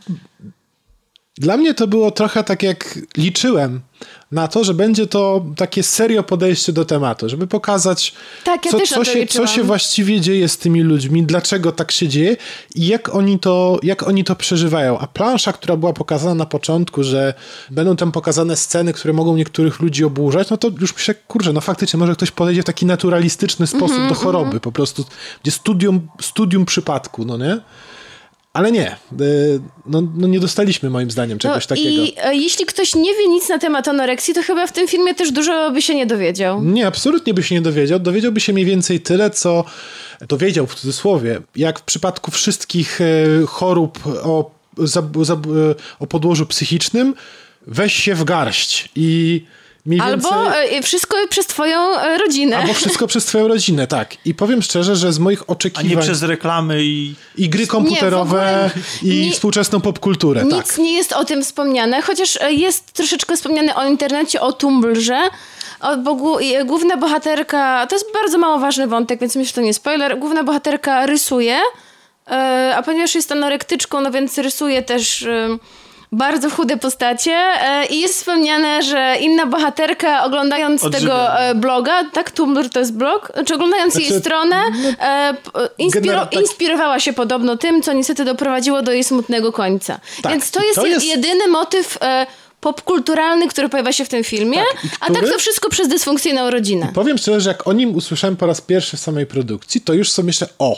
dla 1.38 1.56
mnie 1.56 1.74
to 1.74 1.86
było 1.86 2.10
trochę 2.10 2.44
tak 2.44 2.62
jak 2.62 2.98
liczyłem 3.16 3.80
na 4.32 4.48
to, 4.48 4.64
że 4.64 4.74
będzie 4.74 5.06
to 5.06 5.44
takie 5.56 5.82
serio 5.82 6.22
podejście 6.22 6.72
do 6.72 6.84
tematu, 6.84 7.28
żeby 7.28 7.46
pokazać, 7.46 8.14
Tak, 8.44 8.64
ja 8.66 8.70
co, 8.72 8.80
co, 8.80 9.04
się, 9.04 9.26
co 9.26 9.46
się 9.46 9.62
właściwie 9.62 10.20
dzieje 10.20 10.48
z 10.48 10.58
tymi 10.58 10.82
ludźmi, 10.82 11.22
dlaczego 11.22 11.72
tak 11.72 11.92
się 11.92 12.08
dzieje 12.08 12.36
i 12.74 12.86
jak 12.86 13.14
oni, 13.14 13.38
to, 13.38 13.78
jak 13.82 14.02
oni 14.02 14.24
to 14.24 14.36
przeżywają. 14.36 14.98
A 14.98 15.06
plansza, 15.06 15.52
która 15.52 15.76
była 15.76 15.92
pokazana 15.92 16.34
na 16.34 16.46
początku, 16.46 17.02
że 17.02 17.34
będą 17.70 17.96
tam 17.96 18.12
pokazane 18.12 18.56
sceny, 18.56 18.92
które 18.92 19.14
mogą 19.14 19.36
niektórych 19.36 19.80
ludzi 19.80 20.04
oburzać, 20.04 20.50
no 20.50 20.56
to 20.56 20.70
już 20.80 20.94
myślę, 20.94 21.14
kurczę, 21.14 21.52
no 21.52 21.60
faktycznie 21.60 21.98
może 21.98 22.14
ktoś 22.14 22.30
podejdzie 22.30 22.62
w 22.62 22.64
taki 22.64 22.86
naturalistyczny 22.86 23.66
sposób 23.66 23.90
Mhm, 23.90 24.08
do 24.08 24.14
choroby, 24.14 24.60
po 24.60 24.72
prostu, 24.72 25.04
gdzie 25.42 25.50
studium, 25.50 26.08
studium 26.20 26.66
przypadku, 26.66 27.24
no 27.24 27.36
nie? 27.36 27.60
Ale 28.54 28.72
nie, 28.72 28.96
y, 29.20 29.60
no, 29.86 30.02
no 30.16 30.28
nie 30.28 30.40
dostaliśmy 30.40 30.90
moim 30.90 31.10
zdaniem 31.10 31.38
czegoś 31.38 31.64
no, 31.64 31.68
takiego. 31.68 32.02
I 32.02 32.14
e, 32.16 32.34
jeśli 32.34 32.66
ktoś 32.66 32.94
nie 32.94 33.14
wie 33.14 33.28
nic 33.28 33.48
na 33.48 33.58
temat 33.58 33.88
anoreksji, 33.88 34.34
to 34.34 34.42
chyba 34.42 34.66
w 34.66 34.72
tym 34.72 34.88
filmie 34.88 35.14
też 35.14 35.32
dużo 35.32 35.70
by 35.70 35.82
się 35.82 35.94
nie 35.94 36.06
dowiedział. 36.06 36.62
Nie, 36.62 36.86
absolutnie 36.86 37.34
by 37.34 37.42
się 37.42 37.54
nie 37.54 37.60
dowiedział. 37.60 37.98
Dowiedziałby 37.98 38.40
się 38.40 38.52
mniej 38.52 38.64
więcej 38.66 39.00
tyle, 39.00 39.30
co 39.30 39.64
dowiedział 40.28 40.66
w 40.66 40.74
cudzysłowie, 40.74 41.40
jak 41.56 41.78
w 41.78 41.82
przypadku 41.82 42.30
wszystkich 42.30 43.00
e, 43.00 43.04
chorób 43.46 43.98
o, 44.06 44.50
zab- 44.78 45.24
zab- 45.24 45.70
e, 45.70 45.74
o 45.98 46.06
podłożu 46.06 46.46
psychicznym, 46.46 47.14
weź 47.66 47.94
się 47.94 48.14
w 48.14 48.24
garść 48.24 48.88
i 48.96 49.44
mniej 49.86 50.00
Albo 50.00 50.44
więcej... 50.44 50.76
e, 50.78 50.82
wszystko 50.82 51.16
przez 51.30 51.46
twoją 51.46 51.98
e, 52.00 52.18
rodzinę. 52.18 52.56
Albo 52.58 52.72
wszystko 52.74 53.06
przez 53.06 53.24
twoją 53.24 53.48
rodzinę, 53.48 53.86
tak. 53.86 54.14
I 54.24 54.34
powiem 54.34 54.62
szczerze, 54.62 54.96
że 54.96 55.12
z 55.12 55.18
moich 55.18 55.42
A 55.42 55.46
oczekiwań... 55.46 55.86
nie 55.88 55.96
przez 55.96 56.22
reklamy 56.22 56.84
i... 56.84 57.14
I 57.36 57.48
gry 57.48 57.66
komputerowe, 57.66 58.36
ogóle 58.38 58.70
i 59.02 59.26
nie- 59.26 59.32
współczesną 59.32 59.80
popkulturę, 59.80 60.44
Nic 60.44 60.68
tak. 60.68 60.78
nie 60.78 60.92
jest 60.92 61.12
o 61.12 61.24
tym 61.24 61.42
wspomniane, 61.42 62.02
chociaż 62.02 62.38
e, 62.40 62.52
jest 62.52 62.92
troszeczkę 62.92 63.36
wspomniane 63.36 63.74
o 63.74 63.86
internecie, 63.88 64.40
o 64.40 64.52
Tumblrze. 64.52 65.20
O, 65.80 65.96
bo 65.96 66.14
główna 66.64 66.96
bohaterka, 66.96 67.86
to 67.86 67.94
jest 67.96 68.06
bardzo 68.14 68.38
mało 68.38 68.58
ważny 68.58 68.86
wątek, 68.86 69.20
więc 69.20 69.36
myślę, 69.36 69.48
że 69.48 69.52
to 69.54 69.60
nie 69.60 69.74
spoiler. 69.74 70.18
Główna 70.18 70.44
bohaterka 70.44 71.06
rysuje, 71.06 71.58
a 72.76 72.82
ponieważ 72.84 73.14
jest 73.14 73.32
anorektyczką, 73.32 74.00
no 74.00 74.10
więc 74.10 74.38
rysuje 74.38 74.82
też 74.82 75.26
bardzo 76.16 76.50
chude 76.50 76.76
postacie 76.76 77.32
e, 77.32 77.86
i 77.86 78.00
jest 78.00 78.14
wspomniane, 78.18 78.82
że 78.82 79.16
inna 79.20 79.46
bohaterka 79.46 80.24
oglądając 80.24 80.84
Odżywia. 80.84 81.00
tego 81.00 81.40
e, 81.40 81.54
bloga, 81.54 82.04
tak, 82.12 82.30
Tumblr 82.30 82.70
to 82.70 82.78
jest 82.78 82.94
blog, 82.94 83.32
czy 83.46 83.54
oglądając 83.54 83.94
jej 83.94 84.04
Znaczy, 84.06 84.20
stronę, 84.20 84.56
e, 85.00 85.34
p- 85.34 85.50
inspiro- 85.78 86.20
tak. 86.20 86.32
inspirowała 86.32 87.00
się 87.00 87.12
podobno 87.12 87.56
tym, 87.56 87.82
co 87.82 87.92
niestety 87.92 88.24
doprowadziło 88.24 88.82
do 88.82 88.92
jej 88.92 89.04
smutnego 89.04 89.52
końca. 89.52 90.00
Tak, 90.22 90.32
Więc 90.32 90.50
to 90.50 90.60
i 90.60 90.66
jest, 90.66 90.74
to 90.74 90.86
je- 90.86 90.92
jest- 90.92 91.06
jedyny 91.06 91.48
motyw 91.48 91.98
e, 92.02 92.26
popkulturalny, 92.60 93.48
który 93.48 93.68
pojawia 93.68 93.92
się 93.92 94.04
w 94.04 94.08
tym 94.08 94.24
filmie, 94.24 94.58
Tak, 94.72 94.84
i 94.84 94.88
a 95.00 95.06
tak 95.20 95.28
to 95.32 95.38
wszystko 95.38 95.68
przez 95.70 95.88
dysfunkcyjną 95.88 96.50
rodzinę. 96.50 96.88
Powiem 96.94 97.18
szczerze, 97.18 97.40
że 97.40 97.50
jak 97.50 97.66
o 97.68 97.72
nim 97.72 97.94
usłyszałem 97.96 98.36
po 98.36 98.46
raz 98.46 98.60
pierwszy 98.60 98.96
w 98.96 99.00
samej 99.00 99.26
produkcji, 99.26 99.80
to 99.80 99.92
już 99.92 100.10
sobie 100.12 100.26
myślę, 100.26 100.48
o, 100.58 100.76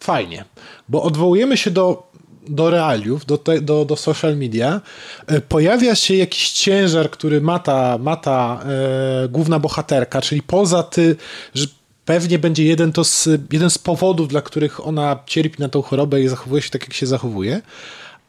fajnie, 0.00 0.44
bo 0.88 1.02
odwołujemy 1.02 1.56
się 1.56 1.70
do, 1.70 2.02
do 2.48 2.70
realiów, 2.70 3.26
do, 3.26 3.38
te, 3.38 3.60
do, 3.60 3.84
do 3.84 3.96
social 3.96 4.36
media, 4.36 4.80
e, 5.26 5.40
pojawia 5.40 5.94
się 5.94 6.14
jakiś 6.14 6.50
ciężar, 6.50 7.10
który 7.10 7.40
ma 7.40 7.58
ta, 7.58 7.98
ma 7.98 8.16
ta 8.16 8.62
e, 9.24 9.28
główna 9.28 9.58
bohaterka, 9.58 10.20
czyli 10.20 10.42
poza 10.42 10.82
ty, 10.82 11.16
że 11.54 11.66
pewnie 12.04 12.38
będzie 12.38 12.64
jeden, 12.64 12.92
to 12.92 13.04
z, 13.04 13.28
jeden 13.52 13.70
z 13.70 13.78
powodów, 13.78 14.28
dla 14.28 14.42
których 14.42 14.86
ona 14.86 15.18
cierpi 15.26 15.62
na 15.62 15.68
tą 15.68 15.82
chorobę 15.82 16.22
i 16.22 16.28
zachowuje 16.28 16.62
się 16.62 16.70
tak, 16.70 16.82
jak 16.82 16.92
się 16.92 17.06
zachowuje, 17.06 17.62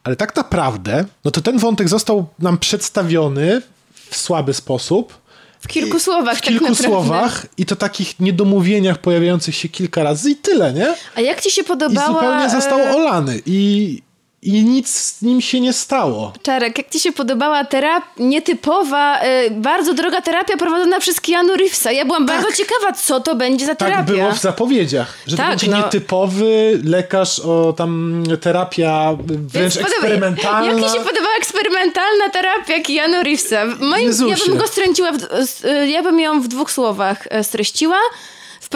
ale 0.04 0.16
tak 0.16 0.36
naprawdę, 0.36 1.04
no 1.24 1.30
to 1.30 1.40
ten 1.40 1.58
wątek 1.58 1.88
został 1.88 2.26
nam 2.38 2.58
przedstawiony 2.58 3.62
w 4.10 4.16
słaby 4.16 4.54
sposób, 4.54 5.23
W 5.64 5.68
kilku 5.68 6.00
słowach 6.00 6.38
w 6.38 6.40
tak 6.40 6.48
kilku 6.48 6.64
naprawdę. 6.64 6.88
słowach 6.88 7.46
i 7.58 7.66
to 7.66 7.76
takich 7.76 8.20
niedomówieniach 8.20 8.98
pojawiających 8.98 9.54
się 9.54 9.68
kilka 9.68 10.02
razy 10.02 10.30
i 10.30 10.36
tyle, 10.36 10.72
nie? 10.72 10.94
A 11.14 11.20
jak 11.20 11.40
ci 11.40 11.50
się 11.50 11.62
I 11.62 11.64
podobała... 11.64 12.06
zupełnie 12.06 12.50
został 12.50 12.78
e, 12.78 12.94
olany 12.96 13.40
i, 13.46 14.02
i 14.44 14.64
nic 14.64 14.88
z 14.88 15.22
nim 15.22 15.40
się 15.40 15.60
nie 15.60 15.72
stało. 15.72 16.32
Czarek, 16.42 16.78
jak 16.78 16.90
ci 16.90 17.00
się 17.00 17.12
podobała 17.12 17.64
terapia, 17.64 18.06
nietypowa, 18.18 19.18
e, 19.20 19.50
bardzo 19.50 19.94
droga 19.94 20.20
terapia 20.20 20.56
prowadzona 20.56 21.00
przez 21.00 21.20
Keanu 21.20 21.56
Reevesa. 21.56 21.92
Ja 21.92 22.04
byłam 22.04 22.26
bardzo 22.26 22.52
ciekawa, 22.52 22.92
co 22.92 23.20
to 23.20 23.34
będzie 23.34 23.66
za 23.66 23.74
Tak 23.74 23.88
terapia. 23.88 24.12
było 24.12 24.32
w 24.32 24.38
zapowiedziach, 24.38 25.14
że 25.26 25.36
Tak, 25.36 25.46
to 25.46 25.50
będzie 25.50 25.66
no. 25.70 25.76
nietypowy 25.76 26.80
lekarz, 26.84 27.40
o 27.40 27.72
tam 27.76 28.22
terapia 28.40 29.16
wręcz 29.26 29.52
Więc 29.74 29.76
eksperymentalna. 29.76 30.72
Jak 30.72 30.76
ci 30.90 30.98
się 30.98 31.04
podobała 31.04 31.34
eksperymentalna 31.38 32.28
terapia 32.32 32.74
Keanu 32.86 33.22
Reevesa? 33.22 33.64
Moim, 33.80 33.92
ja 34.02 34.06
Jezusie. 34.08 34.48
bym 34.50 34.58
go 34.58 34.66
stręciła, 34.66 35.12
w, 35.12 35.64
e, 35.64 35.88
ja 35.90 36.02
bym 36.02 36.20
ją 36.20 36.40
w 36.40 36.48
dwóch 36.48 36.72
słowach 36.72 37.26
e, 37.30 37.44
streściła. 37.44 37.96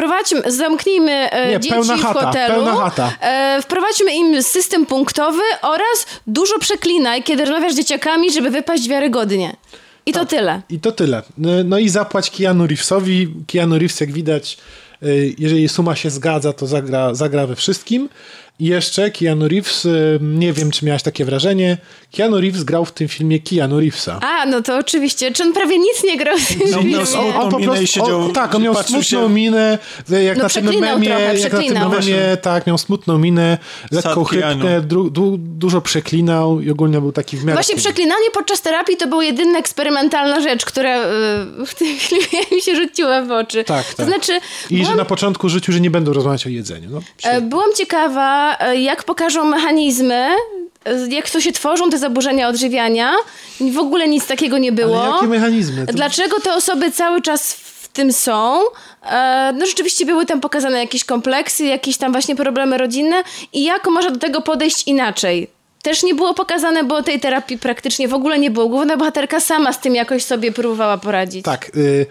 Wprowadźmy, 0.02 0.42
zamknijmy 0.52 1.12
e, 1.30 1.50
Nie, 1.50 1.60
dzieci 1.60 1.74
pełna 1.74 1.96
w 1.96 2.00
chata, 2.00 2.20
hotelu. 2.26 2.54
pełna 2.54 2.76
chata. 2.76 3.12
E, 3.20 3.62
wprowadźmy 3.62 4.14
im 4.14 4.42
system 4.42 4.86
punktowy 4.86 5.42
oraz 5.62 6.06
dużo 6.26 6.58
przeklinaj, 6.58 7.22
kiedy 7.22 7.44
rozmawiasz 7.44 7.72
z 7.72 7.76
dzieciakami, 7.76 8.32
żeby 8.32 8.50
wypaść 8.50 8.88
wiarygodnie. 8.88 9.56
I 10.06 10.12
Tak. 10.12 10.22
to 10.22 10.28
tyle. 10.36 10.62
I 10.70 10.80
to 10.80 10.92
tyle. 10.92 11.22
No, 11.38 11.50
no 11.64 11.78
i 11.78 11.88
zapłać 11.88 12.30
Keanu 12.30 12.66
Reevesowi. 12.66 13.28
Keanu 13.46 13.78
Reeves, 13.78 14.00
jak 14.00 14.12
widać, 14.12 14.58
y, 15.02 15.34
jeżeli 15.38 15.68
suma 15.68 15.96
się 15.96 16.10
zgadza, 16.10 16.52
to 16.52 16.66
zagra, 16.66 17.14
zagra 17.14 17.46
we 17.46 17.56
wszystkim. 17.56 18.08
I 18.60 18.66
jeszcze 18.66 19.10
Keanu 19.10 19.48
Reeves, 19.48 19.84
y, 19.84 20.18
nie 20.22 20.52
wiem, 20.52 20.70
czy 20.70 20.84
miałaś 20.84 21.02
takie 21.02 21.24
wrażenie, 21.24 21.78
Keanu 22.16 22.40
Reeves 22.40 22.62
grał 22.64 22.84
w 22.84 22.92
tym 22.92 23.08
filmie 23.08 23.40
Keanu 23.40 23.80
Reevesa. 23.80 24.20
A, 24.22 24.46
no 24.46 24.62
to 24.62 24.76
oczywiście. 24.78 25.32
Czy 25.32 25.42
on 25.42 25.52
prawie 25.52 25.78
nic 25.78 26.04
nie 26.04 26.16
grał 26.16 26.38
w 26.38 26.46
tym 26.48 26.58
No, 26.70 26.78
filmie? 26.78 26.96
miał 26.96 27.06
smutną 27.06 27.58
minę 27.58 27.82
i 27.82 27.86
siedział- 27.86 28.24
on, 28.24 28.32
tak, 28.32 28.54
on 28.54 28.62
miał 28.62 28.74
smutną 28.74 29.02
się- 29.02 29.28
minę, 29.28 29.78
jak 30.24 30.36
No, 30.36 30.42
na 30.42 30.48
tym 30.48 30.64
memie, 30.64 31.06
trochę, 31.08 31.38
jak 31.38 31.52
na 31.52 31.58
tym 31.60 31.88
memie, 31.90 32.36
tak, 32.42 32.66
miał 32.66 32.78
smutną 32.78 33.18
minę, 33.18 33.58
lekką 33.90 34.24
chrypkę, 34.24 34.80
du, 34.80 35.10
du, 35.10 35.36
dużo 35.38 35.80
przeklinał 35.80 36.60
i 36.60 36.70
ogólnie 36.70 37.00
był 37.00 37.12
taki 37.12 37.36
w 37.36 37.44
miarę... 37.44 37.54
Właśnie 37.56 37.76
przeklinanie 37.76 38.30
podczas 38.34 38.60
terapii 38.62 38.96
to 38.96 39.06
była 39.06 39.24
jedyna 39.24 39.58
eksperymentalna 39.58 40.40
rzecz, 40.40 40.64
która 40.64 40.98
y, 41.02 41.06
w 41.66 41.74
tym 41.74 41.96
filmie 42.08 42.44
mi 42.52 42.62
się 42.62 42.76
rzuciła 42.76 43.22
w 43.22 43.30
oczy. 43.30 43.64
Tak, 43.64 43.86
To 43.86 43.96
tak. 43.96 44.06
znaczy, 44.06 44.32
I 44.70 44.76
że 44.76 44.82
byłam, 44.82 44.96
na 44.96 45.04
początku 45.04 45.48
życiu, 45.48 45.72
że 45.72 45.80
nie 45.80 45.90
będą 45.90 46.12
rozmawiać 46.12 46.46
o 46.46 46.50
jedzeniu. 46.50 46.88
No, 46.90 47.00
e, 47.24 47.40
byłam 47.40 47.70
ciekawa, 47.76 48.47
e, 48.60 48.76
jak 48.76 49.04
pokażą 49.04 49.44
mechanizmy, 49.44 50.26
e, 50.84 51.08
jak 51.08 51.30
to 51.30 51.40
się 51.40 51.52
tworzą 51.52 51.90
te 51.90 51.98
zaburzenia 51.98 52.48
odżywiania. 52.48 53.12
W 53.72 53.78
ogóle 53.78 54.08
nic 54.08 54.26
takiego 54.26 54.58
nie 54.58 54.72
było. 54.72 55.02
Ale 55.04 55.14
jakie 55.14 55.26
mechanizmy? 55.26 55.86
To- 55.86 55.92
Dlaczego 55.92 56.40
te 56.40 56.54
osoby 56.54 56.90
cały 56.92 57.22
czas 57.22 57.52
w 57.54 57.88
tym 57.88 58.12
są? 58.12 58.60
E, 59.10 59.52
No 59.58 59.66
rzeczywiście 59.66 60.06
były 60.06 60.26
tam 60.26 60.40
pokazane 60.40 60.78
jakieś 60.80 61.04
kompleksy, 61.04 61.64
jakieś 61.64 61.96
tam 61.96 62.12
właśnie 62.12 62.36
problemy 62.36 62.78
rodzinne 62.78 63.22
i 63.52 63.64
jak 63.64 63.86
można 63.86 64.10
do 64.10 64.18
tego 64.18 64.40
podejść 64.42 64.88
inaczej. 64.88 65.50
Też 65.82 66.02
nie 66.02 66.14
było 66.14 66.34
pokazane, 66.34 66.84
bo 66.84 67.02
tej 67.02 67.20
terapii 67.20 67.58
praktycznie 67.58 68.08
w 68.08 68.14
ogóle 68.14 68.38
nie 68.38 68.50
było. 68.50 68.68
Główna 68.68 68.96
bohaterka 68.96 69.40
sama 69.40 69.72
z 69.72 69.80
tym 69.80 69.94
jakoś 69.94 70.22
sobie 70.24 70.52
próbowała 70.52 70.98
poradzić. 70.98 71.44
Tak. 71.44 71.70
Y, 71.76 72.06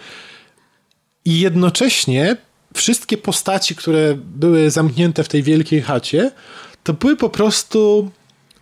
I 1.26 1.40
jednocześnie 1.40 2.38
wszystkie 2.73 3.18
postaci, 3.18 3.76
które 3.76 4.15
były 4.15 4.72
zamknięte 4.72 5.23
w 5.23 5.27
tej 5.27 5.44
wielkiej 5.44 5.81
chacie, 5.81 6.31
to 6.84 6.94
były 6.94 7.15
po 7.15 7.30
prostu. 7.30 8.11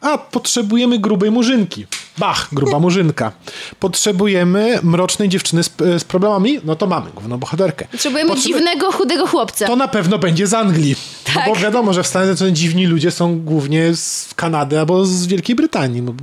A, 0.01 0.17
potrzebujemy 0.17 0.99
grubej 0.99 1.31
murzynki. 1.31 1.85
Bach, 2.17 2.47
gruba 2.51 2.79
murzynka. 2.79 3.31
Potrzebujemy 3.79 4.79
mrocznej 4.83 5.29
dziewczyny 5.29 5.63
z, 5.63 5.69
z 5.97 6.03
problemami? 6.03 6.59
No 6.63 6.75
to 6.75 6.87
mamy 6.87 7.11
główną 7.11 7.37
bohaterkę. 7.37 7.87
Potrzebujemy 7.91 8.29
Potrzeby- 8.29 8.47
dziwnego, 8.47 8.91
chudego 8.91 9.27
chłopca. 9.27 9.67
To 9.67 9.75
na 9.75 9.87
pewno 9.87 10.17
będzie 10.19 10.47
z 10.47 10.53
Anglii. 10.53 10.95
Tak. 11.23 11.35
No 11.47 11.53
bo 11.53 11.59
wiadomo, 11.59 11.93
że 11.93 12.03
w 12.03 12.07
Stanach 12.07 12.25
Zjednoczonych 12.27 12.53
dziwni 12.53 12.85
ludzie 12.85 13.11
są 13.11 13.39
głównie 13.39 13.95
z 13.95 14.29
Kanady 14.35 14.79
albo 14.79 15.05
z 15.05 15.27
Wielkiej 15.27 15.55
Brytanii. 15.55 16.01
No, 16.01 16.13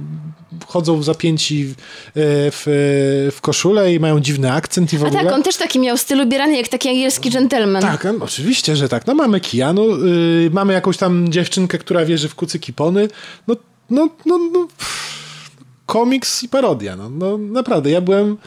chodzą 0.66 1.02
zapięci 1.02 1.64
w, 1.66 1.74
w, 2.14 3.30
w 3.36 3.40
koszulę 3.40 3.94
i 3.94 4.00
mają 4.00 4.20
dziwny 4.20 4.52
akcent 4.52 4.92
i 4.92 4.98
w 4.98 5.04
A 5.04 5.06
ogóle. 5.06 5.24
tak, 5.24 5.32
on 5.32 5.42
też 5.42 5.56
taki 5.56 5.78
miał 5.78 5.98
styl 5.98 6.20
ubierania 6.20 6.56
jak 6.56 6.68
taki 6.68 6.88
angielski 6.88 7.30
gentleman. 7.30 7.82
Tak, 7.82 8.04
no, 8.18 8.24
oczywiście, 8.24 8.76
że 8.76 8.88
tak. 8.88 9.06
No 9.06 9.14
mamy 9.14 9.40
Kianu, 9.40 9.94
y, 10.06 10.50
mamy 10.52 10.72
jakąś 10.72 10.96
tam 10.96 11.32
dziewczynkę, 11.32 11.78
która 11.78 12.04
wierzy 12.04 12.28
w 12.28 12.34
kucyki 12.34 12.72
pony. 12.72 13.08
No, 13.48 13.56
no, 13.90 14.08
no, 14.26 14.38
no 14.52 14.66
pff, 14.78 15.21
komiks 15.92 16.42
i 16.42 16.48
parodia. 16.48 16.96
No, 16.96 17.10
no 17.10 17.38
naprawdę, 17.38 17.90
ja 17.90 18.00
byłem 18.00 18.38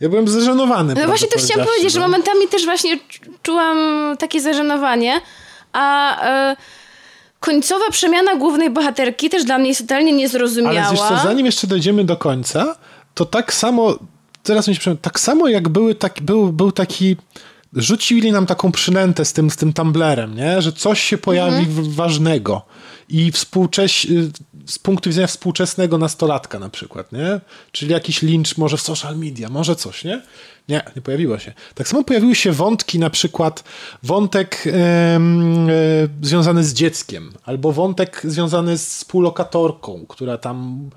ja 0.00 0.08
byłem 0.08 0.28
zażenowany. 0.28 0.94
No 0.94 1.06
właśnie 1.06 1.28
to 1.28 1.38
chciałam 1.38 1.66
powiedzieć, 1.66 1.92
że 1.92 2.00
no. 2.00 2.06
momentami 2.08 2.48
też 2.48 2.64
właśnie 2.64 2.96
czu- 2.96 3.30
czułam 3.42 3.78
takie 4.18 4.40
zażenowanie, 4.40 5.20
a 5.72 6.16
e, 6.26 6.56
końcowa 7.40 7.90
przemiana 7.90 8.36
głównej 8.36 8.70
bohaterki 8.70 9.30
też 9.30 9.44
dla 9.44 9.58
mnie 9.58 9.68
jest 9.68 9.80
totalnie 9.80 10.12
niezrozumiała. 10.12 10.86
Ale 10.88 10.96
co, 10.96 11.18
zanim 11.22 11.46
jeszcze 11.46 11.66
dojdziemy 11.66 12.04
do 12.04 12.16
końca, 12.16 12.76
to 13.14 13.24
tak 13.24 13.54
samo, 13.54 13.98
teraz 14.42 14.68
mi 14.68 14.74
się 14.74 14.80
przypomina, 14.80 15.02
tak 15.02 15.20
samo 15.20 15.48
jak 15.48 15.68
były 15.68 15.94
tak, 15.94 16.20
był, 16.22 16.52
był 16.52 16.72
taki, 16.72 17.16
rzucili 17.76 18.32
nam 18.32 18.46
taką 18.46 18.72
przynętę 18.72 19.24
z 19.24 19.32
tym, 19.32 19.50
z 19.50 19.56
tym 19.56 19.72
tumblerem, 19.72 20.36
nie? 20.36 20.62
że 20.62 20.72
coś 20.72 21.00
się 21.02 21.18
pojawi 21.18 21.64
Mhm. 21.64 21.90
ważnego 21.92 22.62
i 23.10 23.32
współcześ, 23.32 24.06
z 24.66 24.78
punktu 24.78 25.10
widzenia 25.10 25.26
współczesnego 25.26 25.98
nastolatka 25.98 26.58
na 26.58 26.68
przykład, 26.68 27.12
nie? 27.12 27.40
Czyli 27.72 27.92
jakiś 27.92 28.22
lincz 28.22 28.56
może 28.56 28.76
w 28.76 28.80
social 28.80 29.18
media, 29.18 29.48
może 29.48 29.76
coś, 29.76 30.04
nie? 30.04 30.22
Nie, 30.68 30.82
nie 30.96 31.02
pojawiło 31.02 31.38
się. 31.38 31.52
Tak 31.74 31.88
samo 31.88 32.04
pojawiły 32.04 32.34
się 32.34 32.52
wątki, 32.52 32.98
na 32.98 33.10
przykład 33.10 33.64
wątek 34.02 34.64
e, 34.66 35.20
związany 36.22 36.64
z 36.64 36.74
dzieckiem, 36.74 37.32
albo 37.44 37.72
wątek 37.72 38.22
związany 38.24 38.78
z 38.78 38.86
współlokatorką, 38.86 40.06
która 40.08 40.38
tam 40.38 40.90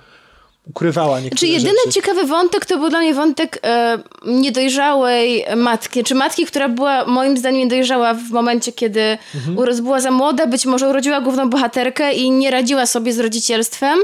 ukrywała 0.66 1.20
niektóre 1.20 1.40
Czy 1.40 1.48
jedyny 1.48 1.74
rzeczy. 1.86 1.94
ciekawy 1.94 2.26
wątek 2.26 2.66
to 2.66 2.78
był 2.78 2.90
dla 2.90 3.00
mnie 3.00 3.14
wątek 3.14 3.60
e, 3.64 3.98
niedojrzałej 4.26 5.46
matki, 5.56 6.04
czy 6.04 6.16
matki, 6.16 6.46
która 6.46 6.70
była 6.70 7.06
moim 7.06 7.38
zdaniem 7.38 7.60
niedojrzała 7.60 8.14
w 8.14 8.30
momencie, 8.30 8.72
kiedy 8.72 9.18
Mhm. 9.36 9.76
była 9.84 10.00
za 10.02 10.12
młoda, 10.12 10.48
być 10.48 10.66
może 10.66 10.90
urodziła 10.90 11.22
główną 11.22 11.50
bohaterkę 11.50 12.14
i 12.14 12.32
nie 12.32 12.52
radziła 12.52 12.86
sobie 12.86 13.14
z 13.14 13.20
rodzicielstwem. 13.20 14.00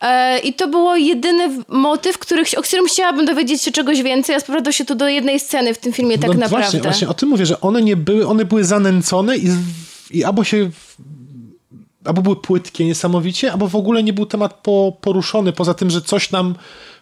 E, 0.00 0.38
I 0.38 0.54
to 0.54 0.68
było 0.68 0.96
jedyny 0.96 1.48
motyw, 1.68 2.18
których, 2.18 2.48
o 2.56 2.62
którym 2.62 2.86
chciałabym 2.86 3.26
dowiedzieć 3.26 3.62
się 3.62 3.70
czegoś 3.72 4.02
więcej, 4.02 4.34
a 4.36 4.40
sprowadzał 4.40 4.72
się 4.72 4.84
tu 4.84 4.94
do 4.94 5.08
jednej 5.08 5.40
sceny 5.40 5.74
w 5.74 5.78
tym 5.78 5.92
filmie 5.92 6.18
tak 6.18 6.28
no 6.28 6.34
naprawdę. 6.34 6.56
Właśnie, 6.58 6.80
właśnie 6.80 7.08
o 7.08 7.14
tym 7.14 7.28
mówię, 7.28 7.46
że 7.46 7.60
one 7.60 7.82
nie 7.82 7.96
były, 7.96 8.26
one 8.28 8.44
były 8.44 8.64
zanęcone 8.64 9.36
i, 9.38 9.48
i 10.10 10.24
albo 10.24 10.44
się 10.44 10.70
albo 12.04 12.22
były 12.22 12.36
płytkie 12.36 12.84
niesamowicie, 12.84 13.52
albo 13.52 13.68
w 13.68 13.76
ogóle 13.76 14.02
nie 14.02 14.12
był 14.12 14.26
temat 14.26 14.54
po, 14.54 14.92
poruszony, 15.00 15.52
poza 15.52 15.74
tym, 15.74 15.90
że 15.90 16.02
coś 16.02 16.30
nam 16.30 16.54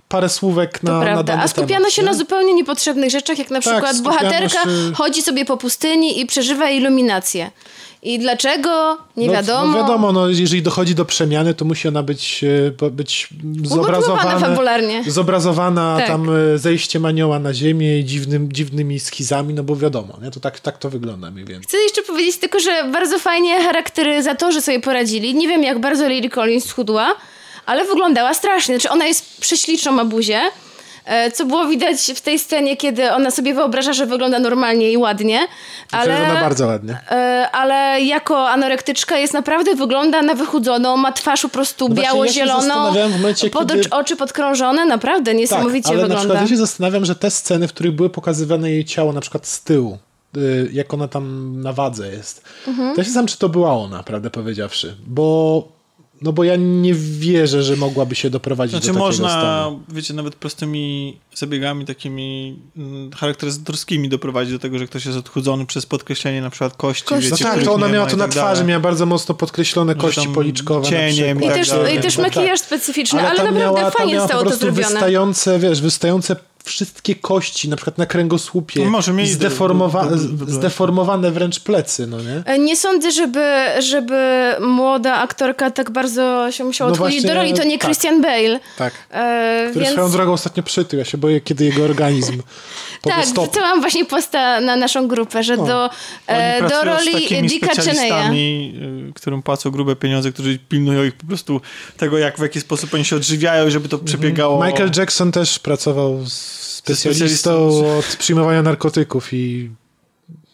parę 0.09 0.29
słówek 0.29 0.83
na, 0.83 0.91
To 0.91 0.99
na 0.99 1.05
prawda. 1.05 1.23
dany 1.23 1.43
A 1.43 1.49
skupiano 1.49 1.69
temat, 1.81 1.93
się 1.93 2.03
nie? 2.03 2.09
na 2.09 2.15
zupełnie 2.15 2.55
niepotrzebnych 2.55 3.11
rzeczach, 3.11 3.39
jak 3.39 3.51
na 3.51 3.61
Tak, 3.61 3.73
przykład 3.75 4.01
bohaterka 4.03 4.63
się- 4.63 4.69
chodzi 4.95 5.23
sobie 5.23 5.45
po 5.45 5.57
pustyni 5.57 6.21
i 6.21 6.27
przeżywa 6.27 6.71
iluminację. 6.71 7.51
I 8.03 8.19
dlaczego? 8.19 8.99
Nie 9.17 9.27
no, 9.27 9.33
wiadomo. 9.33 9.67
No 9.67 9.79
wiadomo, 9.79 10.13
no, 10.13 10.29
jeżeli 10.29 10.63
dochodzi 10.63 10.95
do 10.95 11.05
przemiany, 11.05 11.55
to 11.55 11.65
musi 11.65 11.89
ona 11.89 12.03
być, 12.03 12.45
e, 12.83 12.91
być 12.91 13.29
zobrazowana, 13.65 14.39
fabularnie. 14.39 15.03
zobrazowana 15.07 15.97
Tak. 15.99 16.07
tam 16.07 16.31
e, 16.55 16.59
zejściem 16.59 17.05
anioła 17.05 17.39
na 17.39 17.55
ziemię 17.55 17.99
i 17.99 18.05
dziwnym, 18.05 18.53
dziwnymi 18.53 19.01
schizami, 19.01 19.55
no 19.55 19.63
bo 19.63 19.77
wiadomo, 19.77 20.19
nie? 20.23 20.31
to 20.31 20.41
tak, 20.41 20.61
tak 20.61 20.79
to 20.79 20.91
wygląda 20.91 21.31
mniej 21.31 21.45
więcej. 21.45 21.69
Chcę 21.69 21.77
jeszcze 21.79 22.03
powiedzieć 22.03 22.37
tylko, 22.37 22.61
że 22.61 22.85
bardzo 22.93 23.19
fajnie 23.19 23.63
charakteryzatorzy 23.63 24.61
sobie 24.61 24.81
poradzili. 24.81 25.35
Nie 25.35 25.49
wiem, 25.49 25.63
jak 25.63 25.79
bardzo 25.81 26.09
Lily 26.09 26.31
Collins 26.31 26.65
schudła, 26.65 27.15
ale 27.67 27.85
wyglądała 27.85 28.35
strasznie. 28.35 28.75
Znaczy, 28.79 28.95
ona 28.95 29.07
jest 29.07 29.41
prześliczną 29.41 29.93
ma 29.93 30.05
buzię, 30.05 30.41
co 31.33 31.45
było 31.47 31.67
widać 31.67 31.97
w 32.17 32.21
tej 32.21 32.39
scenie, 32.39 32.77
kiedy 32.77 33.13
ona 33.13 33.31
sobie 33.31 33.55
wyobraża, 33.55 33.93
że 33.93 34.07
wygląda 34.07 34.39
normalnie 34.39 34.93
i 34.93 34.97
ładnie. 34.97 35.41
Ale, 35.93 36.17
Wygląda 36.19 36.41
bardzo 36.41 36.67
ładnie. 36.67 36.99
e, 37.11 37.49
ale 37.53 38.01
jako 38.01 38.49
anorektyczka 38.51 39.17
jest 39.19 39.35
naprawdę, 39.35 39.75
wygląda 39.75 40.23
na 40.23 40.35
wychudzoną, 40.35 40.97
ma 40.97 41.13
twarz 41.13 41.43
po 41.43 41.49
prostu 41.49 41.89
No 41.89 41.95
ja 41.95 42.03
biało-zieloną, 42.03 42.93
momencie, 43.11 43.51
pod 43.51 43.73
kiedy- 43.73 43.91
oczy 43.91 44.17
podkrążone, 44.17 44.87
naprawdę 44.87 45.35
niesamowicie 45.35 45.83
tak, 45.83 45.93
ale 45.93 45.97
na 46.03 46.03
wygląda. 46.09 46.21
przykład 46.29 46.41
ja 46.43 46.49
się 46.49 46.57
zastanawiam, 46.57 47.05
że 47.05 47.15
te 47.15 47.31
sceny, 47.31 47.69
w 47.69 47.73
których 47.73 47.93
były 47.93 48.11
pokazywane 48.11 48.71
jej 48.71 48.85
ciało 48.85 49.13
na 49.13 49.21
przykład 49.21 49.47
z 49.47 49.63
tyłu, 49.63 49.99
y, 50.37 50.69
jak 50.73 50.95
ona 50.95 51.09
tam 51.09 51.55
na 51.63 51.73
wadze 51.73 52.09
jest, 52.13 52.43
Mhm. 52.67 52.89
to 52.95 53.01
ja 53.01 53.05
się 53.05 53.11
zastanawiam, 53.11 53.29
czy 53.29 53.39
to 53.39 53.49
była 53.49 53.73
ona, 53.73 54.03
prawdę 54.03 54.31
powiedziawszy, 54.31 54.97
bo 55.07 55.78
no 56.23 56.33
bo 56.33 56.45
ja 56.45 56.57
nie 56.57 56.95
wierzę, 56.95 57.63
że 57.63 57.77
mogłaby 57.77 58.15
się 58.15 58.31
doprowadzić 58.31 58.71
Znaczy 58.73 58.87
do 58.87 58.93
takiego 58.93 59.07
można, 59.07 59.29
stanu. 59.29 59.81
wiecie, 59.89 60.15
nawet 60.15 60.35
prostymi 60.35 61.17
zabiegami 61.35 61.85
takimi 61.85 62.57
mm, 62.77 63.11
charakteryzatorskimi 63.13 64.09
doprowadzić 64.09 64.53
do 64.53 64.59
tego, 64.59 64.79
że 64.79 64.87
ktoś 64.87 65.07
jest 65.07 65.19
odchudzony 65.19 65.67
przez 65.67 65.87
podkreślenie 65.87 66.41
na 66.43 66.51
przykład 66.51 66.77
kości, 66.77 67.05
Kości. 67.05 67.31
No 67.31 67.37
wiecie, 67.37 67.45
tak, 67.45 67.63
to 67.65 67.75
ona 67.75 67.89
miała 67.89 68.07
to 68.07 68.15
i 68.17 68.19
na 68.19 68.25
tak 68.25 68.33
twarzy, 68.33 68.65
miała 68.65 68.81
bardzo 68.81 69.07
mocno 69.07 69.35
podkreślone 69.35 69.93
Że 69.93 69.99
kości 69.99 70.29
policzkowe. 70.29 70.89
cieniem 70.89 71.37
I 71.39 71.41
przykład. 71.41 71.55
też, 71.59 71.69
tak 71.69 71.95
i 71.95 72.01
też 72.01 72.17
dalej. 72.17 72.31
makijaż 72.31 72.61
specyficzny, 72.61 73.21
ale, 73.21 73.37
tam 73.37 73.47
naprawdę 73.47 73.81
miała, 73.81 73.91
fajnie 73.91 74.21
zostało 74.21 74.45
to 74.45 74.57
zrobione. 74.57 74.89
wystające, 74.89 75.59
wiesz, 75.59 75.81
wystające 75.81 76.37
wszystkie 76.65 77.15
kości, 77.15 77.69
na 77.69 77.77
przykład 77.77 77.99
na 77.99 78.07
kręgosłupie. 78.07 78.85
No 78.85 78.91
może 78.91 79.13
mieli 79.13 79.31
zdeformowa- 79.31 80.11
do- 80.11 80.17
do- 80.17 80.29
do- 80.29 80.47
do- 80.47 80.53
zdeformowane 80.53 81.31
wręcz 81.31 81.61
plecy, 81.61 82.07
no 82.07 82.21
nie? 82.21 82.43
E, 82.45 82.59
Nie 82.59 82.77
sądzę, 82.77 83.13
żeby, 83.13 83.45
żeby 83.79 84.17
młoda 84.61 85.15
aktorka 85.15 85.71
tak 85.71 85.91
bardzo 85.91 86.53
się 86.53 86.65
musiała 86.65 86.91
No 86.91 86.93
odchudzić 86.95 87.23
do 87.25 87.35
roli. 87.35 87.55
To 87.55 87.65
nie 87.65 87.79
tak. 87.79 87.87
Christian 87.89 88.23
Bale. 88.23 88.61
Tak. 88.79 88.95
E, 89.11 89.67
Który 89.71 89.85
więc 89.85 89.93
swoją 89.97 90.11
drogą 90.11 90.33
ostatnio 90.33 90.63
przytył. 90.63 90.99
Ja 90.99 91.05
się 91.05 91.19
boję, 91.19 91.41
kiedy 91.41 91.65
jego 91.65 91.85
organizm 91.85 92.43
tak, 93.03 93.25
stop. 93.27 93.45
wrzucałam 93.45 93.81
właśnie 93.81 94.05
posta 94.05 94.61
na 94.61 94.77
naszą 94.77 95.09
grupę, 95.09 95.43
że 95.43 95.57
do, 95.57 95.85
Oni 95.85 95.91
e, 96.27 96.69
do 96.69 96.85
roli 96.85 97.13
Dicka 97.43 97.75
Cheneya. 97.83 98.13
y, 99.09 99.13
którym 99.15 99.43
płacą 99.43 99.71
grube 99.71 99.97
pieniądze, 99.97 100.33
którzy 100.33 100.59
pilnują 100.69 101.05
ich 101.05 101.15
po 101.15 101.27
prostu 101.27 101.61
tego, 101.97 102.19
jak 102.19 102.39
w 102.39 102.43
jaki 102.43 102.61
sposób 102.61 102.95
oni 102.95 103.05
się 103.05 103.17
odżywiają, 103.17 103.71
żeby 103.71 103.89
to 103.89 103.99
przebiegało. 103.99 104.65
Michael 104.67 104.91
Jackson 104.97 105.33
też 105.33 105.59
pracował 105.59 106.27
z 106.27 106.58
specjalistą 106.79 107.71
specjalistą. 107.73 107.99
od 107.99 108.17
przyjmowania 108.17 108.63
narkotyków 108.63 109.33
i 109.33 109.71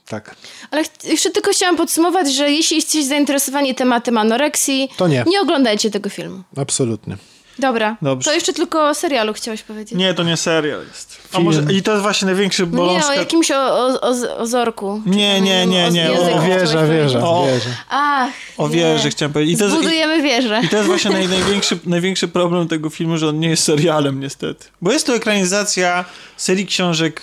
tak. 0.09 0.37
Ale 0.71 0.83
jeszcze 1.05 1.31
tylko 1.31 1.51
chciałam 1.53 1.77
podsumować, 1.77 2.35
że 2.35 2.51
jeśli 2.51 2.77
jesteście 2.77 3.09
zainteresowani 3.09 3.75
tematem 3.75 4.19
anoreksji, 4.19 4.89
To 4.97 5.09
nie. 5.09 5.25
nie 5.27 5.41
oglądajcie 5.41 5.91
tego 5.91 6.11
filmu. 6.11 6.43
Absolutnie. 6.57 7.17
Dobra. 7.59 7.97
Dobrze. 8.03 8.31
To 8.31 8.35
jeszcze 8.35 8.53
tylko 8.53 8.89
o 8.89 8.95
serialu 8.95 9.33
chciałeś 9.33 9.63
powiedzieć. 9.63 9.99
Nie, 9.99 10.15
to 10.15 10.23
nie 10.23 10.37
serial 10.37 10.81
jest. 10.89 11.19
A 11.29 11.33
Film. 11.33 11.45
może, 11.45 11.63
I 11.73 11.83
to 11.83 11.91
jest 11.91 12.03
właśnie 12.03 12.27
największy 12.27 12.63
No 12.63 12.69
nie, 12.71 12.77
bolączka. 12.77 13.09
o 13.11 13.13
jakimś 13.15 13.51
o, 13.51 13.57
o, 13.57 14.01
o, 14.01 14.39
o 14.39 14.47
zorku. 14.47 15.03
Nie, 15.07 15.41
nie, 15.41 15.67
nie, 15.67 15.87
O 15.87 15.91
nie, 15.91 16.11
o 16.11 16.15
języku 16.15 16.41
Wieża, 16.47 16.87
wieża, 16.87 17.19
O. 17.29 17.47
wieża. 17.47 17.71
Ach, 17.89 18.31
O 18.59 18.69
nie. 18.69 18.75
wieży 18.77 19.11
chciałem 19.11 19.33
powiedzieć. 19.33 19.55
I 19.55 19.59
to, 19.59 19.67
i, 19.67 19.71
Zbudujemy 19.71 20.23
wieżę. 20.23 20.61
I 20.65 20.69
to 20.69 20.77
jest 20.77 20.89
właśnie 20.89 21.11
naj, 21.19 21.29
największy, 21.29 21.79
największy 21.87 22.29
problem 22.29 22.69
tego 22.69 22.91
filmu, 22.91 23.17
że 23.17 23.29
on 23.29 23.41
nie 23.41 23.49
jest 23.49 23.65
serialem 23.65 24.21
niestety. 24.21 24.67
Bo 24.83 24.93
jest 24.93 25.07
to 25.07 25.15
ekranizacja 25.15 26.05
serii 26.37 26.67
książek 26.67 27.23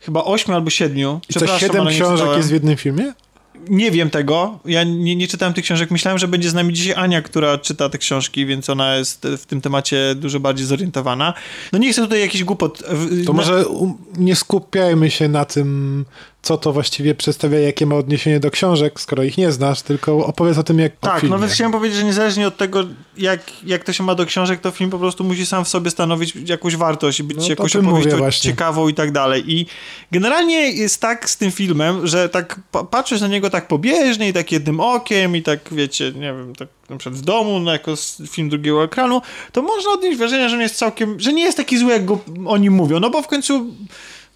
chyba 0.00 0.24
ośmiu 0.24 0.54
albo 0.54 0.70
siedmiu. 0.70 1.20
I 1.28 1.32
co, 1.34 1.58
siedem 1.58 1.84
nie 1.84 1.90
książek 1.90 2.28
jest 2.36 2.48
w 2.48 2.52
jednym 2.52 2.76
filmie? 2.76 3.12
Nie 3.68 3.90
wiem 3.90 4.10
tego. 4.10 4.58
Ja 4.64 4.84
nie, 4.84 5.16
nie 5.16 5.28
czytałem 5.28 5.54
tych 5.54 5.64
książek. 5.64 5.90
Myślałem, 5.90 6.18
że 6.18 6.28
będzie 6.28 6.50
z 6.50 6.54
nami 6.54 6.72
dzisiaj 6.72 6.94
Ania, 6.94 7.22
która 7.22 7.58
czyta 7.58 7.88
te 7.88 7.98
książki, 7.98 8.46
więc 8.46 8.70
ona 8.70 8.96
jest 8.96 9.26
w 9.38 9.46
tym 9.46 9.60
temacie 9.60 10.14
dużo 10.14 10.40
bardziej 10.40 10.66
zorientowana. 10.66 11.34
No 11.72 11.78
nie 11.78 11.92
chcę 11.92 12.02
tutaj 12.02 12.20
jakiś 12.20 12.44
głupot... 12.44 12.82
To 13.26 13.32
może 13.32 13.64
nie 14.18 14.36
skupiajmy 14.36 15.10
się 15.10 15.28
na 15.28 15.44
tym, 15.44 16.04
co 16.42 16.58
to 16.58 16.72
właściwie 16.72 17.14
przedstawia, 17.14 17.58
jakie 17.58 17.86
ma 17.86 17.94
odniesienie 17.96 18.40
do 18.40 18.50
książek, 18.50 19.00
skoro 19.00 19.22
ich 19.22 19.38
nie 19.38 19.52
znasz, 19.52 19.82
tylko 19.82 20.26
opowiedz 20.26 20.58
o 20.58 20.62
tym, 20.62 20.78
jak 20.78 20.92
Tak, 21.00 21.22
no 21.22 21.38
więc 21.38 21.52
chciałem 21.52 21.72
powiedzieć, 21.72 21.98
że 21.98 22.04
niezależnie 22.04 22.46
od 22.46 22.56
tego, 22.56 22.84
jak, 23.16 23.40
jak 23.64 23.84
to 23.84 23.92
się 23.92 24.02
ma 24.04 24.14
do 24.14 24.26
książek, 24.26 24.60
to 24.60 24.70
film 24.70 24.90
po 24.90 24.98
prostu 24.98 25.24
musi 25.24 25.46
sam 25.46 25.64
w 25.64 25.68
sobie 25.68 25.90
stanowić 25.90 26.34
jakąś 26.46 26.76
wartość 26.76 27.20
i 27.20 27.24
być 27.24 27.36
No 27.36 27.48
jakąś 27.48 27.76
opowieścią 27.76 28.30
ciekawą 28.30 28.88
i 28.88 28.94
tak 28.94 29.12
dalej. 29.12 29.52
I 29.52 29.66
generalnie 30.12 30.70
jest 30.70 31.00
tak 31.00 31.30
z 31.30 31.36
tym 31.36 31.50
filmem, 31.50 32.06
że 32.06 32.28
tak 32.28 32.60
pa- 32.72 32.84
patrzysz 32.84 33.20
na 33.20 33.28
niego 33.28 33.50
tak 33.50 33.68
pobieżnie 33.68 34.28
i 34.28 34.32
tak 34.32 34.52
jednym 34.52 34.80
okiem 34.80 35.36
i 35.36 35.42
tak, 35.42 35.60
wiecie, 35.72 36.12
nie 36.12 36.20
wiem, 36.32 36.54
tak 36.58 36.68
na 36.90 36.96
przykład 36.96 37.20
w 37.20 37.24
domu, 37.24 37.60
no 37.60 37.72
jako 37.72 37.94
film 38.30 38.48
drugiego 38.48 38.84
ekranu, 38.84 39.22
to 39.52 39.62
można 39.62 39.92
odnieść 39.92 40.18
wrażenie, 40.18 40.48
że 40.48 40.56
on 40.56 40.62
jest 40.62 40.76
całkiem, 40.76 41.20
że 41.20 41.32
nie 41.32 41.42
jest 41.42 41.56
taki 41.56 41.78
zły, 41.78 41.92
jak 41.92 42.04
go 42.04 42.18
o 42.46 42.56
nim 42.56 42.72
mówią, 42.72 43.00
no 43.00 43.10
bo 43.10 43.22
w 43.22 43.26
końcu 43.26 43.66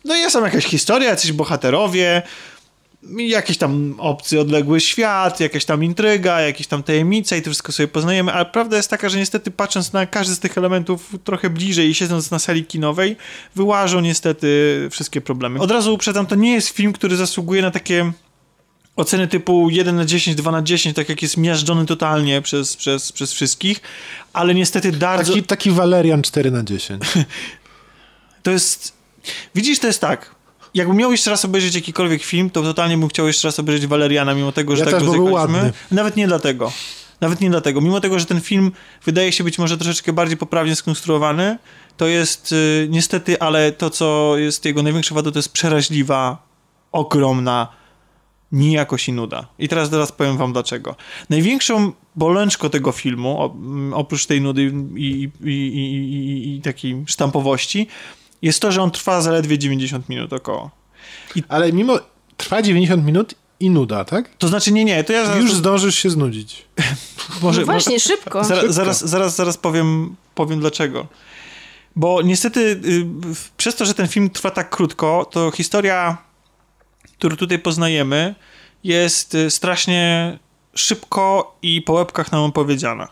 no 0.07 0.15
jest 0.15 0.33
tam 0.33 0.45
jakaś 0.45 0.65
historia, 0.65 1.09
jacyś 1.09 1.33
bohaterowie, 1.33 2.23
jakiś 3.19 3.59
tam 3.59 3.95
obcy, 3.99 4.41
odległy 4.41 4.81
świat, 4.81 5.41
jakaś 5.41 5.65
tam 5.65 5.85
intryga, 5.85 6.41
jakieś 6.41 6.67
tam 6.67 6.83
tajemnice 6.83 7.39
i 7.39 7.43
to 7.43 7.51
wszystko 7.51 7.73
sobie 7.73 7.89
poznajemy, 7.89 8.33
ale 8.33 8.47
prawda 8.47 8.77
jest 8.77 8.91
taka, 8.91 9.09
że 9.09 9.19
niestety 9.19 9.51
patrząc 9.51 9.93
na 9.93 10.07
każdy 10.07 10.35
z 10.35 10.39
tych 10.39 10.59
elementów 10.59 11.15
trochę 11.25 11.51
bliżej 11.51 11.89
i 11.89 11.95
siedząc 11.95 12.31
na 12.31 12.39
sali 12.39 12.65
kinowej, 12.65 13.17
wyłażą 13.55 14.01
niestety 14.01 14.89
wszystkie 14.91 15.21
problemy. 15.21 15.61
Od 15.61 15.71
razu 15.71 15.95
uprzedzam, 15.95 16.27
to 16.27 16.35
nie 16.35 16.53
jest 16.53 16.69
film, 16.69 16.93
który 16.93 17.17
zasługuje 17.17 17.63
na 17.63 17.71
takie 17.71 18.13
oceny 18.97 19.29
typu 19.29 19.71
1 19.71 19.97
na 19.97 20.05
10, 20.05 20.37
2 20.37 20.51
na 20.51 20.63
10, 20.63 20.97
tak 20.97 21.09
jak 21.09 21.23
jest 21.23 21.37
miażdżony 21.37 21.87
totalnie 21.87 22.43
przez, 22.43 22.77
przez, 22.77 23.13
przez 23.13 23.33
wszystkich, 23.33 23.81
ale 24.33 24.55
niestety 24.55 24.93
bardzo... 24.93 25.33
Taki, 25.33 25.43
taki 25.43 25.71
Valerian 25.71 26.23
4 26.23 26.51
na 26.51 26.63
10. 26.63 27.03
To 28.43 28.51
jest. 28.51 28.96
Widzisz, 29.55 29.79
to 29.79 29.87
jest 29.87 30.01
tak. 30.01 30.35
Jakbym 30.75 30.97
miał 30.97 31.13
jeszcze 31.13 31.31
raz 31.31 31.45
obejrzeć 31.45 31.75
jakikolwiek 31.75 32.23
film, 32.23 32.51
to 32.51 32.63
totalnie 32.63 32.99
bym 32.99 33.09
chciał 33.09 33.27
jeszcze 33.27 33.49
raz 33.49 33.59
obejrzeć 33.59 33.87
Waleriana, 33.87 34.35
mimo 34.35 34.53
tego, 34.53 34.77
że 34.77 34.85
Ja 34.85 34.91
tak 34.91 35.05
go 35.05 35.13
był. 35.13 35.37
Nawet 35.91 36.17
nie 36.17 36.27
dlatego. 36.27 36.73
Nawet 37.21 37.41
nie 37.41 37.51
dlatego. 37.51 37.81
Mimo 37.81 38.01
tego, 38.01 38.19
że 38.19 38.27
ten 38.27 38.41
film 38.41 38.73
wydaje 39.05 39.33
się 39.33 39.45
być 39.45 39.59
może 39.59 39.79
troszeczkę 39.79 40.13
bardziej 40.13 40.37
poprawnie 40.37 40.77
skonstruowany, 40.77 41.59
to 41.97 42.07
jest 42.07 42.53
y, 42.53 42.87
niestety, 42.91 43.41
ale 43.41 43.73
to, 43.73 43.91
co 43.91 44.35
jest 44.37 44.65
jego 44.65 44.83
największą 44.83 45.15
wadą, 45.15 45.31
to 45.31 45.39
jest 45.39 45.53
przeraźliwa, 45.53 46.47
ogromna 46.93 47.69
nijakość 48.53 49.09
i 49.09 49.13
nuda. 49.13 49.47
I 49.59 49.69
teraz 49.69 49.91
teraz 49.91 50.13
powiem 50.13 50.37
wam 50.37 50.53
dlaczego. 50.53 50.97
Największą 51.31 51.93
bolączką 52.17 52.71
tego 52.71 52.93
filmu, 52.93 53.55
oprócz 53.95 54.27
tej 54.27 54.41
nudy 54.41 54.73
i, 54.97 55.31
i, 55.45 55.51
i, 55.51 56.57
i 56.57 56.61
takiej 56.61 57.05
sztampowości, 57.07 57.89
jest 58.47 58.61
to, 58.61 58.73
że 58.73 58.83
on 58.83 58.91
trwa 58.91 59.21
zaledwie 59.21 59.59
90 59.59 60.09
minut 60.09 60.33
około. 60.33 60.71
Ale 61.49 61.73
mimo... 61.73 61.99
Trwa 62.37 62.63
90 62.63 63.05
minut 63.05 63.35
i 63.61 63.71
nuda, 63.71 64.05
tak? 64.05 64.37
To 64.39 64.49
znaczy, 64.49 64.73
nie, 64.73 64.85
nie, 64.85 65.05
to 65.05 65.13
ja 65.13 65.27
zaraz... 65.27 65.43
Już 65.43 65.55
zdążysz 65.55 65.95
się 65.95 66.11
znudzić. 66.11 66.67
może, 67.43 67.61
no 67.61 67.67
właśnie, 67.67 68.01
szybko. 68.01 68.45
Zaraz, 68.45 68.61
Szybko. 68.61 68.73
zaraz, 68.73 69.05
zaraz, 69.05 69.37
zaraz 69.37 69.57
powiem, 69.57 70.17
powiem 70.35 70.61
dlaczego. 70.61 71.07
Bo 71.97 72.23
niestety 72.23 72.61
y, 72.61 73.07
przez 73.57 73.77
to, 73.77 73.85
że 73.85 73.95
ten 73.95 74.09
film 74.09 74.31
trwa 74.31 74.51
tak 74.51 74.71
krótko, 74.71 75.29
to 75.31 75.51
historia, 75.51 76.19
którą 77.19 77.37
tutaj 77.37 77.59
poznajemy, 77.59 78.35
jest 78.85 79.35
y, 79.35 79.51
strasznie 79.51 80.39
szybko 80.75 81.57
i 81.63 81.83
po 81.83 81.93
łebkach 81.93 82.33
nam 82.33 82.43
opowiedziana. 82.43 83.09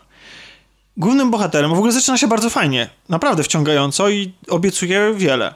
Głównym 0.97 1.31
bohaterem, 1.31 1.71
w 1.71 1.77
ogóle 1.77 1.91
zaczyna 1.91 2.17
się 2.17 2.27
bardzo 2.27 2.49
fajnie, 2.49 2.89
naprawdę 3.09 3.43
wciągająco 3.43 4.09
i 4.09 4.33
obiecuje 4.49 5.13
wiele. 5.15 5.55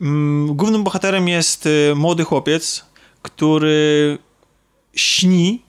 Mm, 0.00 0.56
Głównym 0.56 0.84
bohaterem 0.84 1.28
jest 1.28 1.66
y, 1.66 1.92
młody 1.96 2.24
chłopiec, 2.24 2.86
który 3.22 4.18
śni 4.94 5.62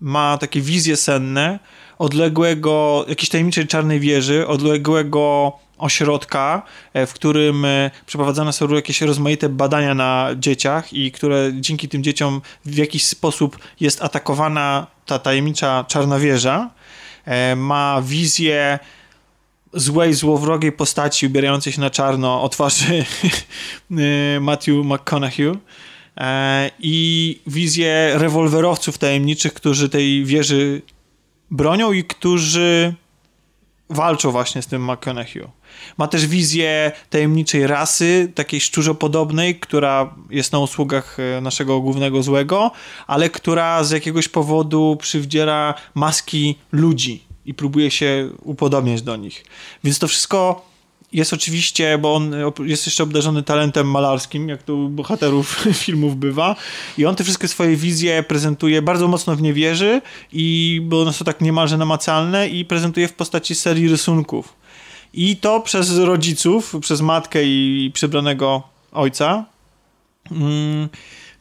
ma 0.00 0.38
takie 0.38 0.60
wizje 0.60 0.96
senne 0.96 1.58
odległego, 1.98 3.04
jakiejś 3.08 3.28
tajemniczej 3.28 3.66
czarnej 3.66 4.00
wieży, 4.00 4.46
odległego 4.46 5.52
ośrodka, 5.78 6.62
e, 6.92 7.06
w 7.06 7.12
którym 7.12 7.64
e, 7.64 7.90
przeprowadzane 8.06 8.52
są 8.52 8.68
jakieś 8.68 9.00
rozmaite 9.00 9.48
badania 9.48 9.94
na 9.94 10.28
dzieciach 10.36 10.92
i 10.92 11.12
które 11.12 11.50
dzięki 11.54 11.88
tym 11.88 12.02
dzieciom 12.02 12.40
w 12.64 12.76
jakiś 12.76 13.06
sposób 13.06 13.58
jest 13.80 14.02
atakowana 14.02 14.86
ta 15.06 15.18
tajemnicza 15.18 15.84
czarna 15.88 16.18
wieża. 16.18 16.70
E, 17.28 17.56
Ma 17.56 18.02
wizję 18.04 18.78
złej, 19.72 20.14
złowrogiej 20.14 20.72
postaci 20.72 21.26
ubierającej 21.26 21.72
się 21.72 21.80
na 21.80 21.90
czarno 21.90 22.42
o 22.42 22.48
twarzy 22.48 23.04
e, 23.90 24.40
Matthew 24.40 24.84
McConaughey 24.84 25.52
e, 26.16 26.70
i 26.78 27.40
wizję 27.46 28.12
rewolwerowców 28.14 28.98
tajemniczych, 28.98 29.54
którzy 29.54 29.88
tej 29.88 30.24
wieży 30.24 30.82
bronią 31.50 31.92
i 31.92 32.04
którzy 32.04 32.94
walczą 33.90 34.30
właśnie 34.30 34.62
z 34.62 34.66
tym 34.66 34.90
McConaughey. 34.90 35.57
Ma 35.98 36.08
też 36.08 36.26
wizję 36.26 36.92
tajemniczej 37.10 37.66
rasy, 37.66 38.32
takiej 38.34 38.60
szczurzopodobnej, 38.60 39.60
która 39.60 40.14
jest 40.30 40.52
na 40.52 40.58
usługach 40.58 41.16
e, 41.20 41.40
naszego 41.40 41.80
głównego 41.80 42.22
złego, 42.22 42.70
ale 43.06 43.30
która 43.30 43.84
z 43.84 43.90
jakiegoś 43.90 44.28
powodu 44.28 44.96
przywdziera 45.00 45.74
maski 45.94 46.58
ludzi 46.72 47.22
i 47.46 47.54
próbuje 47.54 47.90
się 47.90 48.30
upodobniać 48.42 49.02
do 49.02 49.16
nich. 49.16 49.44
Więc 49.84 49.98
to 49.98 50.08
wszystko 50.08 50.68
jest 51.12 51.32
oczywiście, 51.32 51.98
bo 51.98 52.14
on 52.14 52.30
op- 52.30 52.64
jest 52.64 52.86
jeszcze 52.86 53.02
obdarzony 53.02 53.42
talentem 53.42 53.90
malarskim, 53.90 54.48
jak 54.48 54.62
to 54.62 54.74
u 54.74 54.88
bohaterów 54.88 55.66
filmów 55.84 56.16
bywa. 56.16 56.56
I 56.98 57.06
on 57.06 57.16
te 57.16 57.24
wszystkie 57.24 57.48
swoje 57.48 57.76
wizje 57.76 58.22
prezentuje 58.22 58.82
bardzo 58.82 59.08
mocno 59.08 59.36
w 59.36 59.42
nie 59.42 59.52
wierzy, 59.52 60.00
i, 60.32 60.80
bo 60.84 61.02
one 61.02 61.12
są 61.12 61.24
tak 61.24 61.40
niemalże 61.40 61.76
namacalne 61.76 62.48
i 62.48 62.64
prezentuje 62.64 63.08
w 63.08 63.12
postaci 63.12 63.54
serii 63.54 63.88
rysunków. 63.88 64.57
I 65.18 65.36
to 65.36 65.60
przez 65.60 65.98
rodziców, 65.98 66.74
przez 66.80 67.00
matkę 67.00 67.44
i 67.44 67.90
przybranego 67.94 68.62
ojca. 68.92 69.44
Mm, 70.30 70.88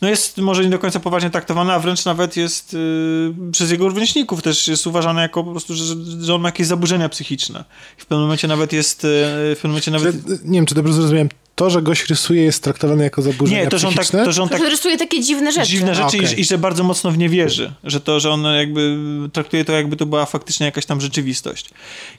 no 0.01 0.09
jest 0.09 0.37
może 0.37 0.63
nie 0.63 0.69
do 0.69 0.79
końca 0.79 0.99
poważnie 0.99 1.29
traktowana, 1.29 1.73
a 1.73 1.79
wręcz 1.79 2.05
nawet 2.05 2.37
jest 2.37 2.73
y, 2.73 3.33
przez 3.51 3.71
jego 3.71 3.89
rówieśników 3.89 4.41
też 4.41 4.67
jest 4.67 4.87
uważane 4.87 5.21
jako 5.21 5.43
po 5.43 5.51
prostu, 5.51 5.73
że, 5.75 5.83
że 6.21 6.35
on 6.35 6.41
ma 6.41 6.47
jakieś 6.47 6.67
zaburzenia 6.67 7.09
psychiczne. 7.09 7.63
W 7.97 8.05
pewnym 8.05 8.21
momencie 8.21 8.47
nawet 8.47 8.73
jest, 8.73 9.03
y, 9.03 9.07
w 9.55 9.55
pewnym 9.55 9.71
momencie 9.71 9.91
nawet... 9.91 10.15
Że, 10.15 10.37
nie 10.43 10.59
wiem, 10.59 10.65
czy 10.65 10.75
dobrze 10.75 10.93
zrozumiałem. 10.93 11.29
To, 11.55 11.69
że 11.69 11.81
gość 11.81 12.09
rysuje, 12.09 12.43
jest 12.43 12.63
traktowane 12.63 13.03
jako 13.03 13.21
zaburzenia 13.21 13.63
Nie, 13.63 13.69
to, 13.69 13.77
że 13.77 13.87
on 13.87 13.93
tak, 13.93 14.03
psychiczne? 14.03 14.25
to, 14.25 14.31
że 14.31 14.43
on 14.43 14.49
tak 14.49 14.59
To 14.59 14.69
rysuje 14.69 14.97
takie 14.97 15.21
dziwne 15.21 15.51
rzeczy. 15.51 15.67
dziwne 15.67 15.95
rzeczy 15.95 16.17
A, 16.17 16.23
okej. 16.23 16.37
i, 16.37 16.41
i 16.41 16.45
że 16.45 16.57
bardzo 16.57 16.83
mocno 16.83 17.11
w 17.11 17.17
nie 17.17 17.29
wierzy. 17.29 17.73
Że 17.83 18.01
to, 18.01 18.19
że 18.19 18.31
on 18.31 18.43
jakby 18.43 18.97
traktuje 19.33 19.65
to, 19.65 19.73
jakby 19.73 19.95
to 19.97 20.05
była 20.05 20.25
faktycznie 20.25 20.65
jakaś 20.65 20.85
tam 20.85 21.01
rzeczywistość. 21.01 21.69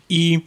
I 0.09 0.41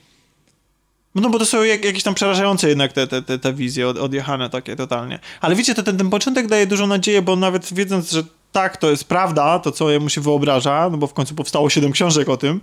no 1.16 1.30
bo 1.30 1.40
to 1.40 1.46
są 1.46 1.64
jak, 1.64 1.86
jakieś 1.86 2.04
tam 2.04 2.14
przerażające 2.14 2.70
jednak 2.70 2.94
te, 2.94 3.08
te, 3.08 3.22
te, 3.22 3.40
te 3.40 3.54
wizje 3.54 3.88
od, 3.88 3.98
odjechane 3.98 4.50
takie 4.50 4.76
totalnie. 4.76 5.20
Ale 5.42 5.56
wiecie, 5.56 5.76
to 5.76 5.84
ten, 5.84 5.98
ten 5.98 6.10
początek 6.10 6.48
daje 6.48 6.68
dużą 6.68 6.88
nadzieję, 6.88 7.22
bo 7.22 7.36
nawet 7.36 7.74
wiedząc, 7.74 8.12
że 8.12 8.24
tak, 8.52 8.78
to 8.78 8.90
jest 8.90 9.04
prawda, 9.04 9.60
to 9.60 9.72
co 9.72 10.00
mu 10.00 10.10
się 10.10 10.22
wyobraża, 10.22 10.90
no 10.90 10.98
bo 10.98 11.08
w 11.08 11.14
końcu 11.14 11.36
powstało 11.36 11.70
siedem 11.70 11.92
książek 11.92 12.30
o 12.30 12.38
tym, 12.38 12.62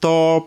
to 0.00 0.42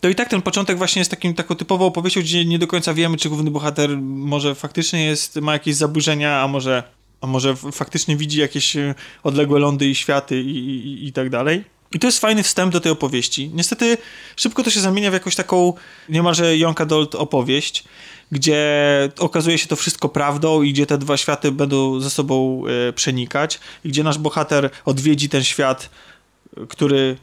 to 0.00 0.08
i 0.08 0.14
tak 0.14 0.28
ten 0.28 0.42
początek 0.42 0.78
właśnie 0.78 1.00
jest 1.00 1.10
takim, 1.10 1.34
taką 1.34 1.54
typową 1.54 1.86
opowieścią, 1.86 2.20
gdzie 2.20 2.44
nie 2.44 2.58
do 2.58 2.66
końca 2.66 2.94
wiemy, 2.94 3.16
czy 3.16 3.28
główny 3.28 3.50
bohater 3.50 3.98
może 4.00 4.54
faktycznie 4.54 5.04
jest, 5.04 5.36
ma 5.36 5.52
jakieś 5.52 5.74
zaburzenia, 5.74 6.40
a 6.42 6.48
może, 6.48 6.82
a 7.20 7.26
może 7.26 7.56
faktycznie 7.56 8.16
widzi 8.16 8.40
jakieś 8.40 8.76
e, 8.76 8.94
odległe 9.22 9.58
lądy 9.58 9.86
i 9.86 9.94
światy 9.94 10.40
i, 10.40 10.58
i, 10.58 11.06
i 11.06 11.12
tak 11.12 11.30
dalej. 11.30 11.64
I 11.94 11.98
to 11.98 12.06
jest 12.06 12.18
fajny 12.18 12.42
wstęp 12.42 12.72
do 12.72 12.80
tej 12.80 12.92
opowieści. 12.92 13.50
Niestety 13.54 13.98
szybko 14.36 14.62
to 14.62 14.70
się 14.70 14.80
zamienia 14.80 15.10
w 15.10 15.14
jakąś 15.14 15.36
taką 15.36 15.72
niemalże 16.08 16.56
young 16.56 16.80
adult 16.80 17.14
opowieść, 17.14 17.84
gdzie 18.32 18.68
okazuje 19.18 19.58
się 19.58 19.66
to 19.66 19.76
wszystko 19.76 20.08
prawdą 20.08 20.62
i 20.62 20.72
gdzie 20.72 20.86
te 20.86 20.98
dwa 20.98 21.16
światy 21.16 21.52
będą 21.52 22.00
ze 22.00 22.10
sobą 22.10 22.62
e, 22.88 22.92
przenikać 22.92 23.60
i 23.84 23.88
gdzie 23.88 24.02
nasz 24.02 24.18
bohater 24.18 24.70
odwiedzi 24.84 25.28
ten 25.28 25.44
świat, 25.44 25.90
który 26.68 27.16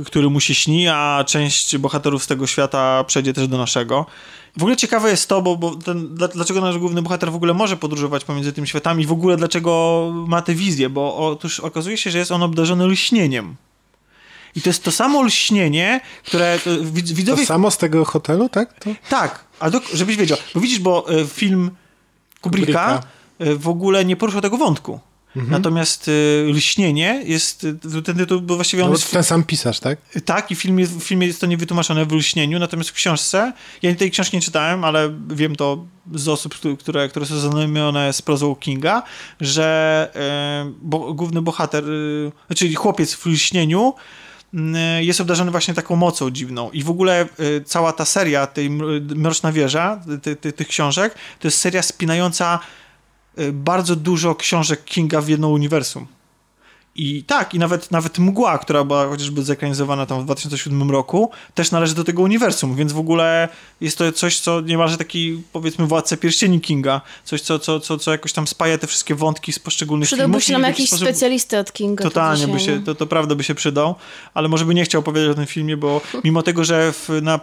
y, 0.00 0.04
który 0.04 0.30
mu 0.30 0.40
się 0.40 0.54
śni, 0.54 0.88
a 0.88 1.24
część 1.26 1.78
bohaterów 1.78 2.24
z 2.24 2.26
tego 2.26 2.46
świata 2.46 3.04
przejdzie 3.04 3.32
też 3.32 3.48
do 3.48 3.58
naszego. 3.58 4.06
W 4.56 4.62
ogóle 4.62 4.76
ciekawe 4.76 5.10
jest 5.10 5.28
to, 5.28 5.42
bo, 5.42 5.56
bo 5.56 5.74
ten, 5.74 6.14
dlaczego 6.34 6.60
nasz 6.60 6.78
główny 6.78 7.02
bohater 7.02 7.32
w 7.32 7.34
ogóle 7.34 7.54
może 7.54 7.76
podróżować 7.76 8.24
pomiędzy 8.24 8.52
tymi 8.52 8.68
światami, 8.68 9.06
w 9.06 9.12
ogóle 9.12 9.36
dlaczego 9.36 10.12
ma 10.28 10.42
tę 10.42 10.54
wizję, 10.54 10.88
bo 10.88 11.16
otóż 11.16 11.60
okazuje 11.60 11.96
się, 11.96 12.10
że 12.10 12.18
jest 12.18 12.32
on 12.32 12.42
obdarzony 12.42 12.86
lśnieniem. 12.86 13.56
I 14.56 14.62
to 14.62 14.68
jest 14.68 14.84
to 14.84 14.90
samo 14.90 15.22
lśnienie, 15.22 16.00
które 16.24 16.58
to, 16.64 16.70
widzowie... 16.94 17.42
To 17.42 17.46
samo 17.46 17.70
z 17.70 17.78
tego 17.78 18.04
hotelu, 18.04 18.48
tak? 18.48 18.78
To... 18.78 18.90
Tak, 19.08 19.44
a 19.60 19.70
do, 19.70 19.80
żebyś 19.94 20.16
wiedział, 20.16 20.38
bo 20.54 20.60
widzisz, 20.60 20.78
bo 20.78 21.06
e, 21.10 21.26
film 21.26 21.70
Kubricka, 22.40 23.02
Kubricka. 23.38 23.58
w 23.58 23.68
ogóle 23.68 24.04
nie 24.04 24.16
poruszył 24.16 24.40
tego 24.40 24.56
wątku. 24.56 25.00
Mhm. 25.36 25.52
Natomiast 25.52 26.08
y, 26.08 26.46
Lśnienie 26.54 27.22
jest, 27.24 27.66
ten 28.04 28.16
tytuł, 28.16 28.40
bo 28.40 28.54
właściwie 28.54 28.84
on 28.84 28.90
no, 28.90 28.96
jest... 28.96 29.10
ten 29.12 29.24
sam 29.24 29.44
pisarz, 29.44 29.80
tak? 29.80 29.98
Tak, 30.24 30.50
i 30.50 30.56
w 30.56 30.60
filmie, 30.60 30.86
w 30.86 31.02
filmie 31.02 31.26
jest 31.26 31.40
to 31.40 31.46
niewytłumaczone 31.46 32.06
w 32.06 32.12
Lśnieniu, 32.12 32.58
natomiast 32.58 32.90
w 32.90 32.92
książce, 32.92 33.52
ja 33.82 33.94
tej 33.94 34.10
książki 34.10 34.36
nie 34.36 34.40
czytałem, 34.40 34.84
ale 34.84 35.12
wiem 35.28 35.56
to 35.56 35.84
z 36.14 36.28
osób, 36.28 36.54
które, 36.78 37.08
które 37.08 37.26
są 37.26 37.38
zaznajomione 37.38 38.12
z 38.12 38.22
prozą 38.22 38.54
Kinga, 38.54 39.02
że 39.40 40.10
y, 40.68 40.74
bo, 40.82 41.14
główny 41.14 41.42
bohater, 41.42 41.88
y, 41.88 42.32
znaczy 42.46 42.74
chłopiec 42.74 43.14
w 43.14 43.26
Lśnieniu 43.26 43.94
jest 45.00 45.20
obdarzony 45.20 45.50
właśnie 45.50 45.74
taką 45.74 45.96
mocą 45.96 46.30
dziwną. 46.30 46.70
I 46.70 46.82
w 46.82 46.90
ogóle 46.90 47.28
y, 47.40 47.62
cała 47.64 47.92
ta 47.92 48.04
seria, 48.04 48.46
tej 48.46 48.70
Mroczna 49.00 49.52
Wieża, 49.52 50.00
ty, 50.22 50.36
ty, 50.36 50.52
tych 50.52 50.68
książek, 50.68 51.14
to 51.38 51.48
jest 51.48 51.58
seria 51.58 51.82
spinająca 51.82 52.58
Y, 53.38 53.52
bardzo 53.52 53.96
dużo 53.96 54.34
książek 54.34 54.84
Kinga 54.84 55.20
w 55.20 55.28
jedno 55.28 55.48
uniwersum. 55.48 56.06
I 57.02 57.24
tak, 57.24 57.54
i 57.54 57.58
nawet, 57.58 57.90
nawet 57.90 58.18
Mgła, 58.18 58.58
która 58.58 58.84
była 58.84 59.06
chociażby 59.06 59.42
zekranizowana 59.42 60.06
tam 60.06 60.20
w 60.20 60.24
2007 60.24 60.90
roku, 60.90 61.30
też 61.54 61.70
należy 61.70 61.94
do 61.94 62.04
tego 62.04 62.22
uniwersum, 62.22 62.76
więc 62.76 62.92
w 62.92 62.98
ogóle 62.98 63.48
jest 63.80 63.98
to 63.98 64.12
coś, 64.12 64.40
co 64.40 64.60
niemalże 64.60 64.96
taki, 64.96 65.42
powiedzmy, 65.52 65.86
władcę 65.86 66.16
pierścieni 66.16 66.60
Kinga, 66.60 67.00
coś, 67.24 67.40
co, 67.40 67.58
co, 67.58 67.80
co, 67.80 67.98
co 67.98 68.12
jakoś 68.12 68.32
tam 68.32 68.46
spaja 68.46 68.78
te 68.78 68.86
wszystkie 68.86 69.14
wątki 69.14 69.52
z 69.52 69.58
poszczególnych 69.58 70.06
Przydałby 70.06 70.32
filmów. 70.32 70.44
się 70.44 70.52
nam 70.52 70.62
jakiś 70.62 70.86
sposób... 70.86 71.08
specjalista 71.08 71.58
od 71.58 71.72
Kinga. 71.72 72.04
Totalnie, 72.04 72.48
by 72.48 72.60
się, 72.60 72.84
to, 72.84 72.94
to 72.94 73.06
prawda 73.06 73.34
by 73.34 73.44
się 73.44 73.54
przydał, 73.54 73.94
ale 74.34 74.48
może 74.48 74.64
by 74.64 74.74
nie 74.74 74.84
chciał 74.84 75.02
powiedzieć 75.02 75.30
o 75.30 75.34
tym 75.34 75.46
filmie, 75.46 75.76
bo 75.76 76.00
mimo 76.24 76.42
tego, 76.42 76.64
że 76.64 76.92
w, 76.92 77.08
na, 77.22 77.40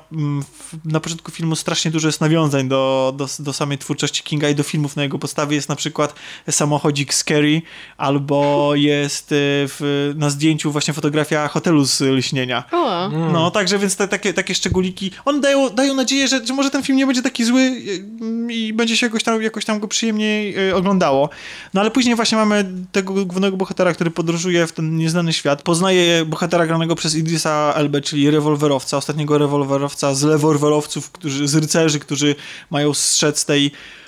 w, 0.52 0.86
na 0.86 1.00
początku 1.00 1.32
filmu 1.32 1.56
strasznie 1.56 1.92
dużo 1.92 2.08
jest 2.08 2.22
nawiązań 2.22 2.68
do, 2.68 3.14
do, 3.18 3.28
do 3.40 3.54
samej 3.54 3.78
twórczości 3.78 4.24
Kinga 4.24 4.50
i 4.50 4.56
do 4.56 4.64
filmów 4.64 4.96
na 4.96 5.04
jego 5.04 5.20
podstawie, 5.20 5.56
jest 5.56 5.70
na 5.70 5.76
przykład 5.76 6.16
samochodzik 6.50 7.14
Scary, 7.14 7.62
albo 7.98 8.72
jest 8.76 9.34
w, 9.68 10.14
na 10.18 10.30
zdjęciu 10.30 10.72
właśnie 10.72 10.94
fotografia 10.94 11.48
hotelu 11.48 11.86
z 11.86 12.02
lśnienia. 12.02 12.64
O. 12.72 13.10
No, 13.10 13.52
także 13.52 13.80
więc 13.80 13.95
te, 13.95 14.07
takie, 14.07 14.34
takie 14.34 14.56
szczególiki, 14.56 15.11
one 15.26 15.40
dają, 15.40 15.69
dają 15.69 15.94
nadzieję, 15.94 16.28
że, 16.28 16.45
że 16.45 16.53
może 16.53 16.69
ten 16.69 16.84
film 16.84 16.98
nie 16.98 17.06
będzie 17.06 17.22
taki 17.22 17.44
zły 17.44 17.61
y, 17.61 18.53
i 18.53 18.74
będzie 18.74 18.98
się 18.98 19.06
jakoś 19.06 19.24
tam, 19.24 19.41
jakoś 19.41 19.65
tam 19.65 19.80
go 19.80 19.88
przyjemniej 19.88 20.69
y, 20.69 20.76
oglądało. 20.76 21.30
No 21.74 21.82
ale 21.82 21.91
później 21.91 22.15
właśnie 22.15 22.38
mamy 22.38 22.65
tego 22.91 23.26
głównego 23.26 23.57
bohatera, 23.57 23.94
który 23.94 24.11
podróżuje 24.11 24.68
w 24.68 24.72
ten 24.72 24.98
nieznany 24.98 25.34
świat. 25.34 25.61
Poznaje 25.61 26.26
bohatera 26.26 26.68
granego 26.68 26.95
przez 26.95 27.15
Idrisa 27.15 27.74
Elbe, 27.76 28.02
czyli 28.02 28.32
rewolwerowca, 28.32 28.98
ostatniego 28.98 29.38
rewolwerowca 29.38 30.15
z 30.15 30.24
rewolwerowców, 30.24 31.11
którzy, 31.11 31.48
z 31.48 31.56
rycerzy, 31.56 31.99
którzy 31.99 32.36
mają 32.69 32.94
strzec 32.94 33.45
tej 33.45 33.57
Mm, 33.68 34.07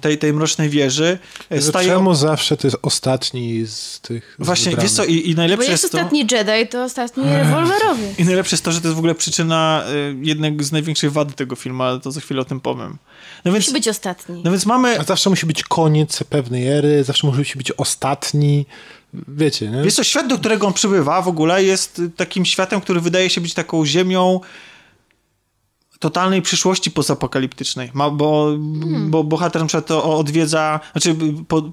tej, 0.00 0.18
tej 0.18 0.32
mrocznej 0.32 0.68
wieży. 0.68 1.18
E, 1.50 1.62
staje... 1.62 1.88
Czemu 1.88 2.14
zawsze 2.14 2.56
to 2.56 2.66
jest 2.66 2.76
ostatni 2.82 3.66
z 3.66 4.00
tych 4.00 4.36
Właśnie, 4.38 4.76
wiesz 4.76 4.92
co, 4.92 5.04
i, 5.04 5.30
i 5.30 5.34
najlepsze 5.34 5.66
Bo 5.66 5.70
jest, 5.70 5.82
jest 5.82 5.92
to... 5.92 5.98
ostatni 5.98 6.18
Jedi, 6.18 6.68
to 6.70 6.84
ostatni 6.84 7.24
rewolwerowy. 7.24 8.14
I 8.18 8.24
najlepsze 8.24 8.54
jest 8.54 8.64
to, 8.64 8.72
że 8.72 8.80
to 8.80 8.88
jest 8.88 8.96
w 8.96 8.98
ogóle 8.98 9.14
przyczyna 9.14 9.84
y, 9.92 10.16
jednego 10.22 10.64
z 10.64 10.72
największych 10.72 11.12
wad 11.12 11.34
tego 11.36 11.56
filmu, 11.56 11.82
ale 11.82 12.00
to 12.00 12.12
za 12.12 12.20
chwilę 12.20 12.40
o 12.40 12.44
tym 12.44 12.60
powiem. 12.60 12.98
No 13.44 13.52
więc, 13.52 13.64
musi 13.64 13.72
być 13.72 13.88
ostatni. 13.88 14.42
No 14.44 14.50
więc 14.50 14.66
mamy... 14.66 15.00
A 15.00 15.04
zawsze 15.04 15.30
musi 15.30 15.46
być 15.46 15.62
koniec 15.62 16.24
pewnej 16.24 16.68
ery, 16.68 17.04
zawsze 17.04 17.26
musi 17.26 17.58
być 17.58 17.72
ostatni. 17.72 18.66
Wiecie, 19.28 19.70
nie? 19.70 19.82
Wiesz 19.82 19.94
co, 19.94 20.04
świat, 20.04 20.26
do 20.26 20.38
którego 20.38 20.66
on 20.66 20.72
przybywa 20.72 21.22
w 21.22 21.28
ogóle 21.28 21.64
jest 21.64 22.02
takim 22.16 22.44
światem, 22.44 22.80
który 22.80 23.00
wydaje 23.00 23.30
się 23.30 23.40
być 23.40 23.54
taką 23.54 23.86
ziemią 23.86 24.40
totalnej 26.02 26.42
przyszłości 26.42 26.90
pozapokaliptycznej, 26.90 27.90
Ma, 27.94 28.10
bo, 28.10 28.44
hmm. 28.46 29.10
bo 29.10 29.24
bohater 29.24 29.62
na 29.62 29.68
przykład 29.68 29.86
to 29.86 30.18
odwiedza, 30.18 30.80
znaczy 30.92 31.16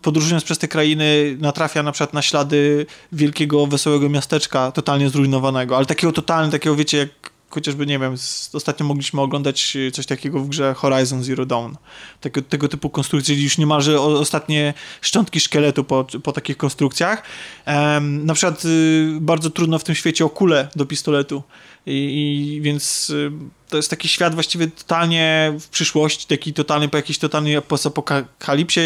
podróżując 0.01 0.43
przez 0.43 0.57
te 0.57 0.68
krainy 0.68 1.38
natrafia 1.39 1.84
na 1.84 1.91
przykład 1.91 2.14
na 2.14 2.22
ślady 2.22 2.85
wielkiego, 3.11 3.68
wesołego 3.68 4.10
miasteczka 4.10 4.72
totalnie 4.72 5.10
zrujnowanego, 5.10 5.77
ale 5.77 5.85
takiego 5.85 6.14
totalnie, 6.14 6.51
takiego 6.51 6.76
wiecie, 6.76 6.97
jak 6.97 7.10
chociażby, 7.49 7.85
nie 7.85 7.99
wiem, 7.99 8.15
ostatnio 8.53 8.85
mogliśmy 8.85 9.22
oglądać 9.22 9.77
coś 9.93 10.06
takiego 10.06 10.39
w 10.39 10.49
grze 10.49 10.73
Horizon 10.73 11.23
Zero 11.23 11.45
Dawn. 11.45 11.73
Tego, 12.22 12.41
tego 12.41 12.68
typu 12.68 12.89
konstrukcje, 12.89 13.43
już 13.43 13.57
niemalże 13.57 14.01
ostatnie 14.01 14.73
szczątki 15.01 15.39
szkieletu 15.39 15.84
po, 15.84 16.06
po 16.23 16.31
takich 16.31 16.57
konstrukcjach. 16.57 17.23
Um, 17.68 18.26
na 18.26 18.34
przykład 18.34 18.65
y, 18.65 19.18
bardzo 19.22 19.49
trudno 19.49 19.80
w 19.80 19.84
tym 19.84 19.95
świecie 19.95 20.26
o 20.26 20.30
kulę 20.30 20.68
do 20.76 20.85
pistoletu. 20.85 21.43
I, 21.85 22.56
i 22.57 22.61
więc 22.61 23.10
y, 23.10 23.31
to 23.69 23.77
jest 23.77 23.89
taki 23.89 24.07
świat 24.07 24.34
właściwie 24.34 24.68
totalnie 24.68 25.53
w 25.60 25.69
przyszłości, 25.69 26.27
taki 26.27 26.53
totalny 26.53 26.89
po 26.89 26.97
jakiejś 26.97 27.19
totalnej 27.19 27.61
postapokalipsie. 27.61 28.80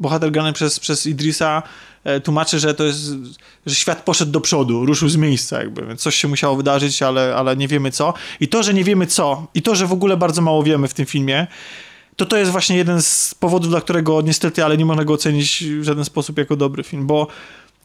Bohater 0.00 0.30
grany 0.30 0.52
przez, 0.52 0.80
przez 0.80 1.06
Idrisa 1.06 1.62
e, 2.04 2.20
tłumaczy, 2.20 2.58
że 2.58 2.74
to 2.74 2.84
jest, 2.84 3.00
że 3.66 3.74
świat 3.74 4.04
poszedł 4.04 4.32
do 4.32 4.40
przodu, 4.40 4.86
ruszył 4.86 5.08
z 5.08 5.16
miejsca 5.16 5.58
jakby, 5.58 5.86
więc 5.86 6.00
coś 6.00 6.16
się 6.16 6.28
musiało 6.28 6.56
wydarzyć, 6.56 7.02
ale, 7.02 7.36
ale 7.36 7.56
nie 7.56 7.68
wiemy 7.68 7.90
co. 7.90 8.14
I 8.40 8.48
to, 8.48 8.62
że 8.62 8.74
nie 8.74 8.84
wiemy 8.84 9.06
co 9.06 9.46
i 9.54 9.62
to, 9.62 9.74
że 9.74 9.86
w 9.86 9.92
ogóle 9.92 10.16
bardzo 10.16 10.42
mało 10.42 10.62
wiemy 10.62 10.88
w 10.88 10.94
tym 10.94 11.06
filmie, 11.06 11.46
to 12.16 12.26
to 12.26 12.36
jest 12.36 12.50
właśnie 12.50 12.76
jeden 12.76 13.02
z 13.02 13.34
powodów, 13.34 13.70
dla 13.70 13.80
którego 13.80 14.22
niestety, 14.22 14.64
ale 14.64 14.76
nie 14.76 14.84
można 14.84 15.04
go 15.04 15.14
ocenić 15.14 15.64
w 15.64 15.84
żaden 15.84 16.04
sposób 16.04 16.38
jako 16.38 16.56
dobry 16.56 16.82
film, 16.82 17.06
bo 17.06 17.26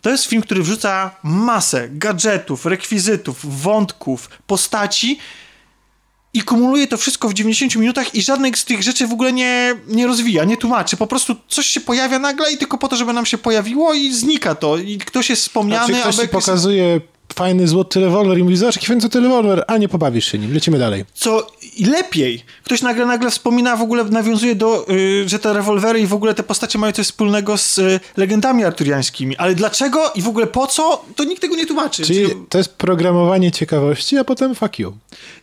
to 0.03 0.09
jest 0.09 0.25
film, 0.25 0.41
który 0.41 0.63
wrzuca 0.63 1.11
masę 1.23 1.89
gadżetów, 1.89 2.65
rekwizytów, 2.65 3.61
wątków, 3.61 4.29
postaci 4.47 5.19
i 6.33 6.41
kumuluje 6.41 6.87
to 6.87 6.97
wszystko 6.97 7.29
w 7.29 7.33
90 7.33 7.75
minutach 7.75 8.15
i 8.15 8.21
żadnej 8.21 8.53
z 8.55 8.65
tych 8.65 8.83
rzeczy 8.83 9.07
w 9.07 9.13
ogóle 9.13 9.33
nie, 9.33 9.75
nie 9.87 10.07
rozwija, 10.07 10.43
nie 10.43 10.57
tłumaczy. 10.57 10.97
Po 10.97 11.07
prostu 11.07 11.35
coś 11.47 11.67
się 11.67 11.81
pojawia 11.81 12.19
nagle 12.19 12.51
i 12.51 12.57
tylko 12.57 12.77
po 12.77 12.87
to, 12.87 12.95
żeby 12.95 13.13
nam 13.13 13.25
się 13.25 13.37
pojawiło 13.37 13.93
i 13.93 14.13
znika 14.13 14.55
to. 14.55 14.77
I 14.77 14.97
ktoś 14.97 15.29
jest 15.29 15.41
wspomniany. 15.41 15.93
Znaczy, 15.93 16.17
ktoś 16.17 16.27
pokazuje 16.27 17.01
fajny, 17.35 17.67
złoty 17.67 17.99
rewolwer 17.99 18.37
i 18.37 18.43
mówi, 18.43 18.55
zobacz, 18.55 18.75
jaki 18.75 18.87
fajny 18.87 19.01
złoty 19.01 19.19
rewolwer, 19.19 19.63
a 19.67 19.77
nie 19.77 19.89
pobawisz 19.89 20.31
się 20.31 20.39
nim. 20.39 20.53
Lecimy 20.53 20.79
dalej. 20.79 21.05
Co 21.13 21.51
lepiej. 21.79 22.43
Ktoś 22.63 22.81
nagle, 22.81 23.05
nagle 23.05 23.31
wspomina, 23.31 23.75
w 23.77 23.81
ogóle 23.81 24.03
nawiązuje 24.03 24.55
do, 24.55 24.89
y, 24.89 25.29
że 25.29 25.39
te 25.39 25.53
rewolwery 25.53 25.99
i 25.99 26.07
w 26.07 26.13
ogóle 26.13 26.33
te 26.33 26.43
postacie 26.43 26.79
mają 26.79 26.93
coś 26.93 27.05
wspólnego 27.05 27.57
z 27.57 27.77
y, 27.77 27.99
legendami 28.17 28.63
arturiańskimi. 28.63 29.37
Ale 29.37 29.55
dlaczego 29.55 30.11
i 30.15 30.21
w 30.21 30.27
ogóle 30.27 30.47
po 30.47 30.67
co, 30.67 31.05
to 31.15 31.23
nikt 31.23 31.41
tego 31.41 31.55
nie 31.55 31.65
tłumaczy. 31.65 32.03
Czyli 32.03 32.27
to 32.49 32.57
jest 32.57 32.75
programowanie 32.75 33.51
ciekawości, 33.51 34.17
a 34.17 34.23
potem 34.23 34.55
fuck 34.55 34.79
you. 34.79 34.97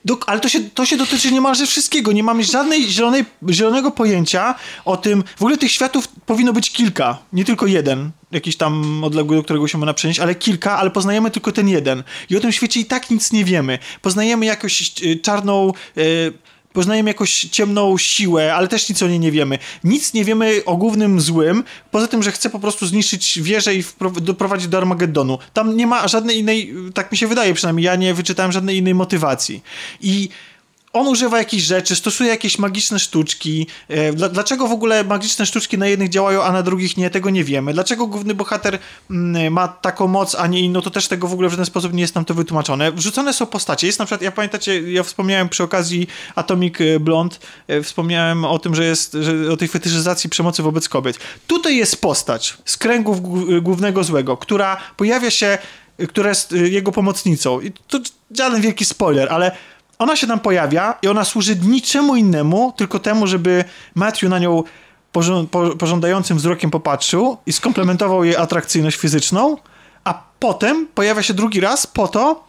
Do, 0.05 0.19
ale 0.27 0.41
to 0.41 0.49
się, 0.49 0.61
to 0.61 0.87
się 0.87 0.97
dotyczy 0.97 1.33
niemalże 1.33 1.67
wszystkiego. 1.67 2.13
Nie 2.13 2.23
mamy 2.23 2.45
żadnej 2.45 2.91
zielonej, 2.91 3.25
zielonego 3.51 3.91
pojęcia 3.91 4.55
o 4.85 4.97
tym. 4.97 5.25
W 5.37 5.43
ogóle 5.43 5.57
tych 5.57 5.73
światów 5.73 6.09
powinno 6.09 6.53
być 6.53 6.71
kilka, 6.71 7.19
nie 7.33 7.45
tylko 7.45 7.67
jeden 7.67 8.11
jakiś 8.33 8.57
tam 8.57 9.05
odległy, 9.05 9.37
do 9.37 9.43
którego 9.43 9.69
się 9.69 9.79
można 9.79 9.95
przenieść, 9.95 10.21
ale 10.21 10.35
kilka, 10.35 10.79
ale 10.79 10.91
poznajemy 10.91 11.31
tylko 11.31 11.53
ten 11.53 11.69
jeden. 11.69 12.03
I 12.31 12.37
o 12.37 12.41
tym 12.41 12.53
świecie 12.53 12.81
i 12.81 12.85
tak 12.85 13.11
nic 13.11 13.33
nie 13.33 13.45
wiemy. 13.45 13.79
Poznajemy 14.03 14.47
jakąś 14.47 14.83
e, 15.03 15.17
czarną... 15.17 15.73
Yy, 15.97 16.33
poznajemy 16.73 17.11
jakąś 17.11 17.41
ciemną 17.41 17.99
siłę, 17.99 18.55
ale 18.55 18.69
też 18.69 18.89
nic 18.89 19.03
o 19.03 19.09
niej 19.09 19.21
nie 19.21 19.33
wiemy. 19.33 19.59
Nic 19.85 20.15
nie 20.15 20.25
wiemy 20.25 20.63
o 20.67 20.77
głównym 20.77 21.21
złym, 21.21 21.65
poza 21.91 22.07
tym, 22.07 22.23
że 22.23 22.33
chce 22.33 22.51
po 22.51 22.59
prostu 22.59 22.87
zniszczyć 22.87 23.41
wieżę 23.43 23.75
i 23.75 23.85
doprowadzić 24.21 24.69
do 24.69 24.79
Armagedonu. 24.79 25.39
Tam 25.53 25.77
nie 25.77 25.87
ma 25.87 26.09
żadnej 26.09 26.39
innej, 26.39 26.75
tak 26.95 27.13
mi 27.13 27.19
się 27.19 27.27
wydaje 27.27 27.55
przynajmniej, 27.55 27.85
ja 27.85 27.97
nie 27.97 28.15
wyczytałem 28.15 28.53
żadnej 28.53 28.77
innej 28.77 28.95
motywacji. 28.95 29.63
I 30.01 30.29
on 30.93 31.09
używa 31.09 31.39
jakichś 31.39 31.65
rzeczy, 31.65 31.97
stosuje 31.97 32.31
jakieś 32.31 32.59
magiczne 32.59 32.99
sztuczki. 32.99 33.67
E, 33.89 34.13
dlaczego 34.13 34.69
w 34.69 34.73
ogóle 34.73 35.05
magiczne 35.05 35.47
sztuczki 35.47 35.79
na 35.79 35.87
jednych 35.87 36.09
działają, 36.09 36.43
a 36.43 36.53
na 36.53 36.63
drugich 36.63 36.97
nie, 36.97 37.11
tego 37.11 37.31
nie 37.31 37.45
wiemy. 37.45 37.73
Dlaczego 37.73 38.07
główny 38.07 38.35
bohater 38.35 38.79
mm, 39.11 39.53
ma 39.53 39.69
taką 39.69 40.07
moc, 40.07 40.35
a 40.35 40.47
nie 40.47 40.61
inną, 40.61 40.81
to 40.81 40.91
też 40.91 41.09
tego 41.09 41.29
w 41.29 41.33
ogóle 41.33 41.49
w 41.49 41.51
żaden 41.51 41.67
sposób 41.67 41.93
nie 41.93 42.01
jest 42.01 42.15
nam 42.15 42.25
to 42.25 42.35
wytłumaczone. 42.35 42.93
Wrzucone 42.93 43.33
są 43.33 43.47
postacie. 43.47 43.87
Jest 43.87 43.99
na 43.99 44.05
przykład, 44.05 44.23
ja 44.23 44.33
pamiętacie, 44.33 44.93
ja 44.93 45.03
wspomniałem 45.03 45.49
przy 45.49 45.63
okazji 45.63 46.07
Atomic 46.35 46.75
Blonde, 47.01 47.37
e, 47.69 47.83
wspomniałem 47.83 48.45
o 48.45 48.59
tym, 48.59 48.75
że 48.75 48.85
jest, 48.85 49.17
że 49.21 49.53
o 49.53 49.57
tej 49.57 49.69
fetyszyzacji 49.69 50.31
przemocy 50.31 50.63
wobec 50.63 50.89
kobiet. 50.89 51.19
Tutaj 51.47 51.77
jest 51.77 52.01
postać 52.01 52.57
z 52.65 52.77
kręgów 52.77 53.21
głównego 53.63 54.05
złego, 54.05 54.37
która 54.37 54.77
pojawia 54.97 55.31
się, 55.31 55.59
która 56.09 56.29
jest 56.29 56.53
e, 56.53 56.57
jego 56.57 56.93
pomocnicą. 56.93 57.61
I 57.61 57.73
to 57.89 58.01
żaden 58.31 58.61
wielki 58.61 58.85
spoiler, 58.85 59.29
ale 59.31 59.57
ona 60.01 60.17
się 60.17 60.27
tam 60.27 60.41
pojawia 60.41 60.99
i 61.03 61.09
ona 61.09 61.25
służy 61.25 61.57
niczemu 61.57 62.17
innemu, 62.17 62.73
tylko 62.77 62.99
temu, 62.99 63.27
żeby 63.27 63.65
Matthew 63.95 64.31
na 64.31 64.39
nią 64.39 64.63
pożądającym 65.79 66.37
wzrokiem 66.37 66.71
popatrzył 66.71 67.37
i 67.47 67.53
skomplementował 67.53 68.25
jej 68.25 68.37
atrakcyjność 68.37 68.97
fizyczną, 68.97 69.57
a 70.05 70.23
potem 70.39 70.87
pojawia 70.95 71.23
się 71.23 71.35
drugi 71.35 71.61
raz 71.61 71.87
po 71.87 72.09
to, 72.09 72.45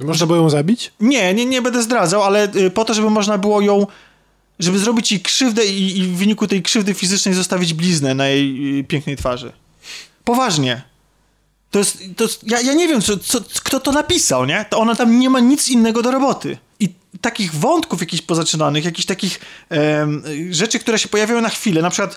Można 0.00 0.26
było 0.26 0.38
ją 0.38 0.50
zabić? 0.50 0.92
Nie, 1.00 1.34
nie, 1.34 1.46
nie 1.46 1.62
będę 1.62 1.82
zdradzał, 1.82 2.22
ale 2.22 2.48
y, 2.54 2.70
po 2.70 2.84
to, 2.84 2.94
żeby 2.94 3.10
można 3.10 3.38
było 3.38 3.60
ją, 3.60 3.86
żeby 4.58 4.78
zrobić 4.78 5.12
jej 5.12 5.20
krzywdę 5.20 5.66
i, 5.66 5.98
i 5.98 6.02
w 6.02 6.16
wyniku 6.16 6.46
tej 6.46 6.62
krzywdy 6.62 6.94
fizycznej 6.94 7.34
zostawić 7.34 7.74
bliznę 7.74 8.14
na 8.14 8.26
jej 8.26 8.78
y, 8.80 8.84
pięknej 8.84 9.16
twarzy. 9.16 9.52
Poważnie. 10.24 10.82
To 11.70 11.78
jest, 11.78 11.98
to 12.16 12.24
jest 12.24 12.50
ja, 12.50 12.60
ja 12.60 12.74
nie 12.74 12.88
wiem, 12.88 13.00
co, 13.00 13.18
co, 13.18 13.40
kto 13.64 13.80
to 13.80 13.92
napisał, 13.92 14.44
nie? 14.44 14.64
To 14.70 14.78
ona 14.78 14.94
tam 14.94 15.18
nie 15.18 15.30
ma 15.30 15.40
nic 15.40 15.68
innego 15.68 16.02
do 16.02 16.10
roboty. 16.10 16.58
I 16.80 16.94
takich 17.20 17.54
wątków 17.54 18.00
jakichś 18.00 18.22
pozaczynanych, 18.22 18.84
jakichś 18.84 19.06
takich 19.06 19.40
rzeczy, 20.50 20.78
które 20.78 20.98
się 20.98 21.08
pojawiają 21.08 21.40
na 21.40 21.48
chwilę, 21.48 21.82
na 21.82 21.90
przykład 21.90 22.16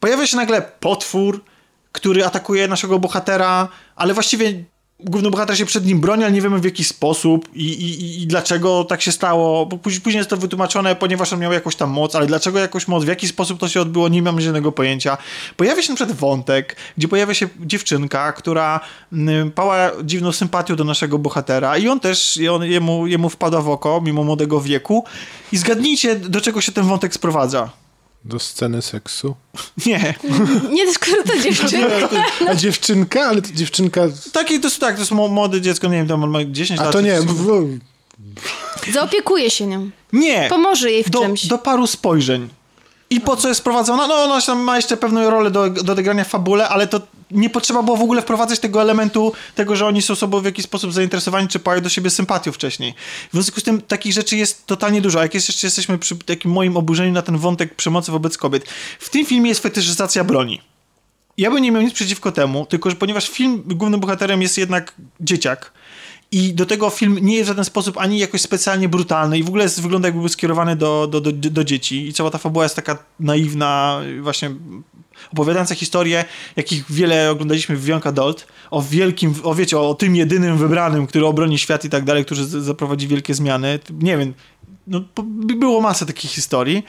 pojawia 0.00 0.26
się 0.26 0.36
nagle 0.36 0.62
potwór, 0.62 1.44
który 1.92 2.26
atakuje 2.26 2.68
naszego 2.68 2.98
bohatera, 2.98 3.68
ale 3.96 4.14
właściwie 4.14 4.64
główny 5.00 5.30
bohater 5.30 5.58
się 5.58 5.66
przed 5.66 5.86
nim 5.86 6.00
broni, 6.00 6.24
ale 6.24 6.32
nie 6.32 6.40
wiemy 6.40 6.58
w 6.58 6.64
jaki 6.64 6.84
sposób 6.84 7.48
i, 7.54 7.66
i, 7.66 8.22
i 8.22 8.26
dlaczego 8.26 8.84
tak 8.84 9.02
się 9.02 9.12
stało. 9.12 9.66
Bo 9.66 9.78
później, 9.78 10.00
później 10.00 10.18
jest 10.18 10.30
to 10.30 10.36
wytłumaczone, 10.36 10.96
ponieważ 10.96 11.32
on 11.32 11.40
miał 11.40 11.52
jakąś 11.52 11.76
tam 11.76 11.90
moc, 11.90 12.14
ale 12.14 12.26
dlaczego 12.26 12.58
jakąś 12.58 12.88
moc, 12.88 13.04
w 13.04 13.08
jaki 13.08 13.28
sposób 13.28 13.60
to 13.60 13.68
się 13.68 13.80
odbyło, 13.80 14.08
nie 14.08 14.22
mam 14.22 14.40
żadnego 14.40 14.72
pojęcia. 14.72 15.18
Pojawia 15.56 15.82
się 15.82 15.94
przykład 15.94 16.18
wątek, 16.18 16.76
gdzie 16.98 17.08
pojawia 17.08 17.34
się 17.34 17.48
dziewczynka, 17.60 18.32
która 18.32 18.80
mm, 19.12 19.50
pała 19.50 19.90
dziwną 20.04 20.32
sympatią 20.32 20.76
do 20.76 20.84
naszego 20.84 21.18
bohatera 21.18 21.78
i 21.78 21.88
on 21.88 22.00
też, 22.00 22.36
i 22.36 22.48
on, 22.48 22.64
jemu, 22.64 23.06
jemu 23.06 23.28
wpada 23.28 23.60
w 23.60 23.68
oko, 23.68 24.00
mimo 24.04 24.24
młodego 24.24 24.60
wieku. 24.60 25.04
I 25.52 25.56
zgadnijcie, 25.56 26.16
do 26.16 26.40
czego 26.40 26.60
się 26.60 26.72
ten 26.72 26.84
wątek 26.84 27.14
sprowadza. 27.14 27.81
Do 28.24 28.38
sceny 28.38 28.82
seksu. 28.82 29.34
Nie. 29.86 30.14
Nie 30.72 30.86
tylko 30.86 31.22
to 31.32 31.38
dziewczyna. 31.38 31.86
A 32.48 32.54
dziewczynka? 32.54 33.20
Ale 33.20 33.42
to 33.42 33.52
dziewczynka... 33.52 34.00
Taki, 34.32 34.60
to 34.60 34.68
tak, 34.80 34.94
to 34.94 35.00
jest 35.00 35.12
młode 35.12 35.60
dziecko, 35.60 35.88
nie 35.88 35.96
wiem, 35.96 36.08
tam 36.08 36.30
ma 36.30 36.38
10 36.44 36.80
A 36.80 36.84
lat. 36.84 36.92
to 36.92 36.98
czy 36.98 37.04
nie... 37.04 37.18
Zaopiekuje 38.92 39.50
się 39.50 39.66
nią. 39.66 39.90
Nie. 40.12 40.46
Pomoże 40.48 40.90
jej 40.90 41.04
w 41.04 41.10
do, 41.10 41.20
czymś. 41.20 41.46
do 41.46 41.58
paru 41.58 41.86
spojrzeń. 41.86 42.48
I 43.12 43.20
po 43.20 43.36
co 43.36 43.48
jest 43.48 43.60
sprowadzona? 43.60 44.06
No, 44.06 44.14
ona 44.14 44.40
tam 44.40 44.60
ma 44.60 44.76
jeszcze 44.76 44.96
pewną 44.96 45.30
rolę 45.30 45.50
do, 45.50 45.70
do 45.70 45.92
odegrania 45.92 46.24
w 46.24 46.28
fabule, 46.28 46.68
ale 46.68 46.86
to 46.86 47.00
nie 47.30 47.50
potrzeba 47.50 47.82
było 47.82 47.96
w 47.96 48.02
ogóle 48.02 48.22
wprowadzać 48.22 48.58
tego 48.58 48.82
elementu, 48.82 49.32
tego, 49.54 49.76
że 49.76 49.86
oni 49.86 50.02
są 50.02 50.14
sobą 50.14 50.40
w 50.40 50.44
jakiś 50.44 50.64
sposób 50.64 50.92
zainteresowani, 50.92 51.48
czy 51.48 51.58
pają 51.58 51.80
do 51.80 51.88
siebie 51.88 52.10
sympatią 52.10 52.52
wcześniej. 52.52 52.94
W 53.28 53.32
związku 53.32 53.60
z 53.60 53.62
tym 53.62 53.82
takich 53.82 54.12
rzeczy 54.12 54.36
jest 54.36 54.66
totalnie 54.66 55.00
dużo. 55.00 55.22
Jak 55.22 55.34
jest, 55.34 55.48
jeszcze 55.48 55.66
jesteśmy 55.66 55.98
przy 55.98 56.16
takim 56.16 56.50
moim 56.50 56.76
oburzeniu 56.76 57.12
na 57.12 57.22
ten 57.22 57.38
wątek 57.38 57.74
przemocy 57.74 58.12
wobec 58.12 58.38
kobiet. 58.38 58.64
W 58.98 59.10
tym 59.10 59.26
filmie 59.26 59.48
jest 59.48 59.62
fetyszyzacja 59.62 60.24
broni. 60.24 60.60
Ja 61.38 61.50
bym 61.50 61.62
nie 61.62 61.72
miał 61.72 61.82
nic 61.82 61.94
przeciwko 61.94 62.32
temu, 62.32 62.66
tylko 62.66 62.90
że 62.90 62.96
ponieważ 62.96 63.28
film 63.28 63.62
głównym 63.66 64.00
bohaterem 64.00 64.42
jest 64.42 64.58
jednak 64.58 64.94
dzieciak 65.20 65.72
i 66.32 66.54
do 66.54 66.66
tego 66.66 66.90
film 66.90 67.18
nie 67.22 67.34
jest 67.34 67.46
w 67.46 67.48
żaden 67.48 67.64
sposób 67.64 67.98
ani 67.98 68.18
jakoś 68.18 68.40
specjalnie 68.40 68.88
brutalny 68.88 69.38
i 69.38 69.42
w 69.42 69.48
ogóle 69.48 69.62
jest, 69.64 69.82
wygląda 69.82 70.08
jakby 70.08 70.20
był 70.20 70.28
skierowany 70.28 70.76
do, 70.76 71.06
do, 71.06 71.20
do, 71.20 71.32
do 71.32 71.64
dzieci 71.64 72.08
i 72.08 72.12
cała 72.12 72.30
ta 72.30 72.38
fabuła 72.38 72.64
jest 72.64 72.76
taka 72.76 72.98
naiwna, 73.20 74.00
właśnie 74.22 74.50
opowiadająca 75.32 75.74
historię, 75.74 76.24
jakich 76.56 76.92
wiele 76.92 77.30
oglądaliśmy 77.30 77.76
w 77.76 77.86
Young 77.86 78.06
Adult, 78.06 78.46
o 78.70 78.82
wielkim, 78.82 79.34
o 79.42 79.54
wiecie, 79.54 79.78
o 79.78 79.94
tym 79.94 80.16
jedynym 80.16 80.58
wybranym, 80.58 81.06
który 81.06 81.26
obroni 81.26 81.58
świat 81.58 81.84
i 81.84 81.90
tak 81.90 82.04
dalej, 82.04 82.24
który 82.24 82.44
zaprowadzi 82.44 83.08
wielkie 83.08 83.34
zmiany. 83.34 83.78
Nie 83.90 84.16
wiem, 84.18 84.34
no, 84.86 85.00
było 85.58 85.80
masę 85.80 86.06
takich 86.06 86.30
historii. 86.30 86.84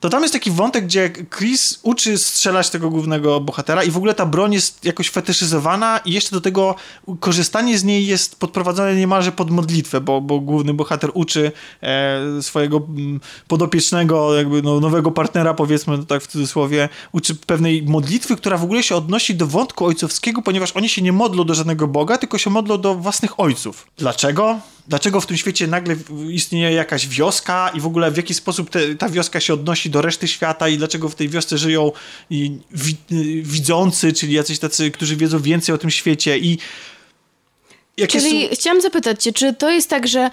To 0.00 0.08
tam 0.08 0.22
jest 0.22 0.34
taki 0.34 0.50
wątek, 0.50 0.84
gdzie 0.84 1.12
Chris 1.38 1.80
uczy 1.82 2.18
strzelać 2.18 2.70
tego 2.70 2.90
głównego 2.90 3.40
bohatera 3.40 3.84
i 3.84 3.90
w 3.90 3.96
ogóle 3.96 4.14
ta 4.14 4.26
broń 4.26 4.52
jest 4.52 4.84
jakoś 4.84 5.10
fetyszyzowana 5.10 6.00
i 6.04 6.12
jeszcze 6.12 6.30
do 6.30 6.40
tego 6.40 6.74
korzystanie 7.20 7.78
z 7.78 7.84
niej 7.84 8.06
jest 8.06 8.36
podprowadzone 8.36 8.96
niemalże 8.96 9.32
pod 9.32 9.50
modlitwę, 9.50 10.00
bo, 10.00 10.20
bo 10.20 10.40
główny 10.40 10.74
bohater 10.74 11.10
uczy 11.14 11.52
e, 11.82 12.42
swojego 12.42 12.76
mm, 12.76 13.20
podopiecznego, 13.48 14.34
jakby 14.34 14.62
no, 14.62 14.80
nowego 14.80 15.10
partnera, 15.10 15.54
powiedzmy 15.54 15.98
to 15.98 16.04
tak 16.04 16.22
w 16.22 16.26
cudzysłowie, 16.26 16.88
uczy 17.12 17.34
pewnej 17.34 17.82
modlitwy, 17.82 18.36
która 18.36 18.58
w 18.58 18.64
ogóle 18.64 18.82
się 18.82 18.96
odnosi 18.96 19.34
do 19.34 19.46
wątku 19.46 19.86
ojcowskiego, 19.86 20.42
ponieważ 20.42 20.72
oni 20.72 20.88
się 20.88 21.02
nie 21.02 21.12
modlą 21.12 21.44
do 21.44 21.54
żadnego 21.54 21.86
Boga, 21.86 22.18
tylko 22.18 22.38
się 22.38 22.50
modlą 22.50 22.78
do 22.78 22.94
własnych 22.94 23.40
ojców. 23.40 23.86
Dlaczego? 23.96 24.60
Dlaczego 24.88 25.20
w 25.20 25.26
tym 25.26 25.36
świecie 25.36 25.66
nagle 25.66 25.96
istnieje 26.30 26.72
jakaś 26.72 27.08
wioska 27.08 27.70
i 27.74 27.80
w 27.80 27.86
ogóle 27.86 28.10
w 28.10 28.16
jaki 28.16 28.34
sposób 28.34 28.70
te, 28.70 28.94
ta 28.94 29.08
wioska 29.08 29.40
się 29.40 29.54
odnosi 29.54 29.90
do 29.90 30.02
reszty 30.02 30.28
świata 30.28 30.68
i 30.68 30.78
dlaczego 30.78 31.08
w 31.08 31.14
tej 31.14 31.28
wiosce 31.28 31.58
żyją 31.58 31.92
wi, 32.30 32.60
widzący, 33.42 34.12
czyli 34.12 34.32
jacyś 34.32 34.58
tacy, 34.58 34.90
którzy 34.90 35.16
wiedzą 35.16 35.38
więcej 35.38 35.74
o 35.74 35.78
tym 35.78 35.90
świecie 35.90 36.38
i 36.38 36.58
jakie 37.96 38.20
Czyli 38.20 38.48
są... 38.48 38.54
chciałam 38.54 38.80
zapytać 38.80 39.22
cię, 39.22 39.32
czy 39.32 39.54
to 39.54 39.70
jest 39.70 39.90
tak, 39.90 40.08
że 40.08 40.30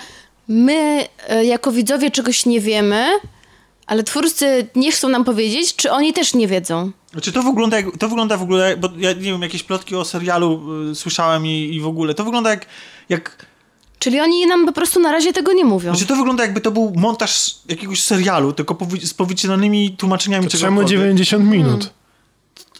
my 0.47 1.07
e, 1.27 1.45
jako 1.45 1.71
widzowie 1.71 2.11
czegoś 2.11 2.45
nie 2.45 2.61
wiemy, 2.61 3.05
ale 3.87 4.03
twórcy 4.03 4.67
nie 4.75 4.91
chcą 4.91 5.09
nam 5.09 5.23
powiedzieć, 5.23 5.75
czy 5.75 5.91
oni 5.91 6.13
też 6.13 6.33
nie 6.33 6.47
wiedzą? 6.47 6.91
Znaczy 7.11 7.31
to 7.31 7.43
wygląda, 7.43 7.77
jak, 7.77 7.97
to 7.97 8.09
wygląda 8.09 8.37
w 8.37 8.41
ogóle, 8.41 8.77
bo 8.77 8.89
ja 8.97 9.13
nie 9.13 9.21
wiem, 9.21 9.41
jakieś 9.41 9.63
plotki 9.63 9.95
o 9.95 10.05
serialu 10.05 10.61
y, 10.91 10.95
słyszałem 10.95 11.45
i, 11.45 11.75
i 11.75 11.81
w 11.81 11.87
ogóle, 11.87 12.13
to 12.13 12.23
wygląda 12.23 12.49
jak, 12.49 12.65
jak 13.09 13.45
Czyli 13.99 14.19
oni 14.19 14.45
nam 14.47 14.65
po 14.65 14.71
prostu 14.71 14.99
na 14.99 15.11
razie 15.11 15.33
tego 15.33 15.53
nie 15.53 15.65
mówią. 15.65 15.91
znaczy 15.91 16.05
to 16.07 16.15
wygląda 16.15 16.43
jakby 16.43 16.61
to 16.61 16.71
był 16.71 16.93
montaż 16.95 17.55
jakiegoś 17.69 18.03
serialu, 18.03 18.53
tylko 18.53 18.73
powi- 18.73 19.05
z 19.05 19.13
powycinanymi 19.13 19.95
tłumaczeniami 19.97 20.45
To 20.47 20.51
czemu 20.57 20.61
czegokolwiek. 20.63 20.99
90 20.99 21.45
minut? 21.45 21.93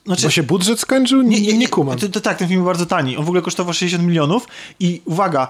Znaczy, 0.05 0.23
Bo 0.23 0.29
się 0.29 0.43
budżet 0.43 0.79
skończył? 0.79 1.21
Nie, 1.21 1.41
nie, 1.41 1.57
nie 1.57 1.67
kumam. 1.67 1.97
To, 1.99 2.09
to, 2.09 2.21
tak, 2.21 2.37
ten 2.37 2.47
film 2.47 2.59
był 2.59 2.65
bardzo 2.65 2.85
tani. 2.85 3.17
On 3.17 3.25
w 3.25 3.27
ogóle 3.27 3.41
kosztował 3.41 3.73
60 3.73 4.03
milionów 4.03 4.47
i 4.79 5.01
uwaga, 5.05 5.47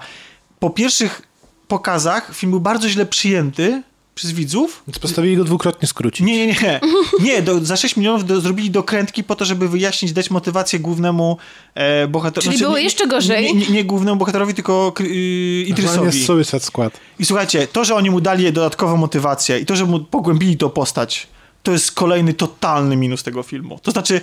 po 0.58 0.70
pierwszych 0.70 1.22
pokazach 1.68 2.34
film 2.34 2.50
był 2.50 2.60
bardzo 2.60 2.88
źle 2.88 3.06
przyjęty 3.06 3.82
przez 4.18 4.32
widzów. 4.32 4.82
Więc 4.86 4.98
postawili 4.98 5.36
go 5.36 5.44
dwukrotnie 5.44 5.88
skrócić. 5.88 6.26
Nie, 6.26 6.46
nie, 6.46 6.46
nie. 6.46 6.80
Nie, 7.28 7.42
do, 7.42 7.64
za 7.64 7.76
6 7.76 7.96
milionów 7.96 8.24
do, 8.26 8.40
zrobili 8.40 8.70
dokrętki 8.70 9.24
po 9.24 9.36
to, 9.36 9.44
żeby 9.44 9.68
wyjaśnić, 9.68 10.12
dać 10.12 10.30
motywację 10.30 10.78
głównemu 10.78 11.36
e, 11.74 12.08
bohaterowi. 12.08 12.48
Czyli 12.48 12.64
było 12.64 12.76
nie, 12.76 12.82
jeszcze 12.82 13.06
gorzej? 13.06 13.54
Nie, 13.54 13.54
nie, 13.54 13.66
nie 13.66 13.84
głównemu 13.84 14.16
bohaterowi, 14.16 14.54
tylko 14.54 14.94
yy, 15.00 15.06
Normalnie 15.06 15.64
Idrisowi. 15.68 16.06
jest 16.06 16.26
Suicide 16.26 16.60
Squad. 16.60 17.00
I 17.18 17.24
słuchajcie, 17.24 17.66
to, 17.66 17.84
że 17.84 17.94
oni 17.94 18.10
mu 18.10 18.20
dali 18.20 18.52
dodatkową 18.52 18.96
motywację 18.96 19.58
i 19.58 19.66
to, 19.66 19.76
że 19.76 19.84
mu 19.84 20.00
pogłębili 20.00 20.56
tą 20.56 20.70
postać, 20.70 21.26
to 21.62 21.72
jest 21.72 21.92
kolejny 21.92 22.34
totalny 22.34 22.96
minus 22.96 23.22
tego 23.22 23.42
filmu. 23.42 23.78
To 23.82 23.90
znaczy, 23.90 24.20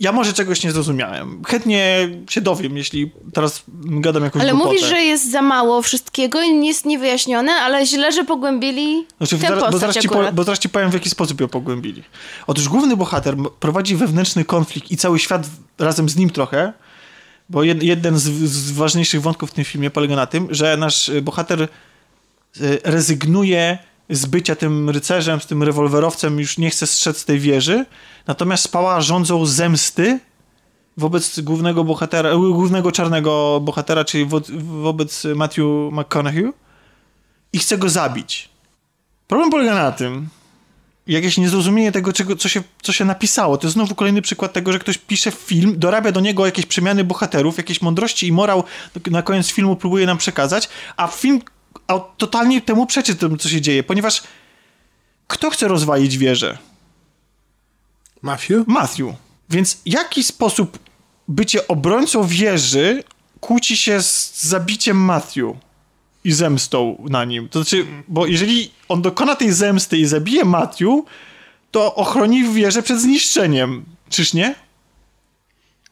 ja 0.00 0.12
może 0.12 0.32
czegoś 0.32 0.64
nie 0.64 0.72
zrozumiałem. 0.72 1.42
Chętnie 1.46 2.08
się 2.30 2.40
dowiem, 2.40 2.76
jeśli 2.76 3.12
teraz 3.32 3.62
gadam 3.68 4.24
jakąś 4.24 4.42
Ale 4.42 4.50
głupotę. 4.52 4.74
mówisz, 4.74 4.88
że 4.88 5.02
jest 5.02 5.30
za 5.30 5.42
mało 5.42 5.82
wszystkiego 5.82 6.42
i 6.42 6.66
jest 6.66 6.84
niewyjaśnione, 6.84 7.52
ale 7.52 7.86
źle, 7.86 8.12
że 8.12 8.24
pogłębili 8.24 9.06
Znaczy, 9.18 9.38
tę 9.38 9.48
zaraz, 9.48 9.72
bo, 9.72 9.78
zaraz 9.78 9.96
ci 9.96 10.08
po, 10.08 10.32
bo 10.32 10.44
zaraz 10.44 10.58
ci 10.58 10.68
powiem, 10.68 10.90
w 10.90 10.94
jaki 10.94 11.10
sposób 11.10 11.40
ją 11.40 11.48
pogłębili. 11.48 12.02
Otóż 12.46 12.68
główny 12.68 12.96
bohater 12.96 13.36
prowadzi 13.60 13.96
wewnętrzny 13.96 14.44
konflikt 14.44 14.90
i 14.90 14.96
cały 14.96 15.18
świat 15.18 15.46
razem 15.78 16.08
z 16.08 16.16
nim 16.16 16.30
trochę, 16.30 16.72
bo 17.48 17.62
jed, 17.62 17.82
jeden 17.82 18.18
z, 18.18 18.22
z 18.22 18.70
ważniejszych 18.70 19.22
wątków 19.22 19.50
w 19.50 19.54
tym 19.54 19.64
filmie 19.64 19.90
polega 19.90 20.16
na 20.16 20.26
tym, 20.26 20.48
że 20.50 20.76
nasz 20.76 21.08
y, 21.08 21.22
bohater 21.22 21.62
y, 21.62 21.68
rezygnuje 22.84 23.78
z 24.10 24.26
bycia 24.26 24.56
tym 24.56 24.90
rycerzem, 24.90 25.40
z 25.40 25.46
tym 25.46 25.62
rewolwerowcem, 25.62 26.38
już 26.38 26.58
nie 26.58 26.70
chce 26.70 26.86
strzec 26.86 27.18
z 27.18 27.24
tej 27.24 27.38
wieży, 27.38 27.84
natomiast 28.26 28.64
spała 28.64 29.00
rządzą 29.00 29.46
zemsty 29.46 30.20
wobec 30.96 31.40
głównego 31.40 31.84
bohatera, 31.84 32.30
y, 32.30 32.36
głównego 32.36 32.92
czarnego 32.92 33.60
bohatera, 33.60 34.04
czyli 34.04 34.26
wo, 34.26 34.40
wobec 34.82 35.24
Matthew 35.34 35.66
McConaughey 35.92 36.52
i 37.52 37.58
chce 37.58 37.78
go 37.78 37.88
zabić. 37.88 38.48
Problem 39.26 39.50
polega 39.50 39.74
na 39.74 39.92
tym, 39.92 40.28
jakieś 41.06 41.38
niezrozumienie 41.38 41.92
tego, 41.92 42.12
czego, 42.12 42.36
co, 42.36 42.48
się, 42.48 42.62
co 42.82 42.92
się 42.92 43.04
napisało. 43.04 43.56
To 43.58 43.66
jest 43.66 43.74
znowu 43.74 43.94
kolejny 43.94 44.22
przykład 44.22 44.52
tego, 44.52 44.72
że 44.72 44.78
ktoś 44.78 44.98
pisze 44.98 45.30
film, 45.30 45.78
dorabia 45.78 46.12
do 46.12 46.20
niego 46.20 46.46
jakieś 46.46 46.66
przemiany 46.66 47.04
bohaterów, 47.04 47.56
jakieś 47.56 47.82
mądrości 47.82 48.26
i 48.26 48.32
morał 48.32 48.64
na 49.10 49.22
koniec 49.22 49.50
filmu 49.50 49.76
próbuje 49.76 50.06
nam 50.06 50.18
przekazać, 50.18 50.68
a 50.96 51.06
film 51.06 51.40
a 51.86 51.98
totalnie 51.98 52.60
temu 52.60 52.86
przeczy 52.86 53.16
co 53.38 53.48
się 53.48 53.60
dzieje, 53.60 53.82
ponieważ 53.82 54.22
kto 55.26 55.50
chce 55.50 55.68
rozwalić 55.68 56.18
wieżę? 56.18 56.58
Matthew? 58.24 58.66
Matthew. 58.66 59.14
Więc 59.50 59.78
jaki 59.86 60.24
sposób 60.24 60.78
bycie 61.28 61.68
obrońcą 61.68 62.26
wieży 62.26 63.04
kłóci 63.40 63.76
się 63.76 64.02
z 64.02 64.42
zabiciem 64.42 64.96
Matthew 64.96 65.56
i 66.24 66.32
zemstą 66.32 67.06
na 67.10 67.24
nim? 67.24 67.48
To 67.48 67.62
znaczy, 67.62 67.86
bo 68.08 68.26
jeżeli 68.26 68.70
on 68.88 69.02
dokona 69.02 69.36
tej 69.36 69.52
zemsty 69.52 69.98
i 69.98 70.06
zabije 70.06 70.44
Matthew, 70.44 70.88
to 71.70 71.94
ochroni 71.94 72.54
wieżę 72.54 72.82
przed 72.82 73.00
zniszczeniem. 73.00 73.84
Czyż 74.08 74.34
nie? 74.34 74.54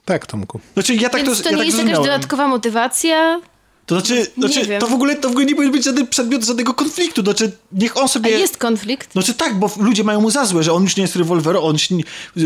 Tak, 0.05 0.27
Tomku. 0.27 0.61
Znaczy, 0.75 0.95
ja 0.95 1.09
tak 1.09 1.25
Więc 1.25 1.39
to, 1.39 1.45
to 1.45 1.51
ja 1.51 1.57
nie 1.57 1.59
tak 1.59 1.67
jest 1.67 1.79
jakaś 1.79 1.95
dodatkowa 1.95 2.49
motywacja? 2.49 3.41
To 3.93 4.01
To 4.01 4.07
znaczy, 4.07 4.27
Nie 4.37 4.49
znaczy 4.49 4.67
wiem. 4.69 4.81
to, 4.81 4.87
w 4.87 4.93
ogóle, 4.93 5.17
to 5.17 5.29
w 5.29 5.31
ogóle 5.31 5.47
nie 5.47 5.55
powinien 5.55 5.73
być 5.73 5.85
żaden 5.85 6.07
przedmiot 6.07 6.45
żadnego 6.45 6.75
konfliktu. 6.75 7.23
Znaczy, 7.23 7.53
niech 7.73 7.97
on 7.97 8.05
A 8.05 8.09
sobie... 8.09 8.31
jest 8.31 8.57
konflikt? 8.57 9.13
Znaczy 9.13 9.35
tak, 9.35 9.59
bo 9.59 9.71
ludzie 9.81 10.05
mają 10.05 10.21
mu 10.21 10.31
za 10.31 10.45
złe, 10.45 10.63
że 10.63 10.73
on 10.73 10.83
już 10.83 10.97
nie 10.97 11.03
jest 11.03 11.17
rewolwerowym, 11.17 11.71
on 11.71 11.77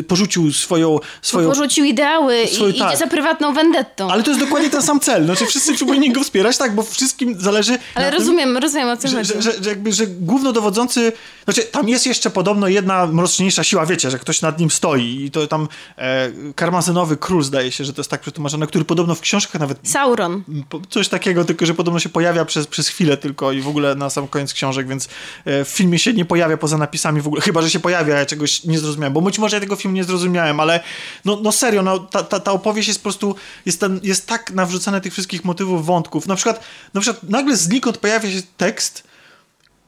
porzucił 0.09 0.53
swoją... 0.53 0.99
swoją 1.23 1.49
Porzucił 1.49 1.85
ideały 1.85 2.47
swoją- 2.49 2.71
i 2.75 2.79
tak. 2.79 2.89
idzie 2.89 2.97
za 2.99 3.07
prywatną 3.07 3.53
vendettą. 3.55 4.11
ale 4.11 4.23
to 4.23 4.31
jest 4.31 4.41
dokładnie 4.41 4.71
ten 4.71 4.83
sam 4.83 5.01
cel. 5.01 5.25
Znaczy 5.25 5.47
wszyscy 5.47 5.79
powinni 5.87 6.13
go 6.13 6.25
wspierać, 6.25 6.59
tak, 6.59 6.75
bo 6.75 6.83
wszystkim 6.83 7.41
zależy 7.41 7.79
Ale 7.95 8.05
na 8.07 8.11
tym, 8.13 8.21
rozumiem, 8.21 8.57
rozumiem 8.57 8.89
o 8.89 8.97
co 8.97 9.09
że, 9.09 9.17
chodzi. 9.17 9.33
że, 9.35 9.43
że, 9.43 9.53
że 9.65 9.71
jakby, 9.71 9.93
że 9.93 10.07
głównodowodzący, 10.07 11.13
znaczy 11.45 11.63
tam 11.63 11.89
jest 11.89 12.07
jeszcze 12.07 12.31
podobno 12.31 12.69
jedna 12.69 13.07
mroczniejsza 13.07 13.65
siła, 13.65 13.87
wiecie, 13.87 14.11
że 14.11 14.19
ktoś 14.19 14.43
nad 14.43 14.61
nim 14.61 14.71
stoi 14.71 15.25
i 15.25 15.31
to 15.31 15.47
tam 15.47 15.69
e, 15.99 16.31
karmazynowy 16.55 17.17
król 17.17 17.43
zdaje 17.43 17.73
się, 17.73 17.85
że 17.85 17.93
to 17.93 18.01
jest 18.01 18.11
tak 18.11 18.21
przetłumaczone, 18.21 18.67
który 18.67 18.85
podobno 18.85 19.15
w 19.15 19.21
książkach 19.21 19.61
nawet 19.61 19.79
Sauron. 19.83 20.43
coś 20.91 21.09
takiego, 21.09 21.36
tylko 21.45 21.67
że 21.67 21.75
podobno 21.75 22.01
się 22.01 22.09
pojawia 22.09 22.45
przez, 22.45 22.67
przez 22.67 22.89
chwilę 22.89 23.17
tylko 23.17 23.53
i 23.53 23.61
w 23.61 23.69
ogóle 23.69 23.95
na 23.95 24.11
sam 24.11 24.29
koniec 24.29 24.53
książek, 24.53 24.89
więc 24.89 25.09
e, 25.45 25.65
w 25.65 25.69
filmie 25.69 25.99
się 25.99 26.13
nie 26.13 26.25
pojawia 26.25 26.57
poza 26.57 26.79
napisami 26.79 27.21
w 27.21 27.27
ogóle, 27.27 27.43
chyba, 27.43 27.63
że 27.63 27.71
się 27.71 27.81
pojawia, 27.81 28.19
ja 28.19 28.27
czegoś 28.27 28.65
nie 28.65 28.79
zrozumiałem, 28.79 29.13
bo 29.13 29.21
być 29.21 29.39
może 29.39 29.57
ja 29.57 29.61
tego 29.61 29.77
filmu 29.77 29.97
nie 29.97 30.05
zrozumiałem, 30.05 30.61
ale 30.61 30.81
no, 31.25 31.39
no 31.43 31.53
serio, 31.53 31.83
no, 31.83 31.99
ta, 31.99 32.23
ta, 32.23 32.41
ta 32.41 32.53
opowieść 32.53 32.89
jest 32.89 33.01
po 33.01 33.03
prostu, 33.03 33.35
jest, 33.67 33.81
ten, 33.81 34.01
jest 34.03 34.27
tak 34.27 34.51
nawrzucane 34.51 35.01
tych 35.01 35.13
wszystkich 35.13 35.45
motywów, 35.45 35.87
wątków, 35.87 36.27
na 36.27 36.37
przykład, 36.37 36.65
na 36.95 37.01
przykład 37.01 37.23
nagle 37.23 37.57
znikąd 37.57 37.99
pojawia 37.99 38.31
się 38.31 38.43
tekst 38.57 39.05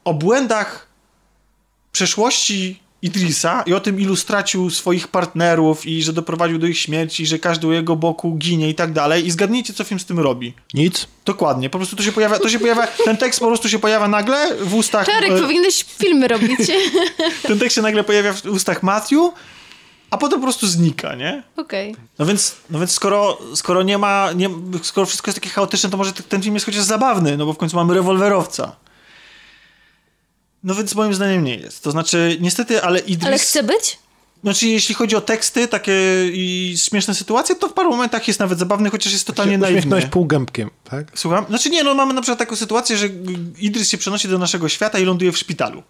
o 0.04 0.14
błędach 0.14 0.88
przeszłości 1.92 2.87
Idrisa 3.02 3.62
i 3.66 3.74
o 3.74 3.80
tym, 3.80 4.00
ilu 4.00 4.16
stracił 4.16 4.70
swoich 4.70 5.08
partnerów 5.08 5.86
i 5.86 6.02
że 6.02 6.12
doprowadził 6.12 6.58
do 6.58 6.66
ich 6.66 6.78
śmierci, 6.78 7.26
że 7.26 7.38
każdy 7.38 7.66
u 7.66 7.72
jego 7.72 7.96
boku 7.96 8.34
ginie 8.34 8.68
i 8.68 8.74
tak 8.74 8.92
dalej. 8.92 9.26
I 9.26 9.30
zgadnijcie, 9.30 9.72
co 9.72 9.84
film 9.84 10.00
z 10.00 10.04
tym 10.04 10.18
robi. 10.20 10.54
Nic. 10.74 11.06
Dokładnie. 11.24 11.70
Po 11.70 11.78
prostu 11.78 11.96
to 11.96 12.02
się 12.02 12.12
pojawia, 12.12 12.38
to 12.38 12.48
się 12.48 12.58
pojawia, 12.58 12.86
ten 12.86 13.16
tekst 13.16 13.40
po 13.40 13.46
prostu 13.46 13.68
się 13.68 13.78
pojawia 13.78 14.08
nagle 14.08 14.56
w 14.60 14.74
ustach... 14.74 15.06
Czarek, 15.06 15.30
e, 15.30 15.40
powinieneś 15.40 15.84
filmy 15.98 16.28
robić. 16.28 16.60
ten 17.48 17.58
tekst 17.58 17.74
się 17.74 17.82
nagle 17.82 18.04
pojawia 18.04 18.32
w 18.32 18.46
ustach 18.46 18.82
Matthew, 18.82 19.20
a 20.10 20.18
potem 20.18 20.40
po 20.40 20.46
prostu 20.46 20.66
znika, 20.66 21.14
nie? 21.14 21.42
Okej. 21.56 21.96
No 22.18 22.26
więc, 22.26 22.56
no 22.70 22.78
więc 22.78 22.92
skoro, 22.92 23.38
skoro 23.54 23.82
nie 23.82 23.98
ma, 23.98 24.32
nie, 24.32 24.50
skoro 24.82 25.06
wszystko 25.06 25.28
jest 25.28 25.40
takie 25.40 25.50
chaotyczne, 25.50 25.90
to 25.90 25.96
może 25.96 26.12
ten 26.12 26.42
film 26.42 26.54
jest 26.54 26.66
chociaż 26.66 26.82
zabawny, 26.82 27.36
no 27.36 27.46
bo 27.46 27.52
w 27.52 27.58
końcu 27.58 27.76
mamy 27.76 27.94
rewolwerowca. 27.94 28.76
No 30.64 30.74
więc 30.74 30.94
moim 30.94 31.14
zdaniem 31.14 31.44
nie 31.44 31.56
jest. 31.56 31.82
To 31.82 31.90
znaczy, 31.90 32.36
niestety, 32.40 32.82
ale 32.82 32.98
Idris... 32.98 33.26
Ale 33.26 33.38
chce 33.38 33.62
być? 33.62 33.98
Znaczy, 34.42 34.66
jeśli 34.66 34.94
chodzi 34.94 35.16
o 35.16 35.20
teksty 35.20 35.68
takie 35.68 35.92
i 36.32 36.74
śmieszne 36.84 37.14
sytuacje, 37.14 37.54
to 37.54 37.68
w 37.68 37.72
paru 37.72 37.90
momentach 37.90 38.28
jest 38.28 38.40
nawet 38.40 38.58
zabawny, 38.58 38.90
chociaż 38.90 39.12
jest 39.12 39.26
totalnie 39.26 39.58
Uśmiechnąć 39.58 39.86
naiwny. 39.86 40.10
półgębkiem, 40.10 40.70
tak? 40.90 41.06
Słucham? 41.14 41.46
Znaczy 41.48 41.70
nie, 41.70 41.84
no 41.84 41.94
mamy 41.94 42.14
na 42.14 42.20
przykład 42.20 42.38
taką 42.38 42.56
sytuację, 42.56 42.96
że 42.96 43.08
Idris 43.58 43.90
się 43.90 43.98
przenosi 43.98 44.28
do 44.28 44.38
naszego 44.38 44.68
świata 44.68 44.98
i 44.98 45.04
ląduje 45.04 45.32
w 45.32 45.38
szpitalu. 45.38 45.82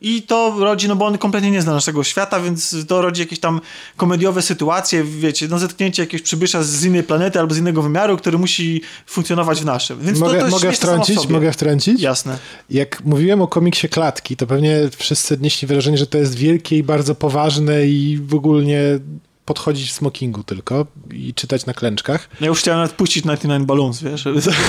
I 0.00 0.22
to 0.22 0.56
rodzi, 0.58 0.88
no 0.88 0.96
bo 0.96 1.06
on 1.06 1.18
kompletnie 1.18 1.50
nie 1.50 1.62
zna 1.62 1.72
naszego 1.72 2.04
świata, 2.04 2.40
więc 2.40 2.76
to 2.88 3.02
rodzi 3.02 3.20
jakieś 3.20 3.38
tam 3.38 3.60
komediowe 3.96 4.42
sytuacje, 4.42 5.04
wiecie, 5.04 5.48
no 5.48 5.58
zetknięcie 5.58 6.02
jakiegoś 6.02 6.22
przybysza 6.22 6.62
z 6.62 6.84
innej 6.84 7.02
planety 7.02 7.40
albo 7.40 7.54
z 7.54 7.58
innego 7.58 7.82
wymiaru, 7.82 8.16
który 8.16 8.38
musi 8.38 8.82
funkcjonować 9.06 9.60
w 9.60 9.64
naszym. 9.64 10.00
Więc 10.00 10.18
to, 10.18 10.24
Mogę, 10.24 10.38
to 10.38 10.46
jest 10.46 10.64
mogę 10.64 10.72
wtrącić? 10.72 11.28
Mogę 11.28 11.52
wtrącić? 11.52 12.00
Jasne. 12.00 12.38
Jak 12.70 13.04
mówiłem 13.04 13.42
o 13.42 13.48
komiksie 13.48 13.88
Klatki, 13.88 14.36
to 14.36 14.46
pewnie 14.46 14.80
wszyscy 14.96 15.34
odnieśli 15.34 15.68
wrażenie, 15.68 15.98
że 15.98 16.06
to 16.06 16.18
jest 16.18 16.34
wielkie 16.34 16.78
i 16.78 16.82
bardzo 16.82 17.14
poważne 17.14 17.86
i 17.86 18.18
w 18.22 18.34
ogóle 18.34 18.62
podchodzić 19.44 19.90
w 19.90 19.92
smokingu 19.92 20.42
tylko 20.42 20.86
i 21.12 21.34
czytać 21.34 21.66
na 21.66 21.74
klęczkach. 21.74 22.28
Ja 22.40 22.46
już 22.46 22.58
chciałem 22.58 22.80
nawet 22.80 22.96
puścić 22.96 23.22
99 23.22 23.66
Balloons, 23.66 24.02
wiesz, 24.02 24.24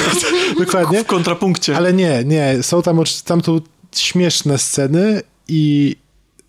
Dokładnie. 0.59 1.03
w 1.03 1.07
kontrapunkcie. 1.07 1.77
Ale 1.77 1.93
nie, 1.93 2.23
nie. 2.25 2.63
Są 2.63 2.81
tam, 2.81 2.99
tam 3.25 3.41
tu 3.41 3.61
śmieszne 3.95 4.57
sceny 4.57 5.21
i 5.47 5.95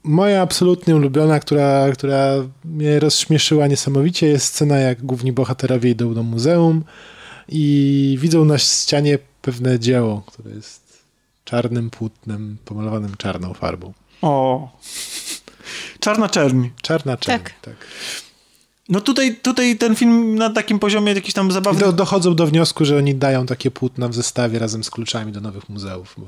moja 0.02 0.42
absolutnie 0.42 0.96
ulubiona, 0.96 1.40
która, 1.40 1.92
która 1.92 2.32
mnie 2.64 3.00
rozśmieszyła 3.00 3.66
niesamowicie, 3.66 4.26
jest 4.26 4.46
scena, 4.46 4.78
jak 4.78 5.02
główni 5.02 5.32
bohaterowie 5.32 5.90
idą 5.90 6.14
do 6.14 6.22
muzeum 6.22 6.84
i 7.48 8.18
widzą 8.20 8.44
na 8.44 8.58
ścianie 8.58 9.18
pewne 9.42 9.78
dzieło, 9.78 10.22
które 10.26 10.54
jest 10.54 11.02
czarnym 11.44 11.90
płótnem 11.90 12.56
pomalowanym 12.64 13.16
czarną 13.16 13.54
farbą. 13.54 13.92
O. 14.22 14.68
Czarna 16.00 16.28
czerń. 16.28 16.68
Czarna 16.82 17.16
czerń. 17.16 17.44
Tak. 17.44 17.54
tak. 17.62 17.76
No 18.88 19.00
tutaj, 19.00 19.36
tutaj 19.36 19.76
ten 19.76 19.96
film 19.96 20.34
na 20.34 20.50
takim 20.50 20.78
poziomie 20.78 21.12
jakiś 21.12 21.34
tam 21.34 21.52
zabawny... 21.52 21.80
do, 21.80 21.92
dochodzą 21.92 22.34
do 22.34 22.46
wniosku, 22.46 22.84
że 22.84 22.96
oni 22.96 23.14
dają 23.14 23.46
takie 23.46 23.70
płótna 23.70 24.08
w 24.08 24.14
zestawie 24.14 24.58
razem 24.58 24.84
z 24.84 24.90
kluczami 24.90 25.32
do 25.32 25.40
nowych 25.40 25.68
muzeów. 25.68 26.14
Bo... 26.18 26.26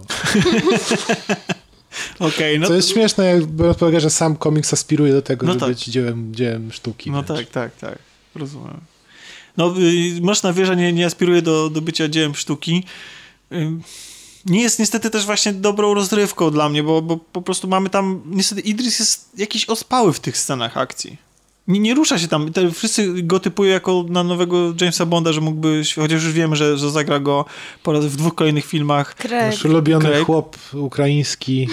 Okej, 2.27 2.59
no 2.59 2.67
Co 2.67 2.75
jest 2.75 2.91
śmieszne, 2.91 3.25
jak 3.25 3.47
biorąc 3.47 3.77
pod 3.79 3.83
uwagę, 3.83 4.01
że 4.01 4.11
sam 4.11 4.37
komiks 4.37 4.73
aspiruje 4.73 5.13
do 5.13 5.23
tego, 5.23 5.47
No 5.47 5.53
żeby 5.53 5.61
tak. 5.61 5.69
być 5.69 5.85
dziełem, 5.85 6.35
dziełem 6.35 6.73
sztuki. 6.73 7.11
No 7.11 7.23
tak, 7.23 7.47
tak, 7.47 7.77
tak. 7.77 7.99
Rozumiem. 8.35 8.81
No, 9.57 9.75
y, 9.79 10.21
Mroczna 10.23 10.53
Wieża 10.53 10.75
nie, 10.75 10.93
nie 10.93 11.07
aspiruje 11.07 11.43
do, 11.43 11.71
do 11.71 11.81
bycia 11.81 12.09
dziełem 12.09 12.35
sztuki. 12.35 12.85
Y, 13.53 13.71
Nie 14.47 14.63
jest 14.63 14.79
niestety 14.79 15.11
też 15.11 15.27
właśnie 15.27 15.53
dobrą 15.53 15.95
rozrywką 15.95 16.51
dla 16.51 16.69
mnie, 16.69 16.83
bo, 16.83 17.03
bo 17.03 17.17
po 17.17 17.43
prostu 17.43 17.69
mamy 17.69 17.91
tam... 17.91 18.23
Niestety 18.27 18.61
Idris 18.61 18.99
jest 18.99 19.31
jakiś 19.37 19.65
ospały 19.67 20.13
w 20.13 20.21
tych 20.21 20.39
scenach 20.39 20.77
akcji. 20.77 21.30
Nie, 21.71 21.81
nie 21.81 21.95
rusza 21.95 22.19
się 22.19 22.29
tam. 22.29 22.53
Te, 22.53 22.71
wszyscy 22.71 23.23
go 23.23 23.41
typują 23.41 23.73
jako 23.73 24.05
na 24.09 24.25
nowego 24.25 24.75
Jamesa 24.81 25.07
Bonda, 25.07 25.33
że 25.33 25.41
mógłby... 25.41 25.83
Chociaż 25.97 26.25
już 26.25 26.33
wiemy, 26.33 26.57
że, 26.57 26.79
że 26.79 26.91
zagra 26.91 27.21
go 27.21 27.45
po 27.83 27.93
raz 27.93 28.07
w 28.07 28.17
dwóch 28.17 28.35
kolejnych 28.35 28.65
filmach. 28.65 29.15
Craig. 29.15 29.55
Nasz 29.55 29.65
ulubiony 29.65 30.05
Craig. 30.05 30.27
chłop 30.27 30.57
ukraiński. 30.73 31.69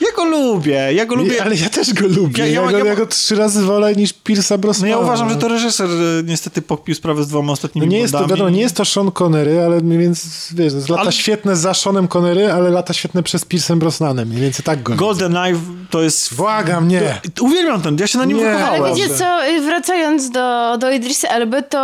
Ja 0.00 0.06
go 0.16 0.24
lubię, 0.24 0.92
ja 0.94 1.06
go 1.06 1.14
lubię. 1.14 1.42
Ale 1.42 1.54
ja 1.56 1.68
też 1.68 1.94
go 1.94 2.06
lubię. 2.08 2.38
Ja- 2.42 2.46
Ja, 2.46 2.62
ja- 2.62 2.70
go, 2.70 2.78
ja- 2.78 2.84
ja 2.84 2.96
go 2.96 3.06
trzy 3.06 3.34
razy 3.34 3.62
wolę 3.62 3.94
niż 3.94 4.14
Pierce'a 4.14 4.50
No 4.50 4.58
Brosnana. 4.58 4.88
ja 4.90 4.98
uważam, 4.98 5.30
że 5.30 5.36
to 5.36 5.48
reżyser 5.48 5.90
y, 5.90 6.22
niestety 6.26 6.62
pokpił 6.62 6.94
sprawę 6.94 7.24
z 7.24 7.28
dwoma 7.28 7.46
No 7.46 7.52
ostatnimi 7.52 7.86
nie 7.88 7.98
jest 7.98 8.12
to, 8.12 8.26
wiadomo, 8.26 8.50
nie 8.50 8.60
jest 8.60 8.76
to 8.76 8.84
Sean 8.84 9.10
Connery, 9.22 9.60
ale 9.60 9.80
więcej, 9.82 10.30
wiesz, 10.54 10.88
lata 10.88 11.02
Ale- 11.02 11.12
świetne 11.12 11.56
za 11.56 11.74
Seanem 11.74 12.08
Connery, 12.08 12.52
ale 12.52 12.70
lata 12.70 12.92
świetne 12.92 13.22
przez 13.22 13.46
Pierce'em 13.46 13.78
Brosnanem. 13.78 14.28
Mniej 14.28 14.40
więcej 14.42 14.64
tak 14.64 14.82
go 14.82 14.92
widzę. 14.92 15.04
Golden 15.04 15.32
Knife 15.34 15.60
to 15.90 16.02
jest... 16.02 16.34
Błagam, 16.34 16.88
nie. 16.88 17.20
To- 17.34 17.44
Uwielbiam 17.44 17.82
ten, 17.82 17.96
ja 18.00 18.06
się 18.06 18.18
na 18.18 18.24
nim 18.24 18.36
Nie, 18.36 18.44
wychowałem. 18.44 18.82
Ale 18.84 18.94
wiecie 18.94 19.14
co, 19.14 19.46
y, 19.48 19.60
wracając 19.60 20.30
do, 20.30 20.76
do 20.78 20.90
Idrisa 20.90 21.28
Elby, 21.28 21.62
to 21.62 21.80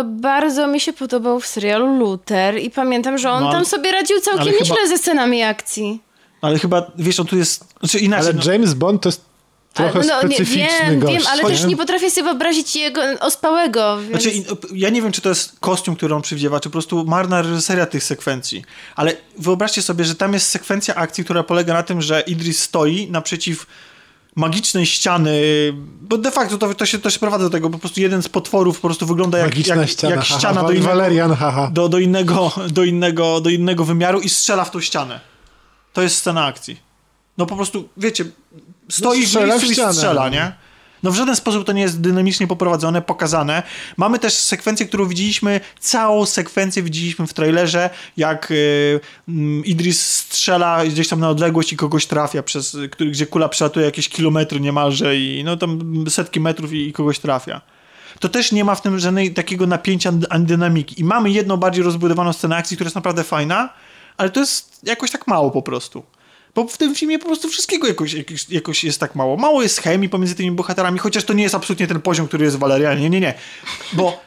y, 0.00 0.04
bardzo 0.04 0.66
mi 0.66 0.80
się 0.80 0.92
podobał 0.92 1.40
w 1.40 1.46
serialu 1.46 1.98
Luther 1.98 2.58
i 2.58 2.70
pamiętam, 2.70 3.18
że 3.18 3.30
on 3.30 3.40
No, 3.42 3.48
ale- 3.48 3.56
tam 3.58 3.64
sobie 3.66 3.92
radził 3.92 4.20
całkiem 4.20 4.42
ale 4.42 4.52
chyba- 4.52 4.60
nieźle 4.64 4.88
ze 4.88 4.98
scenami 4.98 5.42
akcji. 5.42 6.00
Ale 6.40 6.58
chyba, 6.58 6.90
wiesz, 6.98 7.20
on 7.20 7.26
tu 7.26 7.36
jest... 7.36 7.64
Znaczy 7.80 7.98
inaczej, 7.98 8.28
Ale 8.28 8.38
no, 8.44 8.52
James 8.52 8.74
Bond 8.74 9.02
to 9.02 9.08
jest 9.08 9.24
trochę 9.72 9.98
Ale, 9.98 10.06
no, 10.06 10.28
nie, 10.28 10.34
specyficzny 10.34 10.90
wiem, 10.90 11.00
gość. 11.00 11.14
wiem, 11.14 11.22
ale 11.32 11.42
też 11.42 11.64
nie 11.64 11.76
potrafię 11.76 12.10
sobie 12.10 12.24
wyobrazić 12.24 12.76
jego 12.76 13.00
ospałego. 13.20 13.98
Więc... 13.98 14.22
Znaczy, 14.22 14.42
ja 14.74 14.90
nie 14.90 15.02
wiem, 15.02 15.12
czy 15.12 15.20
to 15.20 15.28
jest 15.28 15.60
kostium, 15.60 15.96
który 15.96 16.14
on 16.14 16.22
przywdziewa, 16.22 16.60
czy 16.60 16.68
po 16.68 16.72
prostu 16.72 17.04
marna 17.04 17.42
reżyseria 17.42 17.86
tych 17.86 18.04
sekwencji. 18.04 18.64
Ale 18.96 19.16
wyobraźcie 19.38 19.82
sobie, 19.82 20.04
że 20.04 20.14
tam 20.14 20.32
jest 20.32 20.48
sekwencja 20.48 20.94
akcji, 20.94 21.24
która 21.24 21.42
polega 21.42 21.74
na 21.74 21.82
tym, 21.82 22.02
że 22.02 22.20
Idris 22.20 22.62
stoi 22.62 23.10
naprzeciw 23.10 23.66
magicznej 24.36 24.86
ściany, 24.86 25.42
bo 26.00 26.18
de 26.18 26.30
facto 26.30 26.58
to, 26.58 26.74
to, 26.74 26.86
się, 26.86 26.98
to 26.98 27.10
się 27.10 27.18
prowadzi 27.18 27.44
do 27.44 27.50
tego, 27.50 27.68
bo 27.70 27.78
po 27.78 27.80
prostu 27.80 28.00
jeden 28.00 28.22
z 28.22 28.28
potworów 28.28 28.80
po 28.80 28.88
prostu 28.88 29.06
wygląda 29.06 29.38
jak, 29.38 29.46
Magiczna 29.46 29.74
jak, 29.74 29.88
ściana, 29.90 30.14
jak 30.14 30.24
haha, 30.24 30.38
ściana 30.38 30.62
do 30.62 30.70
innego, 30.70 30.88
Valerian, 30.88 31.34
haha. 31.34 31.70
do, 31.72 31.88
do, 31.88 31.98
innego, 31.98 32.52
do, 32.70 32.84
innego, 32.84 33.40
do 33.40 33.50
innego 33.50 33.84
wymiaru 33.84 34.20
i 34.20 34.28
strzela 34.28 34.64
w 34.64 34.70
tą 34.70 34.80
ścianę. 34.80 35.20
To 35.92 36.02
jest 36.02 36.16
scena 36.16 36.44
akcji. 36.44 36.80
No 37.38 37.46
po 37.46 37.56
prostu, 37.56 37.88
wiecie, 37.96 38.24
stoi 38.88 39.20
No 39.20 39.40
w 39.40 39.46
miejscu 39.46 39.72
i 39.72 39.94
strzela, 39.94 40.28
nie? 40.28 40.52
No 41.02 41.10
w 41.10 41.14
żaden 41.14 41.36
sposób 41.36 41.66
to 41.66 41.72
nie 41.72 41.82
jest 41.82 42.00
dynamicznie 42.00 42.46
poprowadzone, 42.46 43.02
pokazane. 43.02 43.62
Mamy 43.96 44.18
też 44.18 44.34
sekwencję, 44.34 44.86
którą 44.86 45.06
widzieliśmy, 45.06 45.60
całą 45.80 46.26
sekwencję 46.26 46.82
widzieliśmy 46.82 47.26
w 47.26 47.34
trailerze, 47.34 47.90
jak 48.16 48.50
y, 48.50 49.00
mm, 49.28 49.64
Idris 49.64 50.02
strzela 50.02 50.86
gdzieś 50.86 51.08
tam 51.08 51.20
na 51.20 51.28
odległość 51.28 51.72
i 51.72 51.76
kogoś 51.76 52.06
trafia, 52.06 52.42
przez, 52.42 52.76
który, 52.90 53.10
gdzie 53.10 53.26
kula 53.26 53.48
przelatuje 53.48 53.86
jakieś 53.86 54.08
kilometry 54.08 54.60
niemalże 54.60 55.16
i 55.16 55.44
no 55.44 55.56
tam 55.56 56.04
setki 56.08 56.40
metrów 56.40 56.72
i, 56.72 56.88
i 56.88 56.92
kogoś 56.92 57.18
trafia. 57.18 57.60
To 58.20 58.28
też 58.28 58.52
nie 58.52 58.64
ma 58.64 58.74
w 58.74 58.82
tym 58.82 58.98
żadnej 58.98 59.34
takiego 59.34 59.66
napięcia 59.66 60.12
ani 60.30 60.46
dynamiki. 60.46 61.00
I 61.00 61.04
mamy 61.04 61.30
jedną 61.30 61.56
bardziej 61.56 61.84
rozbudowaną 61.84 62.32
scenę 62.32 62.56
akcji, 62.56 62.76
która 62.76 62.86
jest 62.86 62.94
naprawdę 62.94 63.24
fajna, 63.24 63.68
ale 64.16 64.30
to 64.30 64.40
jest 64.40 64.80
jakoś 64.82 65.10
tak 65.10 65.26
mało 65.26 65.50
po 65.50 65.62
prostu. 65.62 66.02
Bo 66.54 66.66
w 66.68 66.76
tym 66.76 66.94
filmie 66.94 67.18
po 67.18 67.26
prostu 67.26 67.48
wszystkiego 67.48 67.86
jakoś, 67.86 68.12
jakoś, 68.12 68.48
jakoś 68.50 68.84
jest 68.84 69.00
tak 69.00 69.14
mało. 69.14 69.36
Mało 69.36 69.62
jest 69.62 69.80
chemii 69.80 70.08
pomiędzy 70.08 70.34
tymi 70.34 70.50
bohaterami, 70.50 70.98
chociaż 70.98 71.24
to 71.24 71.32
nie 71.32 71.42
jest 71.42 71.54
absolutnie 71.54 71.86
ten 71.86 72.00
poziom, 72.00 72.28
który 72.28 72.44
jest 72.44 72.56
w 72.56 72.60
Valerianie. 72.60 73.00
Nie, 73.00 73.10
nie, 73.10 73.20
nie. 73.20 73.34
Bo 73.92 74.20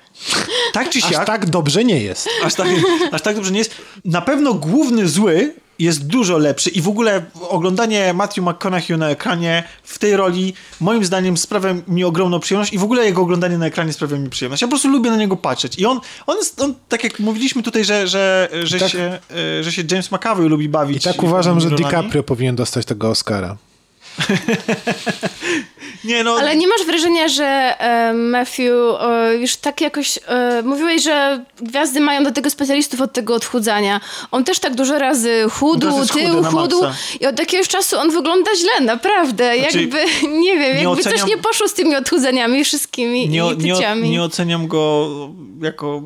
tak 0.73 0.89
czy 0.89 0.99
Aż 1.03 1.11
siak, 1.11 1.25
tak 1.27 1.49
dobrze 1.49 1.83
nie 1.83 1.99
jest. 1.99 2.29
aż 2.43 2.53
tak, 2.55 2.67
aż 3.11 3.21
tak 3.21 3.35
dobrze 3.35 3.51
nie 3.51 3.59
jest. 3.59 3.75
Na 4.05 4.21
pewno 4.21 4.53
główny 4.53 5.07
zły 5.07 5.53
jest 5.79 6.07
dużo 6.07 6.37
lepszy 6.37 6.69
i 6.69 6.81
w 6.81 6.87
ogóle 6.87 7.25
oglądanie 7.49 8.13
Matthew 8.13 8.45
McConaughey 8.45 8.97
na 8.97 9.09
ekranie 9.09 9.63
w 9.83 9.99
tej 9.99 10.17
roli 10.17 10.53
moim 10.79 11.05
zdaniem 11.05 11.37
sprawia 11.37 11.75
mi 11.87 12.03
ogromną 12.03 12.39
przyjemność 12.39 12.73
i 12.73 12.77
w 12.77 12.83
ogóle 12.83 13.05
jego 13.05 13.21
oglądanie 13.21 13.57
na 13.57 13.65
ekranie 13.65 13.93
sprawia 13.93 14.17
mi 14.17 14.29
przyjemność. 14.29 14.61
Ja 14.61 14.67
po 14.67 14.71
prostu 14.71 14.87
lubię 14.89 15.09
na 15.09 15.17
niego 15.17 15.37
patrzeć 15.37 15.79
i 15.79 15.85
on, 15.85 15.99
on, 16.27 16.37
jest, 16.37 16.61
on 16.61 16.73
tak 16.89 17.03
jak 17.03 17.19
mówiliśmy 17.19 17.63
tutaj, 17.63 17.85
że, 17.85 18.07
że, 18.07 18.49
że, 18.63 18.79
tak- 18.79 18.89
się, 18.89 19.19
e, 19.59 19.63
że 19.63 19.71
się 19.71 19.83
James 19.91 20.11
McAvoy 20.11 20.49
lubi 20.49 20.69
bawić. 20.69 20.97
I 20.97 21.09
tak 21.09 21.23
uważam, 21.23 21.59
że 21.59 21.69
rolami. 21.69 21.85
DiCaprio 21.85 22.23
powinien 22.23 22.55
dostać 22.55 22.85
tego 22.85 23.09
Oscara. 23.09 23.57
Nie, 26.03 26.23
no, 26.23 26.35
Ale 26.39 26.55
nie 26.55 26.67
masz 26.67 26.85
wrażenia, 26.85 27.27
że 27.27 27.45
e, 27.45 28.13
Matthew 28.13 28.71
e, 29.01 29.35
już 29.35 29.55
tak 29.55 29.81
jakoś... 29.81 30.19
E, 30.27 30.61
mówiłeś, 30.65 31.03
że 31.03 31.45
gwiazdy 31.61 31.99
mają 31.99 32.23
do 32.23 32.31
tego 32.31 32.49
specjalistów 32.49 33.01
od 33.01 33.13
tego 33.13 33.35
odchudzania. 33.35 34.01
On 34.31 34.43
też 34.43 34.59
tak 34.59 34.75
dużo 34.75 34.99
razy 34.99 35.45
chudł, 35.51 36.05
tył, 36.05 36.43
chudł 36.43 36.81
i 37.19 37.25
od 37.25 37.39
jakiegoś 37.39 37.67
czasu 37.67 37.97
on 37.97 38.11
wygląda 38.11 38.51
źle, 38.55 38.85
naprawdę. 38.85 39.59
Znaczy, 39.59 39.81
jakby, 39.81 39.97
nie 40.43 40.57
wiem, 40.57 40.77
nie 40.77 40.83
jakby 40.83 41.01
oceniam- 41.01 41.19
coś 41.19 41.25
nie 41.25 41.37
poszło 41.37 41.67
z 41.67 41.73
tymi 41.73 41.95
odchudzaniami 41.95 42.63
wszystkimi 42.63 43.29
nie, 43.29 43.37
i 43.37 43.57
nie, 43.57 43.75
tyciami. 43.75 44.09
nie 44.09 44.23
oceniam 44.23 44.67
go 44.67 45.09
jako 45.61 46.01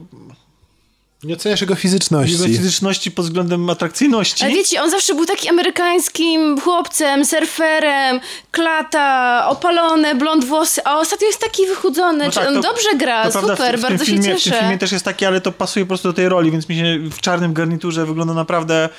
Nie 1.23 1.33
oceniasz 1.33 1.61
jego 1.61 1.75
fizyczności. 1.75 2.33
jego 2.33 2.45
fizyczności 2.45 3.11
pod 3.11 3.25
względem 3.25 3.69
atrakcyjności. 3.69 4.45
Ale 4.45 4.53
wiecie, 4.53 4.81
on 4.83 4.91
zawsze 4.91 5.15
był 5.15 5.25
taki 5.25 5.49
amerykańskim 5.49 6.61
chłopcem, 6.61 7.25
surferem, 7.25 8.19
klata, 8.51 9.45
opalone, 9.49 10.15
blond 10.15 10.45
włosy, 10.45 10.81
a 10.85 10.99
ostatnio 10.99 11.27
jest 11.27 11.39
taki 11.41 11.67
wychudzony. 11.67 12.25
No 12.25 12.31
Czy 12.31 12.39
tak, 12.39 12.47
on 12.47 12.53
to- 12.53 12.61
dobrze 12.61 12.89
gra, 12.97 13.25
to 13.25 13.31
prawda, 13.31 13.55
super, 13.55 13.75
w, 13.77 13.79
w 13.79 13.81
bardzo 13.83 14.05
filmie, 14.05 14.23
się 14.23 14.29
W 14.29 14.31
tym 14.33 14.39
cieszę. 14.39 14.59
filmie 14.59 14.77
też 14.77 14.91
jest 14.91 15.05
taki, 15.05 15.25
ale 15.25 15.41
to 15.41 15.51
pasuje 15.51 15.85
po 15.85 15.87
prostu 15.87 16.07
do 16.07 16.13
tej 16.13 16.29
roli, 16.29 16.51
więc 16.51 16.69
mi 16.69 16.75
się 16.75 16.99
w 17.11 17.21
czarnym 17.21 17.53
garniturze 17.53 18.05
wygląda 18.05 18.33
naprawdę 18.33 18.89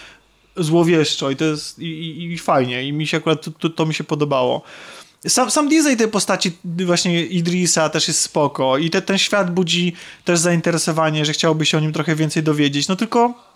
złowieszczo 0.57 1.31
i 1.31 1.36
to 1.36 1.45
jest 1.45 1.78
i, 1.78 1.85
i, 1.86 2.32
i 2.32 2.39
fajnie 2.39 2.85
i 2.85 2.93
mi 2.93 3.07
się 3.07 3.16
akurat 3.16 3.43
to, 3.45 3.51
to, 3.51 3.70
to 3.70 3.86
mi 3.86 3.95
się 3.95 4.05
podobało. 4.05 4.62
Sam, 5.27 5.51
sam 5.51 5.69
design 5.69 5.97
tej 5.97 6.09
postaci 6.09 6.53
właśnie 6.65 7.24
Idrisa 7.27 7.89
też 7.89 8.09
jest 8.09 8.20
spoko 8.20 8.78
i 8.78 8.90
te, 8.90 9.03
ten 9.03 9.19
świat 9.19 9.55
budzi 9.55 9.93
też 10.24 10.39
zainteresowanie, 10.39 11.24
że 11.24 11.32
chciałoby 11.32 11.66
się 11.66 11.78
o 11.78 11.81
nim 11.81 11.93
trochę 11.93 12.15
więcej 12.15 12.43
dowiedzieć, 12.43 12.89
no 12.89 12.97
tylko 12.97 13.49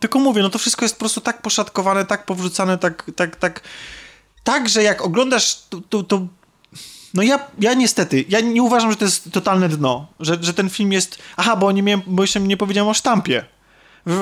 tylko 0.00 0.18
mówię, 0.18 0.42
no 0.42 0.50
to 0.50 0.58
wszystko 0.58 0.84
jest 0.84 0.94
po 0.94 0.98
prostu 0.98 1.20
tak 1.20 1.42
poszatkowane, 1.42 2.04
tak 2.04 2.26
powrzucane, 2.26 2.78
tak, 2.78 3.10
tak, 3.16 3.36
tak, 3.36 3.60
tak, 4.44 4.68
że 4.68 4.82
jak 4.82 5.02
oglądasz 5.02 5.62
to, 5.70 5.80
to, 5.88 6.02
to 6.02 6.26
no 7.14 7.22
ja, 7.22 7.38
ja 7.58 7.74
niestety, 7.74 8.24
ja 8.28 8.40
nie 8.40 8.62
uważam, 8.62 8.90
że 8.90 8.96
to 8.96 9.04
jest 9.04 9.32
totalne 9.32 9.68
dno, 9.68 10.06
że, 10.20 10.38
że 10.40 10.54
ten 10.54 10.70
film 10.70 10.92
jest, 10.92 11.18
aha, 11.36 11.56
bo 11.56 11.72
nie 11.72 11.82
miałem, 11.82 12.02
bo 12.06 12.22
jeszcze 12.22 12.40
nie 12.40 12.56
powiedziałem 12.56 12.88
o 12.88 12.94
sztampie, 12.94 13.44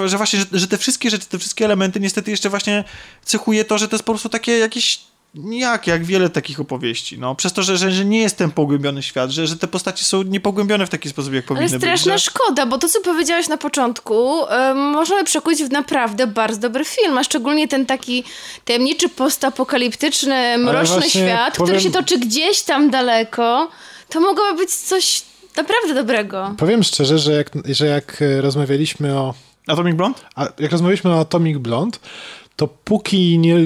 że 0.07 0.17
właśnie, 0.17 0.39
że, 0.39 0.47
że 0.53 0.69
te 0.69 0.79
wszystkie 0.79 1.11
rzeczy, 1.11 1.27
te 1.27 1.39
wszystkie 1.39 1.65
elementy 1.65 2.01
niestety 2.01 2.31
jeszcze 2.31 2.51
właśnie 2.51 2.85
cechuje 3.25 3.65
to, 3.65 3.79
że 3.79 3.89
to 3.89 3.97
jest 3.97 4.05
po 4.05 4.13
prostu 4.13 4.29
takie 4.29 4.59
jakieś 4.59 5.01
jak, 5.45 5.87
jak 5.87 6.05
wiele 6.05 6.31
takich 6.31 6.61
opowieści, 6.61 7.19
no, 7.19 7.35
przez 7.35 7.53
to, 7.53 7.63
że, 7.63 7.77
że, 7.77 7.91
że 7.91 8.05
nie 8.05 8.21
jest 8.21 8.37
ten 8.37 8.51
pogłębiony 8.51 9.03
świat, 9.03 9.31
że, 9.31 9.47
że 9.47 9.57
te 9.57 9.67
postaci 9.69 10.05
są 10.05 10.23
niepogłębione 10.23 10.87
w 10.87 10.91
taki 10.91 11.09
sposób, 11.09 11.35
jak 11.35 11.45
powinny 11.45 11.63
Ale 11.67 11.71
być. 11.79 11.81
straszna 11.81 12.13
że- 12.19 12.25
szkoda, 12.25 12.67
bo 12.67 12.79
to, 12.79 12.89
co 12.89 13.01
powiedziałeś 13.01 13.49
na 13.49 13.57
początku, 13.57 14.45
y, 14.45 14.75
możemy 14.75 15.25
przekuć 15.25 15.59
w 15.65 15.71
naprawdę 15.71 16.27
bardzo 16.27 16.61
dobry 16.61 16.85
film, 16.85 17.19
a 17.19 17.25
szczególnie 17.25 17.69
ten 17.69 17.87
taki 17.87 18.25
tajemniczy, 18.65 19.09
postapokaliptyczny, 19.09 20.59
mroczny 20.59 21.11
świat, 21.11 21.53
który 21.55 21.67
powiem- 21.67 21.81
się 21.83 21.91
toczy 21.91 22.19
gdzieś 22.19 22.63
tam 22.63 22.91
daleko, 22.91 23.71
to 24.09 24.21
mogłoby 24.21 24.57
być 24.57 24.71
coś 24.75 25.23
naprawdę 25.57 25.95
dobrego. 25.95 26.55
Powiem 26.59 26.83
szczerze, 26.83 27.19
że 27.19 27.33
jak, 27.33 27.51
że 27.65 27.87
jak 27.87 28.23
e, 28.23 28.41
rozmawialiśmy 28.41 29.15
o 29.19 29.35
Atomic 29.67 29.97
Blonde? 29.97 30.19
A 30.35 30.49
jak 30.59 30.73
rozmawialiśmy 30.73 31.11
o 31.15 31.21
Atomic 31.21 31.59
Blonde, 31.59 31.99
to 32.57 32.69
póki 32.69 33.39
nie, 33.39 33.57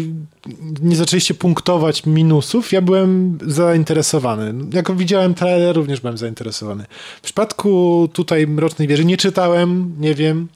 nie 0.83 0.97
zaczęliście 0.97 1.35
punktować 1.35 2.07
minusów, 2.07 2.73
ja 2.73 2.81
byłem 2.83 3.39
zainteresowany. 3.47 4.55
Jak 4.73 4.97
widziałem 4.97 5.35
trailer, 5.35 5.77
również 5.77 6.01
byłem 6.01 6.19
zainteresowany. 6.19 6.85
W 7.19 7.21
przypadku 7.21 8.09
tutaj 8.13 8.47
Mrocznej 8.47 8.89
Wieży 8.89 9.05
nie 9.05 9.17
czytałem, 9.17 9.95
nie 9.99 10.15
wiem. 10.15 10.49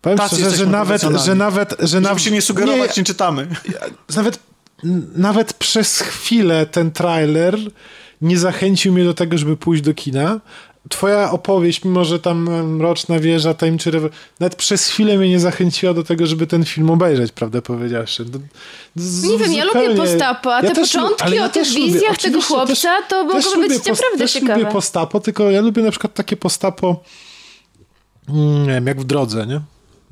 Powiem 0.00 0.18
Tacy 0.18 0.36
szczerze, 0.36 0.56
że 0.56 0.66
nawet, 0.66 1.02
że 1.24 1.34
nawet, 1.34 1.74
że 1.80 2.02
Żeby 2.02 2.20
się 2.20 2.30
nie 2.30 2.42
sugerować, 2.42 2.96
nie, 2.96 3.04
czytamy. 3.04 3.46
nawet, 4.16 4.38
nawet 5.16 5.52
przez 5.52 5.98
chwilę 5.98 6.66
ten 6.66 6.90
trailer 6.90 7.58
nie 8.22 8.38
zachęcił 8.38 8.92
mnie 8.92 9.04
do 9.04 9.14
tego, 9.14 9.38
żeby 9.38 9.56
pójść 9.56 9.82
do 9.82 9.94
kina. 9.94 10.40
Twoja 10.88 11.30
opowieść, 11.30 11.84
mimo 11.84 12.04
że 12.04 12.18
tam 12.18 12.66
Mroczna 12.76 13.18
Wieża, 13.20 13.54
Tajemniczy 13.54 13.90
Rewo- 13.90 14.08
nawet 14.40 14.54
przez 14.56 14.86
chwilę 14.86 15.18
mnie 15.18 15.28
nie 15.28 15.40
zachęciła 15.40 15.94
do 15.94 16.02
tego, 16.04 16.26
żeby 16.26 16.46
ten 16.46 16.64
film 16.64 16.90
obejrzeć, 16.90 17.32
prawdę 17.32 17.62
powiedziawszy. 17.62 18.24
D- 18.24 18.38
z- 18.96 19.22
Nie 19.22 19.38
wiem, 19.38 19.52
ja 19.52 19.64
lubię 19.64 19.94
postapo, 19.96 20.54
a 20.56 20.62
te 20.62 20.70
też 20.70 20.94
lu- 20.94 21.00
początki 21.02 21.34
ja 21.36 21.44
o 21.44 21.48
tych 21.48 21.62
też 21.62 21.74
wizjach 21.74 22.18
tego 22.18 22.40
chłopca, 22.42 23.02
to 23.08 23.24
mogłoby 23.24 23.42
też 23.42 23.44
być 23.44 23.54
lubię 23.62 23.78
pos- 23.78 23.88
naprawdę 23.88 24.18
też 24.18 24.32
ciekawe. 24.32 24.58
lubię 24.60 24.72
postapo, 24.72 25.20
tylko 25.20 25.50
ja 25.50 25.60
lubię 25.60 25.82
na 25.82 25.90
przykład 25.90 26.14
takie 26.14 26.36
postapo 26.36 27.02
mm, 28.28 28.62
nie 28.66 28.72
wiem, 28.72 28.86
jak 28.86 29.00
w 29.00 29.04
drodze, 29.04 29.46
nie? 29.46 29.60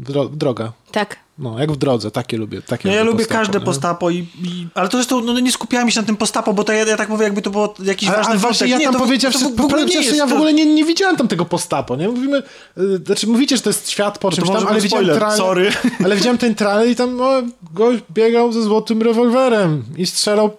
Dro- 0.01 0.31
droga. 0.37 0.73
Tak. 0.93 1.17
No, 1.39 1.59
jak 1.59 1.73
w 1.73 1.77
drodze, 1.77 2.11
takie 2.11 2.37
lubię. 2.37 2.63
Takie 2.63 2.89
No 2.89 2.95
ja 2.95 3.03
lubię 3.03 3.19
postapo, 3.19 3.39
każde 3.39 3.59
nie? 3.59 3.65
postapo 3.65 4.11
i, 4.11 4.17
i... 4.19 4.67
Ale 4.75 4.89
to 4.89 4.97
zresztą 4.97 5.21
no, 5.21 5.41
nie 5.41 5.53
skupiałem 5.53 5.91
się 5.91 6.01
na 6.01 6.07
tym 6.07 6.17
postapo, 6.17 6.53
bo 6.53 6.65
to 6.65 6.73
ja, 6.73 6.85
ja 6.87 6.97
tak 6.97 7.09
mówię, 7.09 7.25
jakby 7.25 7.43
to 7.43 7.51
było 7.51 7.75
jakiś 7.85 8.09
Ale, 8.09 8.17
ważny 8.17 8.31
ale 8.31 8.41
właśnie 8.41 8.67
wątek. 8.67 8.81
ja 8.83 8.87
nie, 8.87 8.93
tam 8.93 9.03
powiedziałem, 9.03 9.39
że 9.39 9.49
w 9.57 9.61
ogóle 9.61 9.85
nie 9.85 10.17
ja 10.17 10.27
w 10.27 10.33
ogóle 10.33 10.53
nie, 10.53 10.67
nie 10.75 10.85
widziałem 10.85 11.17
tam 11.17 11.29
tego 11.29 11.45
postapo, 11.45 11.97
nie? 11.97 12.09
Mówimy, 12.09 12.43
y, 12.79 13.01
znaczy 13.07 13.27
mówicie, 13.27 13.57
że 13.57 13.63
to 13.63 13.71
jest 13.71 13.91
świat 13.91 14.19
po 14.19 14.31
czymś 14.31 14.49
może 14.49 14.61
tam, 14.61 14.69
ale 14.69 14.81
widziałem 14.81 15.07
trailer, 15.07 15.33
sorry. 15.37 15.73
ale 16.05 16.17
widziałem 16.17 16.39
ten 16.39 16.55
trailer 16.55 16.89
i 16.89 16.97
tam 16.97 17.21
o, 17.21 17.43
gość 17.75 18.03
biegał 18.11 18.53
ze 18.53 18.63
złotym 18.63 19.03
rewolwerem 19.03 19.85
i 19.97 20.07
strzelał 20.07 20.51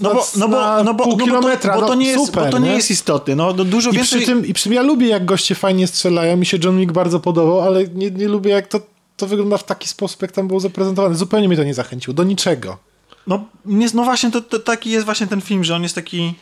No 0.00 0.14
bo, 0.14 0.26
no 0.36 0.48
bo, 0.48 0.84
no 0.84 0.94
bo, 0.94 1.04
pół 1.04 1.12
no 1.12 1.18
bo, 1.18 1.24
kilometra, 1.24 1.74
to, 1.74 1.80
bo 1.80 1.86
to 1.86 1.94
no, 1.94 2.00
nie 2.00 2.06
jest, 2.06 2.26
super, 2.26 2.44
bo 2.44 2.50
to 2.50 2.58
nie, 2.58 2.72
jest 2.72 2.90
istotne. 2.90 3.36
No, 3.36 3.52
no 3.52 3.64
dużo 3.64 3.90
I 3.90 3.92
więcej... 3.92 4.18
przy, 4.18 4.26
tym, 4.26 4.46
I 4.46 4.54
przy 4.54 4.64
tym 4.64 4.72
ja 4.72 4.82
lubię, 4.82 5.06
jak 5.06 5.24
goście 5.24 5.54
fajnie 5.54 5.86
strzelają. 5.86 6.36
Mi 6.36 6.46
się 6.46 6.58
John 6.64 6.78
Wick 6.80 6.92
bardzo 6.92 7.20
podobał, 7.20 7.60
ale 7.60 7.88
nie, 7.88 8.10
nie 8.10 8.28
lubię, 8.28 8.50
jak 8.50 8.66
to, 8.66 8.80
to 9.16 9.26
wygląda 9.26 9.58
w 9.58 9.64
taki 9.64 9.88
sposób, 9.88 10.22
jak 10.22 10.32
tam 10.32 10.48
było 10.48 10.60
zaprezentowane. 10.60 11.14
Zupełnie 11.14 11.48
mnie 11.48 11.56
to 11.56 11.64
nie 11.64 11.74
zachęciło. 11.74 12.14
Do 12.14 12.24
niczego. 12.24 12.78
No, 13.26 13.44
nie, 13.66 13.88
no 13.94 14.04
właśnie, 14.04 14.30
to, 14.30 14.40
to 14.40 14.58
taki 14.58 14.90
jest 14.90 15.04
właśnie 15.04 15.26
ten 15.26 15.40
film, 15.40 15.64
że 15.64 15.74
on 15.74 15.82
jest 15.82 15.94
taki... 15.94 16.34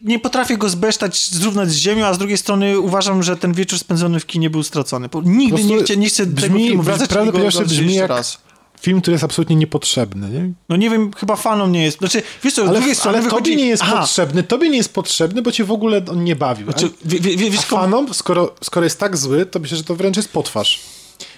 Nie 0.00 0.18
potrafię 0.18 0.56
go 0.56 0.68
zbesztać, 0.68 1.30
zrównać 1.30 1.70
z 1.70 1.76
ziemią, 1.76 2.06
a 2.06 2.14
z 2.14 2.18
drugiej 2.18 2.38
strony 2.38 2.78
uważam, 2.80 3.22
że 3.22 3.36
ten 3.36 3.52
wieczór 3.52 3.78
spędzony 3.78 4.20
w 4.20 4.26
kinie 4.26 4.50
był 4.50 4.62
stracony. 4.62 5.08
Bo 5.08 5.22
nigdy 5.22 5.64
nie, 5.64 5.82
chcę, 5.82 5.96
nie 5.96 6.08
chcę 6.08 6.26
tego 6.26 6.40
brzmi- 6.40 6.66
filmu 6.66 6.82
wracać 6.82 7.08
prawdę 7.08 7.32
go 7.32 7.38
oglądać 7.38 7.68
brzmi 7.68 7.94
jak- 7.94 8.10
raz. 8.10 8.38
Film, 8.84 9.00
który 9.00 9.14
jest 9.14 9.24
absolutnie 9.24 9.56
niepotrzebny. 9.56 10.30
Nie? 10.30 10.52
No 10.68 10.76
nie 10.76 10.90
wiem, 10.90 11.10
chyba 11.16 11.36
fanom 11.36 11.72
nie 11.72 11.84
jest. 11.84 11.98
Znaczy, 11.98 12.22
wiesz 12.42 12.54
co, 12.54 12.64
z 12.64 12.68
Ale, 12.68 12.78
drugiej 12.78 12.94
strony 12.94 13.18
ale 13.18 13.24
wychodzi... 13.24 13.42
tobie 13.50 13.56
nie 13.56 13.66
jest 13.68 13.82
Aha, 13.82 14.00
potrzebny. 14.00 14.42
Tobie 14.42 14.70
nie 14.70 14.76
jest 14.76 14.94
potrzebny, 14.94 15.42
bo 15.42 15.52
cię 15.52 15.64
w 15.64 15.70
ogóle 15.72 16.02
on 16.10 16.24
nie 16.24 16.36
bawił. 16.36 16.64
Znaczy, 16.64 16.90
wie, 17.04 17.20
wie, 17.20 17.36
wie, 17.36 17.50
wiesz, 17.50 17.60
fanom, 17.60 18.14
skoro, 18.14 18.54
skoro 18.62 18.84
jest 18.84 18.98
tak 19.00 19.16
zły, 19.16 19.46
to 19.46 19.58
myślę, 19.58 19.76
że 19.76 19.84
to 19.84 19.94
wręcz 19.94 20.16
jest 20.16 20.32
potwarz. 20.32 20.80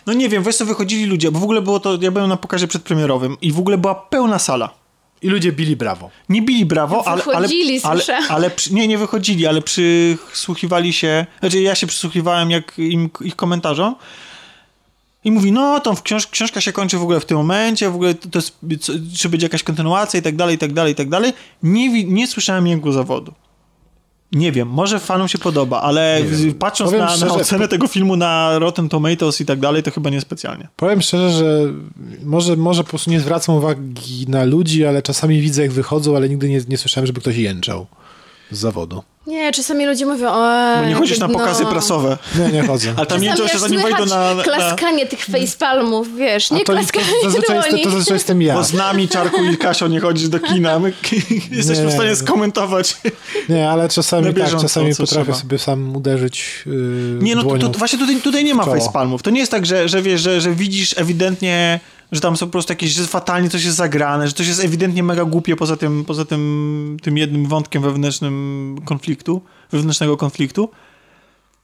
No 0.06 0.12
nie 0.12 0.28
wiem, 0.28 0.42
wiesz 0.42 0.56
co, 0.56 0.66
wychodzili 0.66 1.04
ludzie, 1.06 1.30
bo 1.30 1.38
w 1.38 1.42
ogóle 1.42 1.62
było 1.62 1.80
to, 1.80 1.98
ja 2.00 2.10
byłem 2.10 2.28
na 2.28 2.36
pokazie 2.36 2.68
przedpremierowym 2.68 3.36
i 3.40 3.52
w 3.52 3.58
ogóle 3.58 3.78
była 3.78 3.94
pełna 3.94 4.38
sala. 4.38 4.74
I 5.22 5.28
ludzie 5.28 5.52
bili 5.52 5.76
brawo. 5.76 6.10
Nie 6.28 6.42
bili 6.42 6.66
brawo, 6.66 7.08
ale, 7.08 7.22
ale, 7.24 7.34
Wychodzili, 7.34 7.80
ale, 7.82 8.00
słyszę. 8.02 8.18
ale 8.28 8.50
przy, 8.50 8.74
nie, 8.74 8.88
nie 8.88 8.98
wychodzili, 8.98 9.46
ale 9.46 9.62
przysłuchiwali 9.62 10.92
się, 10.92 11.26
znaczy 11.40 11.60
ja 11.62 11.74
się 11.74 11.86
przysłuchiwałem 11.86 12.50
jak 12.50 12.78
im, 12.78 13.10
ich 13.20 13.36
komentarzom 13.36 13.94
i 15.26 15.30
mówi, 15.30 15.52
no 15.52 15.80
to 15.80 15.94
książ, 16.02 16.26
książka 16.26 16.60
się 16.60 16.72
kończy 16.72 16.98
w 16.98 17.02
ogóle 17.02 17.20
w 17.20 17.24
tym 17.24 17.36
momencie, 17.36 17.90
w 17.90 17.94
ogóle 17.94 18.14
to, 18.14 18.28
to 18.28 18.38
jest, 18.38 18.58
co, 18.80 18.92
czy 19.16 19.28
będzie 19.28 19.46
jakaś 19.46 19.62
kontynuacja 19.62 20.20
i 20.20 20.22
tak 20.22 20.36
dalej, 20.36 20.54
i 20.54 20.58
tak 20.58 20.72
dalej, 20.72 20.92
i 20.92 20.96
tak 20.96 21.08
dalej. 21.08 21.32
Nie, 21.62 22.04
nie 22.04 22.26
słyszałem 22.26 22.66
jęku 22.66 22.92
zawodu. 22.92 23.32
Nie 24.32 24.52
wiem, 24.52 24.68
może 24.68 24.98
fanom 24.98 25.28
się 25.28 25.38
podoba, 25.38 25.80
ale 25.82 26.22
patrząc 26.58 26.92
na, 26.92 26.98
na 26.98 27.08
szczerze, 27.08 27.32
ocenę 27.32 27.68
tego 27.68 27.86
filmu 27.86 28.16
na 28.16 28.58
Rotten 28.58 28.88
Tomatoes 28.88 29.40
i 29.40 29.46
tak 29.46 29.60
dalej, 29.60 29.82
to 29.82 29.90
chyba 29.90 30.10
niespecjalnie. 30.10 30.68
Powiem 30.76 31.02
szczerze, 31.02 31.30
że 31.30 31.72
może, 32.24 32.56
może 32.56 32.84
po 32.84 32.90
prostu 32.90 33.10
nie 33.10 33.20
zwracam 33.20 33.54
uwagi 33.54 34.26
na 34.28 34.44
ludzi, 34.44 34.86
ale 34.86 35.02
czasami 35.02 35.40
widzę, 35.40 35.62
jak 35.62 35.72
wychodzą, 35.72 36.16
ale 36.16 36.28
nigdy 36.28 36.48
nie, 36.48 36.60
nie 36.68 36.78
słyszałem, 36.78 37.06
żeby 37.06 37.20
ktoś 37.20 37.36
jęczał 37.36 37.86
z 38.50 38.58
zawodu. 38.58 39.02
Nie, 39.26 39.52
czasami 39.52 39.86
ludzie 39.86 40.06
mówią, 40.06 40.28
o. 40.28 40.76
Bo 40.80 40.88
nie 40.88 40.94
chodzisz 40.94 41.18
na 41.18 41.28
pokazy 41.28 41.66
prasowe. 41.66 42.18
Nie, 42.38 42.52
nie 42.52 42.66
chodzę. 42.66 42.94
Ale 42.96 43.06
tam 43.06 43.22
Czasami 43.22 43.48
się 43.48 43.58
zanim 43.58 43.82
wejdą 43.82 44.06
na... 44.06 44.34
na 44.34 44.42
klaskanie 44.42 45.06
tych 45.06 45.24
facepalmów, 45.24 46.16
wiesz, 46.16 46.50
nie 46.50 46.60
A 46.60 46.64
to, 46.64 46.72
to, 46.72 46.78
klaskanie 46.78 47.06
zazwyczaj 47.24 47.56
jest, 47.56 47.84
to 47.84 47.90
zazwyczaj 47.90 48.14
jestem 48.14 48.42
ja. 48.42 48.54
Bo 48.54 48.64
z 48.64 48.72
nami, 48.72 49.08
Czarku 49.08 49.44
i 49.44 49.56
Kasią 49.56 49.86
nie 49.88 50.00
chodzisz 50.00 50.28
do 50.28 50.40
kina. 50.40 50.78
My 50.78 50.92
jesteśmy 51.50 51.84
Nie. 51.84 51.90
w 51.90 51.94
stanie 51.94 52.16
skomentować. 52.16 52.96
Nie, 53.48 53.70
ale 53.70 53.88
czasami 53.88 54.34
tak, 54.34 54.50
czasami 54.50 54.90
potrafię 54.90 55.24
trzeba. 55.24 55.38
sobie 55.38 55.58
sam 55.58 55.96
uderzyć 55.96 56.62
yy, 56.66 57.18
Nie, 57.20 57.36
no 57.36 57.42
to, 57.42 57.48
dłonią 57.48 57.72
to, 57.72 57.78
właśnie 57.78 57.98
tutaj, 57.98 58.16
tutaj 58.20 58.44
nie 58.44 58.54
ma 58.54 58.64
facepalmów. 58.64 59.22
To 59.22 59.30
nie 59.30 59.40
jest 59.40 59.52
tak, 59.52 59.66
że, 59.66 59.88
że 59.88 60.02
wiesz, 60.02 60.20
że, 60.20 60.40
że 60.40 60.52
widzisz 60.52 60.94
ewidentnie, 60.98 61.80
że 62.12 62.20
tam 62.20 62.36
są 62.36 62.46
po 62.46 62.52
prostu 62.52 62.72
jakieś, 62.72 62.90
że 62.92 63.06
fatalnie 63.06 63.50
coś 63.50 63.64
jest 63.64 63.76
zagrane, 63.76 64.26
że 64.28 64.32
coś 64.34 64.46
jest 64.46 64.64
ewidentnie 64.64 65.02
mega 65.02 65.24
głupie 65.24 65.56
poza 65.56 65.76
tym, 65.76 66.04
poza 66.04 66.24
tym, 66.24 66.96
tym 67.02 67.18
jednym 67.18 67.46
wątkiem 67.46 67.82
wewnętrznym 67.82 68.78
konfliktu, 68.84 69.42
wewnętrznego 69.72 70.16
konfliktu. 70.16 70.70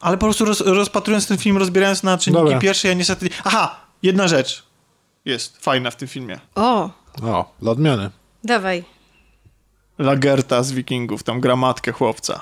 Ale 0.00 0.16
po 0.18 0.26
prostu 0.26 0.44
roz, 0.44 0.60
rozpatrując 0.60 1.26
ten 1.26 1.38
film, 1.38 1.56
rozbierając 1.56 2.02
na 2.02 2.18
czynniki 2.18 2.42
Dobra. 2.44 2.58
pierwsze, 2.58 2.88
ja 2.88 2.94
niestety... 2.94 3.28
Aha, 3.44 3.80
jedna 4.02 4.28
rzecz. 4.28 4.62
jest 5.24 5.58
fajna 5.64 5.90
w 5.90 5.96
tym 5.96 6.08
filmie. 6.08 6.40
O, 6.54 6.90
O, 7.22 7.54
dla 7.62 7.70
odmiany. 7.72 8.10
dawaj. 8.44 8.84
Lagerta 9.98 10.62
z 10.62 10.72
Wikingów, 10.72 11.22
tam 11.22 11.40
gra 11.40 11.56
matkę 11.56 11.92
chłopca. 11.92 12.40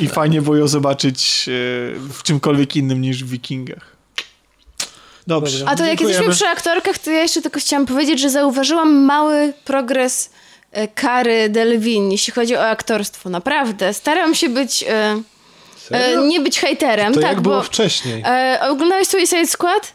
I 0.00 0.08
fajnie 0.08 0.42
było 0.42 0.56
ją 0.56 0.68
zobaczyć 0.68 1.48
e, 1.48 1.52
w 1.98 2.22
czymkolwiek 2.22 2.76
innym 2.76 3.00
niż 3.00 3.24
w 3.24 3.28
Wikingach. 3.28 3.96
Dobrze. 5.28 5.64
A 5.68 5.76
to 5.76 5.82
jak 5.84 5.98
Dziękujemy. 5.98 6.10
jesteśmy 6.10 6.34
przy 6.34 6.46
aktorkach, 6.46 6.98
to 6.98 7.10
ja 7.10 7.22
jeszcze 7.22 7.42
tylko 7.42 7.60
chciałam 7.60 7.86
powiedzieć, 7.86 8.20
że 8.20 8.30
zauważyłam 8.30 8.94
mały 8.94 9.52
progres 9.64 10.30
e, 10.72 10.88
Kary 10.88 11.48
Delvin, 11.48 12.12
jeśli 12.12 12.32
chodzi 12.32 12.56
o 12.56 12.68
aktorstwo. 12.68 13.30
Naprawdę. 13.30 13.94
Staram 13.94 14.34
się 14.34 14.48
być... 14.48 14.82
E, 14.82 14.88
e, 14.90 15.22
Serio? 15.88 16.22
nie 16.22 16.40
być 16.40 16.60
hejterem, 16.60 17.14
To 17.14 17.20
tak, 17.20 17.30
jak 17.30 17.40
bo... 17.40 17.50
było 17.50 17.62
wcześniej? 17.62 18.22
E, 18.26 18.58
oglądałeś 18.62 19.08
Suicide 19.08 19.46
Squad? 19.46 19.92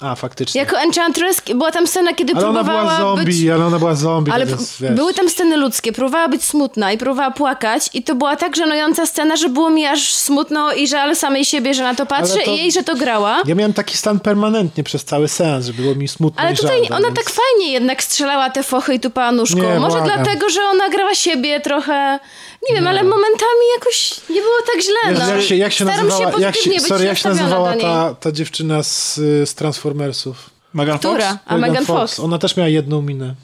A, 0.00 0.14
faktycznie. 0.14 0.60
Jako 0.60 0.78
Enchantress 0.78 1.42
była 1.54 1.70
tam 1.72 1.86
scena, 1.86 2.14
kiedy 2.14 2.32
ale 2.34 2.48
ona 2.48 2.64
próbowała 2.64 2.84
była 2.84 2.98
zombie, 2.98 3.24
być... 3.24 3.48
ale 3.54 3.66
ona 3.66 3.78
była 3.78 3.94
zombie, 3.94 4.32
Ale 4.32 4.46
więc, 4.46 4.76
p- 4.78 4.86
wiesz. 4.88 4.96
były 4.96 5.14
tam 5.14 5.28
sceny 5.30 5.56
ludzkie, 5.56 5.92
próbowała 5.92 6.28
być 6.28 6.44
smutna 6.44 6.92
i 6.92 6.98
próbowała 6.98 7.30
płakać 7.30 7.90
i 7.94 8.02
to 8.02 8.14
była 8.14 8.36
tak 8.36 8.56
żenująca 8.56 9.06
scena, 9.06 9.36
że 9.36 9.48
było 9.48 9.70
mi 9.70 9.86
aż 9.86 10.14
smutno 10.14 10.72
i 10.72 10.88
żal 10.88 11.16
samej 11.16 11.44
siebie, 11.44 11.74
że 11.74 11.82
na 11.82 11.94
to 11.94 12.06
patrzę 12.06 12.38
to- 12.44 12.50
i 12.50 12.56
jej, 12.56 12.72
że 12.72 12.82
to 12.82 12.96
grała. 12.96 13.42
Ja 13.46 13.54
miałem 13.54 13.72
taki 13.72 13.96
stan 13.96 14.20
permanentnie 14.20 14.84
przez 14.84 15.04
cały 15.04 15.28
seans, 15.28 15.66
że 15.66 15.72
było 15.72 15.94
mi 15.94 16.08
smutno 16.08 16.42
Ale 16.42 16.52
i 16.52 16.56
tutaj 16.56 16.78
żal, 16.88 16.96
ona 16.96 17.06
więc... 17.06 17.16
tak 17.18 17.30
fajnie 17.30 17.72
jednak 17.72 18.02
strzelała 18.02 18.50
te 18.50 18.62
fochy 18.62 18.94
i 18.94 19.00
tupała 19.00 19.32
nóżką. 19.32 19.56
Nie, 19.62 19.80
Może 19.80 19.98
błagam. 19.98 20.16
dlatego, 20.22 20.50
że 20.50 20.60
ona 20.62 20.88
grała 20.88 21.14
siebie 21.14 21.60
trochę... 21.60 22.18
Nie 22.68 22.74
wiem, 22.76 22.86
ale 22.86 23.02
momentami 23.02 23.64
jakoś 23.78 24.10
nie 24.30 24.40
było 24.40 24.54
tak 24.72 24.82
źle. 24.82 25.10
Wiesz, 25.14 25.18
no. 25.28 25.34
jak 25.34 25.42
się, 25.42 25.56
jak 25.56 25.72
się 25.72 25.84
Staram 25.84 26.06
nazywała, 26.08 26.32
się 26.32 26.40
jak 26.42 26.56
się, 26.56 26.80
sorry, 26.80 27.04
jak 27.04 27.18
się 27.18 27.28
nazywała 27.28 27.72
ta, 27.76 28.14
ta 28.20 28.32
dziewczyna 28.32 28.82
z, 28.82 29.18
y, 29.18 29.46
z 29.46 29.54
Transformersów? 29.94 30.50
Megan 30.74 30.98
Która? 30.98 31.28
Fox? 31.30 31.40
A 31.46 31.56
Megan 31.58 31.86
Fox. 31.86 32.20
Ona 32.20 32.38
też 32.38 32.56
miała 32.56 32.68
jedną 32.68 33.02
minę. 33.02 33.34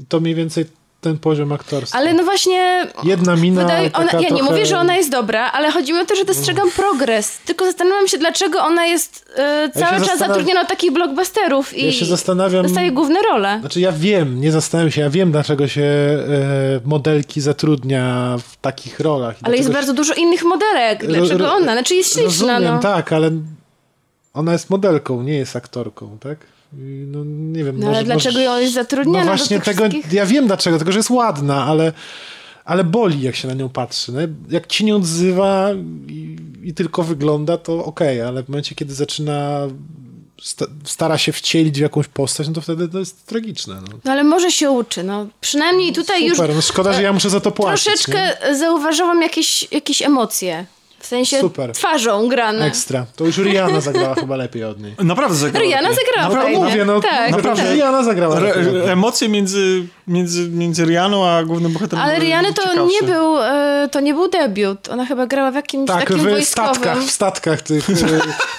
I 0.00 0.04
To 0.06 0.20
mniej 0.20 0.34
więcej 0.34 0.64
ten 1.00 1.18
poziom 1.18 1.52
aktorstwa. 1.52 1.98
Ale 1.98 2.14
no 2.14 2.24
właśnie... 2.24 2.86
Jedna 3.04 3.36
mina 3.36 3.62
Wydaje, 3.62 3.92
ona, 3.92 4.12
ja 4.12 4.18
nie 4.20 4.28
trochę- 4.28 4.42
mówię, 4.44 4.66
że 4.66 4.78
ona 4.78 4.96
jest 4.96 5.10
dobra, 5.10 5.52
ale 5.52 5.70
chodzi 5.72 5.92
mi 5.92 5.98
o 6.00 6.04
to, 6.06 6.16
że 6.16 6.24
dostrzegam 6.24 6.70
progres. 6.70 7.38
Tylko 7.38 7.64
zastanawiam 7.64 8.08
się, 8.08 8.18
dlaczego 8.18 8.58
ona 8.64 8.86
jest 8.86 9.26
e, 9.36 9.70
cały 9.74 9.84
czas 9.84 10.00
zastanawiam- 10.00 10.18
zatrudniona 10.18 10.62
do 10.62 10.68
takich 10.68 10.92
blockbusterów 10.92 11.74
i 11.78 11.86
Ja 11.86 11.92
się 11.92 12.04
zastanawiam... 12.04 12.62
dostaje 12.62 12.90
główne 12.92 13.20
role. 13.22 13.56
Znaczy 13.60 13.80
ja 13.80 13.92
wiem, 13.92 14.40
nie 14.40 14.52
zastanawiam 14.52 14.90
się, 14.90 15.00
ja 15.00 15.10
wiem 15.10 15.32
dlaczego 15.32 15.68
się 15.68 15.82
e, 15.82 16.18
modelki 16.84 17.40
zatrudnia 17.40 18.36
w 18.48 18.56
takich 18.56 19.00
rolach. 19.00 19.36
Ale 19.42 19.56
jest 19.56 19.68
Dlaczego 19.68 19.78
bardzo 19.86 19.92
dużo 20.02 20.14
innych 20.14 20.44
modelek. 20.44 21.02
Ro- 21.02 21.08
Dlaczego 21.14 21.44
ro- 21.44 21.52
ona? 21.54 21.72
Znaczy 21.72 21.94
jest 21.94 22.12
śliczna, 22.12 22.24
Rozumiem, 22.52 22.74
no. 22.74 22.78
tak, 22.80 23.12
ale 23.12 23.30
ona 24.36 24.52
jest 24.52 24.70
modelką, 24.70 25.22
nie 25.22 25.34
jest 25.34 25.56
aktorką, 25.56 26.18
tak? 26.20 26.38
I 26.72 27.04
No 27.06 27.24
nie 27.26 27.64
wiem, 27.64 27.78
No 27.78 27.86
może, 27.86 27.96
ale 27.98 28.04
dlaczego 28.06 28.32
może... 28.38 28.44
ją 28.44 28.58
jest 28.58 28.74
zatrudniona 28.74 29.18
No 29.18 29.24
do 29.30 29.36
właśnie 29.36 29.60
tego, 29.60 29.88
wszystkich... 29.88 30.12
ja 30.12 30.26
wiem 30.26 30.46
dlaczego, 30.46 30.76
tylko 30.78 30.92
że 30.92 30.98
jest 30.98 31.10
ładna, 31.10 31.64
ale, 31.64 31.92
ale 32.64 32.84
boli 32.84 33.22
jak 33.22 33.36
się 33.36 33.48
na 33.48 33.54
nią 33.54 33.68
patrzy. 33.68 34.12
No, 34.12 34.20
jak 34.50 34.66
ci 34.66 34.84
nie 34.84 34.96
odzywa 34.96 35.68
i, 36.08 36.36
i 36.62 36.74
tylko 36.74 37.02
wygląda, 37.02 37.58
to 37.58 37.84
okej, 37.84 38.22
ale 38.22 38.42
w 38.42 38.48
momencie, 38.48 38.74
kiedy 38.74 38.94
zaczyna 38.94 39.60
sta, 40.42 40.66
stara 40.84 41.18
się 41.18 41.32
wcielić 41.32 41.78
w 41.78 41.82
jakąś 41.82 42.08
postać, 42.08 42.48
no 42.48 42.54
to 42.54 42.60
wtedy 42.60 42.88
to 42.88 42.98
jest 42.98 43.26
tragiczne. 43.26 43.74
No. 43.74 43.98
No 44.04 44.12
ale 44.12 44.24
może 44.24 44.50
się 44.50 44.70
uczy, 44.70 45.02
no. 45.04 45.26
Przynajmniej 45.40 45.92
tutaj 45.92 46.30
Super, 46.30 46.46
już 46.50 46.56
no 46.56 46.62
szkoda, 46.62 46.92
że 46.92 47.02
ja 47.02 47.12
muszę 47.12 47.30
za 47.30 47.40
to 47.40 47.50
płacić. 47.52 47.84
troszeczkę 47.84 48.36
zauważyłam 48.58 49.22
jakieś, 49.22 49.68
jakieś 49.72 50.02
emocje. 50.02 50.66
W 50.98 51.06
sensie 51.06 51.40
Super. 51.40 51.72
twarzą 51.72 52.28
grane. 52.28 52.64
Ekstra. 52.66 53.06
To 53.16 53.24
już 53.24 53.38
Rihanna 53.38 53.80
zagrała 53.80 54.14
chyba 54.14 54.36
lepiej 54.36 54.64
od 54.64 54.80
niej. 54.80 54.94
Naprawdę 54.98 55.34
zagrała. 55.36 55.64
Rihanna 55.66 55.88
lepiej. 55.88 56.04
zagrała 56.06 56.28
Naprawdę 56.28 56.52
fajnie. 56.54 56.70
mówię, 56.70 56.84
no 56.84 57.00
tak, 57.00 57.30
naprawdę 57.30 57.62
tak. 57.62 57.72
Rihanna 57.72 58.02
zagrała 58.02 58.36
Re, 58.38 58.54
emocje 58.92 59.28
między, 59.28 59.86
między, 60.08 60.48
między 60.48 60.84
Rianą 60.84 61.28
a 61.28 61.44
głównym 61.44 61.72
bohaterem 61.72 62.04
Ale 62.04 62.18
Riany 62.18 62.52
to 62.54 62.62
ciekawsze. 62.62 62.86
nie 62.86 63.02
był, 63.08 63.38
e, 63.42 63.88
to 63.92 64.00
nie 64.00 64.14
był 64.14 64.28
debiut. 64.28 64.88
Ona 64.88 65.06
chyba 65.06 65.26
grała 65.26 65.50
w 65.50 65.54
jakimś 65.54 65.88
Tak, 65.88 66.00
takim 66.00 66.18
w 66.18 66.22
wojskowym. 66.22 66.74
statkach, 66.74 66.98
w 67.02 67.10
statkach 67.10 67.62
tych 67.62 67.90
e, 67.90 67.94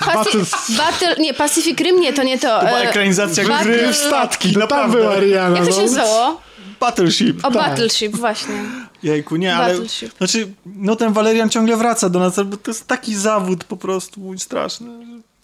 battles, 0.06 0.52
Battle, 0.78 1.16
nie, 1.20 1.34
Pacific 1.34 1.80
Rim 1.80 2.02
nie, 2.02 2.14
to 2.14 2.24
nie 2.24 2.40
to. 2.40 2.60
To 2.60 2.66
była 2.66 2.80
e, 2.80 2.90
ekranizacja 2.90 3.44
Battle- 3.44 3.64
gry 3.64 3.88
w 3.94 3.96
statki, 3.96 4.48
no 4.48 4.68
tam 4.68 4.80
Naprawdę. 4.80 4.98
była 4.98 5.20
Rihanna. 5.20 5.58
Jak 5.58 5.66
to 5.66 5.72
się 5.72 5.78
no. 5.78 5.84
nazywało? 5.84 6.42
Battleship. 6.80 7.46
O, 7.46 7.52
Tak. 7.52 7.54
Battleship, 7.54 8.16
właśnie. 8.16 8.56
Jejku, 9.04 9.36
nie, 9.36 9.56
ale... 9.56 9.74
Battleship. 9.74 10.18
Znaczy, 10.18 10.48
no 10.66 10.96
ten 10.96 11.14
Valerian 11.14 11.50
ciągle 11.50 11.78
wraca 11.78 12.10
do 12.10 12.20
nas, 12.20 12.36
bo 12.46 12.58
to 12.58 12.72
jest 12.72 12.88
taki 12.88 13.16
zawód 13.16 13.64
po 13.64 13.78
prostu 13.78 14.20
mój 14.22 14.40
straszny. 14.40 14.88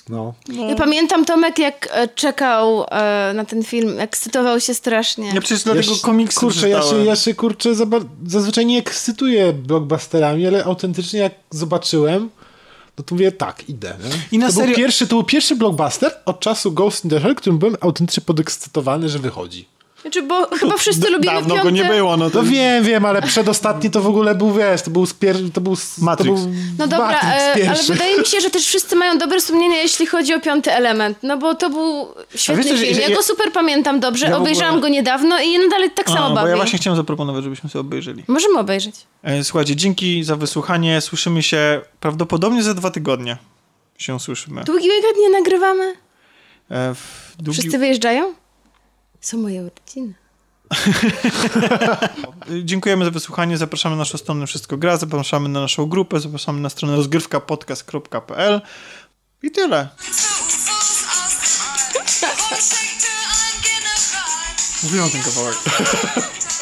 No. 0.10 0.34
Ja 0.70 0.76
pamiętam 0.76 1.26
Tomek, 1.26 1.60
jak 1.60 1.90
e, 1.92 2.08
czekał 2.08 2.86
e, 2.92 3.32
na 3.36 3.46
ten 3.46 3.64
film, 3.64 4.00
ekscytował 4.00 4.60
się 4.60 4.74
strasznie. 4.74 5.28
Ja 5.34 5.42
przecież 5.42 5.64
dlatego 5.64 5.92
Ja 5.92 5.96
się- 5.98 6.02
komiksy 6.02 6.40
Kurczę, 6.40 6.70
ja 6.70 6.82
się, 6.82 7.06
ja 7.06 7.16
się 7.16 7.34
kurczę 7.34 7.70
zazwyczaj 8.26 8.66
nie 8.66 8.78
ekscytuję 8.80 9.54
blockbusterami, 9.54 10.48
ale 10.48 10.64
autentycznie 10.64 11.20
jak 11.20 11.34
zobaczyłem, 11.52 12.30
no 12.98 13.04
to 13.04 13.16
mówię 13.16 13.32
tak, 13.32 13.70
idę. 13.70 13.96
Nie? 14.04 14.10
I 14.32 14.38
na 14.40 14.48
to, 14.48 14.54
serio- 14.54 14.66
był 14.66 14.76
pierwszy, 14.76 15.08
to 15.08 15.16
był 15.16 15.24
pierwszy 15.24 15.56
blockbuster 15.56 16.12
od 16.26 16.40
czasu 16.40 16.72
Ghost 16.72 17.04
in 17.06 17.10
the 17.12 17.20
Shell, 17.20 17.36
którym 17.36 17.58
byłem 17.60 17.76
autentycznie 17.82 18.24
podekscytowany, 18.26 19.10
że 19.10 19.20
wychodzi. 19.20 19.68
Znaczy, 20.04 20.22
bo 20.22 20.48
chyba 20.48 20.78
wszyscy 20.78 21.10
lubili 21.10 21.34
Dawno 21.34 21.56
piąte... 21.56 21.64
go 21.64 21.70
nie 21.70 21.86
było, 21.86 22.18
no 22.18 22.30
to... 22.30 22.42
No 22.44 22.50
wiem, 22.50 22.84
wiem, 22.84 23.06
ale 23.06 23.22
przedostatni 23.22 23.90
to 23.92 24.02
w 24.02 24.08
ogóle 24.08 24.36
był, 24.36 24.54
wiesz, 24.54 24.82
to 24.82 24.92
był 24.92 25.06
z 25.06 25.14
pier... 25.14 25.36
to 25.54 25.62
był, 25.62 25.76
Matrix. 25.98 26.42
To 26.42 26.48
był 26.48 26.56
No 26.80 26.88
dobra, 26.88 27.08
Matrix 27.08 27.68
e, 27.68 27.70
ale 27.70 27.84
wydaje 27.84 28.20
mi 28.20 28.26
się, 28.26 28.42
że 28.42 28.50
też 28.50 28.68
wszyscy 28.68 28.96
mają 28.96 29.18
dobre 29.18 29.42
sumienie, 29.42 29.78
jeśli 29.78 30.06
chodzi 30.06 30.34
o 30.34 30.40
piąty 30.40 30.72
element. 30.72 31.18
No 31.24 31.38
bo 31.38 31.56
to 31.56 31.70
był 31.70 32.08
świetny 32.36 32.64
wiesz 32.64 32.72
co, 32.72 32.78
że- 32.78 32.86
film. 32.86 32.96
że 32.96 33.02
Ja, 33.02 33.16
go 33.16 33.24
super 33.24 33.52
pamiętam 33.52 34.00
dobrze, 34.00 34.26
Ja 34.26 34.32
w 34.32 34.34
ogóle- 34.34 34.52
obejrzałam 34.52 34.82
go 34.82 34.88
niedawno 34.88 35.40
i 35.42 35.60
nadal 35.60 35.92
tak 35.96 36.08
samo 36.08 36.40
A, 36.40 36.42
bo 36.42 36.48
ja 36.48 36.56
właśnie 36.56 36.80
chciałem 36.80 36.98
zaproponować, 36.98 37.44
żebyśmy 37.44 37.70
sobie 37.70 37.82
obejrzeli. 37.82 38.24
Możemy 38.28 38.60
obejrzeć. 38.60 38.96
E, 39.24 39.44
Słuchajcie, 39.44 39.76
dzięki 39.76 40.24
za 40.24 40.36
wysłuchanie. 40.36 41.02
Słyszymy 41.02 41.44
się 41.44 41.82
prawdopodobnie 42.00 42.64
za 42.64 42.74
dwa 42.74 42.92
tygodnie. 42.92 43.38
Się 43.98 44.20
słyszymy. 44.20 44.64
Długi 44.64 44.90
weekend 44.90 45.18
nie 45.22 45.30
nagrywamy? 45.30 45.94
E, 46.72 46.96
w 46.96 47.34
długi... 47.40 47.60
Wszyscy 47.60 47.78
wyjeżdżają? 47.78 48.43
Są 49.24 49.38
moje 49.38 49.62
urodziny. 49.62 50.14
E, 52.50 52.66
Dziękujemy 52.66 53.06
za 53.06 53.12
wysłuchanie. 53.12 53.58
Zapraszamy 53.58 53.96
na 53.96 54.00
naszą 54.00 54.18
stronę 54.18 54.48
Wszystko 54.48 54.78
Gra, 54.78 54.98
zapraszamy 54.98 55.50
na 55.50 55.62
naszą 55.62 55.86
grupę, 55.86 56.20
zapraszamy 56.20 56.62
na 56.62 56.70
stronę 56.70 56.96
rozgrywkapodcast.pl 56.96 58.62
i 59.44 59.52
tyle. 59.52 59.90
Mówiłem 64.84 65.10
ten 65.10 65.24
kawałek. 65.24 65.58